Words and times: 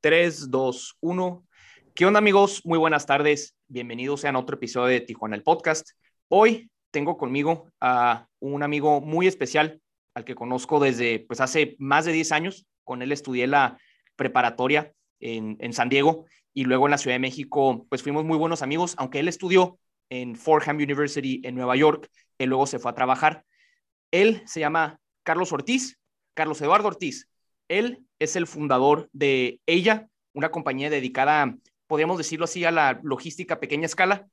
3, 0.00 0.50
2, 0.50 0.96
1. 1.00 1.46
¿Qué 1.94 2.06
onda 2.06 2.18
amigos? 2.18 2.62
Muy 2.64 2.78
buenas 2.78 3.06
tardes. 3.06 3.56
Bienvenidos 3.68 4.24
a 4.24 4.38
otro 4.38 4.56
episodio 4.56 4.88
de 4.88 5.00
Tijuana 5.00 5.36
el 5.36 5.42
Podcast. 5.42 5.90
Hoy 6.28 6.70
tengo 6.90 7.16
conmigo 7.16 7.70
a 7.80 8.26
un 8.38 8.62
amigo 8.62 9.00
muy 9.00 9.26
especial 9.26 9.80
al 10.14 10.24
que 10.24 10.34
conozco 10.34 10.80
desde 10.80 11.20
pues 11.20 11.40
hace 11.40 11.76
más 11.78 12.04
de 12.04 12.12
10 12.12 12.32
años. 12.32 12.66
Con 12.84 13.02
él 13.02 13.12
estudié 13.12 13.46
la 13.46 13.78
preparatoria 14.16 14.92
en, 15.20 15.56
en 15.60 15.72
San 15.72 15.88
Diego 15.88 16.26
y 16.52 16.64
luego 16.64 16.86
en 16.86 16.92
la 16.92 16.98
Ciudad 16.98 17.14
de 17.14 17.20
México 17.20 17.86
pues 17.88 18.02
fuimos 18.02 18.24
muy 18.24 18.38
buenos 18.38 18.62
amigos, 18.62 18.94
aunque 18.98 19.20
él 19.20 19.28
estudió 19.28 19.78
en 20.10 20.36
Fordham 20.36 20.76
University 20.76 21.40
en 21.44 21.54
Nueva 21.54 21.76
York, 21.76 22.08
él 22.38 22.50
luego 22.50 22.66
se 22.66 22.78
fue 22.78 22.90
a 22.90 22.94
trabajar. 22.94 23.44
Él 24.10 24.42
se 24.46 24.60
llama 24.60 25.00
Carlos 25.24 25.52
Ortiz, 25.52 25.98
Carlos 26.34 26.60
Eduardo 26.60 26.88
Ortiz. 26.88 27.28
Él 27.68 28.04
es 28.18 28.36
el 28.36 28.46
fundador 28.46 29.08
de 29.12 29.60
ella, 29.66 30.08
una 30.32 30.50
compañía 30.50 30.90
dedicada, 30.90 31.56
podríamos 31.86 32.18
decirlo 32.18 32.44
así, 32.44 32.64
a 32.64 32.70
la 32.70 33.00
logística 33.02 33.54
a 33.54 33.60
pequeña 33.60 33.86
escala. 33.86 34.28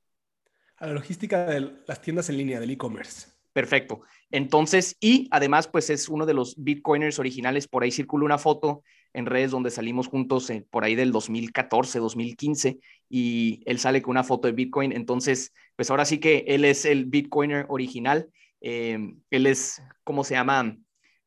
A 0.76 0.86
la 0.86 0.92
logística 0.92 1.46
de 1.46 1.72
las 1.86 2.00
tiendas 2.00 2.28
en 2.28 2.36
línea, 2.36 2.60
del 2.60 2.70
e-commerce. 2.70 3.28
Perfecto. 3.52 4.02
Entonces, 4.32 4.96
y 5.00 5.28
además, 5.30 5.68
pues 5.68 5.88
es 5.88 6.08
uno 6.08 6.26
de 6.26 6.34
los 6.34 6.56
Bitcoiners 6.56 7.20
originales. 7.20 7.68
Por 7.68 7.84
ahí 7.84 7.92
circula 7.92 8.24
una 8.24 8.38
foto 8.38 8.82
en 9.12 9.26
redes 9.26 9.52
donde 9.52 9.70
salimos 9.70 10.08
juntos 10.08 10.50
por 10.70 10.82
ahí 10.82 10.96
del 10.96 11.12
2014, 11.12 12.00
2015, 12.00 12.78
y 13.08 13.62
él 13.64 13.78
sale 13.78 14.02
con 14.02 14.10
una 14.10 14.24
foto 14.24 14.48
de 14.48 14.54
Bitcoin. 14.54 14.90
Entonces, 14.90 15.52
pues 15.76 15.88
ahora 15.88 16.04
sí 16.04 16.18
que 16.18 16.44
él 16.48 16.64
es 16.64 16.84
el 16.84 17.04
Bitcoiner 17.04 17.66
original. 17.68 18.28
Eh, 18.60 18.98
él 19.30 19.46
es, 19.46 19.80
¿cómo 20.02 20.24
se 20.24 20.34
llama? 20.34 20.76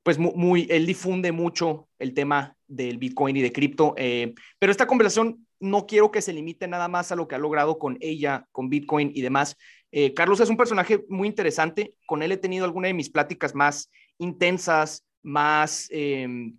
Pues 0.08 0.20
muy, 0.20 0.68
él 0.70 0.86
difunde 0.86 1.34
mucho 1.34 1.90
el 2.00 2.14
tema 2.14 2.56
del 2.66 2.98
Bitcoin 2.98 3.36
y 3.36 3.42
de 3.42 3.52
cripto, 3.52 3.94
eh, 3.98 4.34
pero 4.58 4.72
esta 4.72 4.88
conversación 4.88 5.46
no 5.60 5.86
quiero 5.86 6.12
que 6.12 6.22
se 6.22 6.32
limite 6.32 6.66
nada 6.66 6.88
más 6.88 7.12
a 7.12 7.18
lo 7.18 7.28
que 7.28 7.36
ha 7.36 7.38
logrado 7.38 7.78
con 7.78 7.98
ella, 8.00 8.48
con 8.54 8.70
Bitcoin 8.70 9.12
y 9.14 9.22
demás. 9.22 9.58
Eh, 9.92 10.14
Carlos 10.14 10.40
es 10.40 10.50
un 10.50 10.56
personaje 10.56 11.04
muy 11.10 11.28
interesante, 11.28 11.94
con 12.06 12.24
él 12.24 12.32
he 12.32 12.38
tenido 12.38 12.64
alguna 12.64 12.88
de 12.88 12.94
mis 12.94 13.10
pláticas 13.10 13.54
más 13.54 13.92
intensas, 14.18 15.04
más, 15.24 15.90
eh, 15.92 16.54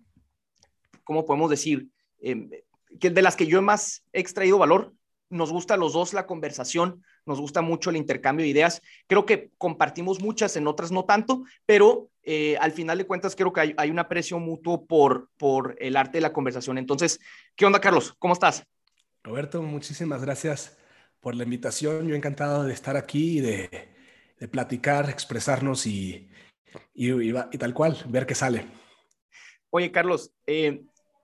¿cómo 1.03 1.25
podemos 1.25 1.49
decir? 1.49 1.87
Em, 2.21 2.51
que 2.99 3.09
de 3.09 3.21
las 3.23 3.35
que 3.35 3.47
yo 3.47 3.63
más 3.63 4.03
he 4.13 4.19
extraído 4.19 4.59
valor. 4.59 4.93
Nos 5.31 5.51
gusta 5.51 5.73
a 5.73 5.77
los 5.77 5.93
dos 5.93 6.13
la 6.13 6.27
conversación, 6.27 7.03
nos 7.25 7.39
gusta 7.39 7.61
mucho 7.61 7.89
el 7.89 7.97
intercambio 7.97 8.43
de 8.43 8.49
ideas. 8.49 8.81
Creo 9.07 9.25
que 9.25 9.51
compartimos 9.57 10.19
muchas, 10.21 10.55
en 10.55 10.67
otras 10.67 10.91
no 10.91 11.05
tanto, 11.05 11.43
pero 11.65 12.09
eh, 12.31 12.55
al 12.59 12.73
final 12.73 12.95
de 12.99 13.07
cuentas 13.07 13.35
creo 13.35 13.51
que 13.51 13.73
hay, 13.75 13.89
un 13.89 13.97
aprecio 13.97 14.37
mutuo 14.37 14.85
por, 14.85 15.31
por 15.35 15.75
el 15.79 15.97
arte 15.97 16.19
de 16.19 16.21
la 16.21 16.31
conversación. 16.31 16.77
Entonces, 16.77 17.19
¿qué 17.55 17.65
onda, 17.65 17.81
Carlos? 17.81 18.15
¿Cómo 18.19 18.33
estás? 18.33 18.67
Roberto, 19.23 19.63
muchísimas 19.63 20.21
gracias 20.21 20.77
por 21.21 21.33
la 21.33 21.43
invitación. 21.43 22.07
Yo 22.07 22.13
encantado 22.13 22.65
de 22.65 22.73
estar 22.73 22.97
aquí 22.97 23.39
y 23.39 23.41
de, 23.41 24.47
platicar, 24.51 25.09
expresarnos 25.09 25.87
y, 25.87 26.29
y, 26.93 27.57
tal 27.57 27.73
cual, 27.73 27.97
ver 28.07 28.27
qué 28.27 28.35
sale. 28.35 28.67
Oye, 29.71 29.91
Carlos, 29.91 30.31
eh, 30.45 30.83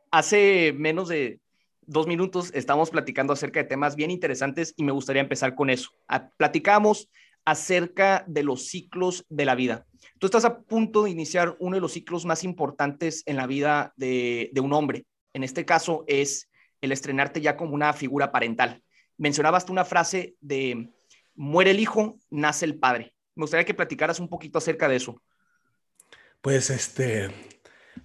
hace 0.10 0.74
menos 0.76 1.08
de 1.08 1.40
dos 1.82 2.08
minutos 2.08 2.50
estamos 2.56 2.90
platicando 2.90 3.32
acerca 3.32 3.60
de 3.60 3.70
temas 3.70 3.96
bien 3.96 4.10
interesantes 4.10 4.74
y 4.76 4.84
me 4.84 4.92
gustaría 4.92 5.22
empezar 5.22 5.54
con 5.54 5.70
eso. 5.70 5.92
platicamos 6.38 7.10
acerca 7.46 8.26
de 8.28 8.44
los 8.44 8.68
ciclos 8.68 9.26
de 9.30 9.46
la 9.46 9.56
vida. 9.56 9.86
Tú 10.20 10.28
estás 10.28 10.46
a 10.46 10.60
punto 10.60 11.04
de 11.04 11.12
iniciar 11.12 11.56
uno 11.60 11.76
de 11.76 11.82
los 11.82 11.94
ciclos 11.94 12.26
más 12.26 12.44
importantes 12.44 13.24
en 13.26 13.38
la 13.38 13.48
vida 13.48 13.94
de, 13.96 14.52
un 14.62 14.74
hombre. 14.74 15.06
En 15.34 15.44
este 15.44 15.66
caso 15.66 16.04
es 16.08 16.50
el 16.82 16.92
estrenarte 16.92 17.42
ya 17.42 17.56
como 17.56 17.76
una 17.76 17.94
figura 17.94 18.32
parental. 18.32 18.82
Mencionabas 19.18 19.66
tú 19.66 19.74
una 19.74 19.86
frase 19.86 20.36
de 20.42 20.90
muere 21.36 21.72
el 21.72 21.80
hijo, 21.80 22.20
nace 22.30 22.66
el 22.66 22.80
padre. 22.80 23.14
Me 23.36 23.44
gustaría 23.44 23.66
que 23.66 23.74
platicaras 23.74 24.20
un 24.20 24.30
poquito 24.30 24.58
acerca 24.58 24.88
de 24.88 24.96
eso. 24.96 25.22
Pues 26.42 26.70
este, 26.70 27.30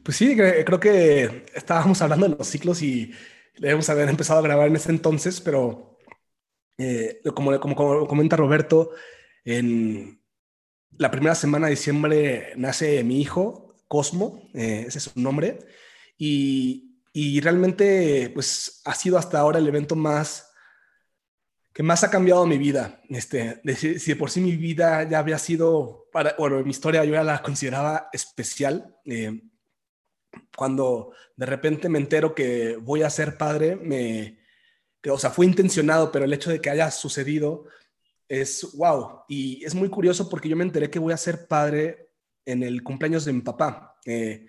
pues 0.02 0.16
sí, 0.16 0.36
creo 0.36 0.80
que 0.80 1.46
estábamos 1.54 2.00
hablando 2.02 2.28
de 2.28 2.36
los 2.36 2.46
ciclos 2.46 2.82
y 2.82 3.12
debemos 3.58 3.88
haber 3.88 4.08
empezado 4.08 4.40
a 4.40 4.42
grabar 4.42 4.68
en 4.68 4.76
ese 4.76 4.90
entonces, 4.90 5.40
pero 5.40 5.98
eh, 6.78 7.20
como, 7.34 7.58
como, 7.60 8.06
comenta 8.06 8.36
Roberto, 8.36 8.90
en 9.44 10.22
la 10.96 11.10
primera 11.10 11.34
semana 11.34 11.66
de 11.66 11.72
diciembre 11.72 12.52
nace 12.56 13.02
mi 13.04 13.20
hijo, 13.20 13.76
Cosmo, 13.88 14.48
eh, 14.54 14.84
ese 14.86 14.98
es 14.98 15.04
su 15.04 15.20
nombre, 15.20 15.58
y, 16.16 17.02
y, 17.12 17.40
realmente 17.40 18.30
pues 18.34 18.82
ha 18.84 18.94
sido 18.94 19.18
hasta 19.18 19.38
ahora 19.38 19.58
el 19.58 19.66
evento 19.66 19.96
más 19.96 20.50
que 21.72 21.82
más 21.82 22.02
ha 22.04 22.10
cambiado 22.10 22.46
mi 22.46 22.58
vida. 22.58 23.00
Este, 23.08 23.60
si, 23.76 23.94
de 23.94 24.16
por 24.16 24.30
sí 24.30 24.40
mi 24.40 24.56
vida 24.56 25.08
ya 25.08 25.18
había 25.18 25.38
sido, 25.38 26.08
para, 26.12 26.34
bueno, 26.38 26.62
mi 26.62 26.70
historia 26.70 27.04
yo 27.04 27.14
ya 27.14 27.22
la 27.22 27.42
consideraba 27.42 28.08
especial. 28.12 28.96
Eh, 29.04 29.42
cuando 30.56 31.12
de 31.36 31.46
repente 31.46 31.88
me 31.88 31.98
entero 31.98 32.34
que 32.34 32.76
voy 32.76 33.02
a 33.02 33.10
ser 33.10 33.36
padre, 33.36 33.76
me, 33.76 34.40
que, 35.00 35.10
o 35.10 35.18
sea, 35.18 35.30
fue 35.30 35.46
intencionado, 35.46 36.10
pero 36.12 36.24
el 36.24 36.32
hecho 36.32 36.50
de 36.50 36.60
que 36.60 36.70
haya 36.70 36.90
sucedido 36.90 37.66
es 38.30 38.74
wow. 38.74 39.24
Y 39.28 39.62
es 39.64 39.74
muy 39.74 39.90
curioso 39.90 40.28
porque 40.28 40.48
yo 40.48 40.56
me 40.56 40.64
enteré 40.64 40.88
que 40.88 40.98
voy 40.98 41.12
a 41.12 41.18
ser 41.18 41.46
padre 41.46 42.12
en 42.46 42.62
el 42.62 42.82
cumpleaños 42.82 43.26
de 43.26 43.32
mi 43.32 43.42
papá. 43.42 43.98
Eh, 44.06 44.46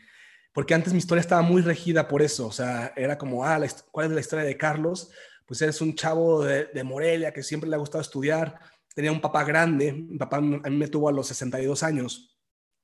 porque 0.54 0.74
antes 0.74 0.94
mi 0.94 1.00
historia 1.00 1.20
estaba 1.20 1.42
muy 1.42 1.62
regida 1.62 2.08
por 2.08 2.22
eso, 2.22 2.48
o 2.48 2.52
sea, 2.52 2.94
era 2.96 3.18
como, 3.18 3.46
ah, 3.46 3.60
¿cuál 3.92 4.08
es 4.08 4.12
la 4.12 4.20
historia 4.20 4.46
de 4.46 4.58
Carlos? 4.58 5.10
Pues 5.46 5.62
eres 5.62 5.82
un 5.82 5.96
chavo 5.96 6.44
de, 6.44 6.66
de, 6.66 6.84
Morelia 6.84 7.32
que 7.34 7.42
siempre 7.42 7.70
le 7.70 7.76
ha 7.78 7.80
gustado 7.80 8.02
estudiar, 8.02 8.60
tenía 8.94 9.14
un 9.14 9.22
papá 9.22 9.46
grande, 9.46 9.94
mi 9.94 10.18
papá 10.18 10.38
a 10.38 10.42
mí 10.42 10.78
me 10.78 10.90
tuvo 10.90 11.08
a 11.08 11.14
los 11.14 11.28
62 11.28 11.84
años, 11.84 12.32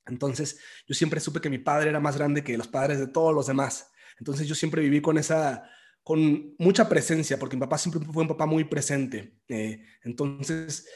entonces, 0.10 0.60
yo 0.88 0.96
siempre 0.96 1.20
supe 1.20 1.42
que 1.42 1.50
mi 1.50 1.60
padre 1.60 1.90
era 1.90 2.00
más 2.00 2.18
grande 2.18 2.44
que 2.44 2.58
los 2.58 2.68
padres 2.68 3.00
de 3.00 3.08
todos 3.08 3.34
los 3.34 3.48
demás. 3.48 3.92
Entonces, 4.20 4.48
yo 4.48 4.56
siempre 4.56 4.82
viví 4.82 5.02
con 5.02 5.18
esa, 5.18 5.70
con 6.08 6.56
mucha 6.58 6.88
presencia, 6.88 7.38
porque 7.38 7.58
mi 7.58 7.60
papá 7.60 7.78
siempre 7.78 8.00
fue 8.14 8.22
un 8.22 8.30
papá 8.30 8.46
muy 8.46 8.64
presente. 8.64 9.34
Eh, 9.50 9.84
entonces, 10.06 10.88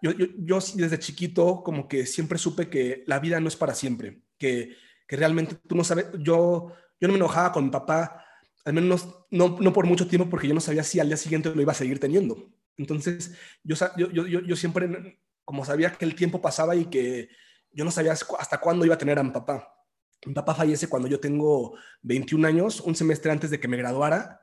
yo, 0.00 0.58
desde 0.74 0.98
chiquito 0.98 1.62
como 1.62 1.86
que 1.86 2.06
siempre 2.06 2.38
supe 2.38 2.70
que 2.70 3.04
la 3.06 3.18
vida 3.18 3.40
no 3.40 3.48
es 3.48 3.56
para 3.56 3.74
siempre, 3.74 4.22
que, 4.38 4.74
realmente 5.06 5.54
tú 5.66 5.74
no 5.74 5.84
sabes, 5.84 6.06
yo, 6.20 6.72
yo 6.98 7.08
no 7.08 7.12
me 7.12 7.16
enojaba 7.16 7.52
con 7.52 7.64
mi 7.64 7.70
papá, 7.70 8.24
al 8.64 8.72
menos 8.72 9.26
no, 9.30 9.58
no 9.60 9.70
por 9.74 9.84
mucho 9.84 10.08
tiempo, 10.08 10.30
porque 10.30 10.48
yo 10.48 10.54
no 10.54 10.60
sabía 10.60 10.82
si 10.82 10.98
al 10.98 11.08
día 11.08 11.18
siguiente 11.18 11.54
lo 11.54 11.60
iba 11.60 11.72
a 11.72 11.74
seguir 11.74 12.00
teniendo. 12.00 12.50
Entonces, 12.78 13.34
yo, 13.62 13.76
yo, 13.98 14.26
yo 14.26 14.56
siempre, 14.56 15.18
como 15.44 15.66
sabía 15.66 15.92
que 15.92 16.06
el 16.06 16.14
tiempo 16.14 16.40
pasaba 16.40 16.74
y 16.74 16.86
que 16.86 17.28
yo 17.70 17.84
no 17.84 17.90
sabía 17.90 18.12
hasta 18.12 18.60
cuándo 18.62 18.86
iba 18.86 18.94
a 18.94 18.98
tener 18.98 19.18
a 19.18 19.22
mi 19.22 19.30
papá. 19.30 19.77
Mi 20.26 20.34
papá 20.34 20.54
fallece 20.54 20.88
cuando 20.88 21.08
yo 21.08 21.20
tengo 21.20 21.76
21 22.02 22.46
años, 22.46 22.80
un 22.80 22.94
semestre 22.94 23.30
antes 23.30 23.50
de 23.50 23.60
que 23.60 23.68
me 23.68 23.76
graduara. 23.76 24.40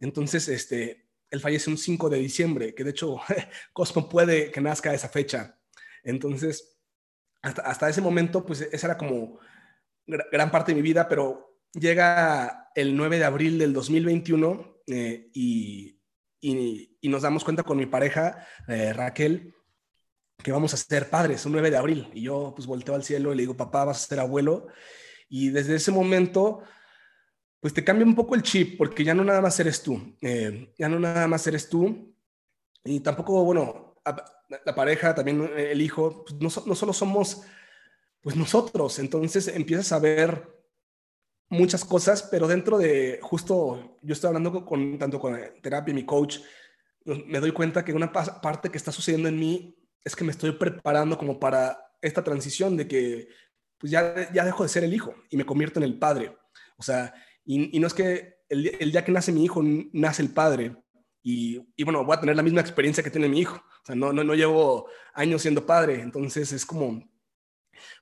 Entonces, 0.00 0.48
este, 0.48 1.08
él 1.30 1.40
fallece 1.40 1.70
un 1.70 1.78
5 1.78 2.08
de 2.08 2.18
diciembre, 2.18 2.74
que 2.74 2.84
de 2.84 2.90
hecho 2.90 3.18
Cosmo 3.72 4.08
puede 4.08 4.50
que 4.50 4.60
nazca 4.60 4.94
esa 4.94 5.08
fecha. 5.08 5.58
Entonces, 6.02 6.78
hasta, 7.42 7.88
ese 7.88 8.00
momento, 8.00 8.44
pues 8.44 8.60
esa 8.60 8.86
era 8.88 8.98
como 8.98 9.38
gran 10.06 10.50
parte 10.50 10.72
de 10.72 10.76
mi 10.76 10.82
vida, 10.82 11.08
pero 11.08 11.58
llega 11.72 12.70
el 12.74 12.96
9 12.96 13.18
de 13.18 13.24
abril 13.24 13.58
del 13.58 13.72
2021 13.72 14.82
eh, 14.86 15.30
y, 15.32 16.00
y, 16.40 17.08
nos 17.08 17.22
damos 17.22 17.44
cuenta 17.44 17.62
con 17.62 17.78
mi 17.78 17.86
pareja, 17.86 18.46
eh, 18.68 18.92
Raquel, 18.92 19.54
que 20.42 20.52
vamos 20.52 20.74
a 20.74 20.76
ser 20.76 21.08
padres, 21.08 21.46
un 21.46 21.52
9 21.52 21.70
de 21.70 21.76
abril. 21.76 22.10
Y 22.14 22.22
yo 22.22 22.52
pues 22.54 22.66
volteo 22.66 22.94
al 22.94 23.04
cielo 23.04 23.32
y 23.32 23.36
le 23.36 23.42
digo, 23.42 23.56
papá, 23.56 23.84
vas 23.84 24.04
a 24.04 24.08
ser 24.08 24.20
abuelo. 24.20 24.68
Y 25.30 25.48
desde 25.48 25.76
ese 25.76 25.90
momento, 25.90 26.62
pues 27.60 27.72
te 27.72 27.82
cambia 27.82 28.04
un 28.04 28.14
poco 28.14 28.34
el 28.34 28.42
chip, 28.42 28.76
porque 28.76 29.04
ya 29.04 29.14
no 29.14 29.24
nada 29.24 29.40
más 29.40 29.58
eres 29.58 29.82
tú, 29.82 30.14
eh, 30.20 30.74
ya 30.76 30.88
no 30.90 30.98
nada 30.98 31.26
más 31.26 31.46
eres 31.46 31.70
tú. 31.70 32.14
Y 32.84 33.00
tampoco, 33.00 33.42
bueno, 33.44 33.94
la 34.66 34.74
pareja, 34.74 35.14
también 35.14 35.50
el 35.56 35.80
hijo, 35.80 36.24
pues, 36.24 36.34
no, 36.34 36.66
no 36.66 36.74
solo 36.74 36.92
somos 36.92 37.42
pues 38.20 38.36
nosotros, 38.36 38.98
entonces 38.98 39.48
empiezas 39.48 39.92
a 39.92 39.98
ver 39.98 40.60
muchas 41.48 41.84
cosas, 41.84 42.22
pero 42.22 42.46
dentro 42.46 42.78
de 42.78 43.18
justo, 43.22 43.98
yo 44.02 44.12
estoy 44.12 44.28
hablando 44.28 44.64
tanto 44.98 45.18
con 45.18 45.38
terapia 45.62 45.92
y 45.92 45.94
mi 45.94 46.04
coach, 46.04 46.38
me 47.04 47.40
doy 47.40 47.52
cuenta 47.52 47.84
que 47.84 47.92
una 47.92 48.12
parte 48.12 48.70
que 48.70 48.76
está 48.76 48.92
sucediendo 48.92 49.28
en 49.28 49.38
mí 49.38 49.76
es 50.04 50.14
que 50.14 50.24
me 50.24 50.32
estoy 50.32 50.52
preparando 50.52 51.16
como 51.16 51.40
para 51.40 51.92
esta 52.02 52.22
transición 52.22 52.76
de 52.76 52.86
que 52.86 53.28
pues 53.80 53.90
ya, 53.90 54.30
ya 54.32 54.44
dejo 54.44 54.62
de 54.62 54.68
ser 54.68 54.84
el 54.84 54.92
hijo 54.92 55.14
y 55.30 55.36
me 55.38 55.46
convierto 55.46 55.80
en 55.80 55.84
el 55.84 55.98
padre. 55.98 56.36
O 56.76 56.82
sea, 56.82 57.14
y, 57.44 57.78
no 57.80 57.86
es 57.86 57.94
que 57.94 58.36
el, 58.48 58.76
el, 58.78 58.92
día 58.92 59.04
que 59.04 59.10
nace 59.10 59.32
mi 59.32 59.42
hijo, 59.42 59.62
nace 59.92 60.22
el 60.22 60.30
padre. 60.30 60.76
Y, 61.22 61.60
y, 61.76 61.84
bueno, 61.84 62.04
voy 62.04 62.14
a 62.14 62.20
tener 62.20 62.36
la 62.36 62.42
misma 62.42 62.60
experiencia 62.60 63.02
que 63.02 63.10
tiene 63.10 63.28
mi 63.28 63.40
hijo. 63.40 63.56
O 63.56 63.86
sea, 63.86 63.94
no, 63.94 64.12
no, 64.12 64.22
no 64.22 64.34
llevo 64.34 64.86
años 65.14 65.42
siendo 65.42 65.64
padre. 65.64 66.02
Entonces 66.02 66.52
es 66.52 66.66
como, 66.66 67.02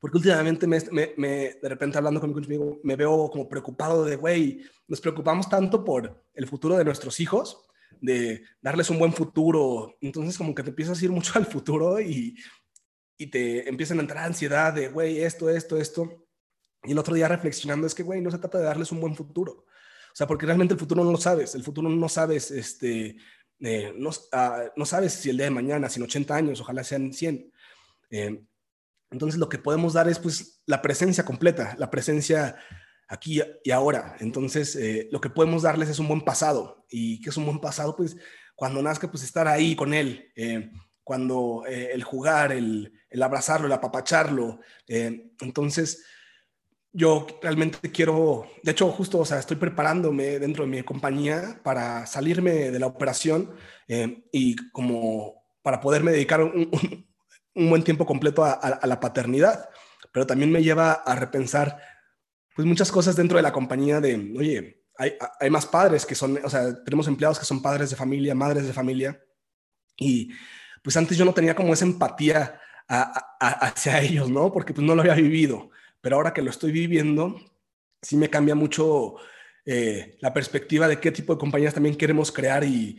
Porque 0.01 0.17
últimamente 0.17 0.67
me, 0.67 0.81
de 0.81 1.69
repente 1.69 1.97
hablando 1.97 2.21
con 2.21 2.35
mi 2.35 2.59
me 2.83 2.97
veo 2.97 3.31
como 3.31 3.49
preocupado 3.49 4.05
de, 4.05 4.17
güey, 4.17 4.65
nos 4.89 5.01
preocupamos 5.01 5.49
tanto 5.49 5.85
por 5.85 6.25
el 6.35 6.47
futuro 6.49 6.77
de 6.77 6.85
nuestros 6.85 7.21
hijos, 7.21 7.69
de 8.01 8.43
darles 8.61 8.91
un 8.91 8.99
buen 8.99 9.13
futuro. 9.13 9.97
Entonces 10.01 10.37
como 10.37 10.55
que 10.55 10.65
te 10.65 10.71
empiezas 10.71 11.01
a 11.01 11.05
ir 11.05 11.13
mucho 11.13 11.33
al 11.37 11.47
futuro 11.47 12.01
y, 12.01 12.37
y 13.19 13.27
te 13.27 13.69
empiezan 13.69 13.99
a 13.99 14.03
entrar 14.03 14.25
ansiedad 14.25 14.73
de, 14.73 14.89
güey, 14.89 15.21
esto, 15.21 15.51
esto, 15.51 15.77
esto. 15.77 16.25
Y 16.85 16.93
el 16.93 16.99
otro 16.99 17.15
día 17.15 17.27
reflexionando 17.27 17.87
es 17.87 17.95
que, 17.95 18.05
güey, 18.05 18.21
no 18.21 18.31
se 18.31 18.39
trata 18.39 18.59
de 18.59 18.65
darles 18.65 18.93
un 18.93 19.01
buen 19.01 19.17
futuro. 19.17 19.53
O 19.53 20.15
sea, 20.15 20.29
porque 20.29 20.47
realmente 20.47 20.75
el 20.75 20.81
futuro 20.81 21.03
no 21.05 21.11
lo 21.11 21.19
sabes. 21.19 21.57
El 21.57 21.65
futuro 21.65 21.89
no 21.89 22.09
sabes, 22.09 22.53
este, 22.53 23.17
eh, 23.61 23.93
no, 23.97 24.11
ah, 24.33 24.65
no, 24.77 24.87
sabes 24.87 25.15
si 25.15 25.31
el 25.31 25.37
día 25.37 25.47
de 25.47 25.51
mañana, 25.51 25.89
si 25.89 25.99
en 25.99 26.05
80 26.05 26.35
años, 26.35 26.61
ojalá 26.61 26.85
sean 26.85 27.13
100. 27.13 27.53
Eh, 28.11 28.41
entonces 29.11 29.41
lo 29.41 29.49
que 29.49 29.59
podemos 29.59 29.95
dar 29.95 30.09
es 30.09 30.19
pues 30.19 30.63
la 30.67 30.81
presencia 30.81 31.25
completa, 31.25 31.75
la 31.77 31.91
presencia 31.91 32.57
aquí 33.09 33.43
y 33.65 33.71
ahora. 33.73 34.17
Entonces 34.21 34.77
eh, 34.77 35.09
lo 35.11 35.21
que 35.21 35.31
podemos 35.31 35.63
darles 35.63 35.89
es 35.89 35.99
un 35.99 36.07
buen 36.07 36.21
pasado. 36.21 36.87
¿Y 36.89 37.21
qué 37.21 37.31
es 37.31 37.37
un 37.37 37.47
buen 37.47 37.59
pasado? 37.59 37.97
Pues 37.97 38.17
cuando 38.55 38.83
nazca, 38.83 39.11
pues 39.11 39.25
estar 39.25 39.49
ahí 39.49 39.75
con 39.75 39.93
él. 39.93 40.31
Cuando 41.09 41.65
el 41.67 42.05
jugar, 42.05 42.53
el, 42.53 42.93
el, 43.09 43.23
abrazarlo, 43.23 43.67
el 43.67 43.73
apapacharlo. 43.73 44.61
entonces 44.87 46.05
yo 46.93 47.27
realmente 47.41 47.93
quiero, 47.93 48.47
de 48.63 48.73
hecho, 48.73 48.91
justo, 48.91 49.21
o 49.21 49.25
sea, 49.25 49.39
estoy 49.39 49.57
preparándome 49.57 50.39
dentro 50.39 50.65
de 50.65 50.71
mi 50.71 50.83
compañía 50.83 51.61
para 51.63 52.05
salirme 52.05 52.71
de 52.71 52.79
la 52.79 52.89
operación 52.89 53.55
eh, 53.87 54.25
y 54.33 54.57
como 54.73 55.45
para 55.63 55.81
poderme 55.81 56.13
dedicar 56.13 56.43
un, 56.43 56.69
buen 57.55 57.85
tiempo 57.85 58.05
completo 58.05 58.45
a, 58.45 58.81
la 58.85 59.01
paternidad, 59.01 59.71
pero 60.13 60.27
también 60.27 60.53
me 60.53 60.63
lleva 60.63 60.93
a 60.93 61.15
repensar 61.15 61.81
pues 62.55 62.67
muchas 62.67 62.91
cosas 62.93 63.17
dentro 63.17 63.37
de 63.37 63.43
la 63.43 63.53
compañía 63.53 64.01
de, 64.01 64.35
oye, 64.37 64.83
hay, 64.99 65.15
hay 65.41 65.51
más 65.51 65.67
padres 65.67 66.05
que 66.05 66.15
son, 66.15 66.39
o 66.45 66.51
sea, 66.51 66.83
tenemos 66.85 67.07
empleados 67.09 67.39
que 67.39 67.47
son 67.47 67.63
padres 67.63 67.91
de 67.91 67.97
familia, 67.97 68.35
madres 68.35 68.67
de 68.67 68.73
familia, 68.73 69.21
y 69.97 70.31
pues 70.83 70.97
antes 70.97 71.17
yo 71.17 71.25
no 71.25 71.35
tenía 71.35 71.55
como 71.55 71.73
esa 71.73 71.85
empatía 71.85 72.61
hacia 72.89 74.01
ellos, 74.03 74.31
¿no? 74.31 74.53
Porque 74.53 74.75
pues 74.75 74.87
no 74.87 74.95
lo 74.95 75.03
había 75.03 75.15
vivido 75.15 75.71
pero 76.01 76.17
ahora 76.17 76.33
que 76.33 76.43
lo 76.43 76.51
estoy 76.51 76.73
viviendo, 76.73 77.37
sí 78.01 78.17
me 78.17 78.31
cambia 78.31 78.55
mucho 78.55 79.17
eh, 79.65 80.17
la 80.21 80.33
perspectiva 80.33 80.89
de 80.89 81.01
qué 81.01 81.13
tipo 81.13 81.35
de 81.35 81.41
compañías 81.41 81.75
también 81.75 81.97
queremos 81.97 82.33
crear 82.33 82.65
y, 82.65 82.97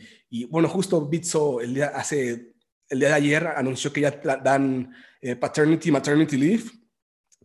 bueno, 0.48 0.68
justo 0.68 1.06
Bitso 1.06 1.60
el 1.60 1.74
día, 1.74 1.86
hace, 1.94 2.54
el 2.88 3.00
día 3.00 3.08
de 3.08 3.14
ayer 3.14 3.46
anunció 3.48 3.92
que 3.92 4.02
ya 4.02 4.10
dan 4.42 4.94
eh, 5.20 5.36
paternity, 5.36 5.90
maternity 5.90 6.36
leave 6.36 6.64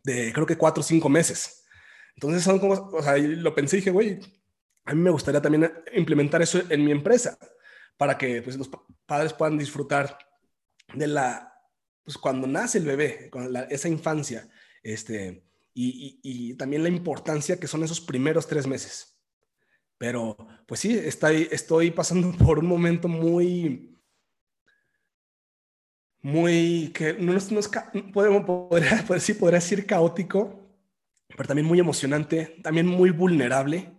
de 0.03 0.31
creo 0.31 0.45
que 0.45 0.57
cuatro 0.57 0.81
o 0.81 0.83
cinco 0.83 1.09
meses. 1.09 1.65
Entonces 2.15 2.43
son 2.43 2.59
como, 2.59 2.73
o 2.73 3.17
lo 3.17 3.55
pensé 3.55 3.77
y 3.77 3.79
dije, 3.79 3.91
güey, 3.91 4.19
a 4.85 4.93
mí 4.93 5.01
me 5.01 5.09
gustaría 5.09 5.41
también 5.41 5.71
implementar 5.95 6.41
eso 6.41 6.61
en 6.69 6.85
mi 6.85 6.91
empresa 6.91 7.37
para 7.97 8.17
que 8.17 8.41
pues, 8.41 8.55
los 8.55 8.69
padres 9.05 9.33
puedan 9.33 9.57
disfrutar 9.57 10.17
de 10.93 11.07
la, 11.07 11.53
pues 12.03 12.17
cuando 12.17 12.47
nace 12.47 12.77
el 12.77 12.85
bebé, 12.85 13.29
con 13.29 13.55
esa 13.69 13.89
infancia, 13.89 14.49
este, 14.83 15.43
y, 15.73 16.53
también 16.55 16.83
la 16.83 16.89
importancia 16.89 17.59
que 17.59 17.67
son 17.67 17.83
esos 17.83 17.99
primeros 17.99 18.47
tres 18.47 18.65
meses. 18.65 19.17
Pero, 19.97 20.37
pues 20.67 20.79
sí, 20.79 20.97
estoy, 20.97 21.47
estoy 21.51 21.91
pasando 21.91 22.31
por 22.45 22.59
un 22.59 22.67
momento 22.67 23.07
muy, 23.07 23.97
muy, 26.21 26.91
que 26.93 27.13
no 27.13 27.35
es, 27.35 27.51
no 27.51 27.59
es 27.59 27.69
podemos, 28.13 28.45
podría, 28.45 29.05
sí, 29.19 29.33
podría 29.33 29.59
decir 29.59 29.85
caótico, 29.85 30.61
pero 31.35 31.47
también 31.47 31.67
muy 31.67 31.79
emocionante, 31.79 32.57
también 32.63 32.87
muy 32.87 33.11
vulnerable. 33.11 33.91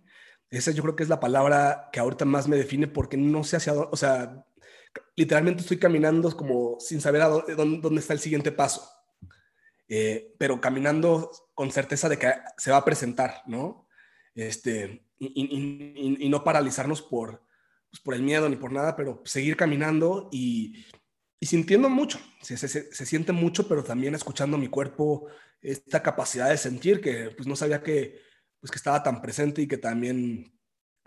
Esa 0.49 0.71
yo 0.71 0.81
creo 0.81 0.95
que 0.95 1.03
es 1.03 1.09
la 1.09 1.19
palabra 1.19 1.89
que 1.91 1.99
ahorita 1.99 2.25
más 2.25 2.47
me 2.47 2.55
define 2.55 2.87
porque 2.87 3.17
no 3.17 3.43
sé 3.43 3.57
hacia 3.57 3.73
dónde, 3.73 3.89
o 3.91 3.97
sea, 3.97 4.46
literalmente 5.15 5.61
estoy 5.61 5.77
caminando 5.77 6.35
como 6.35 6.79
sin 6.79 7.01
saber 7.01 7.21
a 7.21 7.27
dónde, 7.27 7.79
dónde 7.81 7.99
está 7.99 8.13
el 8.13 8.19
siguiente 8.19 8.51
paso. 8.51 8.89
Eh, 9.89 10.35
pero 10.37 10.59
caminando 10.59 11.31
con 11.53 11.71
certeza 11.71 12.09
de 12.09 12.17
que 12.17 12.33
se 12.57 12.71
va 12.71 12.77
a 12.77 12.85
presentar, 12.85 13.41
¿no? 13.47 13.87
Este, 14.35 15.05
y, 15.17 16.29
no 16.29 16.43
paralizarnos 16.43 17.01
por, 17.01 17.41
pues, 17.89 18.01
por 18.01 18.13
el 18.13 18.21
miedo 18.21 18.49
ni 18.49 18.57
por 18.57 18.71
nada, 18.71 18.95
pero 18.95 19.21
seguir 19.25 19.55
caminando 19.55 20.29
y, 20.31 20.85
sintiendo 21.41 21.89
mucho. 21.89 22.19
Se, 22.41 22.57
se, 22.57 23.05
siente 23.05 23.31
mucho, 23.31 23.67
pero 23.67 23.83
también 23.83 24.13
escuchando 24.13 24.57
mi 24.57 24.67
cuerpo, 24.67 25.27
esta 25.61 26.03
capacidad 26.03 26.49
de 26.49 26.57
sentir 26.57 27.01
que 27.01 27.31
pues 27.35 27.47
no 27.47 27.55
sabía 27.55 27.81
que, 27.81 28.21
pues, 28.59 28.71
que 28.71 28.77
estaba 28.77 29.01
tan 29.03 29.21
presente 29.21 29.61
y 29.61 29.67
que 29.67 29.77
también 29.77 30.53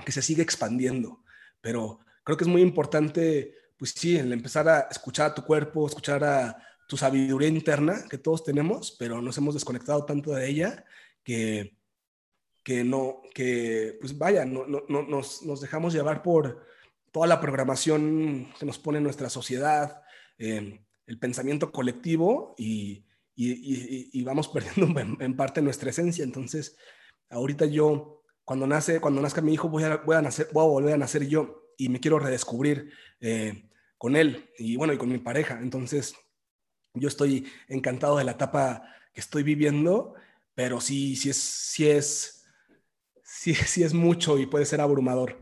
que 0.05 0.13
se 0.13 0.23
sigue 0.23 0.43
expandiendo. 0.43 1.23
Pero 1.61 2.01
creo 2.25 2.39
que 2.39 2.45
es 2.45 2.49
muy 2.49 2.63
importante, 2.63 3.55
pues 3.81 3.91
sí, 3.97 4.17
el 4.17 4.33
empezar 4.33 4.69
a 4.69 4.81
escuchar 4.91 5.33
a 5.33 5.35
tu 5.35 5.43
cuerpo, 5.45 5.89
escuchar 5.89 6.23
a, 6.23 6.57
tu 6.91 6.97
sabiduría 6.97 7.49
interna 7.49 8.05
que 8.11 8.19
todos 8.19 8.43
tenemos, 8.43 8.97
pero 8.99 9.23
nos 9.23 9.39
hemos 9.39 9.55
desconectado 9.55 10.05
tanto 10.05 10.33
de 10.33 10.49
ella 10.49 10.85
que, 11.23 11.77
que 12.65 12.83
no, 12.83 13.23
que 13.33 13.97
pues 14.01 14.19
vaya, 14.19 14.45
no, 14.45 14.67
no, 14.67 14.83
nos, 14.89 15.45
nos, 15.45 15.61
dejamos 15.61 15.95
llevar 15.95 16.21
por 16.25 16.67
toda 17.13 17.29
la 17.29 17.41
programación 17.41 18.53
que 18.59 18.67
nos 18.67 18.81
pone 18.81 19.01
nuestra 19.01 19.31
sociedad, 19.31 20.03
eh, 20.37 20.85
el 21.07 21.19
pensamiento 21.21 21.71
colectivo 21.71 22.57
y, 22.59 23.05
y, 23.37 24.23
vamos 24.25 24.49
perdiendo 24.53 25.01
en, 25.21 25.37
parte 25.37 25.63
nuestra 25.63 25.91
esencia. 25.91 26.25
Entonces, 26.25 26.77
ahorita 27.29 27.67
yo, 27.67 28.25
cuando 28.45 28.67
nace, 28.67 29.01
cuando 29.01 29.23
nazca 29.23 29.41
mi 29.43 29.55
hijo, 29.55 29.69
voy 29.69 29.85
a, 29.85 29.99
voy 29.99 30.17
a, 30.17 30.23
nacer, 30.23 30.49
voy 30.53 30.65
a 30.65 30.69
volver 30.69 30.95
a 30.95 30.99
nacer 30.99 31.29
yo 31.29 31.73
y 31.79 31.89
me 31.89 32.01
quiero 32.01 32.19
redescubrir 32.19 32.91
eh, 33.21 33.70
con 34.01 34.17
él 34.17 34.49
y 34.57 34.77
bueno, 34.77 34.95
y 34.95 34.97
con 34.97 35.11
mi 35.11 35.19
pareja. 35.19 35.61
Entonces, 35.61 36.17
yo 36.95 37.07
estoy 37.07 37.47
encantado 37.69 38.17
de 38.17 38.25
la 38.25 38.33
etapa 38.33 38.83
que 39.13 39.21
estoy 39.21 39.43
viviendo, 39.43 40.15
pero 40.55 40.81
sí, 40.81 41.17
sí 41.17 41.29
es, 41.29 41.37
sí 41.37 41.87
es, 41.87 42.49
sí, 43.23 43.55
sí 43.55 43.83
es 43.83 43.93
mucho 43.93 44.39
y 44.39 44.47
puede 44.47 44.65
ser 44.65 44.81
abrumador. 44.81 45.37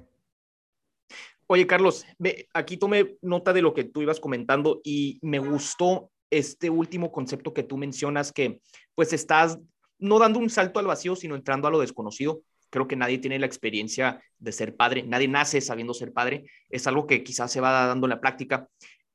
Oye, 1.47 1.69
Carlos, 1.69 2.05
aquí 2.53 2.77
tomé 2.79 3.17
nota 3.23 3.53
de 3.53 3.63
lo 3.63 3.73
que 3.75 3.85
tú 3.85 4.03
ibas 4.03 4.19
comentando 4.19 4.81
y 4.83 5.21
me 5.23 5.39
gustó 5.39 6.11
este 6.29 6.69
último 6.69 7.13
concepto 7.13 7.55
que 7.55 7.63
tú 7.63 7.77
mencionas, 7.77 8.33
que 8.33 8.61
pues 8.97 9.13
estás 9.13 9.57
no 10.01 10.19
dando 10.19 10.41
un 10.41 10.51
salto 10.51 10.81
al 10.81 10.87
vacío, 10.89 11.15
sino 11.15 11.37
entrando 11.37 11.69
a 11.69 11.71
lo 11.71 11.79
desconocido. 11.79 12.43
Creo 12.71 12.89
que 12.89 12.97
nadie 12.97 13.19
tiene 13.19 13.39
la 13.39 13.47
experiencia 13.47 14.23
de 14.39 14.53
ser 14.53 14.77
padre, 14.77 15.03
nadie 15.03 15.29
nace 15.29 15.61
sabiendo 15.61 15.95
ser 15.95 16.13
padre, 16.13 16.45
es 16.69 16.87
algo 16.87 17.07
que 17.07 17.23
quizás 17.23 17.51
se 17.51 17.61
va 17.61 17.87
dando 17.87 18.07
en 18.07 18.11
la 18.11 18.21
práctica 18.21 18.69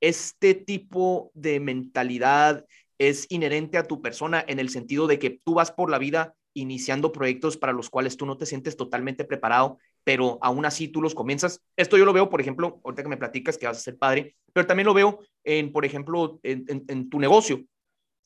este 0.03 0.53
tipo 0.53 1.31
de 1.33 1.62
mentalidad 1.62 2.65
es 2.98 3.25
inherente 3.29 3.77
a 3.77 3.88
tu 3.88 4.01
persona 4.01 4.43
en 4.45 4.60
el 4.60 4.67
sentido 4.67 5.07
de 5.07 5.17
que 5.17 5.39
tú 5.45 5.53
vas 5.53 5.72
por 5.72 5.89
la 5.89 5.98
vida 5.98 6.36
iniciando 6.53 7.13
proyectos 7.13 7.55
para 7.55 7.72
los 7.72 7.89
cuales 7.89 8.17
tú 8.17 8.25
no 8.25 8.36
te 8.36 8.45
sientes 8.45 8.75
totalmente 8.75 9.24
preparado, 9.24 9.77
pero 10.03 10.39
aún 10.41 10.65
así 10.65 10.89
tú 10.89 11.01
los 11.01 11.15
comienzas. 11.15 11.62
Esto 11.77 11.98
yo 11.98 12.03
lo 12.03 12.12
veo, 12.12 12.29
por 12.29 12.41
ejemplo, 12.41 12.81
ahorita 12.83 13.01
que 13.01 13.07
me 13.07 13.15
platicas 13.15 13.57
que 13.57 13.65
vas 13.65 13.77
a 13.77 13.79
ser 13.79 13.98
padre, 13.98 14.36
pero 14.51 14.67
también 14.67 14.88
lo 14.88 14.93
veo 14.93 15.19
en, 15.45 15.72
por 15.72 15.86
ejemplo, 15.86 16.38
en, 16.43 17.10
tu 17.10 17.17
negocio. 17.17 17.63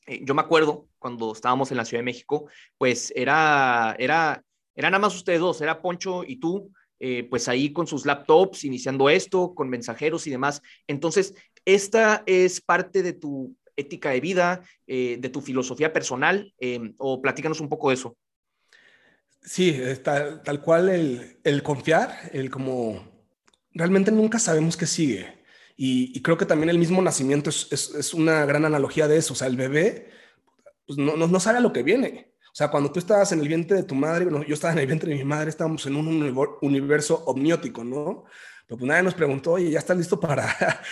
Eh, 0.06 0.24
yo 0.24 0.34
me 0.34 0.42
acuerdo 0.42 0.88
cuando 0.98 1.30
estábamos 1.30 1.70
en 1.70 1.76
la 1.76 1.84
Ciudad 1.84 2.00
de 2.00 2.06
México, 2.06 2.48
pues 2.76 3.12
era, 3.14 3.94
era, 4.00 4.42
eran 4.78 4.92
nada 4.92 5.02
más 5.02 5.16
ustedes 5.16 5.40
dos, 5.40 5.60
era 5.60 5.82
Poncho 5.82 6.22
y 6.24 6.36
tú, 6.36 6.72
eh, 7.00 7.26
pues 7.28 7.48
ahí 7.48 7.72
con 7.72 7.88
sus 7.88 8.06
laptops, 8.06 8.62
iniciando 8.62 9.10
esto, 9.10 9.52
con 9.52 9.68
mensajeros 9.68 10.24
y 10.28 10.30
demás. 10.30 10.62
Entonces, 10.86 11.34
esta 11.64 12.22
es 12.26 12.60
parte 12.60 13.02
de 13.02 13.12
tu 13.12 13.56
ética 13.74 14.10
de 14.10 14.20
vida, 14.20 14.62
eh, 14.86 15.16
de 15.18 15.28
tu 15.30 15.40
filosofía 15.40 15.92
personal, 15.92 16.54
em, 16.60 16.94
o 16.98 17.20
platícanos 17.20 17.60
un 17.60 17.68
poco 17.68 17.88
de 17.88 17.94
eso. 17.94 18.16
Sí, 19.42 19.76
tal, 20.04 20.44
tal 20.44 20.62
cual 20.62 20.88
el, 20.88 21.62
confiar, 21.64 22.30
el 22.32 22.48
como 22.48 23.04
realmente 23.72 24.12
nunca 24.12 24.38
sabemos 24.38 24.76
qué 24.76 24.86
sigue. 24.86 25.38
Y, 25.76 26.22
creo 26.22 26.36
que 26.36 26.46
también 26.46 26.70
el 26.70 26.78
mismo 26.78 27.02
nacimiento 27.02 27.50
es, 27.50 28.14
una 28.14 28.44
gran 28.46 28.64
analogía 28.64 29.08
de 29.08 29.16
eso. 29.16 29.32
O 29.32 29.36
sea, 29.36 29.48
el 29.48 29.56
bebé 29.56 30.10
pues, 30.86 30.98
no, 30.98 31.16
no, 31.16 31.40
sabe 31.40 31.58
a 31.58 31.62
lo 31.62 31.72
que 31.72 31.82
viene. 31.82 32.32
Sea, 32.58 32.72
cuando 32.72 32.90
tú 32.90 32.98
estabas 32.98 33.30
en 33.30 33.38
el 33.38 33.46
vientre 33.46 33.76
de 33.76 33.82
tu 33.84 33.94
madre, 33.94 34.24
bueno, 34.24 34.44
yo 34.44 34.54
estaba 34.54 34.72
en 34.72 34.80
el 34.80 34.86
vientre 34.88 35.08
de 35.08 35.14
mi 35.14 35.22
madre, 35.22 35.48
estábamos 35.48 35.86
en 35.86 35.94
un 35.94 36.58
universo 36.60 37.22
omniótico, 37.26 37.84
¿no? 37.84 38.24
Pero 38.66 38.78
pues 38.78 38.88
nadie 38.88 39.04
nos 39.04 39.14
preguntó, 39.14 39.52
oye, 39.52 39.70
¿ya 39.70 39.78
estás 39.78 39.96
listo 39.96 40.18
para, 40.18 40.44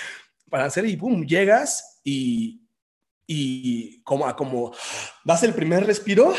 para 0.49 0.67
hacer 0.67 0.87
y 0.87 0.95
boom, 0.95 1.27
llegas 1.27 1.99
y, 2.05 2.69
y 3.27 4.01
como, 4.05 4.37
como 4.37 4.73
das 5.25 5.43
el 5.43 5.55
primer 5.55 5.85
respiro 5.85 6.33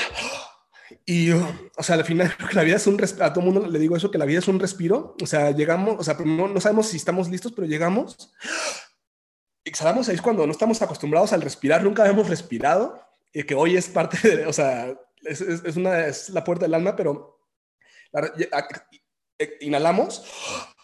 y, 1.06 1.32
o 1.32 1.84
sea, 1.84 1.96
al 1.96 2.06
final 2.06 2.34
creo 2.38 2.48
que 2.52 2.56
la 2.56 2.64
vida 2.64 2.78
es 2.78 2.88
un 2.88 2.98
respiro, 2.98 3.26
a 3.26 3.34
todo 3.34 3.44
mundo 3.44 3.68
le 3.68 3.80
digo 3.80 3.98
eso, 3.98 4.10
que 4.10 4.18
la 4.18 4.24
vida 4.24 4.40
es 4.40 4.48
un 4.48 4.62
respiro, 4.62 5.18
o 5.22 5.26
sea, 5.26 5.52
llegamos, 5.52 5.98
o 6.00 6.04
sea, 6.06 6.16
no, 6.24 6.48
no 6.48 6.62
sabemos 6.62 6.88
si 6.88 6.96
estamos 6.96 7.28
listos, 7.28 7.52
pero 7.52 7.68
llegamos, 7.68 8.34
exhalamos, 9.66 10.08
ahí 10.08 10.16
es 10.16 10.22
cuando 10.22 10.46
no 10.46 10.54
estamos 10.54 10.82
acostumbrados 10.82 11.34
al 11.34 11.42
respirar, 11.42 11.84
nunca 11.84 12.08
hemos 12.08 12.30
respirado, 12.30 13.04
y 13.34 13.44
que 13.44 13.56
hoy 13.56 13.76
es 13.76 13.90
parte 13.90 14.18
de, 14.26 14.46
o 14.46 14.54
sea, 14.54 14.98
es, 15.28 15.42
es, 15.42 15.76
una, 15.76 16.08
es 16.08 16.30
la 16.30 16.44
puerta 16.44 16.66
del 16.66 16.74
alma, 16.74 16.96
pero 16.96 17.40
e, 19.38 19.58
inhalamos, 19.62 20.24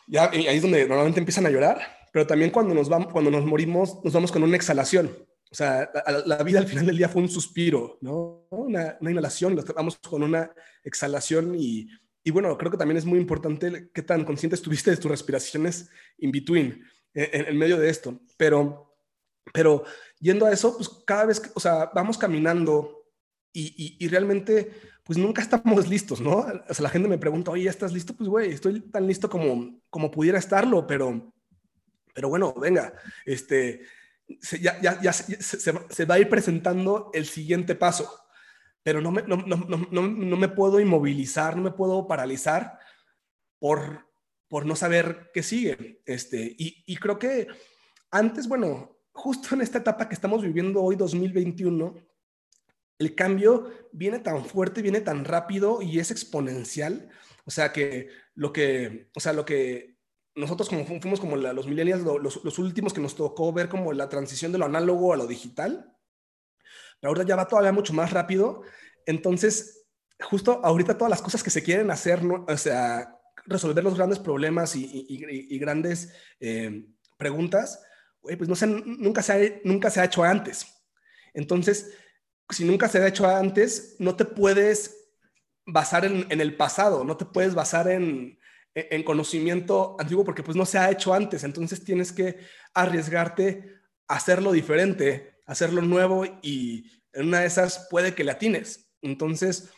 ya, 0.08 0.30
ahí 0.30 0.48
es 0.48 0.62
donde 0.62 0.88
normalmente 0.88 1.20
empiezan 1.20 1.46
a 1.46 1.50
llorar, 1.50 1.82
pero 2.12 2.28
también 2.28 2.52
cuando 2.52 2.74
nos, 2.74 2.90
vamos, 2.90 3.12
cuando 3.12 3.32
nos 3.32 3.46
morimos, 3.46 4.04
nos 4.04 4.14
vamos 4.14 4.32
con 4.32 4.44
una 4.44 4.56
exhalación. 4.56 5.12
O 5.52 5.56
sea, 5.56 5.90
la, 6.26 6.42
vida 6.44 6.60
al 6.60 6.68
final 6.68 6.86
del 6.86 6.98
día 6.98 7.10
fue 7.10 7.22
un 7.22 7.30
suspiro, 7.30 8.00
¿no? 8.02 8.48
Una, 8.50 8.98
una 9.00 9.12
inhalación, 9.12 9.56
vamos 9.76 9.98
con 10.00 10.24
una 10.24 10.52
exhalación 10.84 11.54
y, 11.56 11.88
y, 12.24 12.32
bueno, 12.32 12.58
creo 12.58 12.72
que 12.72 12.78
también 12.78 12.98
es 12.98 13.06
muy 13.06 13.20
importante 13.20 13.92
qué 13.94 14.02
tan 14.02 14.26
consciente 14.26 14.56
estuviste 14.56 14.90
de 14.90 14.98
tus 14.98 15.12
respiraciones 15.12 15.90
in 16.18 16.32
between, 16.32 16.84
en, 17.14 17.46
en 17.46 17.58
medio 17.58 17.78
de 17.78 17.90
esto. 17.90 18.20
Pero, 18.36 18.96
pero 19.54 19.84
yendo 20.20 20.48
a 20.48 20.52
eso, 20.52 20.76
pues 20.76 20.90
cada 21.06 21.26
vez, 21.26 21.40
que, 21.40 21.52
o 21.54 21.60
sea, 21.60 21.92
vamos 21.94 22.18
caminando 22.18 23.03
y, 23.54 24.08
realmente 24.08 24.72
pues 25.04 25.20
nunca 25.20 25.42
estamos 25.42 25.88
listos, 25.88 26.22
¿no? 26.22 26.46
O 26.70 26.74
sea, 26.74 26.84
la 26.84 26.90
gente 26.90 27.10
me 27.10 27.18
pregunta, 27.18 27.52
oye, 27.52 27.68
¿estás 27.70 27.92
listo? 27.92 28.14
Pues, 28.14 28.30
güey, 28.30 28.52
estoy 28.52 28.80
tan 28.82 29.06
listo 29.06 29.30
como, 29.30 29.82
como 29.90 30.10
pudiera 30.10 30.40
estarlo, 30.40 30.88
pero, 30.88 31.34
pero 32.14 32.30
bueno, 32.30 32.54
venga, 32.54 32.94
este, 33.26 33.82
ya, 34.62 34.80
ya, 34.82 35.02
ya 35.02 35.12
se, 35.12 35.42
se, 35.42 36.06
va 36.06 36.16
a 36.16 36.20
ir 36.20 36.30
presentando 36.30 37.12
el 37.14 37.26
siguiente 37.26 37.76
paso, 37.76 38.10
pero 38.82 39.02
no 39.02 39.12
me, 39.12 39.24
no, 39.24 39.38
no, 39.38 39.58
no, 39.68 40.08
no 40.08 40.38
me 40.38 40.48
puedo 40.48 40.80
inmovilizar, 40.80 41.58
no 41.58 41.64
me 41.64 41.72
puedo 41.72 42.08
paralizar 42.08 42.80
por, 43.60 44.08
por 44.48 44.66
no 44.66 44.76
saber 44.76 45.32
qué 45.34 45.44
sigue. 45.44 46.02
Este, 46.06 46.56
y, 46.58 46.84
y 46.88 46.96
creo 46.96 47.20
que 47.20 47.48
antes, 48.10 48.48
bueno, 48.48 48.98
justo 49.12 49.54
en 49.54 49.62
esta 49.62 49.80
etapa 49.80 50.08
que 50.08 50.16
estamos 50.16 50.42
viviendo 50.42 50.82
hoy, 50.82 50.96
2021, 50.96 51.96
el 53.00 53.16
cambio 53.16 53.70
viene 53.92 54.20
tan 54.20 54.46
fuerte, 54.46 54.82
viene 54.82 55.02
tan 55.02 55.26
rápido 55.26 55.82
y 55.82 56.00
es 56.00 56.12
exponencial. 56.12 57.10
O 57.46 57.52
sea 57.52 57.72
que 57.74 58.10
lo 58.36 58.54
que, 58.54 59.10
o 59.16 59.20
sea, 59.20 59.34
lo 59.34 59.46
que 59.46 59.98
nosotros 60.36 60.70
como 60.70 60.86
fuimos 60.86 61.20
como 61.20 61.36
los 61.36 61.68
millennials, 61.68 62.04
los, 62.04 62.60
últimos 62.60 62.94
que 62.94 63.02
nos 63.02 63.16
tocó 63.16 63.54
ver 63.54 63.70
como 63.70 63.94
la 63.94 64.10
transición 64.10 64.52
de 64.52 64.58
lo 64.58 64.66
análogo 64.66 65.14
a 65.14 65.18
lo 65.18 65.28
digital, 65.28 65.96
pero 67.00 67.10
ahora 67.10 67.24
ya 67.24 67.36
va 67.36 67.48
todavía 67.48 67.72
mucho 67.72 67.94
más 67.94 68.12
rápido. 68.12 68.64
Entonces, 69.06 69.86
justo 70.20 70.62
ahorita 70.64 70.98
todas 70.98 71.12
las 71.12 71.22
cosas 71.22 71.44
que 71.44 71.50
se 71.50 71.62
quieren 71.62 71.92
hacer, 71.92 72.22
o 72.26 72.58
sea, 72.58 73.20
resolver 73.46 73.84
los 73.84 73.96
grandes 73.96 74.20
problemas 74.20 74.76
y, 74.76 75.58
grandes 75.60 76.14
eh, 76.40 76.88
preguntas, 77.18 77.84
pues 78.22 78.48
no 78.48 78.56
se, 78.56 78.68
nunca, 78.68 79.22
se 79.22 79.34
ha, 79.34 79.62
nunca 79.66 79.90
se 79.90 80.00
ha 80.00 80.06
hecho 80.06 80.24
antes. 80.24 80.66
Entonces, 81.34 81.92
si 82.50 82.66
nunca 82.66 82.88
se 82.88 83.00
ha 83.00 83.08
hecho 83.08 83.28
antes, 83.28 83.96
no 84.00 84.16
te 84.16 84.26
puedes 84.26 85.04
basar 85.66 86.06
en, 86.06 86.28
el 86.30 86.56
pasado, 86.58 87.04
no 87.04 87.18
te 87.18 87.26
puedes 87.26 87.56
basar 87.56 87.88
en, 87.88 88.40
conocimiento 89.06 89.96
antiguo 90.00 90.24
porque 90.24 90.42
pues 90.42 90.58
no 90.58 90.66
se 90.66 90.80
ha 90.80 90.90
hecho 90.90 91.14
antes, 91.14 91.44
entonces 91.44 91.84
tienes 91.84 92.12
que 92.12 92.40
arriesgarte 92.74 93.72
a 94.08 94.16
hacerlo 94.16 94.52
diferente, 94.52 95.40
hacerlo 95.46 95.82
nuevo 95.84 96.26
y 96.42 96.90
en 97.14 97.28
una 97.28 97.42
de 97.42 97.46
esas 97.46 97.88
puede 97.92 98.16
que 98.16 98.24
le 98.24 98.32
atines. 98.32 98.92
Entonces, 99.02 99.70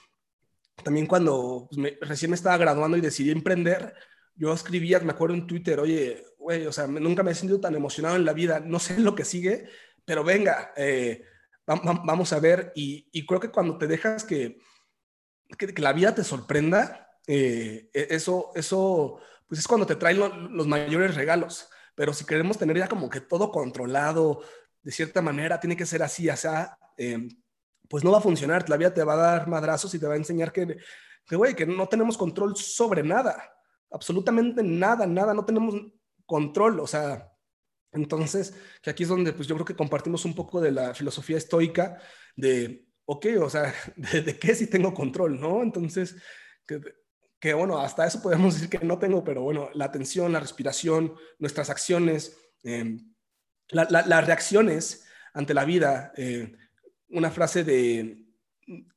también 0.83 1.07
cuando 1.07 1.67
pues, 1.69 1.93
recién 2.01 2.31
me 2.31 2.35
estaba 2.35 2.57
graduando 2.57 2.95
y 2.95 3.01
decidí 3.01 3.31
emprender, 3.31 3.93
yo 4.35 4.53
escribía, 4.53 4.99
me 4.99 5.11
acuerdo 5.11 5.35
en 5.35 5.47
Twitter, 5.47 5.79
oye, 5.79 6.23
güey, 6.37 6.65
o 6.65 6.71
sea, 6.71 6.87
nunca 6.87 7.23
me 7.23 7.31
he 7.31 7.35
sentido 7.35 7.59
tan 7.59 7.75
emocionado 7.75 8.15
en 8.15 8.25
la 8.25 8.33
vida, 8.33 8.59
no 8.59 8.79
sé 8.79 8.99
lo 8.99 9.15
que 9.15 9.25
sigue, 9.25 9.65
pero 10.05 10.23
venga, 10.23 10.73
eh, 10.77 11.23
vamos 11.65 12.33
a 12.33 12.39
ver, 12.39 12.71
y, 12.75 13.25
creo 13.25 13.39
que 13.39 13.51
cuando 13.51 13.77
te 13.77 13.87
dejas 13.87 14.23
que, 14.23 14.59
que, 15.57 15.73
la 15.81 15.93
vida 15.93 16.13
te 16.13 16.23
sorprenda, 16.23 17.19
eh, 17.27 17.89
e, 17.93 18.07
eso, 18.11 18.51
eso, 18.55 19.19
pues 19.47 19.59
es 19.59 19.67
cuando 19.67 19.85
te 19.85 19.95
traen 19.95 20.19
los 20.55 20.67
mayores 20.67 21.15
regalos. 21.15 21.69
Pero 21.95 22.13
si 22.13 22.25
queremos 22.25 22.57
tener 22.57 22.77
ya 22.77 22.87
como 22.87 23.09
que 23.09 23.21
todo 23.21 23.51
controlado, 23.51 24.41
de 24.83 24.91
cierta 24.91 25.21
manera, 25.21 25.59
tiene 25.59 25.77
que 25.77 25.85
ser 25.85 26.03
así, 26.03 26.29
o 26.29 26.37
sea, 26.37 26.77
em, 26.97 27.29
pues 27.89 28.03
no 28.03 28.11
va 28.11 28.19
a 28.19 28.21
funcionar. 28.21 28.69
La 28.69 28.77
vida 28.77 28.93
te 28.93 29.03
va 29.03 29.13
a 29.13 29.17
dar 29.17 29.47
madrazos 29.47 29.93
y 29.95 29.99
te 29.99 30.07
va 30.07 30.13
a 30.13 30.17
enseñar 30.17 30.51
que, 30.51 30.77
que, 31.25 31.35
güey, 31.35 31.55
que 31.55 31.65
no 31.65 31.87
tenemos 31.87 32.17
control 32.17 32.55
sobre 32.55 33.01
nada. 33.01 33.51
Absolutamente 33.91 34.61
nada, 34.61 35.07
nada, 35.07 35.33
no 35.33 35.45
tenemos 35.45 35.75
control. 36.25 36.79
O 36.79 36.87
sea, 36.87 37.34
entonces, 37.95 38.53
que 38.81 38.89
aquí 38.89 39.03
es 39.03 39.09
donde 39.09 39.33
pues 39.33 39.47
yo 39.47 39.55
creo 39.55 39.65
que 39.65 39.75
compartimos 39.75 40.25
un 40.25 40.35
poco 40.35 40.61
de 40.61 40.71
la 40.71 40.93
filosofía 40.93 41.37
estoica 41.37 41.99
de, 42.35 42.85
ok, 43.05 43.25
o 43.41 43.49
sea, 43.49 43.73
de, 43.95 44.37
qué 44.37 44.55
si 44.55 44.67
tengo 44.67 44.93
control, 44.93 45.39
¿no? 45.39 45.63
Entonces, 45.63 46.15
que, 47.39 47.53
bueno, 47.53 47.79
hasta 47.79 48.07
eso 48.07 48.21
podemos 48.21 48.55
decir 48.55 48.69
que 48.69 48.85
no 48.85 48.97
tengo, 48.97 49.23
pero 49.23 49.41
bueno, 49.43 49.69
la 49.73 49.85
atención, 49.85 50.31
la 50.31 50.39
respiración, 50.39 51.13
nuestras 51.39 51.69
acciones, 51.69 52.37
em, 52.63 53.13
las 53.69 54.25
reacciones 54.25 55.05
ante 55.33 55.53
la 55.53 55.65
vida. 55.65 56.11
Eh, 56.17 56.55
una 57.09 57.29
frase 57.31 57.63
de 57.63 58.25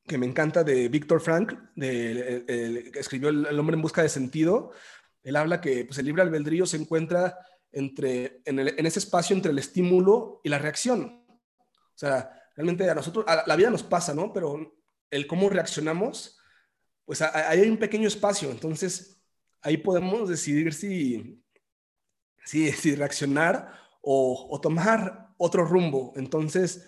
que 0.07 0.19
me 0.19 0.27
encanta 0.27 0.65
de 0.65 0.89
Víctor 0.89 1.21
Frank, 1.21 1.55
que 1.77 2.91
escribió 2.95 3.29
el, 3.29 3.59
hombre 3.59 3.77
en 3.77 3.83
busca 3.83 4.03
de 4.03 4.09
sentido. 4.09 4.73
Él 5.23 5.37
habla 5.37 5.61
que 5.61 5.85
pues, 5.85 5.99
el 5.99 6.07
libre 6.07 6.23
albedrío 6.23 6.65
se 6.65 6.79
encuentra 6.79 7.39
entre, 7.73 8.43
en, 8.45 8.87
ese 8.87 8.99
espacio 8.99 9.35
entre 9.37 9.53
el 9.53 9.59
estímulo 9.59 10.41
y 10.45 10.49
la 10.49 10.59
reacción. 10.59 11.25
O 11.29 11.99
sea, 11.99 12.33
realmente 12.57 12.89
a 12.89 12.95
nosotros, 12.95 13.25
a 13.29 13.45
la 13.47 13.57
vida 13.57 13.71
nos 13.71 13.83
pasa, 13.83 14.15
¿no? 14.15 14.33
Pero 14.33 14.79
el 15.11 15.27
cómo 15.27 15.49
reaccionamos, 15.49 16.39
pues 17.05 17.23
ahí 17.23 17.61
hay 17.61 17.71
un 17.71 17.79
pequeño 17.79 18.09
espacio. 18.09 18.51
Entonces, 18.51 19.21
ahí 19.63 19.77
podemos 19.77 20.29
decidir 20.29 20.73
si, 20.73 21.43
si, 22.45 22.95
reaccionar 22.95 23.73
o, 24.01 24.59
tomar 24.63 25.29
otro 25.37 25.65
rumbo. 25.65 26.13
Entonces, 26.17 26.87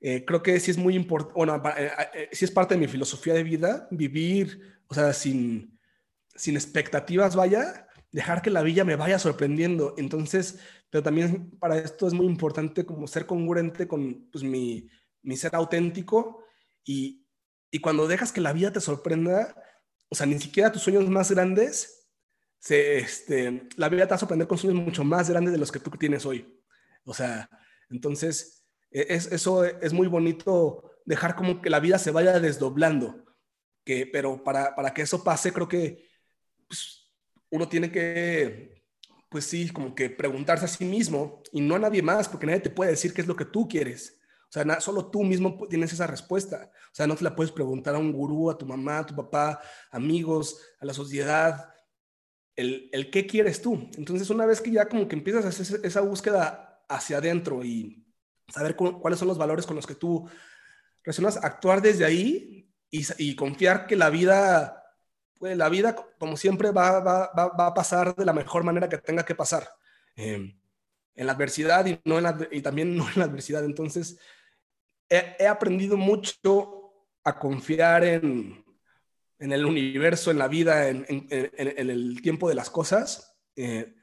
eh, 0.00 0.24
creo 0.24 0.42
que 0.42 0.58
sí 0.60 0.70
es 0.70 0.78
muy 0.78 0.94
importante, 0.94 1.34
bueno, 1.36 1.62
eh, 1.76 1.90
eh, 2.14 2.28
sí 2.32 2.44
es 2.44 2.50
parte 2.50 2.74
de 2.74 2.80
mi 2.80 2.86
filosofía 2.86 3.34
de 3.34 3.42
vida, 3.42 3.88
vivir, 3.90 4.80
o 4.86 4.94
sea, 4.94 5.12
sin, 5.12 5.78
sin 6.34 6.56
expectativas, 6.56 7.36
vaya, 7.36 7.86
dejar 8.12 8.42
que 8.42 8.50
la 8.50 8.62
vida 8.62 8.84
me 8.84 8.96
vaya 8.96 9.18
sorprendiendo. 9.18 9.94
Entonces, 9.96 10.58
pero 10.90 11.02
también 11.02 11.50
para 11.58 11.78
esto 11.78 12.06
es 12.06 12.12
muy 12.12 12.26
importante 12.26 12.84
como 12.84 13.06
ser 13.06 13.26
congruente 13.26 13.86
con 13.86 14.28
pues, 14.30 14.44
mi, 14.44 14.88
mi 15.22 15.36
ser 15.36 15.54
auténtico 15.54 16.44
y, 16.84 17.26
y 17.70 17.80
cuando 17.80 18.08
dejas 18.08 18.32
que 18.32 18.40
la 18.40 18.52
vida 18.52 18.72
te 18.72 18.80
sorprenda, 18.80 19.54
o 20.08 20.14
sea, 20.14 20.26
ni 20.26 20.38
siquiera 20.40 20.72
tus 20.72 20.82
sueños 20.82 21.08
más 21.08 21.30
grandes, 21.30 22.08
se, 22.58 22.98
este, 22.98 23.68
la 23.76 23.88
vida 23.88 24.04
te 24.04 24.10
va 24.10 24.16
a 24.16 24.18
sorprender 24.18 24.48
con 24.48 24.58
sueños 24.58 24.82
mucho 24.82 25.04
más 25.04 25.30
grandes 25.30 25.52
de 25.52 25.58
los 25.58 25.70
que 25.70 25.78
tú 25.78 25.90
tienes 25.90 26.26
hoy. 26.26 26.60
O 27.04 27.14
sea, 27.14 27.48
entonces, 27.88 28.66
e, 28.90 29.06
es, 29.10 29.30
eso 29.32 29.64
es 29.64 29.92
muy 29.92 30.08
bonito 30.08 30.90
dejar 31.04 31.36
como 31.36 31.62
que 31.62 31.70
la 31.70 31.80
vida 31.80 31.98
se 31.98 32.10
vaya 32.10 32.38
desdoblando. 32.40 33.24
Que, 33.84 34.06
pero 34.06 34.42
para, 34.44 34.74
para 34.74 34.92
que 34.92 35.02
eso 35.02 35.24
pase, 35.24 35.52
creo 35.52 35.68
que 35.68 36.08
pues, 36.68 36.99
uno 37.50 37.68
tiene 37.68 37.90
que, 37.90 38.82
pues 39.28 39.44
sí, 39.44 39.70
como 39.70 39.94
que 39.94 40.10
preguntarse 40.10 40.64
a 40.64 40.68
sí 40.68 40.84
mismo 40.84 41.42
y 41.52 41.60
no 41.60 41.74
a 41.76 41.78
nadie 41.78 42.02
más, 42.02 42.28
porque 42.28 42.46
nadie 42.46 42.60
te 42.60 42.70
puede 42.70 42.92
decir 42.92 43.12
qué 43.12 43.20
es 43.20 43.26
lo 43.26 43.36
que 43.36 43.44
tú 43.44 43.68
quieres. 43.68 44.20
O 44.48 44.52
sea, 44.52 44.80
solo 44.80 45.06
tú 45.06 45.22
mismo 45.22 45.56
tienes 45.68 45.92
esa 45.92 46.08
respuesta. 46.08 46.72
O 46.86 46.94
sea, 46.94 47.06
no 47.06 47.14
te 47.14 47.22
la 47.22 47.36
puedes 47.36 47.52
preguntar 47.52 47.94
a 47.94 47.98
un 47.98 48.12
gurú, 48.12 48.50
a 48.50 48.58
tu 48.58 48.66
mamá, 48.66 48.98
a 48.98 49.06
tu 49.06 49.14
papá, 49.14 49.60
amigos, 49.92 50.60
a 50.80 50.84
la 50.84 50.92
sociedad, 50.92 51.72
el, 52.56 52.90
el 52.92 53.10
qué 53.10 53.26
quieres 53.26 53.62
tú. 53.62 53.88
Entonces, 53.96 54.28
una 54.30 54.46
vez 54.46 54.60
que 54.60 54.72
ya 54.72 54.88
como 54.88 55.06
que 55.06 55.14
empiezas 55.14 55.44
a 55.44 55.48
hacer 55.48 55.80
esa 55.84 56.00
búsqueda 56.00 56.82
hacia 56.88 57.18
adentro 57.18 57.64
y 57.64 58.04
saber 58.48 58.74
cuáles 58.74 59.20
son 59.20 59.28
los 59.28 59.38
valores 59.38 59.66
con 59.66 59.76
los 59.76 59.86
que 59.86 59.94
tú 59.94 60.28
reaccionas, 61.04 61.36
actuar 61.36 61.80
desde 61.80 62.04
ahí 62.04 62.68
y, 62.90 63.06
y 63.18 63.36
confiar 63.36 63.86
que 63.86 63.94
la 63.94 64.10
vida 64.10 64.79
pues 65.40 65.56
la 65.56 65.70
vida, 65.70 65.96
como 66.18 66.36
siempre, 66.36 66.70
va, 66.70 67.00
va, 67.00 67.32
va, 67.34 67.66
a 67.66 67.74
pasar 67.74 68.14
de 68.14 68.26
la 68.26 68.34
mejor 68.34 68.62
manera 68.62 68.90
que 68.90 68.98
tenga 68.98 69.24
que 69.24 69.34
pasar. 69.34 69.66
Em, 70.14 70.54
en 71.14 71.26
la 71.26 71.32
adversidad 71.32 71.86
y, 71.86 71.98
no 72.04 72.18
en 72.18 72.24
la, 72.24 72.48
y 72.52 72.60
también 72.60 72.94
no 72.94 73.08
en 73.08 73.18
la 73.18 73.24
adversidad. 73.24 73.64
Entonces, 73.64 74.18
he, 75.08 75.46
aprendido 75.46 75.96
mucho 75.96 76.92
a 77.24 77.38
confiar 77.38 78.04
en, 78.04 78.62
en, 79.38 79.52
el 79.52 79.64
universo, 79.64 80.30
en 80.30 80.38
la 80.38 80.46
vida, 80.46 80.88
en, 80.88 81.06
en, 81.08 81.26
en 81.30 81.90
el 81.90 82.20
tiempo 82.20 82.46
de 82.46 82.54
las 82.54 82.68
cosas, 82.68 83.34
eh, 83.56 83.94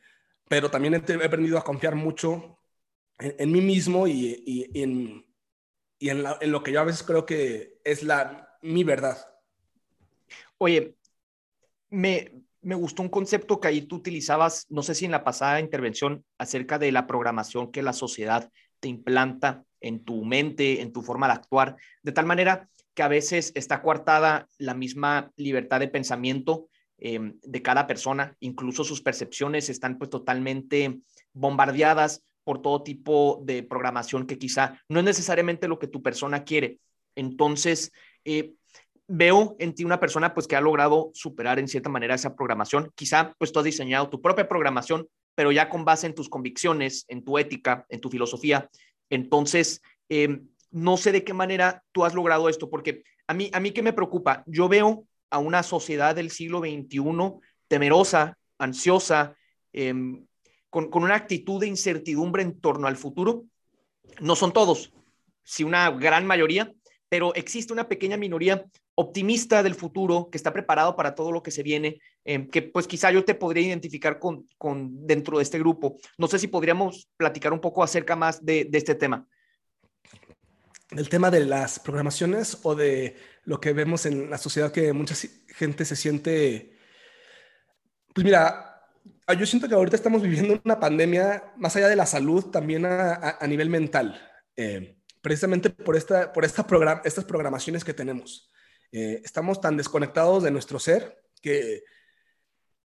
pero 0.49 0.71
también 0.71 0.95
he, 0.95 0.97
aprendido 1.23 1.59
a 1.59 1.63
confiar 1.63 1.93
mucho 1.93 2.59
en, 3.19 3.51
mí 3.51 3.61
mismo 3.61 4.07
y, 4.07 4.43
y, 4.43 4.81
en, 4.81 5.23
y 5.99 6.09
en, 6.09 6.23
en, 6.41 6.51
lo 6.51 6.63
que 6.63 6.71
yo 6.71 6.81
a 6.81 6.85
veces 6.85 7.03
creo 7.03 7.27
que 7.27 7.79
es 7.83 8.01
la, 8.01 8.57
mi 8.63 8.83
verdad. 8.83 9.17
Oye, 10.57 10.96
me, 11.89 12.31
gustó 12.61 13.01
un 13.01 13.09
concepto 13.09 13.59
que 13.59 13.67
ahí 13.67 13.81
tú 13.81 13.97
utilizabas, 13.97 14.65
no 14.69 14.83
sé 14.83 14.95
si 14.95 15.05
en 15.05 15.11
la 15.11 15.23
pasada 15.23 15.59
intervención, 15.59 16.25
acerca 16.37 16.79
de 16.79 16.91
la 16.91 17.07
programación 17.07 17.71
que 17.71 17.81
la 17.81 17.93
sociedad 17.93 18.49
te 18.79 18.87
implanta 18.87 19.63
en 19.79 20.03
tu 20.03 20.25
mente, 20.25 20.81
en 20.81 20.91
tu 20.91 21.01
forma 21.01 21.27
de 21.27 21.33
actuar, 21.33 21.77
de 22.03 22.11
tal 22.11 22.25
manera 22.25 22.69
que 22.93 23.03
a 23.03 23.07
veces 23.07 23.51
está 23.55 23.81
coartada 23.81 24.47
la 24.57 24.73
misma 24.73 25.31
libertad 25.35 25.79
de 25.79 25.87
pensamiento 25.87 26.67
em, 26.97 27.39
de 27.43 27.61
cada 27.61 27.85
persona, 27.85 28.35
incluso 28.39 28.83
sus 28.83 29.01
percepciones 29.01 29.69
están 29.69 29.97
pues 29.97 30.09
totalmente 30.09 30.99
bombardeadas 31.31 32.23
por 32.43 32.61
todo 32.61 32.81
tipo 32.81 33.41
de 33.43 33.61
programación 33.61 34.25
que 34.25 34.39
quizá 34.39 34.81
no 34.89 34.99
es 34.99 35.05
necesariamente 35.05 35.67
lo 35.67 35.77
que 35.77 35.87
tu 35.87 36.01
persona 36.01 36.43
quiere. 36.43 36.79
Entonces, 37.15 37.91
eh, 38.25 38.53
veo 39.07 39.55
en 39.59 39.73
ti 39.73 39.83
una 39.83 39.99
persona 39.99 40.33
pues 40.33 40.47
que 40.47 40.55
ha 40.55 40.61
logrado 40.61 41.11
superar 41.13 41.59
en 41.59 41.67
cierta 41.67 41.89
manera 41.89 42.15
esa 42.15 42.35
programación. 42.35 42.91
Quizá 42.95 43.33
pues 43.37 43.51
tú 43.51 43.59
has 43.59 43.65
diseñado 43.65 44.09
tu 44.09 44.21
propia 44.21 44.47
programación, 44.47 45.07
pero 45.33 45.51
ya 45.51 45.69
con 45.69 45.85
base 45.85 46.07
en 46.07 46.15
tus 46.15 46.29
convicciones, 46.29 47.05
en 47.07 47.23
tu 47.23 47.37
ética, 47.37 47.85
en 47.89 48.01
tu 48.01 48.09
filosofía. 48.09 48.69
Entonces, 49.09 49.81
em, 50.09 50.47
no 50.71 50.97
sé 50.97 51.11
de 51.11 51.23
qué 51.23 51.33
manera 51.33 51.83
tú 51.91 52.03
has 52.03 52.13
logrado 52.13 52.49
esto, 52.49 52.69
porque 52.69 53.03
a 53.27 53.33
mí, 53.33 53.49
a 53.53 53.59
mí 53.59 53.71
que 53.71 53.81
me 53.81 53.93
preocupa, 53.93 54.43
yo 54.45 54.67
veo 54.67 55.05
a 55.29 55.39
una 55.39 55.63
sociedad 55.63 56.15
del 56.15 56.31
siglo 56.31 56.59
XXI 56.59 57.39
temerosa, 57.67 58.37
ansiosa, 58.57 59.35
em, 59.73 60.25
con, 60.69 60.89
con, 60.89 61.03
una 61.03 61.15
actitud 61.15 61.61
de 61.61 61.67
incertidumbre 61.67 62.43
en 62.43 62.59
torno 62.59 62.87
al 62.87 62.97
futuro. 62.97 63.45
No 64.19 64.35
son 64.35 64.51
todos, 64.51 64.91
sí 65.43 65.63
una 65.63 65.89
gran 65.91 66.25
mayoría, 66.25 66.73
pero 67.09 67.33
existe 67.35 67.73
una 67.73 67.87
pequeña 67.87 68.17
minoría 68.17 68.65
optimista 68.99 69.61
del 69.61 69.75
futuro, 69.75 70.27
que 70.31 70.37
está 70.37 70.51
preparado 70.51 70.95
para 70.95 71.13
todo 71.13 71.31
lo 71.31 71.43
que 71.43 71.51
se 71.51 71.61
viene, 71.61 72.01
em, 72.25 72.49
que 72.49 72.63
pues 72.63 72.87
quizá 72.87 73.11
yo 73.11 73.23
te 73.23 73.35
podría 73.35 73.67
identificar 73.67 74.17
con, 74.17 74.47
con, 74.57 75.05
dentro 75.05 75.37
de 75.37 75.43
este 75.43 75.59
grupo. 75.59 75.97
No 76.17 76.27
sé 76.27 76.39
si 76.39 76.47
podríamos 76.47 77.07
platicar 77.15 77.53
un 77.53 77.61
poco 77.61 77.83
acerca 77.83 78.15
más 78.15 78.43
de, 78.43 78.65
de 78.65 78.77
este 78.77 78.95
tema. 78.95 79.27
¿El 80.89 81.09
tema 81.09 81.29
de 81.29 81.45
las 81.45 81.79
programaciones 81.79 82.57
o 82.63 82.73
de 82.73 83.15
lo 83.43 83.61
que 83.61 83.71
vemos 83.71 84.07
en 84.07 84.31
la 84.31 84.39
sociedad 84.39 84.71
que 84.71 84.91
mucha 84.93 85.15
gente 85.55 85.85
se 85.85 85.95
siente... 85.95 86.75
Pues 88.15 88.25
mira, 88.25 88.81
yo 89.37 89.45
siento 89.45 89.67
que 89.67 89.75
ahorita 89.75 89.95
estamos 89.95 90.23
viviendo 90.23 90.59
una 90.65 90.79
pandemia 90.79 91.53
más 91.57 91.75
allá 91.75 91.87
de 91.87 91.95
la 91.95 92.07
salud, 92.07 92.45
también 92.45 92.83
a, 92.83 93.13
a, 93.13 93.37
a 93.41 93.47
nivel 93.47 93.69
mental, 93.69 94.19
eh, 94.55 94.97
precisamente 95.21 95.69
por, 95.69 95.95
esta, 95.95 96.33
por 96.33 96.45
esta 96.45 96.65
program 96.65 96.99
estas 97.03 97.25
programaciones 97.25 97.83
que 97.83 97.93
tenemos. 97.93 98.49
Eh, 98.91 99.21
estamos 99.23 99.59
tan 99.59 99.77
desconectados 99.77 100.43
de 100.43 100.51
nuestro 100.51 100.79
ser 100.79 101.21
que, 101.41 101.83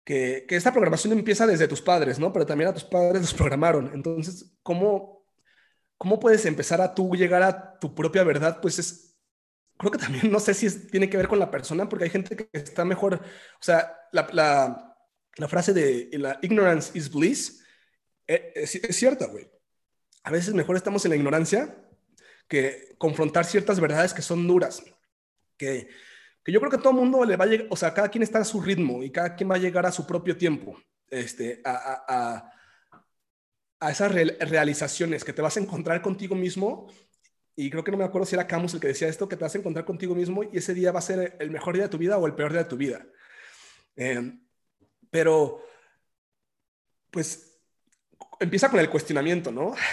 que, 0.05 0.47
que, 0.49 0.57
esta 0.57 0.73
programación 0.73 1.13
empieza 1.13 1.47
desde 1.47 1.69
tus 1.69 1.83
padres, 1.83 2.19
¿no? 2.19 2.33
Pero 2.33 2.47
también 2.47 2.71
a 2.71 2.75
tus 2.75 2.85
padres 2.85 3.21
los 3.21 3.35
programaron. 3.35 3.91
Entonces, 3.93 4.53
¿cómo, 4.63 5.25
cómo 5.97 6.21
puedes 6.21 6.45
empezar 6.47 6.81
a 6.81 6.95
tú 6.95 7.15
llegar 7.15 7.43
a 7.43 7.79
tu 7.79 7.95
propia 7.95 8.25
verdad? 8.25 8.61
Pues 8.61 8.79
es, 8.79 9.17
creo 9.77 9.91
que 9.91 9.99
también, 9.99 10.31
no 10.31 10.41
sé 10.41 10.55
si 10.55 10.67
es, 10.67 10.89
tiene 10.89 11.11
que 11.11 11.17
ver 11.17 11.29
con 11.29 11.39
la 11.39 11.51
persona, 11.51 11.89
porque 11.89 12.05
hay 12.05 12.11
gente 12.11 12.37
que 12.37 12.49
está 12.53 12.85
mejor, 12.85 13.15
o 13.15 13.63
sea, 13.63 13.97
la, 14.13 14.29
la, 14.33 14.97
la 15.37 15.49
frase 15.49 15.73
de 15.73 16.11
la 16.13 16.39
ignorance 16.43 16.97
is 16.97 17.11
bliss 17.13 17.65
eh, 18.27 18.53
es, 18.55 18.75
es 18.77 18.97
cierta, 18.97 19.27
güey. 19.27 19.51
A 20.23 20.31
veces 20.31 20.55
mejor 20.55 20.77
estamos 20.77 21.05
en 21.05 21.11
la 21.11 21.17
ignorancia 21.17 21.77
que 22.49 22.95
confrontar 22.99 23.45
ciertas 23.45 23.81
verdades 23.81 24.15
que 24.15 24.23
son 24.23 24.47
duras 24.47 24.83
que, 25.59 25.89
que 26.43 26.53
yo 26.53 26.61
creo 26.61 26.71
que 26.71 26.79
todo 26.79 26.91
el 26.91 26.97
mundo 26.97 27.25
le 27.25 27.37
va 27.37 27.45
a 27.45 27.49
llegar, 27.49 27.67
o 27.69 27.77
sea, 27.77 27.93
cada 27.93 28.09
quien 28.09 28.23
está 28.23 28.39
a 28.39 28.45
su 28.45 28.63
ritmo 28.63 29.03
y 29.03 29.11
cada 29.11 29.37
quien 29.37 29.51
va 29.51 29.57
a 29.57 29.59
llegar 29.59 29.85
a 29.85 29.93
su 29.93 30.07
propio 30.07 30.37
tiempo, 30.37 30.81
este, 31.11 31.61
a, 31.65 32.05
a, 32.09 32.53
a 33.81 33.91
esas 33.91 34.13
realizaciones 34.13 35.25
que 35.25 35.33
te 35.33 35.43
vas 35.43 35.57
a 35.57 35.61
encontrar 35.61 36.03
contigo 36.03 36.35
mismo. 36.35 36.89
Y 37.55 37.71
creo 37.71 37.83
que 37.83 37.91
no 37.91 37.97
me 37.99 38.05
acuerdo 38.05 38.27
si 38.27 38.37
era 38.37 38.47
Camus 38.47 38.75
el 38.75 38.81
que 38.81 38.89
decía 38.89 39.09
esto, 39.09 39.29
que 39.29 39.37
te 39.37 39.45
vas 39.45 39.55
a 39.55 39.59
encontrar 39.59 39.85
contigo 39.85 40.15
mismo 40.15 40.45
y 40.45 40.59
ese 40.59 40.75
día 40.75 40.93
va 40.93 41.01
a 41.01 41.03
ser 41.03 41.37
el 41.41 41.51
mejor 41.51 41.75
día 41.75 41.85
de 41.85 41.89
tu 41.89 41.99
vida 41.99 42.17
o 42.17 42.27
el 42.27 42.35
peor 42.35 42.53
día 42.53 42.63
de 42.63 42.69
tu 42.69 42.77
vida. 42.77 43.05
Eh, 43.97 44.33
pero, 45.11 45.63
pues, 47.11 47.59
empieza 48.41 48.71
con 48.71 48.81
el 48.81 48.91
cuestionamiento, 48.91 49.51
¿no? 49.53 49.75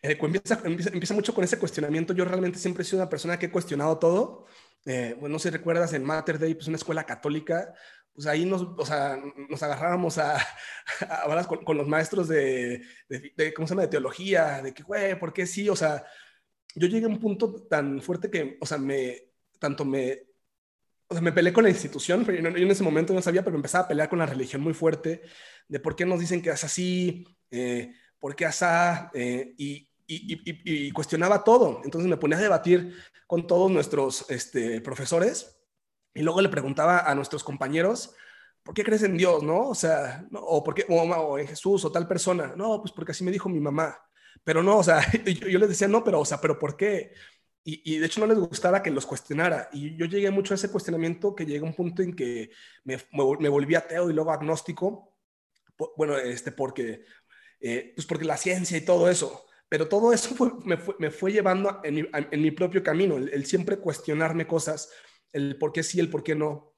Eh, 0.00 0.16
empieza, 0.16 0.60
empieza, 0.64 0.90
empieza, 0.90 1.12
mucho 1.12 1.34
con 1.34 1.42
ese 1.42 1.58
cuestionamiento. 1.58 2.12
Yo 2.14 2.24
realmente 2.24 2.60
siempre 2.60 2.82
he 2.82 2.84
sido 2.84 3.02
una 3.02 3.10
persona 3.10 3.36
que 3.36 3.46
he 3.46 3.50
cuestionado 3.50 3.98
todo 3.98 4.46
eh, 4.88 5.14
bueno, 5.20 5.34
no 5.34 5.38
sé 5.38 5.50
si 5.50 5.56
recuerdas 5.56 5.92
en 5.92 6.02
Mater 6.02 6.38
Day, 6.38 6.54
pues 6.54 6.66
una 6.66 6.78
escuela 6.78 7.04
católica, 7.04 7.74
pues 8.14 8.26
ahí 8.26 8.46
nos, 8.46 8.62
o 8.62 8.86
sea, 8.86 9.20
nos 9.50 9.62
agarrábamos 9.62 10.16
a, 10.16 10.38
a, 11.00 11.44
con, 11.46 11.62
con, 11.62 11.76
los 11.76 11.86
maestros 11.86 12.26
de, 12.26 12.82
¿cómo 13.54 13.68
se 13.68 13.72
llama?, 13.72 13.82
de 13.82 13.88
teología, 13.88 14.62
de 14.62 14.72
que, 14.72 14.82
güey, 14.82 15.18
¿por 15.18 15.34
qué 15.34 15.46
sí? 15.46 15.68
O 15.68 15.76
sea, 15.76 16.06
yo 16.74 16.88
llegué 16.88 17.04
a 17.04 17.08
un 17.08 17.20
punto 17.20 17.66
tan 17.68 18.00
fuerte 18.00 18.30
que, 18.30 18.56
o 18.62 18.64
sea, 18.64 18.78
me, 18.78 19.32
tanto 19.58 19.84
me, 19.84 20.22
o 21.06 21.14
sea, 21.14 21.20
me 21.20 21.32
peleé 21.32 21.52
con 21.52 21.64
la 21.64 21.70
institución, 21.70 22.24
pero 22.24 22.40
yo, 22.40 22.48
en 22.48 22.70
ese 22.70 22.82
momento 22.82 23.12
no 23.12 23.20
sabía, 23.20 23.44
pero 23.44 23.56
empezaba 23.56 23.84
a 23.84 23.88
pelear 23.88 24.08
con 24.08 24.18
la 24.18 24.26
religión 24.26 24.62
muy 24.62 24.72
fuerte, 24.72 25.20
de 25.68 25.80
por 25.80 25.96
qué 25.96 26.06
nos 26.06 26.18
dicen 26.18 26.40
que 26.40 26.48
es 26.48 26.64
así, 26.64 27.26
eh, 27.50 27.92
por 28.18 28.34
qué 28.34 28.46
asá, 28.46 29.10
eh, 29.12 29.54
y, 29.58 29.87
y, 30.08 30.34
y, 30.34 30.86
y, 30.88 30.90
cuestionaba 30.90 31.44
todo. 31.44 31.82
Entonces 31.84 32.08
me 32.08 32.16
ponía 32.16 32.38
a 32.38 32.40
debatir 32.40 32.96
con 33.26 33.46
todos 33.46 33.70
nuestros 33.70 34.28
este, 34.30 34.80
profesores 34.80 35.60
y 36.14 36.22
luego 36.22 36.40
le 36.40 36.48
preguntaba 36.48 37.00
a 37.00 37.14
nuestros 37.14 37.44
compañeros, 37.44 38.14
¿por 38.62 38.74
qué 38.74 38.82
crees 38.82 39.02
en 39.02 39.16
Dios, 39.16 39.42
no? 39.42 39.68
O 39.68 39.74
sea, 39.74 40.26
no, 40.30 40.40
o, 40.40 40.64
por 40.64 40.74
qué, 40.74 40.86
o, 40.88 41.02
o, 41.02 41.38
en 41.38 41.46
Jesús 41.46 41.84
o 41.84 41.92
tal 41.92 42.08
persona. 42.08 42.54
No, 42.56 42.80
pues 42.80 42.92
porque 42.92 43.12
así 43.12 43.22
me 43.22 43.30
dijo 43.30 43.48
mi 43.48 43.60
mamá. 43.60 43.98
Pero 44.44 44.62
no, 44.62 44.78
o 44.78 44.82
sea, 44.82 45.00
yo, 45.24 45.48
yo 45.48 45.58
les 45.58 45.68
decía, 45.68 45.88
no, 45.88 46.02
pero, 46.02 46.20
o 46.20 46.24
sea, 46.24 46.40
¿pero 46.40 46.58
por 46.58 46.76
qué? 46.76 47.12
Y, 47.64 47.82
y, 47.84 47.98
de 47.98 48.06
hecho 48.06 48.20
no 48.20 48.26
les 48.26 48.38
gustaba 48.38 48.82
que 48.82 48.90
los 48.90 49.04
cuestionara. 49.04 49.68
Y 49.72 49.94
yo 49.96 50.06
llegué 50.06 50.30
mucho 50.30 50.54
a 50.54 50.56
ese 50.56 50.70
cuestionamiento 50.70 51.34
que 51.34 51.44
llega 51.44 51.66
un 51.66 51.74
punto 51.74 52.02
en 52.02 52.16
que 52.16 52.50
me, 52.84 52.96
me, 53.12 53.48
volví 53.50 53.74
ateo 53.74 54.08
y 54.08 54.14
luego 54.14 54.32
agnóstico. 54.32 55.14
Bueno, 55.96 56.16
este, 56.16 56.50
porque, 56.50 57.04
eh, 57.60 57.92
pues 57.94 58.06
porque 58.06 58.24
la 58.24 58.38
ciencia 58.38 58.78
y 58.78 58.84
todo 58.84 59.10
eso. 59.10 59.47
Pero 59.68 59.88
todo 59.88 60.12
eso 60.12 60.34
fue, 60.34 60.50
me, 60.64 60.76
fue, 60.76 60.94
me, 60.98 61.10
fue, 61.10 61.32
llevando 61.32 61.80
en, 61.84 61.94
mi, 61.94 62.04
en, 62.12 62.42
mi, 62.42 62.50
propio 62.50 62.82
camino, 62.82 63.16
el, 63.16 63.28
el, 63.28 63.44
siempre 63.44 63.78
cuestionarme 63.78 64.46
cosas, 64.46 64.90
el 65.32 65.58
por 65.58 65.72
qué 65.72 65.82
sí, 65.82 66.00
el 66.00 66.08
por 66.08 66.22
qué 66.22 66.34
no. 66.34 66.74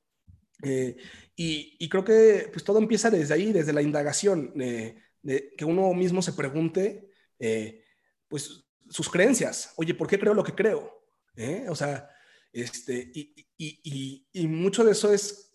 Eh, 0.62 0.96
y, 1.36 1.76
y, 1.78 1.88
creo 1.88 2.04
que 2.04 2.48
pues 2.52 2.64
todo 2.64 2.78
empieza 2.78 3.10
desde 3.10 3.32
ahí, 3.32 3.52
desde 3.52 3.72
la 3.72 3.82
indagación, 3.82 4.52
de, 4.54 4.96
de 5.22 5.54
que 5.56 5.64
uno 5.64 5.94
mismo 5.94 6.20
se 6.20 6.32
pregunte, 6.32 7.10
eh, 7.38 7.84
pues, 8.28 8.66
sus 8.88 9.08
creencias. 9.08 9.72
Oye, 9.76 9.94
¿por 9.94 10.06
qué 10.06 10.18
creo 10.18 10.34
lo 10.34 10.44
que 10.44 10.54
creo? 10.54 11.04
¿Eh? 11.36 11.66
O 11.68 11.74
sea, 11.74 12.10
este, 12.52 13.10
y, 13.14 13.34
y, 13.56 14.26
y, 14.32 14.48
mucho 14.48 14.84
de 14.84 14.92
eso 14.92 15.12
es, 15.12 15.52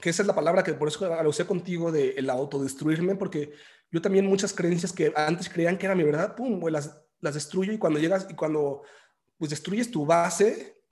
que 0.00 0.10
esa 0.10 0.22
es 0.22 0.26
la 0.26 0.34
palabra 0.34 0.62
que 0.62 0.74
por 0.74 0.88
eso 0.88 1.08
la 1.08 1.26
usé 1.26 1.46
contigo, 1.46 1.90
de 1.90 2.10
el 2.10 2.28
autodestruirme, 2.28 3.16
porque 3.16 3.52
yo 3.90 4.02
también 4.02 4.26
muchas 4.26 4.52
creencias 4.52 4.92
que 4.92 5.12
antes 5.16 5.48
creían 5.48 5.78
que 5.78 5.86
era 5.86 5.94
mi 5.94 6.02
verdad, 6.02 6.34
pum, 6.34 6.60
pues 6.60 6.72
las, 6.72 7.00
las 7.20 7.34
destruyo 7.34 7.72
y 7.72 7.78
cuando 7.78 7.98
llegas 7.98 8.26
y 8.28 8.34
cuando 8.34 8.82
pues 9.38 9.50
destruyes 9.50 9.90
tu 9.90 10.06
base, 10.06 10.82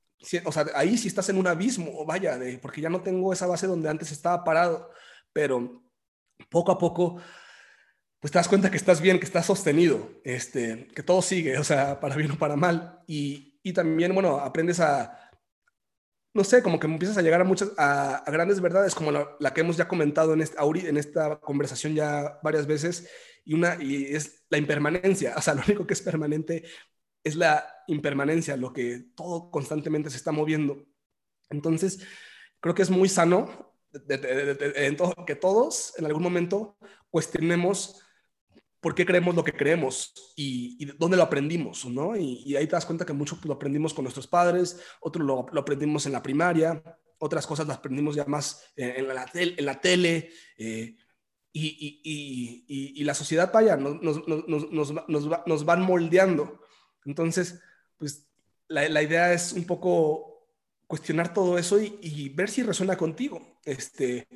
o 0.45 0.53
sea, 0.53 0.67
ahí 0.75 0.97
sí 0.97 1.09
estás 1.09 1.29
en 1.29 1.39
un 1.39 1.47
abismo, 1.47 2.05
vaya, 2.05 2.39
porque 2.63 2.81
ya 2.81 2.89
no 2.89 3.03
tengo 3.03 3.33
esa 3.33 3.47
base 3.47 3.67
donde 3.67 3.89
antes 3.89 4.13
estaba 4.13 4.45
parado, 4.45 4.91
pero 5.33 5.83
poco 6.51 6.73
a 6.73 6.79
poco 6.79 7.21
pues 8.25 8.33
te 8.33 8.39
das 8.39 8.49
cuenta 8.49 8.71
que 8.71 8.79
estás 8.79 9.03
bien, 9.03 9.19
que 9.19 9.27
estás 9.27 9.45
sostenido, 9.45 10.11
este, 10.25 10.89
que 10.95 11.03
todo 11.03 11.21
sigue, 11.21 11.59
o 11.59 11.65
sea, 11.65 12.01
para 12.01 12.17
bien 12.17 12.31
o 12.31 12.39
para 12.39 12.57
mal. 12.57 13.03
Y, 13.07 13.61
y 13.63 13.75
también, 13.75 14.15
bueno, 14.15 14.39
aprendes 14.39 14.81
a, 14.81 15.24
no 16.35 16.43
sé, 16.43 16.63
como 16.63 16.81
que 16.81 16.89
empiezas 16.89 17.17
a 17.17 17.23
llegar 17.23 17.41
a 17.41 17.45
muchas, 17.45 17.71
a, 17.79 18.25
grandes 18.27 18.61
verdades, 18.61 18.95
como 18.95 19.13
la, 19.13 19.55
que 19.55 19.61
hemos 19.61 19.77
ya 19.77 19.87
comentado 19.87 20.35
en, 20.35 20.41
este, 20.41 20.59
en 20.89 20.97
esta 20.97 21.39
conversación 21.41 21.95
ya 21.95 22.41
varias 22.43 22.67
veces, 22.67 23.09
y 23.45 23.55
una, 23.55 23.81
y 23.81 24.07
es 24.07 24.45
la 24.51 24.59
impermanencia, 24.59 25.35
o 25.37 25.41
sea, 25.41 25.55
lo 25.55 25.63
único 25.65 25.87
que 25.87 25.95
es 25.95 26.03
permanente 26.03 26.65
es 27.23 27.37
la 27.37 27.65
impermanencia, 27.87 28.57
lo 28.57 28.73
que 28.73 29.13
todo 29.15 29.51
constantemente 29.51 30.11
se 30.11 30.17
está 30.17 30.33
moviendo. 30.33 30.85
Entonces, 31.51 32.01
creo 32.61 32.75
que 32.75 32.83
es 32.83 32.91
muy 32.91 33.09
sano 33.09 33.73
de, 33.93 34.19
de, 34.19 34.97
que 35.27 35.37
todos 35.37 35.95
en 35.99 36.07
algún 36.07 36.23
momento 36.23 36.77
cuestionemos 37.11 38.04
por 38.85 38.95
qué 38.95 39.07
creemos 39.07 39.35
lo 39.35 39.43
que 39.43 39.55
creemos 39.55 40.13
y, 40.37 40.77
y 40.79 40.85
dónde 40.99 41.17
lo 41.17 41.23
aprendimos, 41.23 41.87
¿no? 41.87 42.15
Y, 42.15 42.43
y, 42.45 42.55
ahí 42.55 42.67
te 42.67 42.73
das 42.73 42.85
cuenta 42.85 43.07
que 43.07 43.15
mucho 43.15 43.39
lo 43.45 43.55
aprendimos 43.55 43.95
con 43.95 44.05
nuestros 44.05 44.27
padres, 44.27 44.79
otro 45.01 45.25
lo, 45.25 45.47
lo 45.51 45.61
aprendimos 45.63 46.05
en 46.05 46.13
la 46.13 46.23
primaria, 46.23 46.83
otras 47.17 47.47
cosas 47.47 47.67
las 47.67 47.79
aprendimos 47.79 48.15
ya 48.15 48.27
más 48.27 48.63
en, 48.77 49.09
la, 49.09 49.27
en 49.33 49.65
la 49.65 49.81
tele. 49.81 50.33
Eh, 50.59 50.97
y, 51.51 52.65
y, 52.69 53.05
la 53.05 53.15
sociedad, 53.15 53.51
vaya, 53.51 53.79
nos, 53.79 54.03
nos, 54.03 54.29
nos, 54.29 55.09
nos, 55.09 55.47
nos 55.47 55.65
van 55.65 55.81
moldeando. 55.81 56.61
Entonces, 57.07 57.63
pues 57.97 58.29
la, 58.69 58.87
la, 58.91 59.03
idea 59.03 59.33
es 59.33 59.55
un 59.55 59.65
poco 59.65 60.51
cuestionar 60.87 61.33
todo 61.33 61.57
eso 61.57 61.81
y, 61.81 62.29
ver 62.29 62.51
si 62.51 62.63
resuena 62.63 62.99
contigo. 62.99 63.61
Este, 63.65 64.29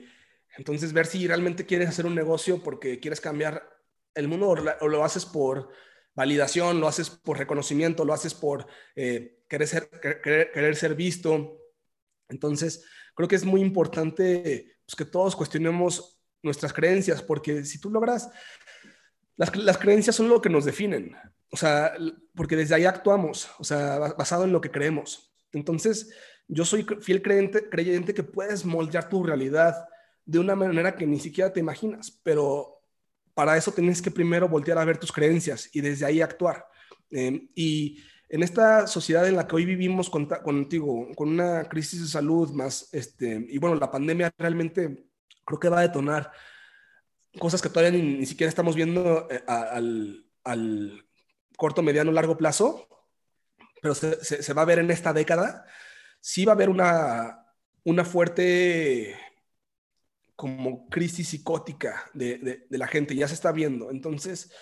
entonces, 0.56 0.94
ver 0.94 1.04
si 1.04 1.26
realmente 1.26 1.66
quieres 1.66 1.90
hacer 1.90 2.06
un 2.06 2.14
negocio 2.14 2.62
porque 2.62 2.98
quieres 2.98 3.20
cambiar 3.20 3.77
el 4.18 4.28
mundo 4.28 4.48
o, 4.80 4.88
lo 4.88 5.04
haces 5.04 5.24
por, 5.24 5.70
validación, 6.14 6.80
lo 6.80 6.88
haces 6.88 7.10
por 7.10 7.38
reconocimiento, 7.38 8.04
lo 8.04 8.12
haces 8.12 8.34
por 8.34 8.66
eh, 8.96 9.38
querer, 9.48 9.68
ser, 9.68 9.88
querer, 10.22 10.76
ser 10.76 10.94
visto. 10.94 11.58
Entonces, 12.28 12.84
creo 13.14 13.28
que 13.28 13.36
es 13.36 13.44
muy 13.44 13.60
importante 13.60 14.76
pues, 14.84 14.96
que 14.96 15.04
todos 15.04 15.36
cuestionemos 15.36 16.20
nuestras 16.42 16.72
creencias, 16.72 17.22
porque 17.22 17.64
si 17.64 17.80
tú 17.80 17.90
logras, 17.90 18.30
las, 19.36 19.54
las, 19.56 19.78
creencias 19.78 20.16
son 20.16 20.28
lo 20.28 20.42
que 20.42 20.50
nos 20.50 20.64
definen, 20.64 21.16
o 21.50 21.56
sea, 21.56 21.94
porque 22.34 22.56
desde 22.56 22.74
ahí 22.74 22.84
actuamos, 22.84 23.48
o 23.58 23.64
sea, 23.64 23.98
basado 23.98 24.44
en 24.44 24.52
lo 24.52 24.60
que 24.60 24.70
creemos. 24.70 25.32
Entonces, 25.52 26.12
yo 26.48 26.64
soy 26.64 26.84
fiel 27.00 27.22
creyente, 27.22 27.68
creyente 27.68 28.14
que 28.14 28.22
puedes 28.22 28.64
moldear 28.64 29.08
tu 29.08 29.22
realidad 29.22 29.86
de 30.24 30.38
una 30.38 30.56
manera 30.56 30.96
que 30.96 31.06
ni 31.06 31.20
siquiera 31.20 31.52
te 31.52 31.60
imaginas, 31.60 32.20
pero 32.22 32.77
para 33.38 33.56
eso 33.56 33.70
tienes 33.70 34.02
que 34.02 34.10
primero 34.10 34.48
voltear 34.48 34.78
a 34.78 34.84
ver 34.84 34.98
tus 34.98 35.12
creencias 35.12 35.70
y 35.72 35.80
desde 35.80 36.04
ahí 36.04 36.20
actuar. 36.20 36.66
Em, 37.08 37.48
y 37.54 38.02
en 38.28 38.42
esta 38.42 38.88
sociedad 38.88 39.28
en 39.28 39.36
la 39.36 39.46
que 39.46 39.54
hoy 39.54 39.64
vivimos 39.64 40.10
contigo, 40.10 41.06
con 41.14 41.28
una 41.28 41.68
crisis 41.68 42.02
de 42.02 42.08
salud 42.08 42.50
más, 42.50 42.88
este, 42.90 43.46
y 43.48 43.58
bueno, 43.58 43.76
la 43.76 43.92
pandemia 43.92 44.32
realmente 44.36 45.06
creo 45.44 45.60
que 45.60 45.68
va 45.68 45.78
a 45.78 45.82
detonar 45.82 46.32
cosas 47.38 47.62
que 47.62 47.68
todavía 47.68 47.96
ni, 48.02 48.26
siquiera 48.26 48.48
estamos 48.48 48.74
viendo 48.74 49.28
eh, 49.30 49.40
al, 49.46 50.26
al, 50.42 51.06
corto, 51.56 51.80
mediano, 51.80 52.10
largo 52.10 52.36
plazo, 52.36 52.88
pero 53.80 53.94
se, 53.94 54.20
se, 54.20 54.52
va 54.52 54.62
a 54.62 54.64
ver 54.64 54.80
en 54.80 54.90
esta 54.90 55.12
década, 55.12 55.64
sí 56.18 56.44
va 56.44 56.54
a 56.54 56.56
haber 56.56 56.70
una, 56.70 57.46
una 57.84 58.04
fuerte 58.04 59.16
como 60.38 60.88
crisis 60.88 61.30
psicótica 61.30 62.08
de, 62.14 62.64
la 62.70 62.86
gente, 62.86 63.16
ya 63.16 63.26
se 63.26 63.34
está 63.34 63.50
viendo. 63.50 63.90
Entonces, 63.90 64.52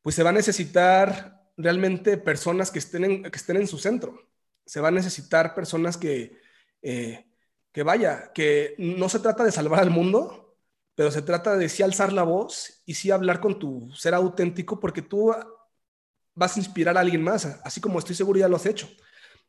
pues 0.00 0.14
se 0.14 0.22
va 0.22 0.30
a 0.30 0.32
necesitar 0.32 1.38
realmente 1.54 2.16
personas 2.16 2.70
que 2.70 2.78
estén 2.78 3.04
en, 3.04 3.22
que 3.24 3.36
estén 3.36 3.58
en 3.58 3.66
su 3.66 3.76
centro. 3.76 4.32
Se 4.64 4.80
va 4.80 4.88
a 4.88 4.90
necesitar 4.90 5.54
personas 5.54 5.98
que, 5.98 6.40
eh, 6.80 7.26
que 7.72 7.82
vaya, 7.82 8.32
que 8.32 8.74
no 8.78 9.10
se 9.10 9.18
trata 9.18 9.44
de 9.44 9.52
salvar 9.52 9.80
al 9.80 9.90
mundo, 9.90 10.56
pero 10.94 11.10
se 11.10 11.20
trata 11.20 11.58
de 11.58 11.68
sí 11.68 11.82
alzar 11.82 12.10
la 12.10 12.22
voz 12.22 12.82
y 12.86 12.94
sí 12.94 13.10
hablar 13.10 13.40
con 13.40 13.58
tu 13.58 13.92
ser 13.94 14.14
auténtico, 14.14 14.80
porque 14.80 15.02
tú 15.02 15.30
vas 16.34 16.56
a 16.56 16.58
inspirar 16.58 16.96
a 16.96 17.00
alguien 17.00 17.22
más, 17.22 17.44
así 17.64 17.82
como 17.82 17.98
estoy 17.98 18.16
seguro 18.16 18.40
ya 18.40 18.48
lo 18.48 18.56
has 18.56 18.64
hecho. 18.64 18.88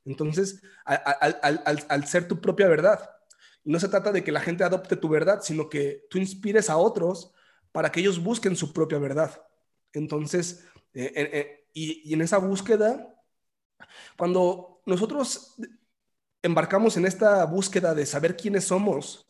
Entonces, 0.03 0.61
al 0.83 2.05
ser 2.05 2.27
tu 2.27 2.41
propia 2.41 2.67
verdad, 2.67 3.09
no 3.65 3.79
se 3.79 3.87
trata 3.87 4.11
de 4.11 4.23
que 4.23 4.31
la 4.31 4.41
gente 4.41 4.63
adopte 4.63 4.95
tu 4.95 5.09
verdad, 5.09 5.41
sino 5.41 5.69
que 5.69 6.05
tú 6.09 6.17
inspires 6.17 6.69
a 6.69 6.77
otros 6.77 7.33
para 7.71 7.91
que 7.91 8.01
ellos 8.01 8.21
busquen 8.21 8.55
su 8.55 8.73
propia 8.73 8.99
verdad. 8.99 9.41
Entonces, 9.93 10.65
eh, 10.93 11.11
eh, 11.15 11.29
eh, 11.33 11.67
y, 11.73 12.13
en 12.13 12.21
esa 12.21 12.37
búsqueda, 12.37 13.15
cuando 14.17 14.81
nosotros 14.85 15.55
embarcamos 16.41 16.97
en 16.97 17.05
esta 17.05 17.45
búsqueda 17.45 17.95
de 17.95 18.05
saber 18.05 18.35
quiénes 18.35 18.65
somos, 18.65 19.25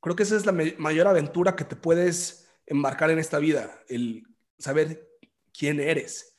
creo 0.00 0.16
que 0.16 0.22
esa 0.22 0.36
es 0.36 0.46
la 0.46 0.52
mayor 0.52 1.06
aventura 1.06 1.54
que 1.54 1.64
te 1.64 1.76
puedes 1.76 2.48
embarcar 2.66 3.10
en 3.10 3.18
esta 3.18 3.38
vida, 3.38 3.82
el 3.88 4.24
saber 4.58 5.08
quién 5.56 5.80
eres. 5.80 6.36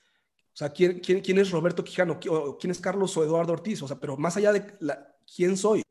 O 0.54 0.58
sea, 0.60 0.70
quién, 0.72 1.00
quién, 1.00 1.22
quién 1.22 1.38
es 1.38 1.52
Roberto 1.52 1.84
Quijano, 1.84 2.20
quién 2.20 2.72
es 2.72 2.80
Carlos 2.80 3.16
o 3.16 3.24
Eduardo 3.24 3.54
Ortiz, 3.54 3.82
o 3.82 3.88
sea, 3.88 4.00
pero 4.00 4.18
más 4.18 4.36
allá 4.36 4.52
de 4.52 4.76
quién 5.34 5.56
soy, 5.56 5.84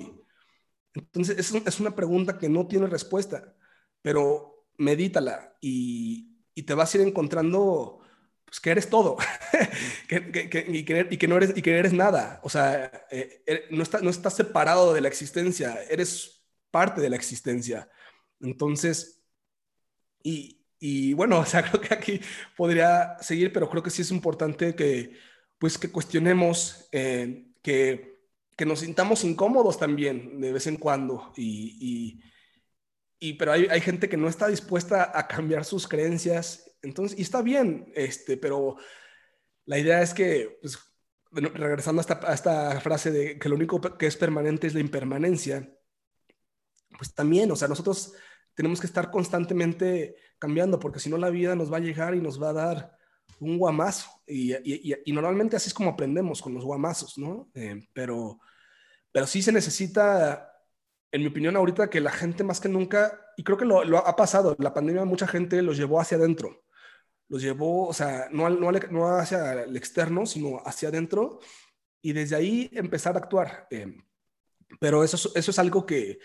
entonces, 0.99 1.39
es, 1.39 1.55
es 1.55 1.81
una 1.81 1.95
pregunta 1.95 2.39
que 2.39 2.49
no 2.49 2.67
tiene 2.67 2.87
respuesta, 2.87 3.55
pero 4.03 4.67
medítala 4.79 5.57
y, 5.61 6.39
y 6.55 6.63
te 6.63 6.75
vas 6.75 6.95
a 6.95 6.99
ir 6.99 7.07
encontrando 7.07 8.01
pues, 8.45 8.61
que 8.61 8.71
eres 8.71 8.89
todo 8.89 9.17
que, 10.09 10.33
que, 10.33 10.65
y, 10.69 10.85
que, 10.85 11.07
y, 11.11 11.17
que, 11.19 11.29
no 11.29 11.37
eres, 11.37 11.53
y 11.57 11.63
que 11.63 11.79
eres 11.79 11.93
nada. 11.93 12.41
O 12.43 12.49
sea, 12.49 13.07
eh, 13.11 13.43
eh, 13.47 13.65
no, 13.71 13.83
está, 13.83 14.01
no 14.01 14.11
estás 14.11 14.37
separado 14.37 14.95
de 14.95 15.01
la 15.01 15.09
existencia, 15.09 15.83
eres 15.91 16.45
parte 16.71 17.01
de 17.01 17.11
la 17.11 17.17
existencia. 17.17 17.89
Entonces, 18.41 19.23
y, 20.23 20.65
y, 20.79 21.13
bueno, 21.15 21.39
o 21.41 21.47
sea, 21.47 21.63
creo 21.63 21.81
que 21.81 21.95
aquí 21.95 22.21
podría 22.57 23.17
seguir, 23.21 23.53
pero 23.53 23.69
creo 23.69 23.83
que 23.83 23.91
sí 23.91 24.03
es 24.03 24.11
importante 24.11 24.75
que, 24.75 25.13
pues, 25.59 25.79
que 25.79 25.91
cuestionemos 25.91 26.89
eh, 26.93 27.53
que 27.63 28.18
que 28.59 28.67
nos 28.67 28.81
sintamos 28.81 29.23
incómodos 29.23 29.79
también 29.79 30.41
de 30.41 30.53
vez 30.53 30.67
en 30.67 30.79
cuando. 30.79 31.33
Y, 31.37 32.21
y, 33.21 33.35
pero 33.35 33.53
hay, 33.53 33.67
hay, 33.71 33.81
gente 33.81 34.09
que 34.09 34.17
no 34.17 34.29
está 34.29 34.49
dispuesta 34.49 35.13
a 35.15 35.29
cambiar 35.29 35.65
sus 35.65 35.87
creencias. 35.87 36.69
Entonces, 36.83 37.17
y 37.17 37.23
está 37.23 37.41
bien, 37.41 37.93
este, 37.95 38.37
pero 38.37 38.77
la 39.65 39.79
idea 39.79 40.03
es 40.03 40.13
que, 40.13 40.59
pues, 40.61 40.77
regresando 41.31 42.01
a 42.01 42.03
esta, 42.03 42.21
a 42.29 42.35
esta 42.35 42.81
frase 42.81 43.13
de 43.13 43.39
que 43.39 43.49
lo 43.49 43.55
único 43.55 43.81
que 43.81 44.07
es 44.07 44.17
permanente 44.17 44.67
es 44.67 44.75
la 44.75 44.81
impermanencia, 44.81 45.73
pues 46.97 47.15
también, 47.15 47.53
o 47.53 47.57
sea, 47.57 47.69
nosotros 47.69 48.15
tenemos 48.55 48.81
que 48.81 48.89
estar 48.89 49.13
constantemente 49.13 50.17
cambiando, 50.41 50.81
porque 50.81 50.99
si 50.99 51.09
no 51.09 51.17
la 51.17 51.31
vida 51.31 51.55
nos 51.55 51.73
va 51.73 51.77
a 51.77 51.81
llegar 51.81 52.17
y 52.17 52.21
nos 52.21 52.43
va 52.43 52.51
a 52.51 52.55
dar 52.55 52.98
un 53.41 53.59
guamazo. 53.59 54.11
Y, 54.27 54.53
y, 54.55 54.95
y, 55.05 55.13
normalmente 55.13 55.57
así 55.57 55.69
es 55.69 55.75
como 55.75 55.91
aprendemos 55.91 56.43
con 56.43 56.55
los 56.55 56.65
guamazos, 56.65 57.19
¿no? 57.19 57.51
Eh, 57.55 57.89
pero, 57.93 58.39
pero 59.13 59.27
sí 59.27 59.43
se 59.43 59.53
necesita, 59.53 60.53
en 61.13 61.23
mi 61.23 61.29
opinión 61.29 61.57
ahorita, 61.57 61.91
que 61.91 62.01
la 62.01 62.13
gente 62.13 62.45
más 62.45 62.61
que 62.61 62.69
nunca, 62.69 63.21
y 63.37 63.45
creo 63.45 63.57
que 63.57 63.65
lo, 63.65 63.85
lo 63.85 63.99
ha 63.99 64.17
pasado, 64.17 64.57
la 64.59 64.75
pandemia 64.75 65.05
mucha 65.05 65.27
gente 65.27 65.63
los 65.63 65.77
llevó 65.77 66.01
hacia 66.01 66.17
adentro. 66.17 66.65
Los 67.29 67.43
llevó, 67.43 67.89
o 67.89 67.93
sea, 67.93 68.29
no, 68.33 68.49
no, 68.49 68.73
no 68.73 69.09
hacia 69.19 69.65
el 69.65 69.77
externo, 69.77 70.27
sino 70.27 70.63
hacia 70.65 70.89
adentro. 70.89 71.41
Y 72.01 72.13
desde 72.13 72.37
ahí 72.37 72.71
empezar 72.73 73.17
a 73.17 73.19
actuar. 73.19 73.67
Eh, 73.71 73.95
pero 74.81 75.05
eso, 75.05 75.17
eso 75.35 75.51
es 75.51 75.59
algo 75.59 75.85
que, 75.85 76.19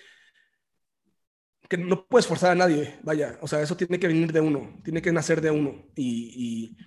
que 1.69 1.77
no 1.77 2.05
puedes 2.07 2.27
forzar 2.27 2.51
a 2.51 2.55
nadie, 2.55 2.99
vaya, 3.03 3.37
o 3.41 3.47
sea, 3.47 3.61
eso 3.61 3.75
tiene 3.75 3.99
que 3.99 4.07
venir 4.07 4.31
de 4.31 4.41
uno, 4.41 4.79
tiene 4.83 5.01
que 5.01 5.11
nacer 5.11 5.41
de 5.41 5.51
uno. 5.51 5.85
Y, 5.95 6.75
y 6.75 6.77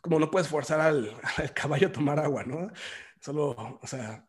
como 0.00 0.18
no 0.18 0.30
puedes 0.30 0.48
forzar 0.48 0.80
al, 0.80 1.16
al, 1.36 1.52
caballo 1.52 1.88
a 1.88 1.92
tomar 1.92 2.18
agua, 2.18 2.44
¿no? 2.44 2.70
Solo, 3.20 3.78
o 3.80 3.86
sea, 3.86 4.26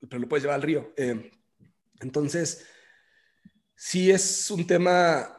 pero 0.00 0.18
lo 0.20 0.28
puedes 0.28 0.42
llevar 0.42 0.56
al 0.56 0.62
río. 0.62 0.92
Eh, 0.96 1.30
entonces, 2.00 2.66
sí 3.74 4.10
es 4.10 4.50
un 4.50 4.66
tema 4.66 5.32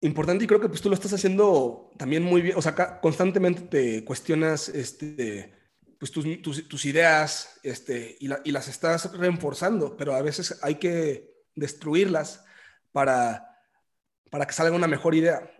importante 0.00 0.44
y 0.44 0.46
creo 0.46 0.60
que 0.60 0.68
pues 0.68 0.80
tú 0.80 0.88
lo 0.88 0.94
estás 0.94 1.12
haciendo 1.12 1.90
también 1.98 2.22
muy 2.22 2.42
bien, 2.42 2.56
o 2.56 2.62
sea, 2.62 3.00
constantemente 3.00 3.62
te 3.62 4.04
cuestionas 4.04 4.68
este, 4.68 5.52
pues 5.98 6.10
tus, 6.10 6.24
tus, 6.42 6.84
ideas 6.86 7.60
este, 7.62 8.16
y, 8.18 8.30
y, 8.44 8.52
las 8.52 8.68
estás 8.68 9.12
reforzando, 9.12 9.96
pero 9.96 10.14
a 10.14 10.22
veces 10.22 10.58
hay 10.62 10.76
que 10.76 11.34
destruirlas 11.54 12.44
para, 12.92 13.58
para 14.30 14.46
que 14.46 14.54
salga 14.54 14.74
una 14.74 14.88
mejor 14.88 15.14
idea. 15.14 15.52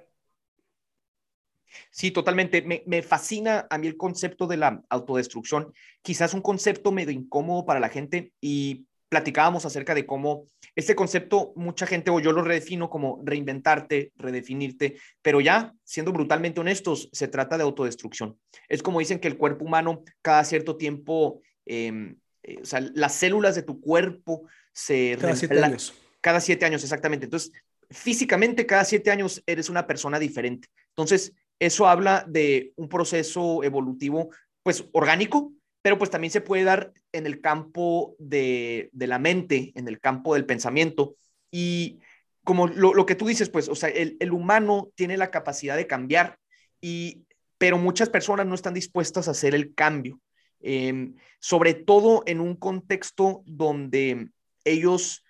Sí, 1.91 2.11
totalmente. 2.11 2.63
Me, 2.63 2.83
me, 2.87 3.03
fascina 3.03 3.67
a 3.71 3.79
mí 3.79 3.87
el 3.87 3.97
concepto 3.97 4.47
de 4.47 4.57
la 4.57 4.83
autodestrucción. 4.89 5.73
Quizás 6.03 6.35
un 6.35 6.43
concepto 6.43 6.93
medio 6.93 7.13
incómodo 7.13 7.65
para 7.65 7.81
la 7.81 7.89
gente 7.89 8.33
y 8.41 8.87
platicábamos 9.11 9.67
acerca 9.67 9.95
de 9.95 10.07
cómo 10.07 10.47
este 10.77 10.95
concepto 10.95 11.53
mucha 11.57 11.85
gente 11.85 12.11
o 12.11 12.21
yo 12.21 12.33
lo 12.33 12.43
redefino 12.43 12.89
como 12.89 13.21
reinventarte, 13.25 14.13
redefinirte, 14.17 14.97
pero 15.21 15.41
ya 15.41 15.75
siendo 15.85 16.13
brutalmente 16.13 16.61
honestos, 16.61 17.11
se 17.13 17.27
trata 17.27 17.59
de 17.59 17.65
autodestrucción. 17.65 18.39
Es 18.69 18.83
como 18.83 19.01
dicen 19.01 19.19
que 19.19 19.29
el 19.29 19.37
cuerpo 19.37 19.65
humano 19.65 20.05
cada 20.23 20.45
cierto 20.45 20.77
tiempo, 20.77 21.41
eh, 21.67 22.15
eh, 22.45 22.59
o 22.63 22.65
sea, 22.65 22.81
las 22.95 23.15
células 23.15 23.57
de 23.57 23.63
tu 23.63 23.81
cuerpo 23.81 24.49
se... 24.73 25.19
Cada 25.21 25.37
siete 25.37 25.63
años. 25.63 25.95
Cada 26.21 26.41
siete 26.41 26.65
años, 26.65 26.85
exactamente. 26.85 27.25
Entonces, 27.25 27.53
físicamente 27.91 28.65
cada 28.65 28.85
siete 28.85 29.11
años 29.11 29.43
eres 29.45 29.69
una 29.69 29.89
persona 29.89 30.21
diferente. 30.21 30.69
Entonces, 30.91 31.35
eso 31.61 31.87
habla 31.87 32.25
de 32.27 32.73
un 32.77 32.89
proceso 32.89 33.63
evolutivo, 33.63 34.31
pues 34.63 34.87
orgánico, 34.93 35.53
pero 35.83 35.99
pues 35.99 36.11
también 36.11 36.31
se 36.31 36.41
puede 36.41 36.65
dar 36.65 36.93
en 37.13 37.27
el 37.27 37.41
campo 37.41 38.17
de, 38.19 38.91
la 38.95 39.19
mente, 39.19 39.73
en 39.75 39.87
el 39.87 40.01
campo 40.01 40.35
del 40.35 40.47
pensamiento. 40.47 41.17
Y 41.51 42.01
como 42.45 42.67
lo, 42.67 43.07
que 43.07 43.15
tú 43.15 43.27
dices, 43.27 43.51
pues, 43.51 43.69
o 43.69 43.75
sea, 43.75 43.91
el, 43.91 44.33
humano 44.33 44.91
tiene 44.95 45.17
la 45.17 45.31
capacidad 45.31 45.77
de 45.77 45.87
cambiar, 45.87 46.39
y, 46.81 47.25
pero 47.59 47.77
muchas 47.77 48.09
personas 48.09 48.47
no 48.47 48.55
están 48.55 48.75
dispuestas 48.75 49.29
a 49.29 49.33
hacer 49.33 49.55
el 49.55 49.75
cambio, 49.75 50.19
em, 50.61 51.15
sobre 51.41 51.75
todo 51.75 52.23
en 52.27 52.41
un 52.41 52.57
contexto 52.57 53.43
donde 53.45 54.31
ellos 54.65 55.25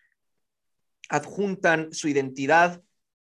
adjuntan 1.09 1.93
su 1.93 2.09
identidad 2.09 2.81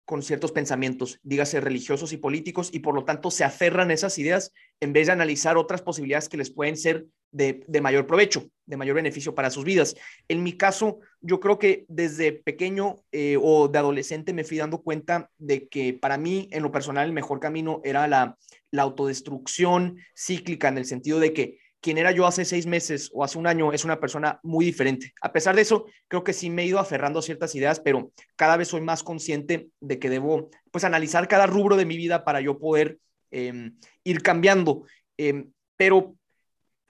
con 0.07 0.23
ciertos 0.23 0.53
pensamientos, 0.53 1.19
dígase 1.25 1.61
religiosos 1.61 2.13
y 2.13 2.17
políticos, 2.17 2.71
y 2.73 2.79
por 2.79 2.95
lo 2.95 3.05
tanto 3.05 3.31
se 3.31 3.45
aferran 3.45 3.91
a 3.91 3.95
esas 3.95 4.19
ideas 4.19 4.53
en 4.81 4.93
vez 4.93 5.09
de 5.09 5.13
analizar 5.13 5.59
otras 5.59 5.83
posibilidades 5.83 6.29
que 6.29 6.37
les 6.37 6.51
pueden 6.51 6.77
ser 6.77 7.07
de, 7.33 7.81
mayor 7.83 8.07
provecho, 8.07 8.49
de 8.65 8.77
mayor 8.77 8.95
beneficio 8.95 9.35
para 9.35 9.51
sus 9.51 9.65
vidas. 9.65 9.97
En 10.29 10.43
mi 10.43 10.57
caso, 10.57 11.01
yo 11.21 11.41
creo 11.41 11.59
que 11.59 11.85
desde 11.89 12.33
pequeño 12.33 13.03
eh, 13.13 13.37
o 13.43 13.69
de 13.69 13.79
adolescente 13.79 14.33
me 14.33 14.45
fui 14.45 14.57
dando 14.57 14.81
cuenta 14.81 15.29
de 15.37 15.69
que 15.69 15.93
para 15.93 16.17
mí, 16.17 16.49
en 16.53 16.63
lo 16.63 16.73
personal, 16.73 17.05
el 17.07 17.13
mejor 17.13 17.41
camino 17.41 17.81
era 17.85 18.07
la, 18.07 18.39
la 18.71 18.83
autodestrucción 18.83 19.99
cíclica, 20.17 20.69
en 20.69 20.79
el 20.79 20.87
sentido 20.87 21.19
de 21.19 21.33
que 21.33 21.59
quien 21.81 21.99
era 21.99 22.11
yo 22.11 22.27
hace 22.27 22.45
seis 22.45 22.67
meses 22.67 23.11
o 23.13 23.23
hace 23.23 23.39
un 23.39 23.47
año 23.47 23.73
es 23.73 23.85
una 23.85 24.01
persona 24.01 24.41
muy 24.43 24.65
diferente. 24.65 25.13
A 25.21 25.33
pesar 25.33 25.55
de 25.55 25.63
eso, 25.63 25.87
creo 26.09 26.25
que 26.25 26.33
sí 26.33 26.51
me 26.51 26.63
he 26.63 26.67
ido 26.67 26.79
aferrando 26.79 27.19
a 27.19 27.23
ciertas 27.23 27.55
ideas, 27.55 27.81
pero 27.81 28.11
cada 28.35 28.57
vez 28.57 28.69
soy 28.69 28.81
más 28.81 29.03
consciente 29.03 29.69
de 29.81 29.99
que 29.99 30.11
debo 30.11 30.51
pues 30.71 30.85
analizar 30.85 31.29
cada 31.29 31.47
rubro 31.47 31.77
de 31.77 31.87
mi 31.87 31.97
vida 31.97 32.25
para 32.25 32.41
yo 32.41 32.59
poder 32.59 32.99
em, 33.31 33.79
ir 34.05 34.23
cambiando. 34.23 34.85
Em, 35.17 35.53
pero 35.77 36.17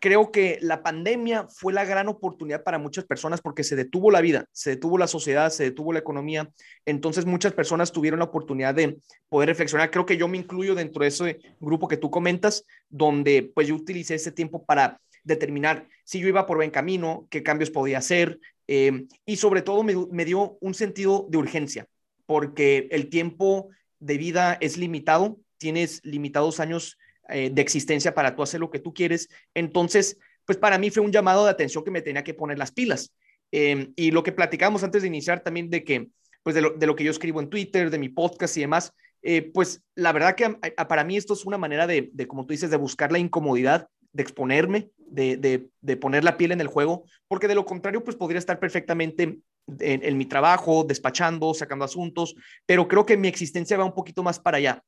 creo 0.06 0.30
que 0.30 0.60
la 0.62 0.84
pandemia 0.84 1.48
fue 1.48 1.72
la 1.72 1.84
gran 1.84 2.06
oportunidad 2.06 2.62
para 2.62 2.78
muchas 2.78 3.04
personas 3.04 3.40
porque 3.40 3.64
se 3.64 3.74
detuvo 3.74 4.12
la 4.12 4.20
vida, 4.20 4.46
se 4.52 4.70
detuvo 4.70 4.98
la 4.98 5.08
sociedad, 5.08 5.50
se 5.50 5.64
detuvo 5.64 5.92
la 5.92 5.98
economía. 5.98 6.48
Entonces 6.84 7.26
muchas 7.26 7.52
personas 7.54 7.90
tuvieron 7.90 8.20
la 8.20 8.26
oportunidad 8.26 8.72
de 8.72 8.98
poder 9.28 9.48
reflexionar. 9.48 9.90
Creo 9.90 10.06
que 10.06 10.16
yo 10.16 10.28
me 10.28 10.38
incluyo 10.38 10.76
dentro 10.76 11.02
de 11.02 11.08
ese 11.08 11.40
grupo 11.58 11.88
que 11.88 11.96
tú 11.96 12.08
comentas, 12.08 12.64
donde 12.88 13.50
pues 13.52 13.66
yo 13.66 13.74
utilicé 13.74 14.14
ese 14.14 14.30
tiempo 14.30 14.64
para 14.64 15.00
determinar 15.24 15.88
si 16.04 16.20
yo 16.20 16.28
iba 16.28 16.46
por 16.46 16.58
buen 16.58 16.70
camino, 16.70 17.26
qué 17.28 17.42
cambios 17.42 17.70
podía 17.70 17.98
hacer 17.98 18.38
eh, 18.68 19.06
y 19.24 19.36
sobre 19.38 19.62
todo 19.62 19.82
me, 19.82 19.96
me 20.12 20.24
dio 20.24 20.56
un 20.60 20.74
sentido 20.74 21.26
de 21.28 21.38
urgencia 21.38 21.88
porque 22.26 22.86
el 22.92 23.08
tiempo 23.08 23.70
de 23.98 24.18
vida 24.18 24.56
es 24.60 24.76
limitado, 24.76 25.40
tienes 25.58 26.00
limitados 26.04 26.60
años 26.60 26.96
eh, 27.28 27.50
de 27.50 27.62
existencia 27.62 28.14
para 28.14 28.34
tú 28.36 28.42
hacer 28.42 28.60
lo 28.60 28.70
que 28.70 28.78
tú 28.78 28.94
quieres. 28.94 29.28
Entonces, 29.54 30.18
pues 30.44 30.58
para 30.58 30.78
mí 30.78 30.90
fue 30.90 31.02
un 31.02 31.12
llamado 31.12 31.44
de 31.44 31.50
atención 31.50 31.84
que 31.84 31.90
me 31.90 32.02
tenía 32.02 32.24
que 32.24 32.34
poner 32.34 32.58
las 32.58 32.72
pilas. 32.72 33.12
Em, 33.50 33.92
y 33.96 34.10
lo 34.10 34.22
que 34.22 34.32
platicamos 34.32 34.82
antes 34.82 35.02
de 35.02 35.08
iniciar 35.08 35.42
también 35.42 35.70
de 35.70 35.84
que, 35.84 36.08
pues 36.42 36.54
de 36.54 36.62
lo, 36.62 36.96
que 36.96 37.04
yo 37.04 37.10
escribo 37.10 37.40
en 37.40 37.50
Twitter, 37.50 37.90
de 37.90 37.98
mi 37.98 38.08
podcast 38.08 38.56
y 38.56 38.60
demás, 38.60 38.92
eh, 39.22 39.42
pues 39.42 39.82
la 39.96 40.12
verdad 40.12 40.36
que 40.36 40.48
para 40.88 41.02
mí 41.02 41.16
esto 41.16 41.32
es 41.34 41.44
una 41.44 41.58
manera 41.58 41.86
de, 41.86 42.12
como 42.28 42.46
tú 42.46 42.52
dices, 42.52 42.70
de 42.70 42.76
buscar 42.76 43.10
la 43.10 43.18
incomodidad, 43.18 43.88
de 44.12 44.22
exponerme, 44.22 44.90
de, 44.98 45.36
de, 45.80 45.96
poner 45.96 46.22
la 46.22 46.36
piel 46.36 46.52
en 46.52 46.60
el 46.60 46.68
juego, 46.68 47.04
porque 47.26 47.48
de 47.48 47.56
lo 47.56 47.64
contrario, 47.64 48.04
pues 48.04 48.16
podría 48.16 48.38
estar 48.38 48.60
perfectamente 48.60 49.22
en, 49.24 49.42
en, 49.80 50.16
mi 50.16 50.26
trabajo, 50.26 50.84
despachando, 50.84 51.52
sacando 51.54 51.84
asuntos, 51.84 52.36
pero 52.66 52.86
creo 52.86 53.04
que 53.04 53.16
mi 53.16 53.26
existencia 53.26 53.76
va 53.76 53.84
un 53.84 53.94
poquito 53.94 54.22
más 54.22 54.38
para 54.38 54.58
allá. 54.58 54.82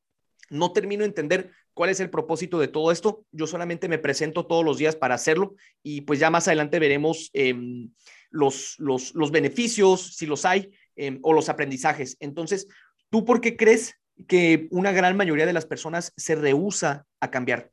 No 0.51 0.73
termino 0.73 1.03
de 1.03 1.09
entender 1.09 1.51
cuál 1.75 1.91
es 1.91 2.01
el 2.01 2.11
propósito 2.11 2.59
de 2.59 2.69
todo 2.69 2.93
esto. 2.93 3.25
Yo 3.33 3.47
solamente 3.47 3.89
me 3.89 3.99
presento 3.99 4.47
todos 4.47 4.65
los 4.65 4.79
días 4.79 4.97
para 4.97 5.15
hacerlo 5.15 5.55
y 5.83 6.03
pues 6.03 6.19
ya 6.19 6.31
más 6.31 6.49
adelante 6.49 6.79
veremos 6.79 7.31
em, 7.33 7.91
los, 8.31 8.77
los, 8.79 9.31
beneficios, 9.31 10.17
si 10.17 10.27
los 10.27 10.45
hay, 10.45 10.71
em, 10.97 11.19
o 11.23 11.33
los 11.33 11.49
aprendizajes. 11.49 12.17
Entonces, 12.21 12.69
¿tú 13.11 13.25
por 13.25 13.41
qué 13.41 13.57
crees 13.57 13.95
que 14.27 14.69
una 14.71 14.93
gran 14.93 15.17
mayoría 15.17 15.47
de 15.47 15.53
las 15.53 15.67
personas 15.67 16.13
se 16.17 16.35
rehúsa 16.35 17.07
a 17.21 17.31
cambiar? 17.31 17.71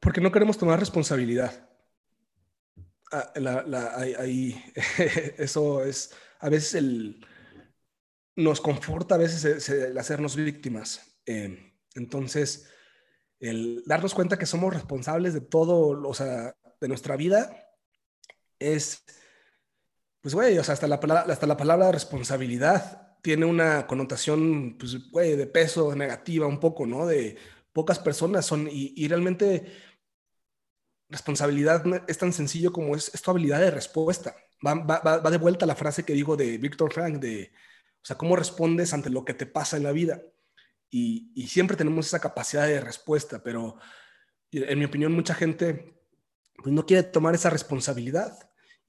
Porque 0.00 0.20
no 0.20 0.32
queremos 0.32 0.58
tomar 0.58 0.80
responsabilidad. 0.80 1.68
Ah, 3.12 3.32
eso 5.38 5.84
es 5.84 6.14
a 6.40 6.48
veces 6.48 6.74
el, 6.74 7.24
nos 8.42 8.60
conforta 8.60 9.14
a 9.14 9.18
veces 9.18 9.68
el, 9.68 9.96
hacernos 9.98 10.36
víctimas. 10.36 11.16
Eh, 11.26 11.72
entonces, 11.94 12.68
el 13.38 13.82
darnos 13.86 14.14
cuenta 14.14 14.38
que 14.38 14.46
somos 14.46 14.72
responsables 14.72 15.34
de 15.34 15.40
todo, 15.40 16.08
o 16.08 16.14
sea, 16.14 16.54
de 16.80 16.88
nuestra 16.88 17.16
vida, 17.16 17.70
es, 18.58 19.02
pues, 20.20 20.34
güey, 20.34 20.58
o 20.58 20.64
sea, 20.64 20.74
hasta 20.74 20.86
la, 20.86 20.96
hasta 20.96 21.46
la 21.46 21.56
palabra 21.56 21.92
responsabilidad 21.92 23.18
tiene 23.22 23.46
una 23.46 23.86
connotación, 23.86 24.76
pues, 24.78 25.10
güey, 25.10 25.36
de 25.36 25.46
peso 25.46 25.94
negativa 25.94 26.46
un 26.46 26.60
poco, 26.60 26.86
¿no? 26.86 27.06
De 27.06 27.36
pocas 27.72 27.98
personas 27.98 28.46
son, 28.46 28.68
y, 28.70 29.06
realmente 29.08 29.72
responsabilidad 31.08 31.82
es 32.08 32.18
tan 32.18 32.32
sencillo 32.32 32.72
como 32.72 32.94
es, 32.94 33.12
es 33.14 33.22
tu 33.22 33.30
habilidad 33.30 33.60
de 33.60 33.70
respuesta. 33.70 34.34
Va, 34.64 34.74
va, 34.74 35.00
va, 35.00 35.30
de 35.30 35.38
vuelta 35.38 35.66
la 35.66 35.74
frase 35.74 36.04
que 36.04 36.12
digo 36.12 36.36
de 36.36 36.58
Víctor 36.58 36.92
Frank 36.92 37.16
de 37.18 37.52
o 38.02 38.06
sea, 38.06 38.16
cómo 38.16 38.36
respondes 38.36 38.92
ante 38.94 39.10
lo 39.10 39.24
que 39.24 39.34
te 39.34 39.46
pasa 39.46 39.76
en 39.76 39.82
la 39.82 39.92
vida. 39.92 40.22
Y, 40.90 41.46
siempre 41.46 41.76
tenemos 41.76 42.06
esa 42.06 42.20
capacidad 42.20 42.66
de 42.66 42.80
respuesta, 42.80 43.42
pero 43.42 43.76
en 44.52 44.78
mi 44.78 44.84
opinión 44.84 45.12
mucha 45.12 45.34
gente 45.34 45.94
pues, 46.56 46.74
no 46.74 46.84
quiere 46.84 47.04
tomar 47.04 47.34
esa 47.34 47.50
responsabilidad 47.50 48.36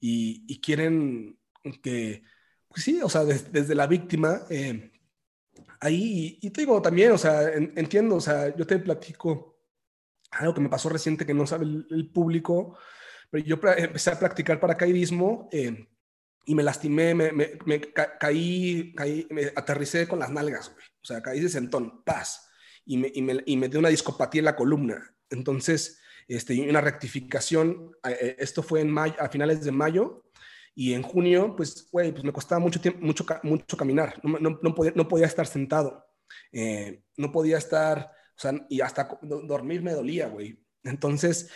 y, 0.00 0.60
quieren 0.60 1.38
que, 1.82 2.24
pues 2.68 2.82
sí, 2.82 3.00
o 3.02 3.08
sea, 3.08 3.24
desde 3.24 3.74
la 3.74 3.86
víctima, 3.86 4.42
eh, 4.50 4.90
ahí, 5.80 6.38
y, 6.40 6.50
te 6.50 6.62
digo 6.62 6.82
también, 6.82 7.12
o 7.12 7.18
sea, 7.18 7.52
entiendo, 7.52 8.16
o 8.16 8.20
sea, 8.20 8.54
yo 8.56 8.66
te 8.66 8.78
platico 8.78 9.52
algo 10.32 10.54
que 10.54 10.60
me 10.60 10.68
pasó 10.68 10.88
reciente 10.88 11.26
que 11.26 11.34
no 11.34 11.46
sabe 11.46 11.66
el, 11.66 12.10
público, 12.12 12.76
pero 13.30 13.44
yo 13.44 13.60
empecé 13.76 14.10
a 14.10 14.18
practicar 14.18 14.58
paracaidismo. 14.58 15.48
Eh, 15.52 15.86
y 16.44 16.54
me 16.54 16.62
lastimé, 16.62 17.14
me, 17.14 17.32
me, 17.32 17.58
me 17.64 17.80
caí, 17.80 18.94
caí, 18.96 19.26
me 19.30 19.52
aterricé 19.54 20.08
con 20.08 20.18
las 20.18 20.30
nalgas, 20.30 20.72
güey. 20.72 20.84
O 21.02 21.04
sea, 21.04 21.22
caí 21.22 21.40
de 21.40 21.48
sentón, 21.48 22.02
paz. 22.04 22.48
Y 22.84 22.96
me, 22.96 23.10
y 23.14 23.22
me, 23.22 23.42
y 23.46 23.56
me 23.56 23.68
dio 23.68 23.78
una 23.78 23.88
discopatía 23.88 24.40
en 24.40 24.46
la 24.46 24.56
columna. 24.56 25.14
Entonces, 25.30 26.00
este, 26.28 26.60
una 26.68 26.80
rectificación. 26.80 27.92
Eh, 28.04 28.36
esto 28.38 28.62
fue 28.62 28.80
en 28.80 28.90
mayo, 28.90 29.14
a 29.18 29.28
finales 29.28 29.64
de 29.64 29.72
mayo. 29.72 30.24
Y 30.74 30.94
en 30.94 31.02
junio, 31.02 31.54
pues, 31.56 31.88
güey, 31.90 32.12
pues 32.12 32.24
me 32.24 32.32
costaba 32.32 32.58
mucho 32.58 32.80
tiempo, 32.80 33.00
mucho, 33.04 33.26
mucho 33.42 33.76
caminar. 33.76 34.18
No, 34.22 34.38
no, 34.38 34.58
no, 34.62 34.74
podía, 34.74 34.92
no 34.94 35.06
podía 35.06 35.26
estar 35.26 35.46
sentado. 35.46 36.06
Eh, 36.50 37.02
no 37.16 37.30
podía 37.30 37.58
estar, 37.58 38.10
o 38.36 38.40
sea, 38.40 38.54
y 38.68 38.80
hasta 38.80 39.18
dormir 39.22 39.82
me 39.82 39.92
dolía, 39.92 40.28
güey. 40.28 40.58
Entonces, 40.82 41.50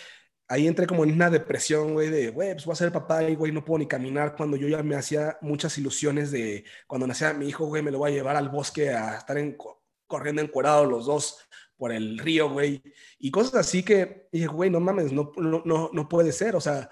ahí 0.49 0.67
entré 0.67 0.87
como 0.87 1.05
en 1.05 1.13
una 1.13 1.31
depresión, 1.31 1.95
güey, 1.95 2.11
de, 2.11 2.31
güey, 2.31 2.53
pues 2.53 2.67
voy 2.67 2.73
a 2.73 2.77
ser 2.77 2.93
papá 2.93 3.23
y, 3.25 3.35
güey, 3.35 3.53
no 3.53 3.65
puedo 3.65 3.79
ni 3.79 3.87
caminar 3.87 4.37
cuando 4.37 4.57
yo 4.57 4.69
ya 4.69 4.83
me 4.83 4.97
hacía 4.97 5.39
muchas 5.41 5.77
ilusiones 5.79 6.31
de 6.31 6.65
cuando 6.87 7.07
nacía 7.07 7.33
mi 7.33 7.49
hijo, 7.49 7.67
güey, 7.67 7.83
me 7.83 7.91
lo 7.91 7.99
voy 7.99 8.13
a 8.13 8.15
llevar 8.15 8.37
al 8.37 8.49
bosque 8.49 8.91
a 8.91 9.17
estar 9.19 9.39
en, 9.39 9.57
corriendo 10.07 10.43
encuerados 10.43 10.89
los 10.89 11.07
dos 11.07 11.39
por 11.77 11.93
el 11.93 12.19
río, 12.19 12.51
güey, 12.51 12.83
y 13.19 13.31
cosas 13.31 13.55
así 13.57 13.83
que 13.83 14.29
dije, 14.33 14.47
güey, 14.47 14.71
no 14.71 14.81
mames, 14.81 15.13
no, 15.13 15.33
no, 15.37 15.91
no, 15.93 16.09
puede 16.09 16.33
ser, 16.33 16.57
o 16.57 16.61
sea, 16.61 16.89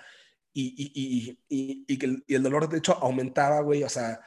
y, 0.53 0.75
y, 0.77 1.39
y, 1.49 1.85
y, 1.89 1.99
que 1.99 2.07
el, 2.07 2.25
el 2.29 2.43
dolor 2.43 2.69
de 2.69 2.79
hecho 2.79 2.93
aumentaba, 3.01 3.61
güey, 3.61 3.83
o 3.83 3.89
sea, 3.89 4.21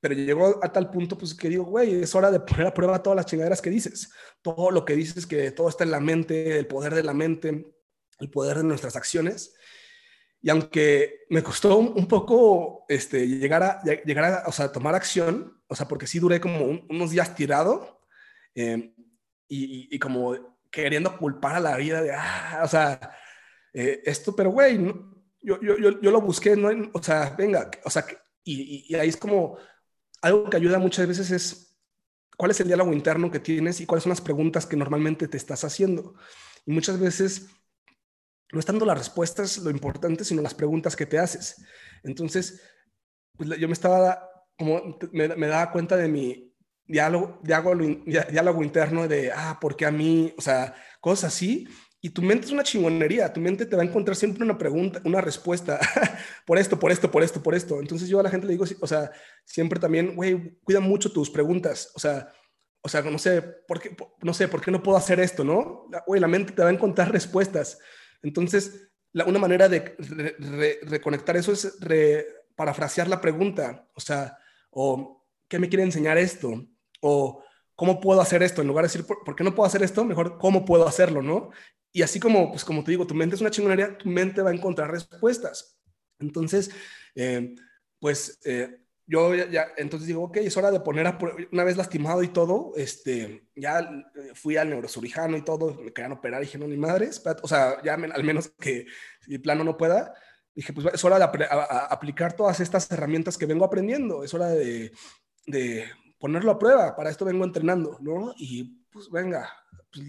pero 0.00 0.14
llegó 0.14 0.60
a 0.62 0.72
tal 0.72 0.90
punto, 0.90 1.18
pues 1.18 1.34
que 1.34 1.48
digo, 1.48 1.64
güey, 1.64 2.02
es 2.02 2.14
hora 2.14 2.30
de 2.30 2.40
poner 2.40 2.68
a 2.68 2.74
prueba 2.74 3.02
todas 3.02 3.16
las 3.16 3.26
chingaderas 3.26 3.60
que 3.60 3.70
dices, 3.70 4.12
todo 4.42 4.70
lo 4.70 4.84
que 4.84 4.94
dices, 4.94 5.26
que 5.26 5.50
todo 5.50 5.68
está 5.68 5.84
en 5.84 5.90
la 5.90 6.00
mente, 6.00 6.58
el 6.58 6.66
poder 6.66 6.94
de 6.94 7.02
la 7.02 7.14
mente, 7.14 7.77
el 8.20 8.30
poder 8.30 8.58
de 8.58 8.64
nuestras 8.64 8.96
acciones. 8.96 9.54
Y 10.40 10.50
aunque 10.50 11.26
me 11.30 11.42
costó 11.42 11.78
un, 11.78 12.06
poco 12.06 12.84
este, 12.88 13.26
llegar, 13.26 13.62
a, 13.62 13.82
llegar 13.82 14.24
a, 14.24 14.44
o 14.46 14.52
sea, 14.52 14.70
tomar 14.70 14.94
acción, 14.94 15.60
o 15.66 15.74
sea, 15.74 15.88
porque 15.88 16.06
sí 16.06 16.20
duré 16.20 16.40
como 16.40 16.64
unos 16.88 17.10
días 17.10 17.34
tirado 17.34 18.02
eh, 18.54 18.94
y, 19.48 19.98
como 19.98 20.58
queriendo 20.70 21.16
culpar 21.16 21.56
a 21.56 21.60
la 21.60 21.76
vida 21.76 22.02
de, 22.02 22.12
ah, 22.12 22.60
o 22.62 22.68
sea, 22.68 23.16
eh, 23.72 24.00
esto, 24.04 24.36
pero 24.36 24.50
güey, 24.50 24.78
yo, 25.40 25.60
yo, 25.60 25.76
yo, 25.78 26.00
yo, 26.00 26.10
lo 26.10 26.20
busqué, 26.20 26.54
¿no? 26.54 26.68
o 26.92 27.02
sea, 27.02 27.34
venga, 27.36 27.70
o 27.84 27.90
sea, 27.90 28.04
y, 28.44 28.86
y, 28.88 28.94
ahí 28.94 29.08
es 29.08 29.16
como 29.16 29.58
algo 30.22 30.48
que 30.48 30.56
ayuda 30.56 30.78
muchas 30.78 31.06
veces 31.06 31.30
es 31.30 31.68
cuál 32.36 32.52
es 32.52 32.60
el 32.60 32.68
diálogo 32.68 32.92
interno 32.92 33.30
que 33.30 33.40
tienes 33.40 33.80
y 33.80 33.86
cuáles 33.86 34.04
son 34.04 34.10
las 34.10 34.20
preguntas 34.20 34.66
que 34.66 34.76
normalmente 34.76 35.26
te 35.28 35.36
estás 35.36 35.64
haciendo. 35.64 36.14
Y 36.64 36.72
muchas 36.72 36.98
veces 37.00 37.48
no 38.52 38.60
estando 38.60 38.86
las 38.86 38.98
respuestas 38.98 39.58
lo 39.58 39.70
importante, 39.70 40.24
sino 40.24 40.42
las 40.42 40.54
preguntas 40.54 40.96
que 40.96 41.06
te 41.06 41.18
haces. 41.18 41.62
Entonces, 42.02 42.62
pues, 43.36 43.50
yo 43.58 43.68
me 43.68 43.74
estaba, 43.74 44.28
como 44.56 44.98
me, 45.12 45.46
daba 45.46 45.70
cuenta 45.70 45.96
de 45.96 46.08
mi 46.08 46.54
diálogo, 46.86 47.40
diálogo, 47.42 47.76
diálogo 48.06 48.62
interno 48.62 49.06
de, 49.06 49.30
ah, 49.32 49.58
¿por 49.60 49.76
qué 49.76 49.86
a 49.86 49.90
mí? 49.90 50.34
O 50.38 50.40
sea, 50.40 50.74
cosas 51.00 51.34
así. 51.34 51.68
Y 52.00 52.10
tu 52.10 52.22
mente 52.22 52.46
es 52.46 52.52
una 52.52 52.62
chingonería, 52.62 53.32
tu 53.32 53.40
mente 53.40 53.66
te 53.66 53.74
va 53.74 53.82
a 53.82 53.86
encontrar 53.86 54.16
siempre 54.16 54.44
una 54.44 54.56
pregunta, 54.56 55.02
una 55.04 55.20
respuesta, 55.20 55.80
por 56.46 56.56
esto, 56.56 56.78
por 56.78 56.92
esto, 56.92 57.10
por 57.10 57.24
esto, 57.24 57.42
por 57.42 57.54
esto. 57.56 57.80
Entonces 57.80 58.08
yo 58.08 58.20
a 58.20 58.22
la 58.22 58.30
gente 58.30 58.46
le 58.46 58.52
digo, 58.52 58.64
o 58.80 58.86
sea, 58.86 59.10
siempre 59.44 59.80
también, 59.80 60.14
güey, 60.14 60.56
cuida 60.62 60.78
mucho 60.78 61.10
tus 61.10 61.28
preguntas, 61.28 61.90
o 61.96 61.98
sea, 61.98 62.28
o 62.80 62.88
sea, 62.88 63.02
no 63.02 63.18
sé, 63.18 63.42
¿por 63.42 63.80
qué, 63.80 63.96
no 64.22 64.32
sé, 64.32 64.46
¿por 64.46 64.60
qué 64.60 64.70
no 64.70 64.82
puedo 64.82 64.96
hacer 64.96 65.18
esto, 65.18 65.42
no? 65.42 65.88
Güey, 66.06 66.20
la 66.20 66.28
mente 66.28 66.52
te 66.52 66.62
va 66.62 66.68
a 66.68 66.72
encontrar 66.72 67.10
respuestas. 67.10 67.78
Entonces, 68.22 68.90
una 69.12 69.38
manera 69.38 69.68
de 69.68 69.96
reconectar 70.82 71.36
eso 71.36 71.52
es 71.52 71.78
parafrasear 72.54 73.08
la 73.08 73.20
pregunta, 73.20 73.88
o 73.94 74.00
sea, 74.00 74.36
o 74.70 75.24
¿qué 75.46 75.58
me 75.58 75.68
quiere 75.68 75.84
enseñar 75.84 76.18
esto? 76.18 76.66
O 77.00 77.42
¿cómo 77.74 78.00
puedo 78.00 78.20
hacer 78.20 78.42
esto? 78.42 78.60
En 78.60 78.68
lugar 78.68 78.84
de 78.84 78.92
decir, 78.92 79.06
¿por, 79.06 79.36
qué 79.36 79.44
no 79.44 79.54
puedo 79.54 79.66
hacer 79.66 79.82
esto? 79.82 80.04
Mejor, 80.04 80.38
¿cómo 80.38 80.64
puedo 80.64 80.86
hacerlo? 80.86 81.22
¿no? 81.22 81.50
y 81.92 82.02
así 82.02 82.20
como, 82.20 82.50
pues 82.50 82.64
como 82.64 82.84
te 82.84 82.90
digo, 82.90 83.06
tu 83.06 83.14
mente 83.14 83.34
es 83.34 83.40
una 83.40 83.50
chingonería, 83.50 83.96
tu 83.96 84.08
mente 84.08 84.42
va 84.42 84.50
a 84.50 84.54
encontrar 84.54 84.90
respuestas. 84.90 85.78
Entonces, 86.18 86.70
eh, 87.14 87.54
pues 87.98 88.38
eh, 88.44 88.82
yo 89.08 89.34
ya, 89.34 89.68
entonces 89.78 90.06
digo, 90.06 90.22
ok, 90.24 90.36
es 90.36 90.56
hora 90.58 90.70
de 90.70 90.80
poner 90.80 91.06
a 91.06 91.18
una 91.50 91.64
vez 91.64 91.78
lastimado 91.78 92.22
y 92.22 92.28
todo, 92.28 92.72
este, 92.76 93.48
ya 93.56 93.80
eh, 93.80 94.34
fui 94.34 94.58
al 94.58 94.68
neurosurgijano 94.68 95.36
y 95.38 95.42
todo, 95.42 95.74
me 95.82 95.94
querían 95.94 96.12
operar, 96.12 96.42
y 96.42 96.44
dije, 96.44 96.58
no, 96.58 96.68
ni 96.68 96.76
madres, 96.76 97.22
o 97.42 97.48
sea, 97.48 97.82
ya 97.82 97.94
al 97.94 98.22
menos 98.22 98.50
que 98.60 98.86
el 99.26 99.40
plano 99.40 99.64
no 99.64 99.78
pueda, 99.78 100.12
dije, 100.54 100.74
pues 100.74 100.86
es 100.92 101.02
hora 101.04 101.18
de 101.18 101.24
aplicar 101.90 102.34
todas 102.34 102.60
estas 102.60 102.90
herramientas 102.90 103.38
que 103.38 103.46
vengo 103.46 103.64
aprendiendo, 103.64 104.22
es 104.24 104.34
hora 104.34 104.48
de, 104.48 104.92
de, 105.46 105.86
ponerlo 106.18 106.50
a 106.50 106.58
prueba, 106.58 106.94
para 106.94 107.08
esto 107.08 107.24
vengo 107.24 107.44
entrenando, 107.44 107.96
¿no? 108.00 108.34
Y 108.36 108.84
pues 108.90 109.08
venga, 109.10 109.50
pues, 109.90 110.06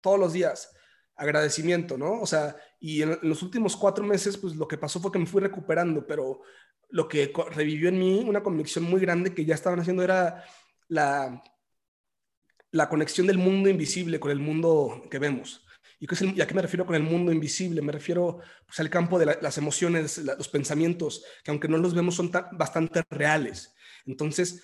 todos 0.00 0.20
los 0.20 0.32
días, 0.32 0.70
agradecimiento, 1.16 1.98
¿no? 1.98 2.20
O 2.20 2.26
sea, 2.26 2.56
y 2.78 3.02
en, 3.02 3.18
los 3.22 3.42
últimos 3.42 3.76
cuatro 3.76 4.04
meses, 4.04 4.38
pues 4.38 4.54
lo 4.54 4.66
que 4.66 4.78
pasó 4.78 5.00
fue 5.00 5.12
que 5.12 5.18
me 5.18 5.26
fui 5.26 5.42
recuperando, 5.42 6.06
pero 6.06 6.40
lo 6.90 7.08
que 7.08 7.32
revivió 7.50 7.88
en 7.88 7.98
mí 7.98 8.24
una 8.26 8.42
convicción 8.42 8.84
muy 8.84 9.00
grande 9.00 9.34
que 9.34 9.44
ya 9.44 9.54
estaban 9.54 9.80
haciendo 9.80 10.02
era 10.02 10.44
la, 10.88 11.42
la 12.72 12.88
conexión 12.88 13.26
del 13.26 13.38
mundo 13.38 13.68
invisible 13.68 14.20
con 14.20 14.30
el 14.30 14.38
mundo 14.38 15.02
que 15.10 15.18
vemos. 15.18 15.64
¿Y, 15.98 16.06
qué 16.06 16.14
es 16.14 16.22
a 16.22 16.46
qué 16.46 16.54
me 16.54 16.62
refiero 16.62 16.86
con 16.86 16.96
el 16.96 17.02
mundo 17.02 17.30
invisible? 17.30 17.82
Me 17.82 17.92
refiero 17.92 18.40
pues, 18.66 18.80
al 18.80 18.88
campo 18.88 19.18
de 19.18 19.38
las 19.40 19.58
emociones, 19.58 20.18
los 20.18 20.48
pensamientos, 20.48 21.24
que 21.44 21.50
aunque 21.50 21.68
no 21.68 21.76
los 21.76 21.94
vemos 21.94 22.14
son 22.14 22.30
bastante 22.52 23.02
reales. 23.10 23.74
Entonces, 24.06 24.62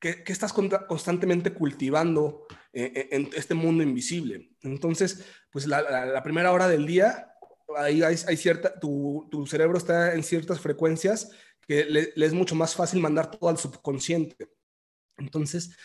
¿qué, 0.00 0.24
qué 0.24 0.32
estás 0.32 0.52
constantemente 0.52 1.52
cultivando 1.52 2.46
eh, 2.72 2.92
eh, 2.94 3.08
en 3.12 3.30
este 3.34 3.54
mundo 3.54 3.84
invisible? 3.84 4.56
Entonces, 4.62 5.24
pues 5.52 5.68
la, 5.68 6.20
primera 6.24 6.50
hora 6.50 6.66
del 6.66 6.84
día, 6.84 7.28
ahí 7.76 8.02
hay, 8.02 8.36
cierta, 8.36 8.78
tu, 8.80 9.28
tu, 9.30 9.46
cerebro 9.46 9.78
está 9.78 10.14
en 10.14 10.24
ciertas 10.24 10.60
frecuencias 10.60 11.30
que 11.66 11.84
le, 11.84 12.12
es 12.16 12.32
mucho 12.32 12.54
más 12.54 12.74
fácil 12.74 13.00
mandar 13.00 13.30
todo 13.30 13.50
al 13.50 13.58
subconsciente. 13.58 14.48
Entonces, 15.16 15.76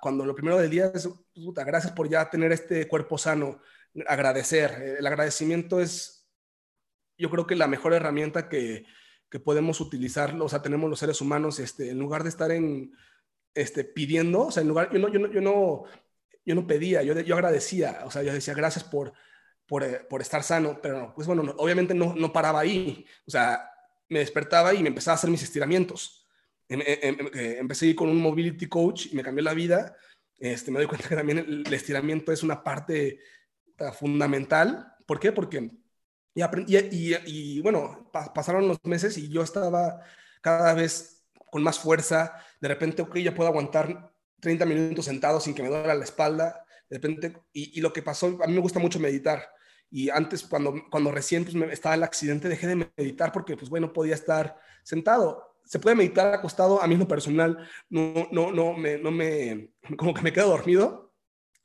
cuando 0.00 0.24
lo 0.24 0.34
primero 0.34 0.58
del 0.58 0.70
día 0.70 0.92
es, 0.94 1.08
puta, 1.34 1.64
gracias 1.64 1.92
por 1.92 2.08
ya 2.08 2.28
tener 2.30 2.52
este 2.52 2.86
cuerpo 2.88 3.18
sano, 3.18 3.60
agradecer. 4.06 4.96
El 4.98 5.06
agradecimiento 5.06 5.80
es, 5.80 6.28
yo 7.18 7.30
creo 7.30 7.46
que 7.46 7.56
la 7.56 7.66
mejor 7.66 7.92
herramienta 7.92 8.48
que, 8.48 8.84
que 9.28 9.40
podemos 9.40 9.80
utilizar, 9.80 10.34
o 10.40 10.48
sea, 10.48 10.62
tenemos 10.62 10.88
los 10.88 10.98
seres 10.98 11.20
humanos, 11.20 11.58
este, 11.58 11.90
en 11.90 11.98
lugar 11.98 12.22
de 12.22 12.28
estar 12.28 12.50
en, 12.50 12.92
este, 13.54 13.84
pidiendo, 13.84 14.46
o 14.46 14.50
sea, 14.50 14.62
en 14.62 14.68
lugar, 14.68 14.90
yo 14.92 14.98
no, 14.98 15.08
yo 15.08 15.18
no, 15.18 15.32
yo 15.32 15.40
no, 15.40 15.84
yo 16.44 16.54
no 16.54 16.66
pedía, 16.66 17.02
yo, 17.02 17.18
yo 17.20 17.34
agradecía, 17.34 18.02
o 18.04 18.10
sea, 18.10 18.22
yo 18.22 18.32
decía 18.32 18.54
gracias 18.54 18.84
por, 18.84 19.12
por, 19.66 19.84
eh, 19.84 20.00
por 20.08 20.20
estar 20.20 20.42
sano, 20.42 20.80
pero 20.82 21.12
pues 21.14 21.26
bueno, 21.26 21.54
obviamente 21.58 21.94
no, 21.94 22.14
no 22.14 22.32
paraba 22.32 22.60
ahí, 22.60 23.06
o 23.26 23.30
sea, 23.30 23.70
me 24.10 24.18
despertaba 24.18 24.74
y 24.74 24.82
me 24.82 24.88
empezaba 24.88 25.14
a 25.14 25.18
hacer 25.18 25.30
mis 25.30 25.42
estiramientos. 25.42 26.26
Em, 26.68 26.80
em, 26.80 26.98
em, 27.02 27.30
eh, 27.34 27.56
empecé 27.58 27.94
con 27.96 28.08
un 28.08 28.18
mobility 28.18 28.66
coach 28.66 29.06
y 29.06 29.16
me 29.16 29.22
cambió 29.22 29.42
la 29.42 29.54
vida. 29.54 29.96
Este, 30.38 30.70
me 30.70 30.78
doy 30.78 30.86
cuenta 30.86 31.08
que 31.08 31.16
también 31.16 31.38
el, 31.38 31.72
estiramiento 31.72 32.32
es 32.32 32.42
una 32.42 32.62
parte 32.62 33.20
fundamental. 33.98 34.94
¿Por 35.06 35.18
qué? 35.18 35.32
Porque 35.32 35.70
y, 36.34 36.42
y, 36.76 37.16
y, 37.26 37.60
bueno, 37.60 38.10
pasaron 38.12 38.68
los 38.68 38.78
meses 38.84 39.16
y 39.16 39.28
yo 39.28 39.42
estaba 39.42 40.00
cada 40.40 40.74
vez 40.74 41.24
con 41.50 41.62
más 41.62 41.78
fuerza. 41.78 42.34
De 42.60 42.68
repente, 42.68 43.02
ok, 43.02 43.16
ya 43.18 43.34
puedo 43.34 43.48
aguantar 43.48 44.12
30 44.40 44.66
minutos 44.66 45.04
sentado 45.06 45.40
sin 45.40 45.54
que 45.54 45.62
me 45.62 45.68
duela 45.68 45.94
la 45.94 46.04
espalda. 46.04 46.64
De 46.88 46.96
repente, 46.96 47.42
y 47.52 47.80
lo 47.80 47.92
que 47.92 48.02
pasó, 48.02 48.38
a 48.42 48.46
mí 48.46 48.52
me 48.52 48.60
gusta 48.60 48.78
mucho 48.78 49.00
meditar. 49.00 49.48
Y 49.90 50.08
antes, 50.10 50.44
cuando, 50.44 50.74
cuando 50.90 51.10
recién 51.10 51.44
pues, 51.44 51.54
me, 51.54 51.72
estaba 51.72 51.94
el 51.94 52.02
accidente, 52.02 52.48
dejé 52.48 52.68
de 52.68 52.90
meditar 52.96 53.32
porque, 53.32 53.56
pues 53.56 53.68
bueno, 53.68 53.92
podía 53.92 54.14
estar 54.14 54.58
sentado. 54.82 55.56
Se 55.64 55.78
puede 55.78 55.96
meditar 55.96 56.32
acostado, 56.32 56.82
a 56.82 56.86
mí 56.86 56.94
en 56.94 57.00
lo 57.00 57.08
personal, 57.08 57.58
no, 57.88 58.28
no, 58.30 58.52
no, 58.52 58.72
me, 58.74 58.98
no 58.98 59.10
me, 59.10 59.70
como 59.96 60.14
que 60.14 60.22
me 60.22 60.32
quedo 60.32 60.48
dormido, 60.48 61.12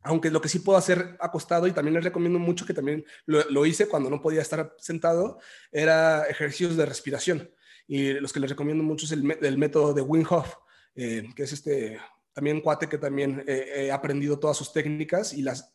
aunque 0.02 0.30
lo 0.30 0.42
que 0.42 0.50
sí 0.50 0.60
puedo 0.60 0.78
hacer 0.78 1.18
acostado 1.20 1.66
y 1.68 1.72
también 1.72 1.96
les 1.96 2.04
recomiendo 2.04 2.38
mucho 2.38 2.66
que 2.66 2.74
también 2.74 3.04
lo, 3.26 3.44
lo 3.50 3.66
hice 3.66 3.88
cuando 3.88 4.10
no 4.10 4.22
podía 4.22 4.42
estar 4.42 4.76
sentado, 4.78 5.40
era 5.72 6.26
ejercicios 6.26 6.78
de 6.78 6.86
respiración. 6.86 7.52
Y 7.88 8.14
los 8.14 8.34
que 8.34 8.40
les 8.40 8.50
recomiendo 8.50 8.84
mucho 8.84 9.06
es 9.06 9.12
el, 9.12 9.38
el 9.42 9.58
método 9.58 9.94
de 9.94 10.02
Wim 10.02 10.26
Hof, 10.30 10.56
eh, 10.96 11.30
que 11.36 11.44
es 11.44 11.54
este 11.54 12.00
también 12.34 12.60
cuate 12.60 12.90
que 12.90 12.98
también 12.98 13.46
he 13.48 13.90
aprendido 13.92 14.38
todas 14.38 14.58
sus 14.58 14.74
técnicas 14.74 15.32
y 15.32 15.42
las 15.42 15.75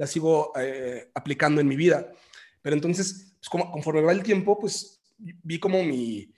la 0.00 0.06
sigo 0.06 0.52
eh, 0.58 1.10
aplicando 1.12 1.60
en 1.60 1.68
mi 1.68 1.76
vida. 1.76 2.10
Pero 2.62 2.74
entonces, 2.74 3.36
pues, 3.38 3.50
como, 3.50 3.70
conforme 3.70 4.00
va 4.00 4.12
el 4.12 4.22
tiempo, 4.22 4.58
pues 4.58 5.02
vi 5.18 5.60
como 5.60 5.84
mi, 5.84 6.32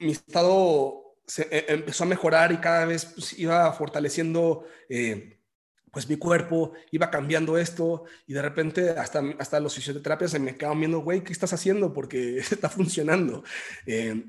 mi 0.00 0.12
estado 0.12 1.16
se, 1.26 1.48
e, 1.50 1.64
empezó 1.72 2.04
a 2.04 2.08
mejorar 2.08 2.52
y 2.52 2.58
cada 2.58 2.84
vez 2.84 3.06
pues, 3.06 3.38
iba 3.38 3.72
fortaleciendo 3.72 4.66
eh, 4.90 5.40
pues 5.90 6.06
mi 6.10 6.16
cuerpo, 6.16 6.74
iba 6.90 7.10
cambiando 7.10 7.56
esto 7.56 8.04
y 8.26 8.34
de 8.34 8.42
repente 8.42 8.90
hasta, 8.90 9.22
hasta 9.38 9.60
los 9.60 9.74
fisioterapias 9.74 10.32
se 10.32 10.38
me 10.38 10.54
quedaban 10.54 10.80
viendo, 10.80 10.98
güey, 10.98 11.24
¿qué 11.24 11.32
estás 11.32 11.54
haciendo? 11.54 11.90
Porque 11.90 12.36
está 12.50 12.68
funcionando. 12.68 13.44
Eh, 13.86 14.22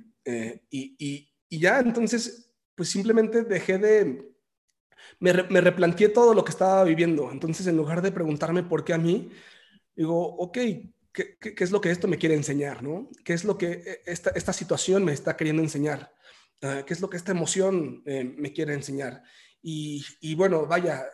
y, 0.69 0.95
y, 0.97 1.29
y 1.49 1.59
ya 1.59 1.81
entonces, 1.81 2.53
pues 2.73 2.87
simplemente 2.87 3.43
dejé 3.43 3.77
de, 3.79 4.34
me, 5.19 5.33
replanteé 5.33 6.09
todo 6.09 6.33
lo 6.33 6.43
que 6.43 6.51
estaba 6.51 6.83
viviendo. 6.83 7.31
Entonces, 7.31 7.67
en 7.67 7.77
lugar 7.77 8.01
de 8.01 8.11
preguntarme 8.11 8.63
por 8.63 8.83
qué 8.83 8.93
a 8.93 8.97
mí, 8.97 9.31
digo, 9.95 10.35
ok, 10.37 10.57
¿qué, 11.11 11.55
es 11.57 11.71
lo 11.71 11.81
que 11.81 11.91
esto 11.91 12.07
me 12.07 12.17
quiere 12.17 12.35
enseñar? 12.35 12.83
¿no? 12.83 13.09
¿Qué 13.23 13.33
es 13.33 13.43
lo 13.43 13.57
que 13.57 13.71
e, 13.71 14.01
esta, 14.05 14.31
esta 14.31 14.53
situación 14.53 15.03
me 15.03 15.13
está 15.13 15.35
queriendo 15.37 15.61
enseñar? 15.61 16.13
Ah, 16.61 16.83
¿Qué 16.85 16.93
es 16.93 17.01
lo 17.01 17.09
que 17.09 17.17
esta 17.17 17.31
emoción 17.31 18.01
eh, 18.05 18.23
me 18.23 18.53
quiere 18.53 18.73
enseñar? 18.73 19.23
Y, 19.61 20.35
bueno, 20.35 20.67
vaya, 20.67 21.05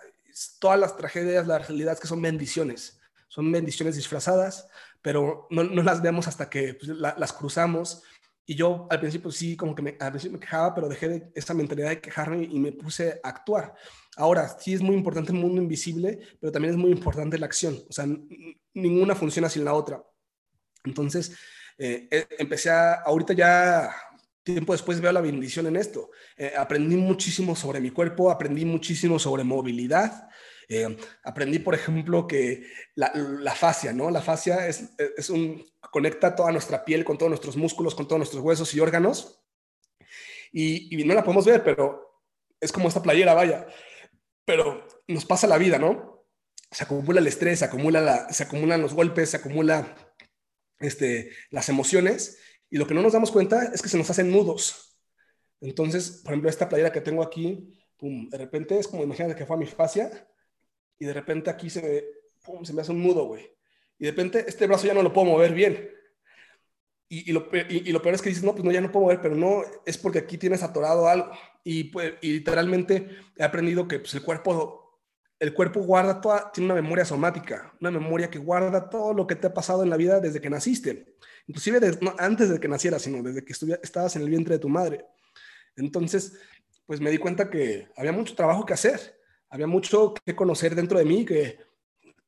todas 0.60 0.78
las 0.80 0.98
tragedias, 0.98 1.48
las 1.48 1.68
realidades 1.70 2.02
que 2.02 2.08
son 2.08 2.22
bendiciones, 2.22 3.00
son 3.30 3.50
bendiciones 3.50 3.96
disfrazadas, 3.96 4.68
pero 5.02 5.48
no, 5.50 5.64
las 5.64 6.02
vemos 6.02 6.28
hasta 6.28 6.50
que 6.50 6.74
pues, 6.74 6.90
las 6.90 7.32
cruzamos 7.32 8.04
y 8.46 8.56
yo 8.56 8.88
al 8.90 9.00
principio 9.00 9.32
sí, 9.32 9.56
como 9.56 9.76
que 9.76 9.82
me, 9.82 9.98
al 10.00 10.12
principio 10.12 10.38
me 10.38 10.40
quejaba, 10.40 10.74
pero 10.74 10.90
dejé 10.90 11.08
de 11.08 11.32
esa 11.36 11.54
mentalidad 11.54 11.90
de 11.90 12.02
quejarme 12.02 12.44
y 12.44 12.60
me 12.60 12.72
puse 12.72 13.20
a 13.24 13.30
actuar. 13.30 13.74
Ahora, 14.18 14.50
sí 14.60 14.74
es 14.74 14.82
muy 14.82 14.96
importante 14.96 15.32
el 15.32 15.38
mundo 15.38 15.62
invisible, 15.62 16.20
pero 16.40 16.52
también 16.52 16.74
es 16.74 16.78
muy 16.78 16.92
importante 16.92 17.38
la 17.38 17.46
acción. 17.46 17.80
O 17.90 17.94
sea, 17.94 18.06
ninguna 18.74 19.16
funciona 19.16 19.50
sin 19.50 19.64
la 19.64 19.74
otra. 19.74 20.04
Entonces, 20.84 21.36
eh, 21.78 22.08
eh, 22.12 22.28
empecé 22.38 22.70
a, 22.70 22.96
ahorita 22.96 23.34
ya, 23.34 23.96
tiempo 24.44 24.74
después 24.74 25.00
veo 25.00 25.12
la 25.12 25.22
bendición 25.22 25.68
en 25.68 25.76
esto. 25.76 26.10
Eh, 26.36 26.54
aprendí 26.58 26.96
muchísimo 26.96 27.56
sobre 27.56 27.80
mi 27.80 27.92
cuerpo, 27.92 28.32
aprendí 28.32 28.66
muchísimo 28.66 29.20
sobre 29.20 29.44
movilidad, 29.44 30.28
eh, 30.70 30.98
aprendí, 31.24 31.60
por 31.60 31.76
ejemplo, 31.76 32.28
que 32.28 32.66
la, 32.96 33.12
la, 33.14 33.54
fascia, 33.54 33.94
¿no? 33.94 34.10
La 34.10 34.22
fascia 34.22 34.68
es, 34.68 34.92
es 35.18 35.30
un, 35.30 35.64
conecta 35.92 36.36
toda 36.36 36.52
nuestra 36.52 36.86
piel 36.86 37.04
con 37.04 37.18
todos 37.18 37.30
nuestros 37.30 37.58
músculos, 37.58 37.96
con 37.96 38.08
todos 38.08 38.20
nuestros 38.20 38.44
huesos 38.44 38.74
y 38.74 38.80
órganos. 38.80 39.44
Y, 40.52 41.02
y, 41.02 41.04
no 41.06 41.14
la 41.14 41.24
podemos 41.24 41.46
ver, 41.46 41.64
pero 41.64 42.22
es 42.60 42.72
como 42.72 42.88
esta 42.88 43.02
playera, 43.02 43.34
vaya. 43.34 43.68
Pero 44.46 44.88
nos 45.08 45.26
pasa 45.26 45.48
la 45.48 45.58
vida, 45.58 45.78
¿no? 45.78 46.26
Se 46.72 46.84
acumula 46.84 47.20
el 47.20 47.28
estrés, 47.28 47.60
se, 47.60 47.66
acumula 47.66 48.02
la, 48.02 48.32
se 48.32 48.44
acumulan 48.44 48.82
los 48.82 48.94
golpes, 48.94 49.30
se 49.30 49.38
acumula 49.38 49.96
este, 50.80 51.32
las 51.50 51.70
emociones. 51.70 52.40
Y 52.70 52.78
lo 52.78 52.88
que 52.88 52.94
no 52.94 53.02
nos 53.02 53.14
damos 53.14 53.32
cuenta 53.32 53.72
es 53.74 53.82
que 53.82 53.90
se 53.90 53.98
nos 53.98 54.10
hacen 54.10 54.32
nudos. 54.32 54.98
Entonces, 55.60 56.22
por 56.24 56.34
ejemplo, 56.34 56.50
esta 56.50 56.70
playera 56.70 56.92
que 56.92 57.02
tengo 57.02 57.22
aquí, 57.22 57.80
pum, 57.98 58.30
de 58.30 58.38
repente 58.38 58.80
es 58.80 58.88
como, 58.88 59.04
imagínate 59.04 59.36
que 59.36 59.46
fue 59.46 59.56
a 59.56 59.60
mi 59.60 59.68
fascia, 59.68 60.28
y 61.02 61.06
de 61.06 61.14
repente 61.14 61.50
aquí 61.50 61.68
se 61.68 61.82
me, 61.82 62.64
se 62.64 62.74
me 62.74 62.82
hace 62.84 62.92
un 62.92 63.02
nudo, 63.02 63.26
güey. 63.26 63.50
Y 63.98 64.06
de 64.06 64.12
repente 64.12 64.46
este 64.48 64.68
brazo 64.68 64.86
ya 64.86 64.94
no 64.94 65.02
lo 65.02 65.12
puedo 65.12 65.26
mover 65.32 65.52
bien. 65.52 65.90
Y, 67.10 67.32
y, 67.32 67.34
lo, 67.34 67.50
y, 67.52 67.92
peor 67.92 68.14
es 68.14 68.22
que 68.22 68.30
dices, 68.30 68.44
no, 68.44 68.52
pues 68.52 68.64
no, 68.64 68.72
ya 68.72 68.82
no 68.82 68.92
puedo 68.92 69.06
mover, 69.06 69.20
pero 69.20 69.34
no, 69.34 69.64
es 69.84 69.98
porque 69.98 70.20
aquí 70.20 70.38
tienes 70.38 70.62
atorado 70.62 71.08
algo. 71.08 71.32
Y, 71.64 71.86
pues, 71.86 72.14
y 72.22 72.34
literalmente 72.34 73.18
he 73.36 73.44
aprendido 73.44 73.88
que 73.88 73.98
pues, 73.98 74.14
el 74.14 74.22
cuerpo, 74.22 75.02
el 75.40 75.56
cuerpo 75.56 75.80
guarda 75.82 76.22
toda, 76.22 76.52
tiene 76.52 76.72
una 76.72 76.80
memoria 76.80 77.04
somática, 77.04 77.74
una 77.82 77.90
memoria 77.90 78.30
que 78.30 78.38
guarda 78.38 78.88
todo 78.88 79.16
lo 79.16 79.26
que 79.26 79.36
te 79.36 79.48
ha 79.48 79.54
pasado 79.56 79.82
en 79.82 79.90
la 79.90 79.98
vida 79.98 80.20
desde 80.20 80.40
que 80.40 80.52
naciste. 80.52 81.16
Inclusive 81.48 81.80
no, 82.02 82.14
antes 82.20 82.52
de 82.52 82.60
que 82.60 82.68
nacieras, 82.68 83.02
sino 83.02 83.24
desde 83.24 83.44
que 83.44 83.54
estabas 83.82 84.16
en 84.18 84.22
el 84.22 84.30
vientre 84.30 84.54
de 84.54 84.60
tu 84.60 84.70
madre. 84.70 85.04
Entonces, 85.76 86.38
pues 86.86 87.02
me 87.02 87.10
di 87.10 87.18
cuenta 87.18 87.50
que 87.50 87.88
había 87.98 88.12
mucho 88.12 88.36
trabajo 88.36 88.68
que 88.68 88.74
hacer 88.74 89.20
había 89.52 89.68
mucho 89.68 90.14
que 90.26 90.36
conocer 90.36 90.74
dentro 90.74 90.98
de 90.98 91.06
mí, 91.06 91.26
que, 91.26 91.60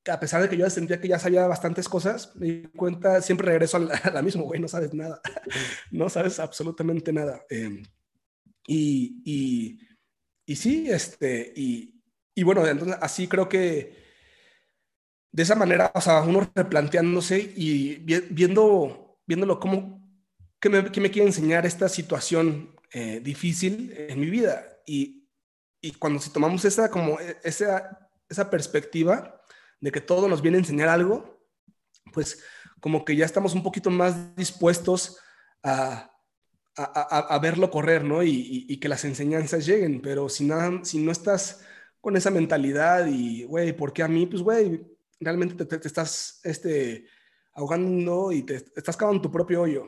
a 0.05 0.19
pesar 0.19 0.41
de 0.41 0.49
que 0.49 0.57
yo 0.57 0.69
sentía 0.69 0.99
que 0.99 1.07
ya 1.07 1.17
sabía 1.17 1.47
bastantes 1.47 1.88
cosas, 1.88 2.36
me 2.36 2.45
di 2.45 2.63
cuenta, 2.76 3.21
siempre 3.21 3.47
regreso 3.47 3.78
a 3.78 4.11
la, 4.11 4.21
misma, 4.21 4.43
güey, 4.43 4.59
no 4.59 4.67
sabes 4.67 4.93
nada, 4.93 5.21
no 5.91 6.09
sabes 6.09 6.39
absolutamente 6.39 7.13
nada. 7.13 7.41
Em, 7.49 7.82
y, 8.67 9.21
y, 9.24 9.80
y, 10.45 10.55
sí, 10.57 10.89
este, 10.89 11.53
y, 11.55 12.01
y 12.36 12.43
bueno, 12.43 12.67
entonces 12.67 12.97
así 13.01 13.28
creo 13.28 13.47
que 13.47 14.03
de 15.32 15.43
esa 15.43 15.55
manera, 15.55 15.91
o 15.95 16.01
sea, 16.01 16.21
uno 16.21 16.51
replanteándose 16.53 17.53
y 17.55 17.95
viendo, 18.30 19.17
viéndolo 19.26 19.59
como, 19.61 20.21
¿qué 20.59 20.69
me, 20.69 20.91
qué 20.91 20.99
me 20.99 21.09
quiere 21.09 21.28
enseñar 21.28 21.65
esta 21.65 21.88
situación 21.88 22.76
eh, 22.91 23.21
difícil 23.24 23.93
en 23.97 24.19
mi 24.19 24.30
vida? 24.30 24.67
Y, 24.86 25.22
y 25.84 25.92
cuando 25.92 26.20
si 26.20 26.32
tomamos 26.32 26.64
esa, 26.64 26.90
como, 26.90 27.20
e, 27.20 27.38
esa, 27.44 28.10
esa 28.30 28.50
perspectiva 28.50 29.42
de 29.82 29.92
que 29.92 30.00
todo 30.00 30.30
nos 30.30 30.42
viene 30.42 30.58
a 30.58 30.62
enseñar 30.62 30.88
algo, 30.88 31.46
pues 32.14 32.42
como 32.80 33.04
que 33.04 33.18
ya 33.18 33.26
estamos 33.26 33.54
un 33.54 33.64
poquito 33.64 33.90
más 33.90 34.34
dispuestos 34.38 35.20
a, 35.62 36.10
a, 36.76 37.40
verlo 37.40 37.70
correr, 37.70 38.06
¿no? 38.06 38.24
Y, 38.24 38.78
que 38.78 38.88
las 38.88 39.04
enseñanzas 39.04 39.66
lleguen, 39.66 40.02
pero 40.02 40.30
si, 40.30 40.46
nada, 40.46 40.84
si 40.86 41.00
no 41.00 41.12
estás 41.12 41.66
con 42.00 42.16
esa 42.16 42.32
mentalidad 42.32 43.06
y, 43.08 43.44
güey, 43.44 43.74
¿por 43.76 43.92
qué 43.92 44.04
a 44.04 44.08
mí? 44.08 44.26
Pues, 44.26 44.42
güey, 44.42 44.86
realmente 45.20 45.66
te, 45.66 45.86
estás 45.86 46.40
este, 46.44 47.06
ahogando 47.54 48.32
y 48.32 48.44
te 48.44 48.56
estás 48.56 48.96
cavando 48.96 49.22
tu 49.22 49.32
propio 49.32 49.64
hoyo. 49.64 49.86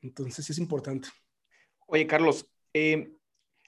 Entonces, 0.00 0.48
es 0.48 0.58
importante. 0.58 1.08
Oye, 1.86 2.06
Carlos, 2.06 2.46
eh, 2.72 3.18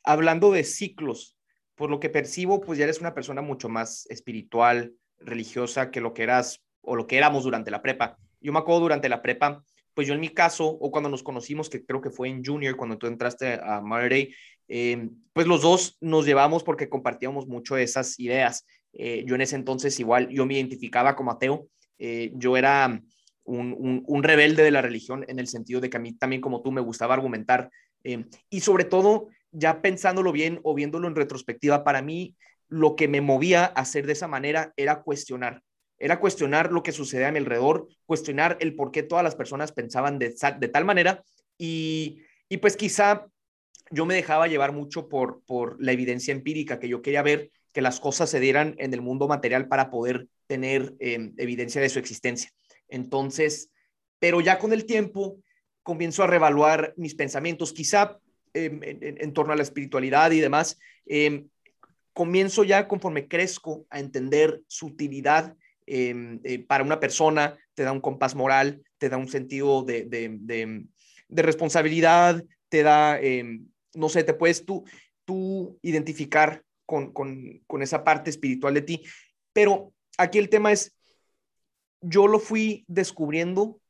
hablando 0.04 0.52
de 0.52 0.64
ciclos, 0.64 1.36
por 1.74 1.90
lo 1.90 1.98
que 1.98 2.10
percibo, 2.10 2.60
pues 2.60 2.78
ya 2.78 2.84
eres 2.84 3.00
una 3.00 3.14
persona 3.14 3.42
mucho 3.42 3.68
más 3.68 4.06
espiritual, 4.10 4.94
religiosa 5.18 5.90
que 5.90 6.00
lo 6.00 6.14
que 6.14 6.22
eras 6.22 6.62
o 6.82 6.96
lo 6.96 7.06
que 7.06 7.16
éramos 7.16 7.44
durante 7.44 7.70
la 7.70 7.82
prepa. 7.82 8.16
Yo 8.40 8.52
me 8.52 8.58
acuerdo 8.58 8.82
durante 8.82 9.08
la 9.08 9.22
prepa, 9.22 9.64
pues 9.94 10.06
yo 10.06 10.14
en 10.14 10.20
mi 10.20 10.28
caso, 10.28 10.66
o 10.66 10.90
cuando 10.90 11.08
nos 11.08 11.22
conocimos, 11.22 11.70
que 11.70 11.84
creo 11.84 12.00
que 12.00 12.10
fue 12.10 12.28
en 12.28 12.44
Junior, 12.44 12.76
cuando 12.76 12.98
tú 12.98 13.06
entraste 13.06 13.58
a 13.62 13.80
Mother 13.80 14.28
eh, 14.68 15.08
pues 15.32 15.46
los 15.46 15.62
dos 15.62 15.96
nos 16.00 16.26
llevamos 16.26 16.64
porque 16.64 16.88
compartíamos 16.88 17.46
mucho 17.46 17.76
esas 17.76 18.18
ideas. 18.18 18.66
Eh, 18.92 19.24
yo 19.26 19.34
en 19.34 19.40
ese 19.40 19.56
entonces 19.56 19.98
igual, 20.00 20.28
yo 20.28 20.46
me 20.46 20.54
identificaba 20.54 21.16
como 21.16 21.32
ateo, 21.32 21.68
eh, 21.98 22.32
yo 22.34 22.56
era 22.56 23.00
un, 23.44 24.02
un, 24.06 24.22
rebelde 24.22 24.62
de 24.62 24.70
la 24.70 24.80
religión 24.80 25.24
en 25.28 25.38
el 25.38 25.48
sentido 25.48 25.80
de 25.80 25.90
que 25.90 25.96
a 25.96 26.00
mí 26.00 26.14
también 26.14 26.40
como 26.40 26.62
tú 26.62 26.72
me 26.72 26.80
gustaba 26.80 27.14
argumentar 27.14 27.70
y 28.50 28.60
sobre 28.60 28.84
todo 28.84 29.28
ya 29.54 29.80
pensándolo 29.80 30.32
bien 30.32 30.60
o 30.62 30.74
viéndolo 30.74 31.08
en 31.08 31.14
retrospectiva, 31.14 31.84
para 31.84 32.02
mí 32.02 32.34
lo 32.68 32.96
que 32.96 33.08
me 33.08 33.20
movía 33.20 33.64
a 33.64 33.80
hacer 33.80 34.06
de 34.06 34.12
esa 34.12 34.28
manera 34.28 34.72
era 34.76 35.02
cuestionar, 35.02 35.62
era 35.98 36.18
cuestionar 36.20 36.72
lo 36.72 36.82
que 36.82 36.92
sucedía 36.92 37.28
a 37.28 37.32
mi 37.32 37.38
alrededor, 37.38 37.88
cuestionar 38.04 38.56
el 38.60 38.74
por 38.74 38.90
qué 38.90 39.02
todas 39.02 39.24
las 39.24 39.36
personas 39.36 39.72
pensaban 39.72 40.18
de, 40.18 40.34
de 40.58 40.68
tal 40.68 40.84
manera. 40.84 41.22
Y, 41.56 42.22
y, 42.48 42.56
pues 42.56 42.76
quizá 42.76 43.26
yo 43.90 44.06
me 44.06 44.14
dejaba 44.14 44.48
llevar 44.48 44.72
mucho 44.72 45.08
por, 45.08 45.42
por 45.44 45.80
la 45.80 45.92
evidencia 45.92 46.32
empírica, 46.32 46.80
que 46.80 46.88
yo 46.88 47.00
quería 47.00 47.22
ver 47.22 47.50
que 47.72 47.82
las 47.82 48.00
cosas 48.00 48.28
se 48.30 48.40
dieran 48.40 48.74
en 48.78 48.92
el 48.92 49.02
mundo 49.02 49.28
material 49.28 49.68
para 49.68 49.90
poder 49.90 50.28
tener 50.46 50.94
em, 50.98 51.32
evidencia 51.36 51.80
de 51.80 51.88
su 51.88 51.98
existencia. 51.98 52.50
Entonces, 52.88 53.70
pero 54.18 54.40
ya 54.40 54.58
con 54.58 54.72
el 54.72 54.84
tiempo 54.84 55.38
comienzo 55.82 56.22
a 56.22 56.26
revaluar 56.26 56.94
mis 56.96 57.14
pensamientos, 57.14 57.72
quizá 57.72 58.18
em, 58.54 58.80
en, 58.82 59.32
torno 59.32 59.52
a 59.52 59.56
la 59.56 59.62
espiritualidad 59.62 60.30
y 60.30 60.40
demás, 60.40 60.78
em, 61.06 61.48
comienzo 62.12 62.64
ya 62.64 62.88
conforme 62.88 63.28
crezco 63.28 63.86
a 63.90 64.00
entender 64.00 64.62
su 64.68 64.86
utilidad 64.86 65.56
Em, 65.86 66.40
eh, 66.44 66.60
para 66.60 66.84
una 66.84 66.98
persona, 66.98 67.58
te 67.74 67.82
da 67.82 67.92
un 67.92 68.00
compás 68.00 68.34
moral, 68.34 68.82
te 68.98 69.08
da 69.08 69.16
un 69.16 69.28
sentido 69.28 69.82
de, 69.82 70.04
de, 70.06 70.86
responsabilidad, 71.28 72.42
te 72.68 72.82
da, 72.82 73.20
no 73.94 74.08
sé, 74.08 74.24
te 74.24 74.34
puedes 74.34 74.64
tú, 74.64 74.84
tú 75.24 75.78
identificar 75.82 76.62
con, 76.86 77.12
con, 77.12 77.60
con 77.66 77.82
esa 77.82 78.02
parte 78.04 78.30
espiritual 78.30 78.72
de 78.72 78.82
ti. 78.82 79.04
Pero 79.52 79.92
aquí 80.16 80.38
el 80.38 80.48
tema 80.48 80.72
es, 80.72 80.96
yo 82.00 82.28
lo 82.28 82.38
fui 82.38 82.84
descubriendo 82.86 83.80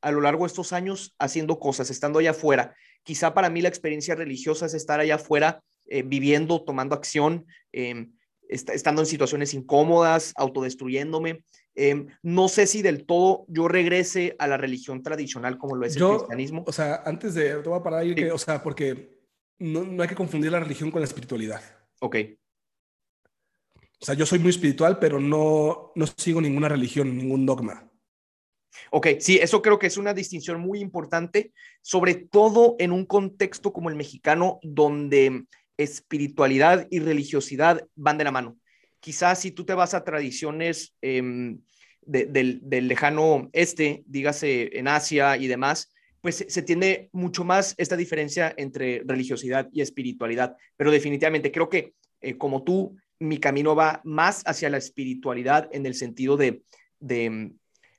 a 0.00 0.10
lo 0.10 0.20
largo 0.20 0.44
de 0.44 0.48
estos 0.48 0.72
años 0.72 1.14
haciendo 1.18 1.58
cosas, 1.58 1.90
estando 1.90 2.18
allá 2.18 2.30
afuera. 2.30 2.74
Quizá 3.06 3.32
para 3.32 3.50
mí 3.50 3.62
la 3.62 3.68
experiencia 3.68 4.16
religiosa 4.16 4.66
es 4.66 4.74
estar 4.74 4.98
allá 4.98 5.14
afuera, 5.14 5.62
eh, 5.86 6.02
viviendo, 6.02 6.64
tomando 6.64 6.96
acción, 6.96 7.46
eh, 7.72 8.08
estando 8.48 9.00
en 9.00 9.06
situaciones 9.06 9.54
incómodas, 9.54 10.32
autodestruyéndome. 10.34 11.44
Em, 11.76 12.08
no 12.24 12.48
sé 12.48 12.66
si 12.66 12.82
del 12.82 13.06
todo 13.06 13.44
yo 13.46 13.68
regrese 13.68 14.34
a 14.40 14.48
la 14.48 14.56
religión 14.56 15.04
tradicional 15.04 15.56
como 15.56 15.76
lo 15.76 15.86
es 15.86 15.94
el 15.94 16.02
cristianismo. 16.04 16.64
O 16.66 16.72
sea, 16.72 17.02
antes 17.04 17.34
de, 17.34 17.62
te 17.62 17.68
voy 17.68 17.78
a 17.78 17.82
parar 17.84 18.00
ahí, 18.00 18.12
que, 18.12 18.32
o 18.32 18.38
sea, 18.38 18.60
porque 18.60 19.20
no, 19.60 19.84
no, 19.84 20.02
hay 20.02 20.08
que 20.08 20.16
confundir 20.16 20.50
la 20.50 20.58
religión 20.58 20.90
con 20.90 21.00
la 21.00 21.06
espiritualidad. 21.06 21.62
Ok. 22.00 22.16
O 24.00 24.04
sea, 24.04 24.16
yo 24.16 24.26
soy 24.26 24.40
muy 24.40 24.50
espiritual, 24.50 24.98
pero 24.98 25.20
no, 25.20 25.92
no 25.94 26.06
sigo 26.16 26.40
ninguna 26.40 26.68
religión, 26.68 27.16
ningún 27.16 27.46
dogma. 27.46 27.88
Ok, 28.90 29.08
sí, 29.20 29.38
eso 29.40 29.62
creo 29.62 29.78
que 29.78 29.86
es 29.86 29.96
una 29.96 30.14
distinción 30.14 30.60
muy 30.60 30.80
importante, 30.80 31.52
sobre 31.82 32.14
todo 32.14 32.76
en 32.78 32.92
un 32.92 33.06
contexto 33.06 33.72
como 33.72 33.90
el 33.90 33.96
mexicano, 33.96 34.58
donde 34.62 35.44
espiritualidad 35.76 36.86
y 36.90 37.00
religiosidad 37.00 37.86
van 37.94 38.18
de 38.18 38.24
la 38.24 38.32
mano. 38.32 38.56
Quizás 39.00 39.40
si 39.40 39.50
tú 39.50 39.64
te 39.64 39.74
vas 39.74 39.94
a 39.94 40.04
tradiciones 40.04 40.94
em, 41.00 41.60
del, 42.02 42.60
lejano 42.88 43.48
este, 43.52 44.02
dígase 44.06 44.78
en 44.78 44.88
Asia 44.88 45.36
y 45.36 45.46
demás, 45.46 45.92
pues 46.20 46.44
se 46.48 46.62
tiende 46.62 47.08
mucho 47.12 47.44
más 47.44 47.74
esta 47.78 47.96
diferencia 47.96 48.52
entre 48.56 49.02
religiosidad 49.06 49.68
y 49.72 49.80
espiritualidad. 49.80 50.56
Pero 50.76 50.90
definitivamente 50.90 51.52
creo 51.52 51.68
que 51.68 51.94
eh, 52.20 52.36
como 52.36 52.64
tú, 52.64 52.96
mi 53.18 53.38
camino 53.38 53.74
va 53.74 54.00
más 54.04 54.42
hacia 54.44 54.70
la 54.70 54.78
espiritualidad 54.78 55.68
en 55.72 55.86
el 55.86 55.94
sentido 55.94 56.36
de, 56.36 56.62
de 56.98 57.52